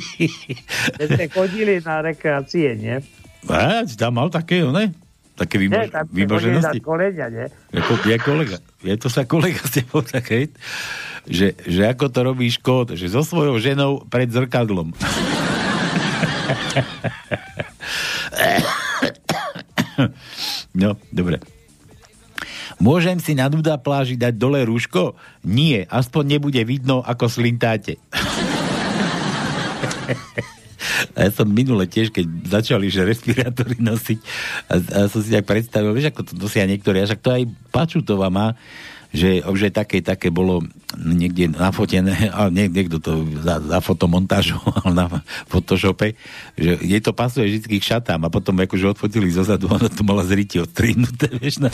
Keď 0.98 1.08
ste 1.08 1.26
chodili 1.32 1.80
na 1.80 2.04
rekreácie, 2.04 2.76
nie? 2.76 2.98
Si 3.88 3.96
tam 3.96 4.16
mal 4.20 4.28
také, 4.32 4.64
ne? 4.64 4.92
Také 5.34 5.58
Nie, 5.58 5.66
výbož, 5.66 5.86
tam 5.90 6.06
výboženosti. 6.14 6.80
kolenia, 6.80 7.26
nie? 7.34 7.46
Ako, 7.74 7.98
je 8.06 8.18
kolega. 8.22 8.58
Je 8.86 8.96
to 9.02 9.10
sa 9.10 9.26
kolega 9.26 9.58
s 9.66 9.82
tebou 9.82 10.06
tak, 10.06 10.30
hej? 10.30 10.54
Že, 11.26 11.48
že 11.58 11.82
ako 11.90 12.06
to 12.14 12.20
robí 12.22 12.46
Škód, 12.54 12.94
že 12.94 13.10
so 13.10 13.26
svojou 13.26 13.58
ženou 13.58 14.06
pred 14.06 14.30
zrkadlom. 14.30 14.94
No, 20.74 20.98
dobre. 21.14 21.38
Môžem 22.84 23.16
si 23.24 23.32
na 23.32 23.48
nuda 23.48 23.80
pláži 23.80 24.20
dať 24.20 24.36
dole 24.36 24.60
rúško? 24.68 25.16
Nie, 25.48 25.88
aspoň 25.88 26.36
nebude 26.36 26.60
vidno, 26.68 27.00
ako 27.00 27.32
slintáte. 27.32 27.96
A 31.16 31.28
ja 31.28 31.32
som 31.32 31.48
minule 31.48 31.88
tiež, 31.88 32.12
keď 32.12 32.28
začali, 32.44 32.92
že 32.92 33.08
respirátory 33.08 33.80
nosiť, 33.80 34.20
a, 34.68 34.74
a 34.76 35.00
som 35.08 35.24
si 35.24 35.32
tak 35.32 35.48
predstavil, 35.48 35.96
vieš, 35.96 36.12
ako 36.12 36.22
to 36.28 36.34
nosia 36.36 36.68
niektorí, 36.68 37.00
a 37.00 37.08
však 37.08 37.24
to 37.24 37.32
aj 37.32 37.44
Pačutová 37.72 38.28
má, 38.28 38.60
že 39.14 39.46
aj 39.46 39.74
také, 39.78 40.02
také 40.02 40.34
bolo 40.34 40.66
niekde 40.98 41.54
nafotené, 41.54 42.28
ale 42.36 42.50
nie, 42.50 42.66
niekto 42.68 42.98
to 42.98 43.24
za, 43.46 43.62
za 43.62 43.80
fotomontážu, 43.80 44.58
ale 44.82 44.92
na 44.98 45.06
Photoshope, 45.46 46.18
že 46.58 46.82
jej 46.82 47.00
to 47.00 47.14
pasuje 47.14 47.62
vždy 47.62 47.78
k 47.78 47.90
šatám 47.94 48.26
a 48.26 48.34
potom 48.34 48.58
akože 48.58 48.98
odfotili 48.98 49.30
zozadu, 49.30 49.70
ona 49.70 49.86
to 49.88 50.02
mala 50.02 50.26
zriti 50.26 50.58
odstrihnuté, 50.58 51.30
vieš, 51.42 51.62
na 51.62 51.70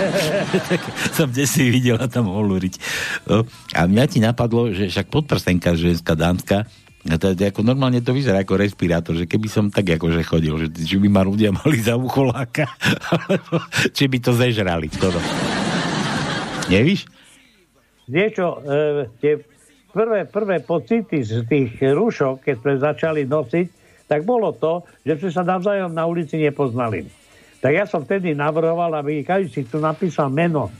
tak 0.70 0.80
som 1.16 1.32
kde 1.32 1.48
si 1.48 1.72
videla 1.72 2.04
tam 2.06 2.28
holúriť. 2.28 2.76
No, 3.24 3.48
a 3.72 3.80
mňa 3.88 4.04
ti 4.06 4.20
napadlo, 4.20 4.68
že 4.70 4.92
však 4.92 5.08
podprsenka 5.08 5.72
ženská 5.74 6.12
dámska, 6.12 6.68
a 7.06 7.22
to, 7.22 7.38
ako 7.38 7.62
normálne 7.62 8.02
to 8.02 8.10
vyzerá 8.10 8.42
ako 8.42 8.58
respirátor, 8.58 9.14
že 9.14 9.30
keby 9.30 9.46
som 9.46 9.70
tak 9.70 9.94
akože 9.94 10.26
chodil, 10.26 10.58
že 10.58 10.74
či 10.74 10.98
by 10.98 11.06
ma 11.06 11.22
ľudia 11.22 11.54
mali 11.54 11.78
za 11.78 11.94
ucholáka, 11.94 12.66
či 13.94 14.10
by 14.10 14.18
to 14.18 14.34
zežrali. 14.34 14.90
To 14.98 15.14
Nevíš? 16.66 17.06
Niečo, 18.06 18.62
e, 18.62 19.10
tie 19.22 19.32
prvé, 19.90 20.26
prvé 20.26 20.56
pocity 20.62 21.22
z 21.22 21.46
tých 21.46 21.78
rúšok, 21.78 22.42
keď 22.42 22.54
sme 22.62 22.72
začali 22.78 23.22
nosiť, 23.26 23.66
tak 24.06 24.22
bolo 24.22 24.54
to, 24.54 24.86
že 25.02 25.18
sme 25.18 25.30
sa 25.34 25.42
navzájom 25.42 25.90
na 25.90 26.06
ulici 26.06 26.38
nepoznali. 26.38 27.06
Tak 27.58 27.72
ja 27.74 27.84
som 27.86 28.06
vtedy 28.06 28.34
navrhoval, 28.34 28.94
aby 28.94 29.26
každý 29.26 29.50
si 29.50 29.62
tu 29.66 29.82
napísal 29.82 30.30
meno 30.30 30.70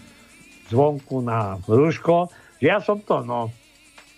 zvonku 0.71 1.23
na 1.23 1.59
rúško, 1.67 2.31
že 2.63 2.67
ja 2.71 2.79
som 2.79 3.03
to, 3.03 3.27
no. 3.27 3.51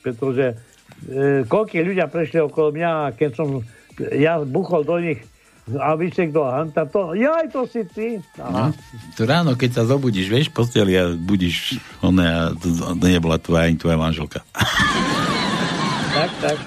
Pretože 0.05 0.53
e, 0.53 1.45
koľkí 1.49 1.81
ľudia 1.81 2.13
prešli 2.13 2.45
okolo 2.45 2.73
mňa 2.73 3.17
keď 3.17 3.31
som 3.33 3.61
ja 3.99 4.41
buchol 4.41 4.85
do 4.85 4.97
nich 5.01 5.21
a 5.77 5.93
vysekol 5.99 6.49
hanta, 6.49 6.89
to, 6.89 7.13
jaj, 7.13 7.53
to 7.53 7.69
si 7.69 7.85
ty. 7.93 8.09
No, 8.41 8.45
Aha. 8.49 8.67
to 9.13 9.23
ráno, 9.29 9.53
keď 9.53 9.71
sa 9.77 9.83
zobudíš, 9.85 10.33
vieš, 10.33 10.49
posteli 10.49 10.97
a 10.97 11.13
budíš, 11.13 11.77
ona, 12.01 12.57
to, 12.57 12.73
to 12.97 13.07
nebola 13.07 13.37
tvoja, 13.37 13.69
ani 13.69 13.77
tvoja 13.77 14.01
manželka. 14.01 14.41
Tak, 16.19 16.31
tak. 16.41 16.59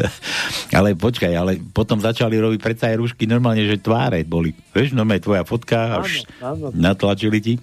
ale 0.78 0.96
počkaj, 0.96 1.32
ale 1.36 1.60
potom 1.60 2.00
začali 2.00 2.40
robiť 2.40 2.58
predsa 2.58 2.90
aj 2.90 2.98
rúšky 2.98 3.28
normálne, 3.28 3.62
že 3.68 3.78
tváre 3.78 4.24
boli. 4.24 4.56
Vieš, 4.72 4.96
no 4.96 5.04
tvoja 5.04 5.44
fotka 5.44 5.94
a 5.94 5.94
už 6.02 6.24
áno. 6.40 6.72
natlačili 6.72 7.38
ti. 7.38 7.54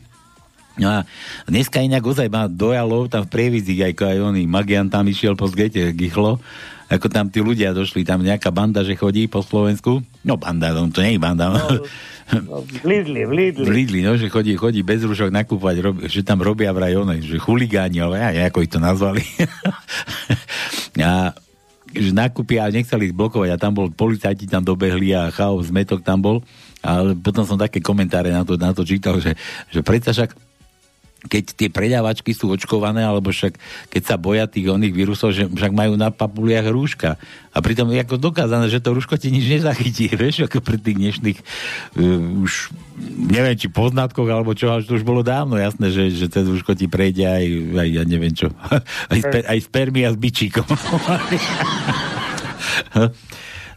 No 0.77 1.01
a 1.01 1.09
dneska 1.49 1.81
inak 1.81 2.05
ozaj 2.05 2.29
má 2.29 2.45
dojalo 2.45 3.09
tam 3.09 3.25
v 3.25 3.33
prievidzi, 3.33 3.81
aj, 3.81 3.97
aj 3.97 4.17
oný 4.21 4.45
Magian 4.45 4.93
tam 4.93 5.09
išiel 5.09 5.33
po 5.33 5.49
zgete 5.49 5.89
Gichlo, 5.97 6.37
ako 6.87 7.07
tam 7.11 7.27
tí 7.27 7.43
ľudia 7.43 7.75
došli, 7.75 8.07
tam 8.07 8.23
nejaká 8.23 8.47
banda, 8.51 8.83
že 8.83 8.95
chodí 8.95 9.27
po 9.27 9.43
Slovensku. 9.43 9.99
No 10.23 10.39
banda, 10.39 10.71
no, 10.71 10.87
to 10.87 11.03
nie 11.03 11.15
je 11.15 11.21
banda. 11.21 11.51
No, 11.51 11.59
No, 12.27 12.59
v 12.59 12.83
Lidli, 12.83 13.23
v 13.23 13.31
Lidli. 13.31 13.63
v 13.63 13.71
Lidli, 13.71 13.99
no, 14.03 14.19
že 14.19 14.27
chodí, 14.27 14.51
chodí 14.59 14.83
bez 14.83 14.99
rúšok 14.99 15.31
nakúpať, 15.31 15.75
rob, 15.79 15.95
že 16.11 16.27
tam 16.27 16.43
robia 16.43 16.75
vraj 16.75 16.99
one, 16.99 17.23
že 17.23 17.39
chuligáni, 17.39 18.03
ale 18.03 18.19
ja, 18.19 18.51
ako 18.51 18.67
ich 18.67 18.71
to 18.71 18.83
nazvali. 18.83 19.23
a 21.07 21.31
že 21.95 22.11
nakúpia 22.11 22.67
a 22.67 22.73
nechceli 22.73 23.09
ich 23.11 23.15
blokovať 23.15 23.49
a 23.55 23.61
tam 23.61 23.71
bol, 23.79 23.87
policajti 23.87 24.43
tam 24.43 24.59
dobehli 24.59 25.15
a 25.15 25.31
chaos, 25.31 25.71
zmetok 25.71 26.03
tam 26.03 26.19
bol. 26.19 26.37
Ale 26.83 27.15
potom 27.15 27.47
som 27.47 27.55
také 27.55 27.79
komentáre 27.79 28.27
na 28.35 28.43
to, 28.43 28.59
na 28.59 28.75
to 28.75 28.83
čítal, 28.83 29.23
že, 29.23 29.31
že 29.71 29.79
predsa 29.79 30.11
však 30.11 30.35
keď 31.25 31.43
tie 31.57 31.69
predávačky 31.73 32.29
sú 32.37 32.53
očkované, 32.53 33.01
alebo 33.01 33.33
však 33.33 33.57
keď 33.89 34.01
sa 34.05 34.15
boja 34.21 34.45
tých 34.45 34.69
oných 34.69 34.93
vírusov, 34.93 35.33
že 35.33 35.49
však 35.49 35.73
majú 35.73 35.97
na 35.97 36.13
papuliach 36.13 36.69
rúška. 36.69 37.17
A 37.49 37.57
pritom 37.57 37.89
je 37.89 38.05
ako 38.05 38.21
dokázané, 38.21 38.69
že 38.69 38.77
to 38.77 38.93
rúško 38.93 39.17
ti 39.17 39.33
nič 39.33 39.49
nezachytí, 39.49 40.13
vieš, 40.21 40.45
ako 40.45 40.61
pri 40.61 40.77
tých 40.77 40.97
dnešných 41.01 41.39
uh, 41.97 42.45
už 42.45 42.69
neviem, 43.33 43.57
či 43.57 43.65
poznatkoch, 43.65 44.29
alebo 44.29 44.53
čo, 44.53 44.69
až 44.69 44.85
to 44.85 44.93
už 44.93 45.01
bolo 45.01 45.25
dávno 45.25 45.57
jasné, 45.57 45.89
že, 45.89 46.13
že 46.13 46.29
cez 46.29 46.45
rúško 46.45 46.77
ti 46.77 46.85
prejde 46.85 47.25
aj, 47.25 47.45
aj 47.81 47.87
ja 47.89 48.03
neviem 48.05 48.33
čo, 48.37 48.53
aj, 49.13 49.19
sper, 49.25 49.43
aj 49.49 49.59
spermia 49.65 50.13
s 50.13 50.17
bičíkom. 50.17 50.69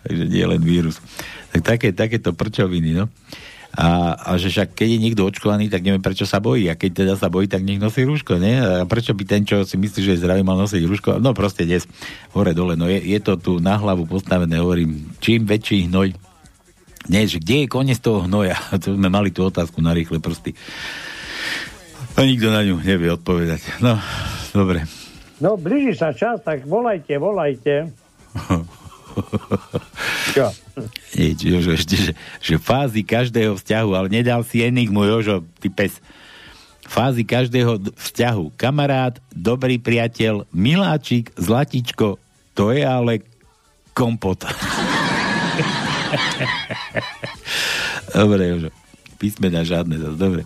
Takže 0.00 0.24
nie 0.28 0.44
len 0.44 0.60
vírus. 0.64 0.96
Tak 1.50 1.76
také, 1.76 1.92
takéto 1.92 2.32
prčoviny, 2.32 2.96
no. 2.96 3.12
A, 3.70 4.18
a 4.18 4.34
že 4.34 4.50
však 4.50 4.74
keď 4.74 4.88
je 4.90 4.98
niekto 4.98 5.22
očkovaný, 5.22 5.70
tak 5.70 5.86
neviem 5.86 6.02
prečo 6.02 6.26
sa 6.26 6.42
bojí. 6.42 6.66
A 6.66 6.74
keď 6.74 7.06
teda 7.06 7.14
sa 7.14 7.30
bojí, 7.30 7.46
tak 7.46 7.62
nech 7.62 7.78
nosí 7.78 8.02
rúško, 8.02 8.42
nie? 8.42 8.58
A 8.58 8.82
prečo 8.82 9.14
by 9.14 9.22
ten, 9.22 9.46
čo 9.46 9.62
si 9.62 9.78
myslí, 9.78 10.00
že 10.02 10.12
je 10.18 10.20
zdravý, 10.26 10.42
mal 10.42 10.58
nosiť 10.58 10.82
rúško? 10.82 11.10
No 11.22 11.30
proste 11.38 11.62
dnes, 11.62 11.86
hore 12.34 12.50
dole. 12.50 12.74
No 12.74 12.90
je, 12.90 12.98
je 12.98 13.18
to 13.22 13.38
tu 13.38 13.52
na 13.62 13.78
hlavu 13.78 14.10
postavené, 14.10 14.58
hovorím, 14.58 15.14
čím 15.22 15.46
väčší 15.46 15.86
hnoj, 15.86 16.10
že 17.06 17.38
kde 17.38 17.64
je 17.64 17.66
koniec 17.70 18.02
toho 18.02 18.26
hnoja? 18.26 18.58
To 18.82 18.98
sme 18.98 19.06
mali 19.06 19.30
tú 19.30 19.46
otázku 19.46 19.78
na 19.78 19.94
rýchle 19.94 20.18
prsty. 20.18 20.50
A 22.18 22.26
nikto 22.26 22.50
na 22.50 22.66
ňu 22.66 22.82
nevie 22.82 23.06
odpovedať. 23.14 23.78
No, 23.78 23.94
dobre. 24.50 24.82
No, 25.38 25.54
blíži 25.54 25.94
sa 25.94 26.10
čas, 26.10 26.42
tak 26.42 26.66
volajte, 26.66 27.16
volajte. 27.22 27.86
Čo? 30.34 30.46
Nie, 31.16 31.34
Jožo, 31.36 31.76
ešte, 31.76 31.96
že, 31.96 32.12
že 32.40 32.54
fázy 32.56 33.04
každého 33.04 33.56
vzťahu, 33.58 33.90
ale 33.96 34.08
nedal 34.08 34.44
si 34.46 34.64
enigmu, 34.64 35.04
Jožo, 35.04 35.44
ty 35.58 35.68
pes. 35.68 35.98
Fázy 36.90 37.22
každého 37.22 37.78
vzťahu. 37.94 38.56
Kamarát, 38.58 39.18
dobrý 39.30 39.78
priateľ, 39.78 40.48
miláčik, 40.50 41.30
zlatičko, 41.38 42.18
to 42.54 42.64
je 42.74 42.82
ale 42.82 43.22
kompot. 43.94 44.42
Dobre, 48.10 48.42
Jožo. 48.50 48.70
písmena 49.20 49.62
žiadne. 49.62 50.00
zas, 50.00 50.16
Dobre. 50.18 50.42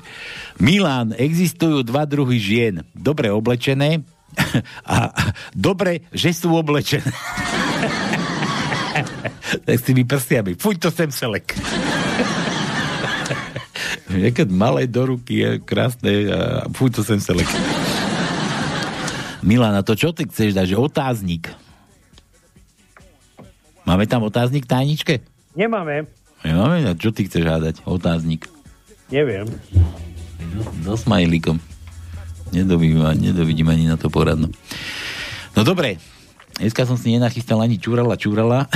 Milan, 0.60 1.14
existujú 1.16 1.82
dva 1.86 2.04
druhy 2.04 2.36
žien. 2.36 2.84
Dobre 2.92 3.30
oblečené 3.32 4.02
a 4.84 5.10
dobre, 5.54 6.04
že 6.10 6.34
sú 6.34 6.52
oblečené. 6.54 7.08
tak 9.60 9.76
s 9.78 9.84
tými 9.84 10.02
prstiami. 10.02 10.58
Fuj, 10.58 10.80
to 10.82 10.90
sem 10.90 11.10
selek. 11.14 11.54
Niekedy 14.14 14.54
malé 14.54 14.86
do 14.86 15.10
ruky 15.10 15.42
je 15.42 15.50
krásne 15.62 16.30
a 16.30 16.70
fuj, 16.70 16.94
to 16.94 17.02
sem 17.02 17.18
selek. 17.18 17.46
Milana, 19.44 19.84
to 19.84 19.92
čo 19.92 20.14
ty 20.14 20.24
chceš 20.24 20.56
dať? 20.56 20.72
Že 20.72 20.78
otáznik. 20.80 21.52
Máme 23.84 24.08
tam 24.08 24.24
otáznik 24.24 24.64
tajničke? 24.64 25.20
Nemáme. 25.52 26.08
Nemáme? 26.40 26.88
A 26.88 26.96
čo 26.96 27.12
ty 27.12 27.28
chceš 27.28 27.44
hádať? 27.44 27.84
Otáznik. 27.84 28.48
Neviem. 29.12 29.44
So 30.80 30.96
smajlíkom. 30.96 31.60
Nedovidím, 32.54 33.04
nedovidím 33.20 33.68
ani 33.68 33.84
na 33.90 34.00
to 34.00 34.08
poradno. 34.08 34.48
No 35.52 35.60
dobre. 35.66 36.00
Dneska 36.54 36.86
som 36.86 36.94
si 36.94 37.10
nenachystal 37.10 37.58
ani 37.58 37.82
čúrala, 37.82 38.14
čúrala. 38.14 38.70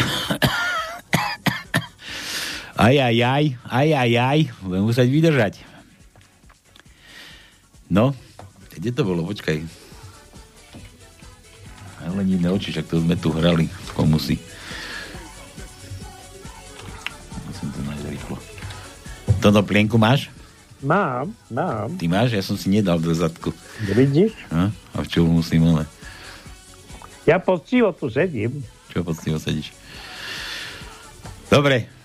Aj, 2.79 2.95
aj, 2.95 3.17
aj, 3.19 3.45
aj, 3.67 3.89
aj, 3.91 4.13
aj. 4.15 4.41
Budem 4.63 4.87
musieť 4.87 5.09
vydržať. 5.11 5.55
No, 7.91 8.15
kde 8.71 8.95
to 8.95 9.03
bolo? 9.03 9.27
Počkaj. 9.27 9.67
Lenivné 12.15 12.49
oči, 12.55 12.71
však 12.71 12.87
to 12.87 13.03
sme 13.03 13.19
tu 13.19 13.35
hrali. 13.35 13.67
Komu 13.99 14.23
si? 14.23 14.39
Musím 17.51 17.69
to 17.75 17.81
nájsť 17.83 18.07
rýchlo. 18.15 18.37
Toto 19.43 19.61
plienku 19.67 19.99
máš? 19.99 20.31
Mám, 20.79 21.35
mám. 21.51 21.91
Ty 21.99 22.07
máš? 22.07 22.39
Ja 22.39 22.47
som 22.47 22.55
si 22.55 22.71
nedal 22.71 23.03
do 23.03 23.11
zadku. 23.11 23.51
Vidíš? 23.83 24.39
A, 24.55 24.71
a 24.95 24.99
v 25.03 25.07
čom 25.11 25.27
musím, 25.27 25.67
ale... 25.67 25.83
Ja 27.27 27.43
poctivo 27.43 27.91
tu 27.91 28.07
sedím. 28.07 28.63
Čo 28.95 29.03
poctivo 29.03 29.43
sedíš? 29.43 29.75
Dobre. 31.51 31.98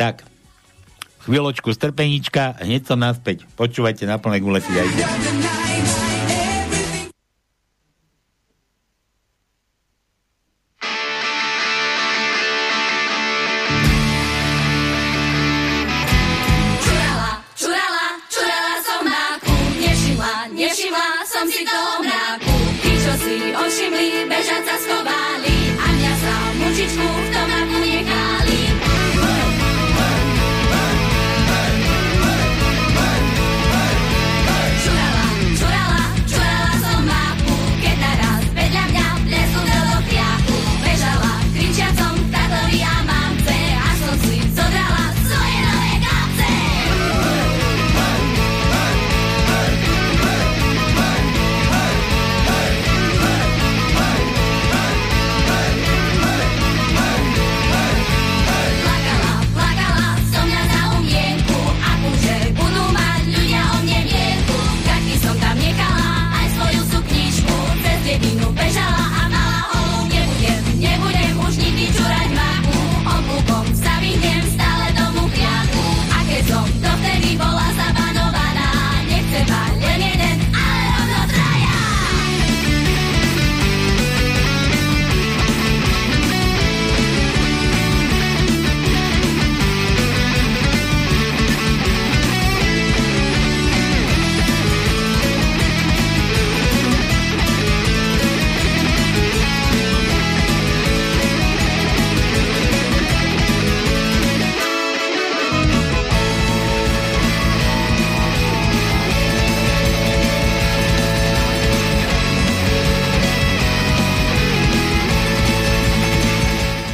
Tak. 0.00 0.24
Chvíľočku 1.28 1.76
strpeníčka, 1.76 2.56
hneď 2.64 2.88
som 2.88 2.96
naspäť. 2.96 3.44
Počúvajte 3.52 4.08
na 4.08 4.16
plné 4.16 4.40
gule 4.40 4.64
si 4.64 4.72
dajte. 4.72 5.59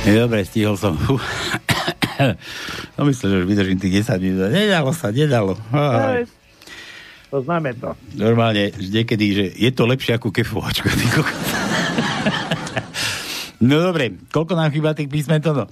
Dobre, 0.06 0.46
stihol 0.46 0.78
som. 0.78 0.94
No 2.96 3.04
myslím, 3.04 3.28
že 3.28 3.36
už 3.44 3.46
vydržím 3.50 3.76
tých 3.76 4.08
10 4.08 4.24
minút. 4.24 4.48
Nedalo 4.48 4.88
sa, 4.96 5.12
nedalo. 5.12 5.52
Aj. 5.68 6.24
Poznáme 7.28 7.76
to. 7.76 7.92
Normálne, 8.16 8.72
že 8.72 8.88
niekedy, 8.88 9.24
že 9.34 9.44
je 9.52 9.70
to 9.74 9.84
lepšie 9.84 10.16
ako 10.16 10.32
kokos. 10.32 10.80
no 13.68 13.76
dobre, 13.82 14.16
koľko 14.32 14.56
nám 14.56 14.72
chýba 14.72 14.96
tých 14.96 15.12
písmen 15.12 15.44
toto? 15.44 15.68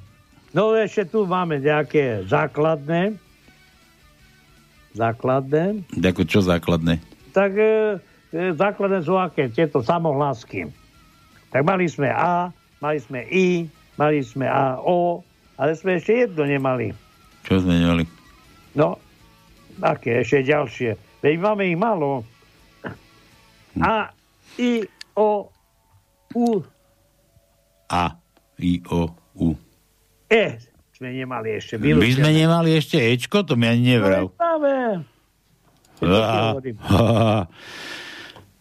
No 0.53 0.77
ešte 0.77 1.09
tu 1.09 1.25
máme 1.25 1.63
nejaké 1.63 2.29
základné. 2.29 3.17
Základné. 4.95 5.89
Ako 5.97 6.23
čo 6.29 6.45
základné? 6.45 7.01
Tak 7.35 7.51
e, 7.59 7.99
e, 8.31 8.53
základné 8.55 9.03
sú 9.03 9.19
aké? 9.19 9.51
Tieto 9.51 9.83
samohlásky. 9.83 10.71
Tak 11.51 11.63
mali 11.67 11.91
sme 11.91 12.11
A, 12.13 12.55
mali 12.79 12.99
sme 13.03 13.27
I, 13.27 13.67
mali 13.99 14.23
sme 14.23 14.47
A, 14.47 14.79
O, 14.81 15.23
ale 15.59 15.73
sme 15.79 15.99
ešte 15.99 16.27
jedno 16.27 16.47
nemali. 16.47 16.95
Čo 17.47 17.63
sme 17.63 17.79
nemali? 17.79 18.05
No, 18.75 18.99
aké 19.83 20.23
ešte 20.23 20.47
ďalšie. 20.51 20.99
Veď 21.23 21.35
máme 21.41 21.63
ich 21.69 21.79
málo. 21.79 22.27
A, 23.81 24.11
I, 24.59 24.87
O, 25.15 25.51
U, 26.35 26.47
A, 27.91 28.05
I, 28.59 28.73
O, 28.91 29.03
U. 29.39 29.49
E 30.31 30.45
sme 30.95 31.11
nemali 31.11 31.59
ešte. 31.59 31.75
My 31.79 32.11
sme 32.11 32.31
nemali 32.31 32.71
ešte 32.79 32.97
Ečko, 33.03 33.43
to 33.43 33.59
mi 33.59 33.67
ani 33.67 33.99
nevral. 33.99 34.31
Máme. 34.39 35.03
Á, 36.01 36.55
á. 36.91 37.51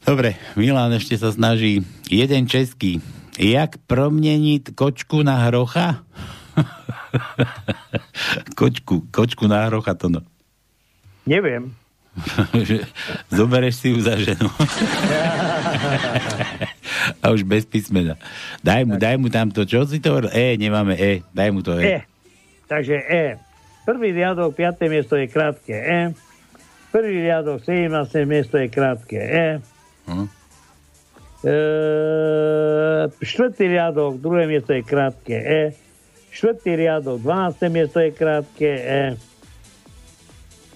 Dobre, 0.04 0.36
Milan 0.60 0.92
ešte 0.98 1.16
sa 1.16 1.32
snaží. 1.32 1.80
Jeden 2.12 2.50
český. 2.50 3.00
Jak 3.38 3.78
promieniť 3.90 4.78
kočku 4.78 5.26
na 5.26 5.50
hrocha? 5.50 6.06
kočku, 8.60 9.10
kočku 9.10 9.50
na 9.50 9.66
hrocha 9.70 9.98
to 9.98 10.10
no. 10.10 10.22
Neviem. 11.26 11.74
Zobereš 13.36 13.76
si 13.82 13.90
ju 13.90 13.98
za 14.06 14.14
ženu. 14.22 14.50
A 17.24 17.34
už 17.34 17.44
bez 17.44 17.66
písmena. 17.66 18.16
Daj 18.62 18.86
mu, 18.86 19.02
daj 19.02 19.18
mu 19.18 19.34
tam 19.34 19.50
to, 19.50 19.66
čo 19.66 19.82
si 19.90 19.98
to? 19.98 20.22
E, 20.30 20.54
nemáme 20.60 20.94
E, 20.94 21.26
daj 21.34 21.50
mu 21.50 21.66
to 21.66 21.74
E. 21.80 21.84
E. 21.84 21.98
Takže 22.70 23.02
E. 23.10 23.26
Prvý 23.84 24.16
riadok, 24.16 24.56
5. 24.56 24.80
miesto 24.88 25.18
je 25.18 25.28
krátke 25.28 25.74
E. 25.74 26.14
Prvý 26.94 27.26
riadok, 27.26 27.66
17. 27.66 28.30
miesto 28.30 28.62
je 28.62 28.70
krátke 28.70 29.18
E. 29.18 29.48
Hm. 30.06 30.30
E, 31.44 31.56
štvrtý 33.20 33.68
riadok, 33.68 34.16
druhé 34.16 34.48
miesto 34.48 34.72
je 34.72 34.80
krátke 34.80 35.36
E. 35.36 35.64
Štvrtý 36.32 36.80
riadok, 36.80 37.20
12. 37.20 37.68
miesto 37.68 38.00
je 38.00 38.10
krátke 38.16 38.70
E. 38.80 39.04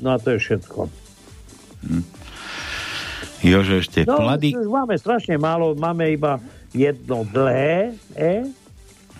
No 0.04 0.14
a 0.14 0.20
to 0.20 0.36
je 0.36 0.40
všetko. 0.44 0.92
Jože 3.48 3.86
ešte 3.86 4.04
No, 4.04 4.20
už 4.28 4.68
máme 4.68 4.98
strašne 5.00 5.40
málo, 5.40 5.72
máme 5.78 6.10
iba 6.12 6.42
jedno 6.76 7.24
dlhé 7.24 7.96
E 8.18 8.50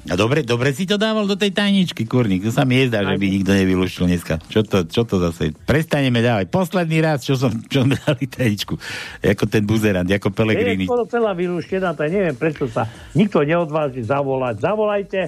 A 0.08 0.16
dobre, 0.16 0.40
dobre 0.40 0.72
si 0.72 0.88
to 0.88 0.96
dával 0.96 1.28
do 1.28 1.36
tej 1.36 1.52
tajničky, 1.52 2.08
kurník. 2.08 2.48
To 2.48 2.52
sa 2.56 2.64
mi 2.64 2.80
jezdá, 2.80 3.04
že 3.04 3.20
by 3.20 3.26
nikto 3.28 3.52
nevylúštil 3.52 4.08
dneska. 4.08 4.40
Čo 4.48 4.64
to, 4.64 4.88
čo 4.88 5.04
to 5.04 5.20
zase? 5.20 5.52
Prestaneme 5.68 6.24
dávať. 6.24 6.48
Posledný 6.48 7.04
raz, 7.04 7.28
čo 7.28 7.36
som, 7.36 7.52
čo 7.68 7.84
sme 7.84 8.00
dali 8.00 8.24
tajničku. 8.24 8.80
Ako 9.20 9.44
ten 9.52 9.68
buzerant, 9.68 10.08
ako 10.08 10.32
Je 10.32 10.36
Pelegrini. 10.40 10.86
skoro 10.88 11.04
celá 11.12 11.36
vylúštená, 11.36 11.92
tak 11.92 12.08
neviem, 12.08 12.32
prečo 12.40 12.72
sa 12.72 12.88
nikto 13.20 13.44
neodváži 13.44 14.00
zavolať. 14.08 14.64
Zavolajte 14.64 15.22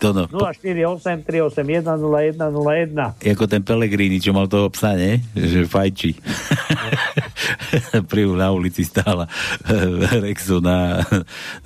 To 0.00 0.16
no. 0.16 0.24
048 0.30 1.26
381 1.26 1.84
0101. 1.84 3.20
Ako 3.34 3.44
ten 3.50 3.60
Pelegrini, 3.66 4.16
čo 4.16 4.30
mal 4.30 4.46
toho 4.46 4.70
psa, 4.72 4.94
ne? 4.96 5.20
Že 5.36 5.66
fajčí. 5.68 6.10
Pri 8.10 8.24
na 8.30 8.48
ulici 8.52 8.84
stála 8.86 9.26
Rexo 10.24 10.60
na, 10.62 11.04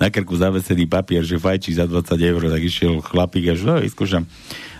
na 0.01 0.07
krku 0.09 0.35
zavesený 0.35 0.87
papier, 0.87 1.23
že 1.23 1.41
fajčí 1.41 1.75
za 1.75 1.85
20 1.87 2.15
eur, 2.19 2.41
tak 2.51 2.61
išiel 2.63 3.03
chlapík 3.03 3.55
až, 3.55 3.67
no, 3.67 3.79
vyskúšam. 3.79 4.23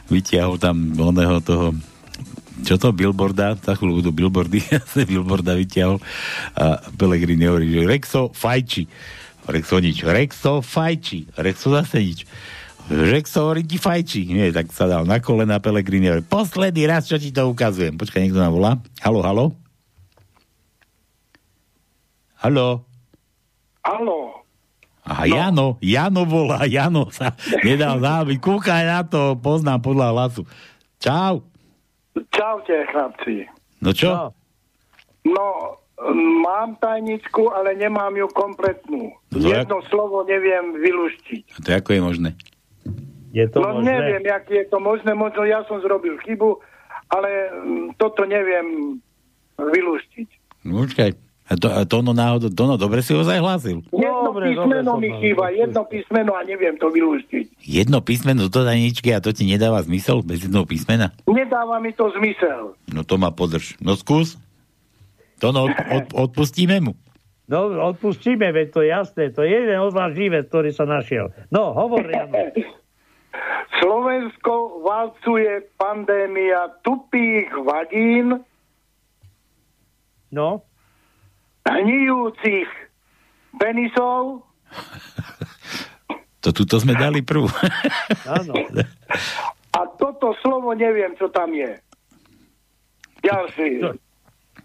Vytiahol 0.08 0.62
tam 0.62 0.94
oného 0.96 1.42
toho 1.42 1.74
čo 2.64 2.80
to, 2.80 2.96
billboarda, 2.96 3.60
za 3.60 3.76
chvíľu 3.76 4.00
budú 4.00 4.12
billboardy, 4.16 4.64
billboarda 5.12 5.60
vytiahol 5.60 6.00
a 6.56 6.80
Pelegrini 6.96 7.52
hovorí, 7.52 7.68
že 7.68 7.84
Rexo 7.84 8.32
fajči. 8.32 8.88
Rexo 9.46 9.78
nič. 9.84 10.02
Rexo 10.08 10.64
fajči. 10.64 11.36
Rexo 11.36 11.76
zase 11.76 12.00
nič. 12.00 12.24
Rexo 12.88 13.50
hovorí 13.50 13.68
ti 13.68 13.76
fajči. 13.76 14.32
Nie, 14.32 14.56
tak 14.56 14.72
sa 14.72 14.88
dal 14.88 15.04
na 15.04 15.20
kolena 15.20 15.60
Pelegrini. 15.60 16.16
hovorí, 16.16 16.24
Posledný 16.24 16.88
raz, 16.88 17.12
čo 17.12 17.20
ti 17.20 17.36
to 17.36 17.44
ukazujem. 17.44 18.00
Počkaj, 18.00 18.24
niekto 18.24 18.40
nám 18.40 18.56
volá. 18.56 18.72
Halo, 19.04 19.20
halo? 19.20 19.65
Halo? 22.40 22.84
Halo, 23.86 24.46
Aha, 25.06 25.30
Jano, 25.30 25.78
Jano 25.86 26.26
volá, 26.26 26.66
Jano 26.66 27.14
sa 27.14 27.38
nedal 27.62 28.02
zábiť. 28.02 28.42
Kúkaj 28.42 28.84
na 28.90 29.06
to, 29.06 29.38
poznám 29.38 29.86
podľa 29.86 30.08
hlasu. 30.10 30.42
Čau. 30.98 31.46
čaute 32.34 32.74
chlapci. 32.90 33.46
No 33.86 33.94
čo? 33.94 34.34
No, 35.22 35.46
mám 36.42 36.74
tajničku, 36.82 37.54
ale 37.54 37.78
nemám 37.78 38.18
ju 38.18 38.26
kompletnú. 38.34 39.14
No 39.30 39.46
Jedno 39.46 39.86
slovo 39.94 40.26
neviem 40.26 40.74
vylúštiť. 40.74 41.44
A 41.54 41.58
to 41.62 41.70
ako 41.70 41.90
je 41.94 42.02
možné? 42.02 42.30
Je 43.30 43.46
to 43.46 43.62
no 43.62 43.78
možné? 43.78 43.94
neviem, 43.94 44.24
jak 44.26 44.50
je 44.50 44.66
to 44.66 44.82
možné, 44.82 45.14
možno 45.14 45.46
ja 45.46 45.62
som 45.70 45.78
zrobil 45.86 46.18
chybu, 46.26 46.58
ale 47.14 47.30
mm, 47.54 48.02
toto 48.02 48.26
neviem 48.26 48.98
vylúštiť. 49.62 50.30
No, 50.66 50.82
Počkaj. 50.82 51.25
A 51.46 51.54
to, 51.62 51.70
a 51.70 51.86
to 51.86 52.02
no 52.02 52.18
náhodou, 52.18 52.50
to 52.50 52.64
no, 52.66 52.74
dobre 52.74 53.06
si 53.06 53.14
ho 53.14 53.22
zahlásil. 53.22 53.86
Jedno 53.94 54.34
Dobre, 54.34 54.50
písmeno 54.50 54.98
dobre, 54.98 55.02
mi 55.06 55.10
chýba, 55.22 55.54
jedno 55.54 55.82
písmeno 55.86 56.32
a 56.34 56.42
neviem 56.42 56.74
to 56.82 56.90
vylúštiť. 56.90 57.46
Jedno 57.62 58.02
písmeno 58.02 58.50
do 58.50 58.62
tajničky 58.66 59.14
a 59.14 59.22
to 59.22 59.30
ti 59.30 59.46
nedáva 59.46 59.86
zmysel 59.86 60.26
bez 60.26 60.42
jedného 60.42 60.66
písmena? 60.66 61.14
Nedáva 61.30 61.78
mi 61.78 61.94
to 61.94 62.10
zmysel. 62.18 62.74
No 62.90 63.06
to 63.06 63.22
ma 63.22 63.30
podrž. 63.30 63.78
No 63.78 63.94
skús. 63.94 64.42
To 65.38 65.54
no, 65.54 65.70
od, 65.70 65.78
od, 65.78 66.06
odpustíme 66.34 66.82
mu. 66.82 66.98
No, 67.46 67.70
odpustíme, 67.94 68.50
veď 68.50 68.68
to 68.74 68.82
je 68.82 68.90
jasné. 68.90 69.30
To 69.38 69.46
je 69.46 69.54
jeden 69.54 69.78
odvážlivec, 69.78 70.50
ktorý 70.50 70.74
sa 70.74 70.90
našiel. 70.90 71.30
No, 71.54 71.78
hovor. 71.78 72.10
Slovensko 73.86 74.82
valcuje 74.82 75.70
pandémia 75.78 76.74
tupých 76.82 77.54
vagín, 77.62 78.42
No, 80.36 80.68
hnijúcich 81.68 82.70
penisov, 83.56 84.46
To 86.40 86.54
tuto 86.54 86.78
sme 86.78 86.94
dali 86.94 87.26
prvú. 87.26 87.50
áno. 88.30 88.54
a 89.72 89.82
toto 89.98 90.38
slovo 90.40 90.78
neviem, 90.78 91.18
čo 91.18 91.26
tam 91.28 91.50
je. 91.50 91.74
Ďalší. 93.20 93.82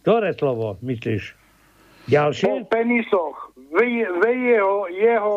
Ktoré 0.00 0.36
slovo 0.36 0.76
myslíš? 0.80 1.32
Po 1.32 2.10
Ďalšie? 2.10 2.68
penisoch. 2.68 3.36
Vy, 3.70 3.86
vy 4.02 4.32
jeho, 4.50 4.76
jeho, 4.90 5.36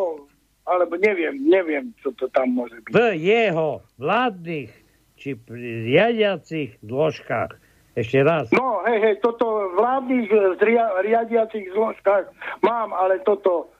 alebo 0.66 0.98
neviem, 0.98 1.38
neviem, 1.40 1.94
čo 2.02 2.12
to 2.12 2.28
tam 2.28 2.52
môže 2.52 2.76
byť. 2.82 2.92
V 2.92 2.98
jeho 3.16 3.68
vládnych 3.96 4.72
či 5.14 5.38
pri 5.38 5.62
riadiacich 5.86 6.76
zložkách. 6.82 7.56
Ešte 7.94 8.26
raz. 8.26 8.50
No, 8.50 8.82
hej, 8.90 8.98
hej, 8.98 9.14
toto 9.22 9.70
vládnych 9.78 10.26
zria, 10.58 10.90
riadiacich 10.98 11.70
zložkách 11.70 12.26
mám, 12.66 12.90
ale 12.90 13.22
toto 13.22 13.70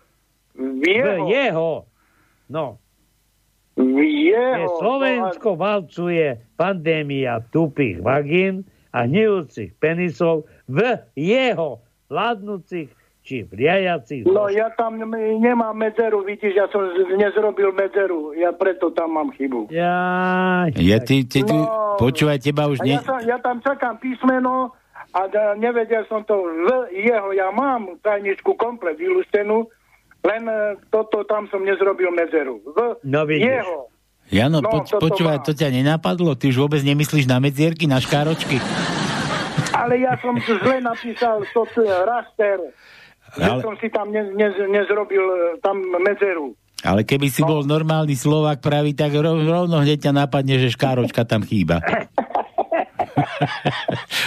v 0.54 0.78
V 0.78 0.82
jeho, 0.86 1.26
jeho. 1.26 1.70
No. 2.46 2.78
v 3.74 3.98
jeho, 4.30 4.58
Je 4.62 4.66
Slovensko 4.78 5.58
valcuje 5.58 6.38
pandémia 6.54 7.42
tupých 7.50 7.98
vagín 8.06 8.62
a 8.94 9.02
hnijúcich 9.02 9.74
penisov 9.82 10.46
v 10.70 10.94
jeho 11.18 11.82
vládnúcich 12.06 12.86
či 13.24 13.48
riadiacich 13.48 14.22
No 14.22 14.46
ja 14.46 14.68
tam 14.70 15.00
nemám 15.34 15.72
medzeru, 15.72 16.20
vidíš, 16.22 16.52
ja 16.54 16.68
som 16.68 16.84
nezrobil 17.10 17.72
medzeru, 17.72 18.30
ja 18.32 18.52
preto 18.52 18.92
tam 18.92 19.12
mám 19.12 19.32
chybu. 19.32 19.72
Ja, 19.72 20.68
Ja 20.70 21.00
ty, 21.00 21.24
ty, 21.24 21.40
ty, 21.40 21.50
No. 21.50 21.96
počúvaj, 21.96 22.38
teba 22.38 22.68
už 22.68 22.84
ne... 22.84 22.94
ja, 22.94 23.00
sa, 23.00 23.16
ja 23.18 23.40
tam 23.40 23.58
čakám 23.58 23.96
písmeno 23.96 24.76
a 25.10 25.24
da, 25.26 25.54
nevedel 25.54 26.04
som 26.04 26.20
to 26.20 26.36
v 26.36 26.68
jeho, 26.92 27.32
ja 27.32 27.48
mám 27.48 27.96
tajničku 27.98 28.52
komplet 28.54 28.94
vylústenú, 28.94 29.72
len 30.20 30.42
e, 30.44 30.56
toto 30.88 31.22
tam 31.22 31.48
som 31.48 31.60
nezrobil 31.60 32.10
medzeru. 32.10 32.60
V 32.62 33.00
No 33.02 33.24
vidíš. 33.24 33.48
jeho. 33.56 33.78
Jano, 34.26 34.58
No, 34.58 34.68
poč, 34.70 34.88
počúvaj, 34.90 35.44
to 35.44 35.52
ťa 35.52 35.68
nenapadlo? 35.70 36.32
Ty 36.32 36.48
už 36.48 36.56
vôbec 36.58 36.80
nemyslíš 36.80 37.24
na 37.24 37.36
medzierky, 37.38 37.84
na 37.84 38.00
škáročky? 38.00 38.56
Ale 39.70 40.00
ja 40.00 40.16
som 40.18 40.32
zle 40.36 40.80
napísal 40.80 41.44
to 41.52 41.68
t- 41.68 41.84
že 43.34 43.44
Ale- 43.44 43.62
som 43.62 43.76
si 43.78 43.88
tam 43.90 44.10
ne, 44.10 44.22
ne, 44.32 44.48
nezrobil 44.70 45.22
e, 45.22 45.60
tam 45.60 45.76
medzeru. 46.00 46.56
Ale 46.84 47.00
keby 47.00 47.32
si 47.32 47.40
bol 47.40 47.64
normálny 47.64 48.12
Slovák 48.12 48.60
pravý, 48.60 48.92
tak 48.92 49.16
rov, 49.16 49.40
rovno 49.40 49.80
hneď 49.80 50.04
ťa 50.04 50.12
napadne, 50.12 50.60
že 50.60 50.68
škáročka 50.68 51.24
tam 51.24 51.40
chýba. 51.40 51.80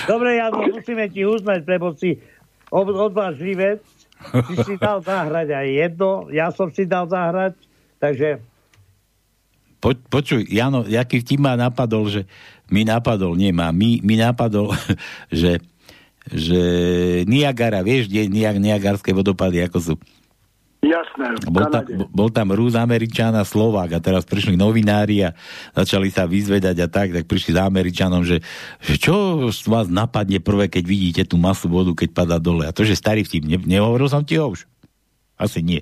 Dobre, 0.09 0.41
Jano, 0.41 0.65
musíme 0.65 1.05
ti 1.11 1.21
uznať, 1.21 1.61
lebo 1.69 1.93
si 1.93 2.17
odvážlivec. 2.73 3.85
Si 4.49 4.55
si 4.65 4.73
dal 4.81 5.05
zahrať 5.05 5.53
aj 5.53 5.67
jedno, 5.69 6.25
ja 6.34 6.49
som 6.49 6.73
si 6.73 6.89
dal 6.89 7.05
zahrať, 7.05 7.53
takže 8.01 8.41
Po, 9.77 9.93
počuj, 9.93 10.49
Jano, 10.49 10.81
jaký 10.89 11.21
vtip 11.21 11.38
ma 11.38 11.53
napadol, 11.53 12.09
že 12.09 12.21
mi 12.73 12.81
napadol, 12.81 13.38
nie 13.38 13.53
ma, 13.53 13.69
mi, 13.69 14.01
mi 14.01 14.17
napadol, 14.17 14.73
že, 15.29 15.61
že 16.31 16.61
Niagara, 17.27 17.83
vieš, 17.83 18.11
kde 18.11 18.27
Niag, 18.27 18.59
Niagarské 18.59 19.15
vodopady, 19.15 19.63
ako 19.63 19.77
sú? 19.79 19.93
Jasné, 20.77 21.41
Bol 21.49 21.67
tam, 21.73 21.83
bol 22.13 22.29
tam 22.29 22.47
Rus, 22.53 22.77
Američan 22.77 23.33
a 23.33 23.41
Slovák 23.41 23.97
a 23.97 23.99
teraz 23.99 24.29
prišli 24.29 24.53
novinári 24.53 25.25
a 25.25 25.33
začali 25.73 26.13
sa 26.13 26.29
vyzvedať 26.29 26.77
a 26.79 26.87
tak, 26.87 27.17
tak 27.17 27.25
prišli 27.25 27.57
za 27.57 27.65
Američanom, 27.65 28.21
že, 28.21 28.45
že 28.85 28.95
čo 29.01 29.49
vás 29.49 29.89
napadne 29.89 30.37
prvé, 30.37 30.69
keď 30.69 30.83
vidíte 30.85 31.23
tú 31.33 31.41
masu 31.41 31.65
vodu, 31.65 31.89
keď 31.97 32.09
padá 32.13 32.37
dole. 32.37 32.69
A 32.69 32.71
to, 32.71 32.85
že 32.85 32.93
starý 32.93 33.25
vtip, 33.25 33.49
ne, 33.49 33.57
nehovoril 33.57 34.05
som 34.05 34.21
ti 34.21 34.37
ho 34.37 34.53
už? 34.53 34.69
Asi 35.41 35.65
nie. 35.65 35.81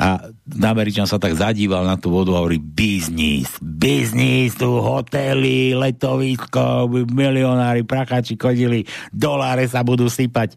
A 0.00 0.24
Američan 0.64 1.04
sa 1.04 1.20
tak 1.20 1.36
zadíval 1.36 1.84
na 1.84 2.00
tú 2.00 2.08
vodu 2.08 2.32
a 2.32 2.40
hovorí 2.40 2.56
biznis, 2.56 3.60
biznis, 3.60 4.56
tu 4.56 4.80
hotely, 4.80 5.76
letovisko, 5.76 6.88
milionári, 7.12 7.84
prachači 7.84 8.40
chodili, 8.40 8.88
doláre 9.12 9.68
sa 9.68 9.84
budú 9.84 10.08
sypať. 10.08 10.56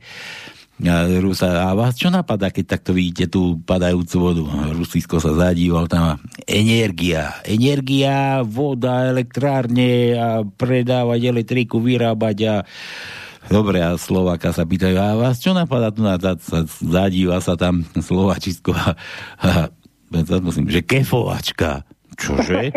A, 0.84 1.08
Rusa, 1.24 1.68
a 1.68 1.72
vás 1.72 1.96
čo 1.96 2.12
napadá, 2.12 2.52
keď 2.52 2.76
takto 2.76 2.92
vidíte 2.92 3.32
tú 3.32 3.64
padajúcu 3.64 4.16
vodu? 4.20 4.44
Rusisko 4.76 5.24
sa 5.24 5.32
zadíval 5.32 5.88
tam. 5.88 6.20
Energia. 6.44 7.40
Energia, 7.48 8.44
voda, 8.44 9.08
elektrárne 9.08 10.20
a 10.20 10.44
predávať 10.44 11.32
elektriku, 11.32 11.80
vyrábať 11.80 12.38
a 12.44 12.56
Dobre, 13.46 13.78
a 13.78 13.94
Slováka 13.96 14.50
sa 14.50 14.66
pýtajú, 14.66 14.98
a 14.98 15.18
vás 15.18 15.38
čo 15.38 15.54
napadá 15.54 15.94
tu 15.94 16.02
na 16.02 16.18
zadíva 16.82 17.38
sa 17.40 17.54
tam 17.54 17.86
Slovačisko 17.94 18.74
a, 18.74 18.98
a, 19.42 19.50
a 20.12 20.38
musím, 20.42 20.66
že 20.70 20.82
kefovačka. 20.82 21.86
Čože? 22.16 22.72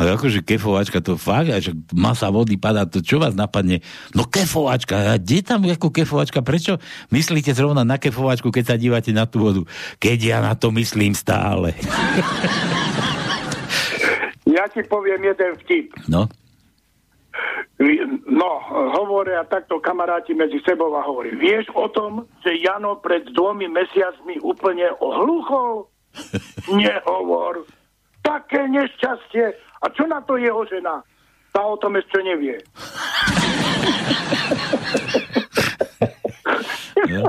Ale 0.00 0.16
akože 0.16 0.40
kefovačka, 0.40 1.04
to 1.04 1.20
fakt, 1.20 1.52
že 1.60 1.76
masa 1.92 2.32
vody 2.32 2.56
padá, 2.56 2.88
to 2.88 3.04
čo 3.04 3.20
vás 3.20 3.36
napadne? 3.36 3.84
No 4.16 4.24
kefovačka, 4.24 5.12
a 5.12 5.20
kde 5.20 5.44
tam 5.44 5.68
ako 5.68 5.92
kefovačka? 5.92 6.40
Prečo 6.40 6.80
myslíte 7.12 7.52
zrovna 7.52 7.84
na 7.84 8.00
kefovačku, 8.00 8.48
keď 8.48 8.64
sa 8.72 8.80
dívate 8.80 9.12
na 9.12 9.28
tú 9.28 9.44
vodu? 9.44 9.62
Keď 10.00 10.18
ja 10.24 10.38
na 10.40 10.56
to 10.56 10.72
myslím 10.72 11.12
stále. 11.12 11.76
Ja 14.52 14.68
ti 14.68 14.84
poviem 14.84 15.24
jeden 15.24 15.52
vtip. 15.64 15.96
No, 16.08 16.28
No, 18.28 18.50
hovoria 18.94 19.42
takto 19.48 19.80
kamaráti 19.80 20.36
medzi 20.36 20.60
sebou 20.62 20.92
a 20.94 21.02
hovorí, 21.02 21.34
vieš 21.34 21.66
o 21.74 21.88
tom, 21.90 22.28
že 22.44 22.60
Jano 22.60 23.00
pred 23.00 23.26
dvomi 23.32 23.66
mesiacmi 23.66 24.38
úplne 24.44 24.92
ohluchol? 25.00 25.88
Nehovor. 26.78 27.64
také 28.22 28.68
nešťastie. 28.70 29.56
A 29.82 29.90
čo 29.90 30.06
na 30.06 30.22
to 30.22 30.38
jeho 30.38 30.62
žena? 30.70 31.02
Tá 31.50 31.66
o 31.66 31.76
tom 31.76 31.98
ešte 31.98 32.22
nevie. 32.22 32.56
No, 37.12 37.28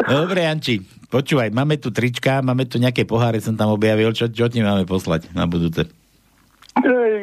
Dobre, 0.00 0.42
Janči, 0.46 0.82
počúvaj, 1.10 1.54
máme 1.54 1.78
tu 1.78 1.94
trička, 1.94 2.42
máme 2.42 2.66
tu 2.66 2.82
nejaké 2.82 3.06
poháre, 3.06 3.38
som 3.38 3.54
tam 3.54 3.70
objavil, 3.72 4.10
čo, 4.10 4.26
čo 4.30 4.50
ti 4.50 4.58
máme 4.58 4.84
poslať 4.88 5.30
na 5.34 5.46
budúce? 5.46 5.86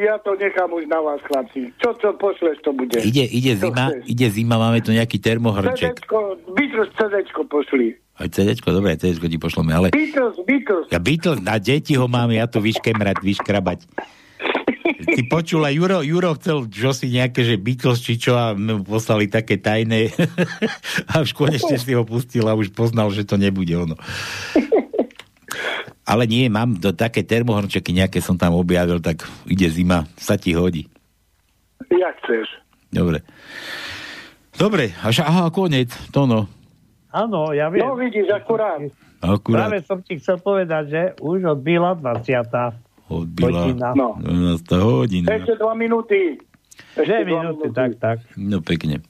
Ja 0.03 0.15
to 0.21 0.37
nechám 0.37 0.69
už 0.69 0.85
na 0.85 0.99
vás, 1.01 1.19
chlapci. 1.25 1.73
Čo, 1.81 1.95
čo 1.97 2.13
pošleš, 2.15 2.61
to 2.61 2.71
bude. 2.73 2.97
Ide, 3.01 3.25
ide 3.25 3.57
Čo 3.57 3.69
zima, 3.69 3.85
chceš? 3.89 4.03
ide 4.05 4.27
zima, 4.29 4.55
máme 4.61 4.79
tu 4.85 4.93
nejaký 4.93 5.17
termohrnček. 5.17 5.97
CDčko, 5.97 6.17
Beatles 6.53 6.89
CDčko 6.93 7.41
pošli. 7.49 7.97
Aj 8.17 8.27
CDčko, 8.29 8.73
dobre, 8.73 8.97
CDčko 8.97 9.25
ti 9.29 9.37
pošleme, 9.37 9.71
ale... 9.73 9.87
Beatles, 9.93 10.37
Beatles. 10.45 10.85
Ja 10.89 10.99
Beatles, 11.01 11.41
na 11.41 11.57
deti 11.61 11.93
ho 11.97 12.05
mám, 12.09 12.29
ja 12.33 12.49
to 12.49 12.61
vyškemrať, 12.61 13.21
vyškrabať. 13.21 13.85
Ty 15.07 15.21
počula, 15.31 15.71
Juro, 15.71 16.03
Juro 16.03 16.35
chcel, 16.35 16.67
si 16.91 17.07
nejaké, 17.13 17.45
že 17.45 17.55
Beatles 17.55 18.03
či 18.03 18.19
čo 18.19 18.35
a 18.35 18.51
mu 18.57 18.83
poslali 18.83 19.31
také 19.31 19.55
tajné 19.57 20.11
a 21.13 21.23
už 21.23 21.31
konečne 21.31 21.79
si 21.79 21.91
ho 21.95 22.03
pustil 22.03 22.43
a 22.49 22.57
už 22.57 22.75
poznal, 22.75 23.09
že 23.13 23.23
to 23.23 23.39
nebude 23.39 23.71
ono. 23.71 23.95
Ale 26.07 26.23
nie, 26.23 26.47
mám 26.47 26.79
do 26.79 26.95
také 26.95 27.19
termohrnčeky 27.19 27.91
nejaké 27.91 28.23
som 28.23 28.39
tam 28.39 28.55
objavil, 28.55 29.03
tak 29.03 29.27
ide 29.43 29.67
zima, 29.67 30.07
sa 30.15 30.39
ti 30.39 30.55
hodí. 30.55 30.87
Jak 31.91 32.15
chceš. 32.23 32.47
Dobre. 32.87 33.19
Dobre, 34.55 34.95
až 35.03 35.27
aha, 35.27 35.51
koniec, 35.51 35.91
to 36.15 36.23
no. 36.23 36.47
Áno, 37.11 37.51
ja 37.51 37.67
viem. 37.67 37.83
No 37.83 37.99
vidíš, 37.99 38.31
akurát. 38.31 38.79
Akurát. 39.19 39.67
Práve 39.67 39.83
som 39.83 39.99
ti 39.99 40.15
chcel 40.15 40.39
povedať, 40.39 40.83
že 40.87 41.01
už 41.19 41.59
odbila 41.59 41.91
20. 41.99 43.11
Odbila 43.11 43.67
hodina. 43.67 43.91
No. 43.95 44.15
12. 44.19 44.63
hodina. 44.79 45.27
Ešte 45.35 45.59
dva 45.59 45.73
minúty. 45.75 46.39
Dve 46.93 47.25
minúty, 47.25 47.69
tak, 47.73 47.97
tak. 47.97 48.17
No 48.37 48.61
pekne. 48.61 49.01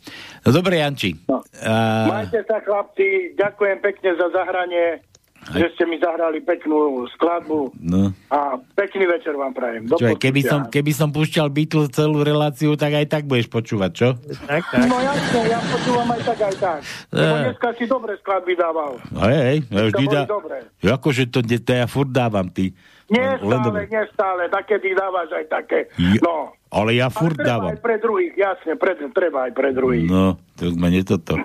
No 0.43 0.49
dobre, 0.55 0.79
Janči. 0.79 1.15
No. 1.27 1.43
A, 1.63 2.07
Majte 2.07 2.43
sa, 2.47 2.63
chlapci. 2.63 3.35
Ďakujem 3.35 3.77
pekne 3.83 4.09
za 4.15 4.27
zahranie, 4.31 5.03
že 5.49 5.67
ste 5.71 5.83
mi 5.83 5.95
zahrali 5.95 6.39
peknú 6.39 6.77
skladbu 7.09 7.71
no. 7.77 8.11
a 8.27 8.39
pekný 8.73 9.07
večer 9.07 9.33
vám 9.33 9.51
prajem. 9.51 9.85
Do 9.85 9.95
Čo, 9.95 10.05
aj 10.05 10.17
keby, 10.17 10.41
počutia. 10.41 10.51
som, 10.51 10.59
keby 10.67 10.91
som 10.91 11.09
púšťal 11.09 11.47
Beatles 11.47 11.89
celú 11.89 12.19
reláciu, 12.21 12.73
tak 12.73 12.91
aj 12.93 13.05
tak 13.07 13.23
budeš 13.23 13.47
počúvať, 13.47 13.91
čo? 13.91 14.07
Tak, 14.43 14.63
tak. 14.65 14.85
No 14.85 14.97
jasne, 14.97 15.39
ja 15.45 15.59
počúvam 15.61 16.07
aj 16.09 16.21
tak, 16.23 16.39
aj 16.41 16.55
tak. 16.57 16.79
Lebo 17.09 17.33
Eh. 17.33 17.43
dneska 17.45 17.69
si 17.73 17.83
dobre 17.85 18.11
skladby 18.17 18.53
dával. 18.53 18.91
Hej, 19.21 19.37
hej, 19.39 19.57
ja 19.67 19.81
vždy 19.85 20.03
dá... 20.07 20.21
Akože 20.89 21.23
to, 21.27 21.39
to 21.41 21.71
ja 21.71 21.85
furt 21.85 22.09
dávam, 22.09 22.47
ty. 22.47 22.75
Nie 23.07 23.39
Len 23.39 23.39
stále, 23.39 23.63
dobre. 23.63 23.81
nie 23.87 24.03
stále. 24.11 24.41
Takedy 24.47 24.91
dávaš 24.91 25.31
aj 25.31 25.45
také. 25.47 25.79
Ja- 25.95 26.19
No. 26.19 26.51
Ale 26.67 26.91
ja 26.93 27.07
Ale 27.07 27.15
furt 27.15 27.39
treba 27.39 27.47
dávam. 27.49 27.71
aj 27.71 27.79
pre 27.79 27.95
druhých, 27.95 28.35
jasne, 28.35 28.75
pre, 28.75 28.91
treba 29.09 29.47
aj 29.47 29.53
pre 29.55 29.71
druhých. 29.71 30.03
No, 30.05 30.35
to 30.53 30.67
sme 30.67 30.91
nie 30.91 30.99
toto. 30.99 31.39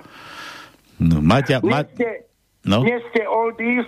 No, 0.99 1.19
Maťa, 1.19 1.63
Ma... 1.63 1.87
ste, 1.87 2.27
No, 2.63 2.79
nie 2.83 2.95
ste 3.11 3.27
oldies, 3.27 3.83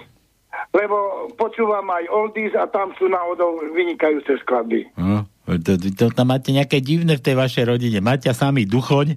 lebo 0.76 1.28
počúvam 1.40 1.88
aj 1.88 2.04
oldies 2.12 2.52
a 2.56 2.68
tam 2.68 2.92
sú 3.00 3.08
náhodou 3.08 3.64
vynikajúce 3.72 4.36
skladby. 4.44 4.92
no 4.96 5.24
to, 5.64 5.80
to, 5.80 6.12
tam 6.12 6.28
máte 6.28 6.52
nejaké 6.52 6.84
divné 6.84 7.16
v 7.16 7.24
tej 7.24 7.36
vašej 7.40 7.66
rodine. 7.72 8.04
Maťa 8.04 8.36
samý 8.36 8.68
Duchoň, 8.68 9.16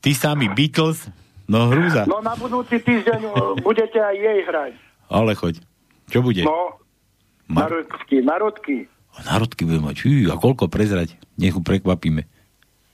ty 0.00 0.16
samý 0.16 0.48
Beatles, 0.56 1.08
no 1.44 1.68
hrúza. 1.68 2.08
No 2.08 2.24
na 2.24 2.32
budúci 2.38 2.80
týždeň 2.80 3.20
o, 3.28 3.32
budete 3.60 4.00
aj 4.00 4.16
jej 4.16 4.40
hrať. 4.46 4.72
Ale 5.12 5.36
choď. 5.36 5.60
Čo 6.08 6.22
bude? 6.22 6.46
No, 6.46 6.80
Ma- 7.50 7.66
narodky, 7.66 8.22
narodky. 8.22 8.76
Národky 9.16 9.64
bude 9.64 9.80
mať. 9.80 9.96
Hý, 10.04 10.28
a 10.28 10.36
koľko 10.36 10.68
prezrať? 10.68 11.16
Nech 11.40 11.56
ju 11.56 11.64
prekvapíme. 11.64 12.28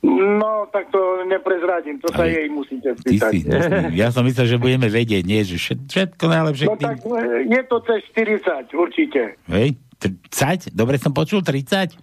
No, 0.03 0.67
tak 0.69 0.91
to 0.91 0.99
neprezradím, 1.25 1.97
to 1.97 2.11
sa 2.11 2.27
Ale 2.27 2.35
jej 2.35 2.49
musíte 2.49 2.91
spýtať. 2.93 3.31
si, 3.31 3.47
ja 3.95 4.11
som 4.11 4.23
myslel, 4.23 4.47
že 4.49 4.59
budeme 4.59 4.87
vedieť, 4.87 5.23
nie, 5.23 5.41
že 5.41 5.55
všet, 5.55 5.79
všetko 5.87 6.25
najlepšie 6.27 6.67
No 6.67 6.75
tým. 6.75 6.87
tak 6.89 6.99
e, 7.01 7.19
je 7.47 7.63
to 7.63 7.77
cez 7.87 8.01
40, 8.11 8.75
určite. 8.75 9.23
Hej, 9.47 9.79
30? 10.27 10.75
Dobre 10.75 10.99
som 10.99 11.11
počul, 11.11 11.39
30? 11.41 11.95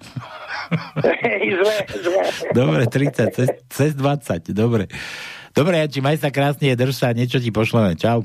Hej, 1.03 1.43
zle, 1.53 1.75
zle. 1.99 2.23
Dobre, 2.51 2.87
30, 2.87 3.35
cez, 3.35 3.47
cez 3.67 3.91
20, 3.93 4.47
dobre. 4.49 4.87
Dobre, 5.51 5.75
Janči, 5.77 5.99
maj 5.99 6.15
sa 6.15 6.29
krásne, 6.29 6.71
drž 6.71 6.95
sa, 6.95 7.11
niečo 7.11 7.35
ti 7.35 7.51
pošleme. 7.51 7.99
Čau. 7.99 8.23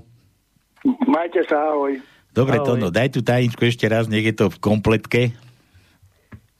Majte 1.05 1.43
sa, 1.45 1.59
ahoj. 1.73 1.99
Dobre, 2.31 2.59
Ahoj. 2.59 2.67
Tono, 2.69 2.87
daj 2.91 3.11
tu 3.11 3.21
tajničku 3.21 3.63
ešte 3.65 3.87
raz, 3.87 4.07
nech 4.07 4.23
je 4.25 4.35
to 4.37 4.47
v 4.49 4.59
kompletke. 4.61 5.23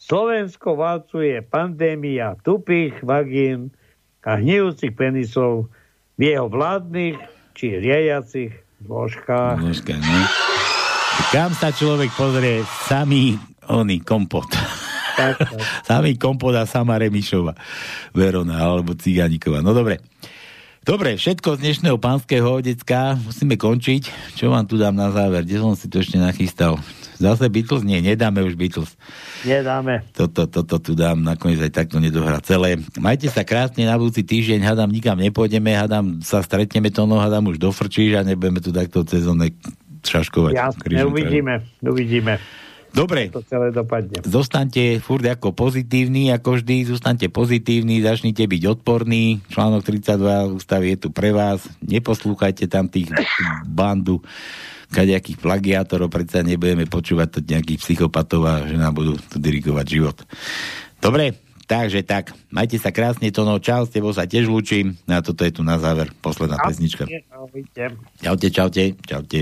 Slovensko 0.05 0.77
valcuje 0.77 1.41
pandémia 1.49 2.37
tupých 2.45 3.01
vagín 3.01 3.73
a 4.21 4.37
hnijúcich 4.37 4.93
penisov 4.93 5.73
v 6.21 6.29
jeho 6.29 6.45
vládnych 6.53 7.17
či 7.57 7.81
riadiacich 7.81 8.53
zložkách. 8.85 9.65
Zložka, 9.65 9.97
no. 9.97 10.29
Kam 11.33 11.57
sa 11.57 11.73
človek 11.73 12.13
pozrie, 12.13 12.61
samý 12.85 13.41
oný 13.65 14.05
kompot. 14.05 14.45
Tak, 15.15 15.41
tak. 15.41 15.63
Samý 15.89 16.19
kompot 16.19 16.53
a 16.59 16.67
sama 16.67 16.99
Remišova. 16.99 17.55
Verona, 18.13 18.61
alebo 18.61 18.99
Ciganíková. 18.99 19.63
No 19.63 19.71
dobre. 19.71 20.03
Dobre, 20.85 21.17
všetko 21.17 21.57
z 21.57 21.65
dnešného 21.65 21.97
pánskeho 21.97 22.61
decka 22.61 23.17
musíme 23.17 23.57
končiť. 23.57 24.37
Čo 24.37 24.53
vám 24.53 24.69
tu 24.69 24.77
dám 24.77 24.93
na 24.93 25.09
záver? 25.09 25.41
Kde 25.41 25.57
som 25.57 25.73
si 25.73 25.89
to 25.89 26.05
ešte 26.05 26.21
nachystal? 26.21 26.77
Zase 27.17 27.49
Beatles? 27.49 27.89
Nie, 27.89 28.05
nedáme 28.05 28.45
už 28.45 28.53
Beatles. 28.53 28.93
Nedáme. 29.49 30.05
Toto, 30.13 30.45
toto 30.45 30.77
tu 30.77 30.93
dám, 30.93 31.25
nakoniec 31.25 31.57
aj 31.65 31.73
takto 31.73 32.05
nedohrá 32.05 32.37
celé. 32.45 32.77
Majte 33.01 33.33
sa 33.33 33.49
krásne 33.49 33.89
na 33.89 33.97
budúci 33.97 34.29
týždeň, 34.29 34.61
hadám 34.61 34.93
nikam 34.93 35.17
nepôjdeme, 35.17 35.73
hadám 35.73 36.21
sa 36.21 36.45
stretneme 36.45 36.93
to, 36.93 37.09
no 37.09 37.17
hadám 37.17 37.49
už 37.49 37.57
dofrčíš 37.57 38.21
a 38.21 38.27
nebudeme 38.29 38.61
tu 38.61 38.69
takto 38.69 39.09
sezónne 39.09 39.57
šaškovať. 40.05 40.53
Jasne, 40.53 41.01
uvidíme, 41.09 41.65
uvidíme. 41.81 42.37
Dobre, 42.95 43.27
To 43.35 43.43
celé 43.43 43.75
dopadne. 43.75 44.23
zostaňte 44.23 45.03
furt 45.03 45.27
ako 45.27 45.51
pozitívni, 45.51 46.31
ako 46.31 46.63
vždy, 46.63 46.87
zostaňte 46.87 47.27
pozitívni, 47.27 47.99
začnite 47.99 48.47
byť 48.47 48.63
odporní. 48.71 49.43
Článok 49.51 49.83
32 49.83 50.55
ústavy 50.55 50.95
je 50.95 50.99
tu 51.03 51.09
pre 51.11 51.35
vás. 51.35 51.67
Neposlúchajte 51.83 52.71
tam 52.71 52.87
tých 52.87 53.11
bandu 53.67 54.23
kadejakých 54.95 55.43
plagiátorov, 55.43 56.07
predsa 56.07 56.47
nebudeme 56.47 56.87
počúvať 56.87 57.29
to 57.35 57.39
nejakých 57.43 57.83
psychopatov 57.83 58.47
a 58.47 58.63
že 58.63 58.79
nám 58.79 58.95
budú 58.95 59.19
tu 59.19 59.43
dirigovať 59.43 59.87
život. 59.91 60.17
Dobre, 61.03 61.35
takže 61.67 62.07
tak, 62.07 62.31
majte 62.55 62.79
sa 62.79 62.95
krásne, 62.95 63.27
to 63.35 63.43
no, 63.43 63.59
čau, 63.59 63.83
s 63.83 63.91
tebou 63.91 64.15
sa 64.15 64.23
tiež 64.23 64.47
lúčim. 64.47 64.95
A 65.11 65.19
toto 65.19 65.43
je 65.43 65.51
tu 65.51 65.67
na 65.67 65.83
záver, 65.83 66.15
posledná 66.23 66.63
pesnička. 66.63 67.11
Čaute, 68.23 68.49
čaute, 68.55 68.95
čaute. 69.03 69.41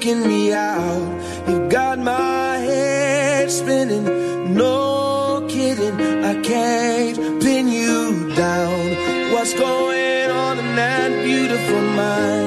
Kicking 0.00 0.26
me 0.26 0.50
out. 0.52 1.46
You 1.46 1.68
got 1.68 1.98
my 1.98 2.56
head 2.56 3.50
spinning, 3.50 4.54
no 4.54 5.46
kidding. 5.46 6.00
I 6.24 6.40
can't 6.40 7.42
pin 7.42 7.68
you 7.68 8.34
down. 8.34 9.32
What's 9.32 9.52
going 9.52 10.30
on 10.30 10.58
in 10.58 10.76
that 10.76 11.22
beautiful 11.22 11.82
mind? 11.82 12.39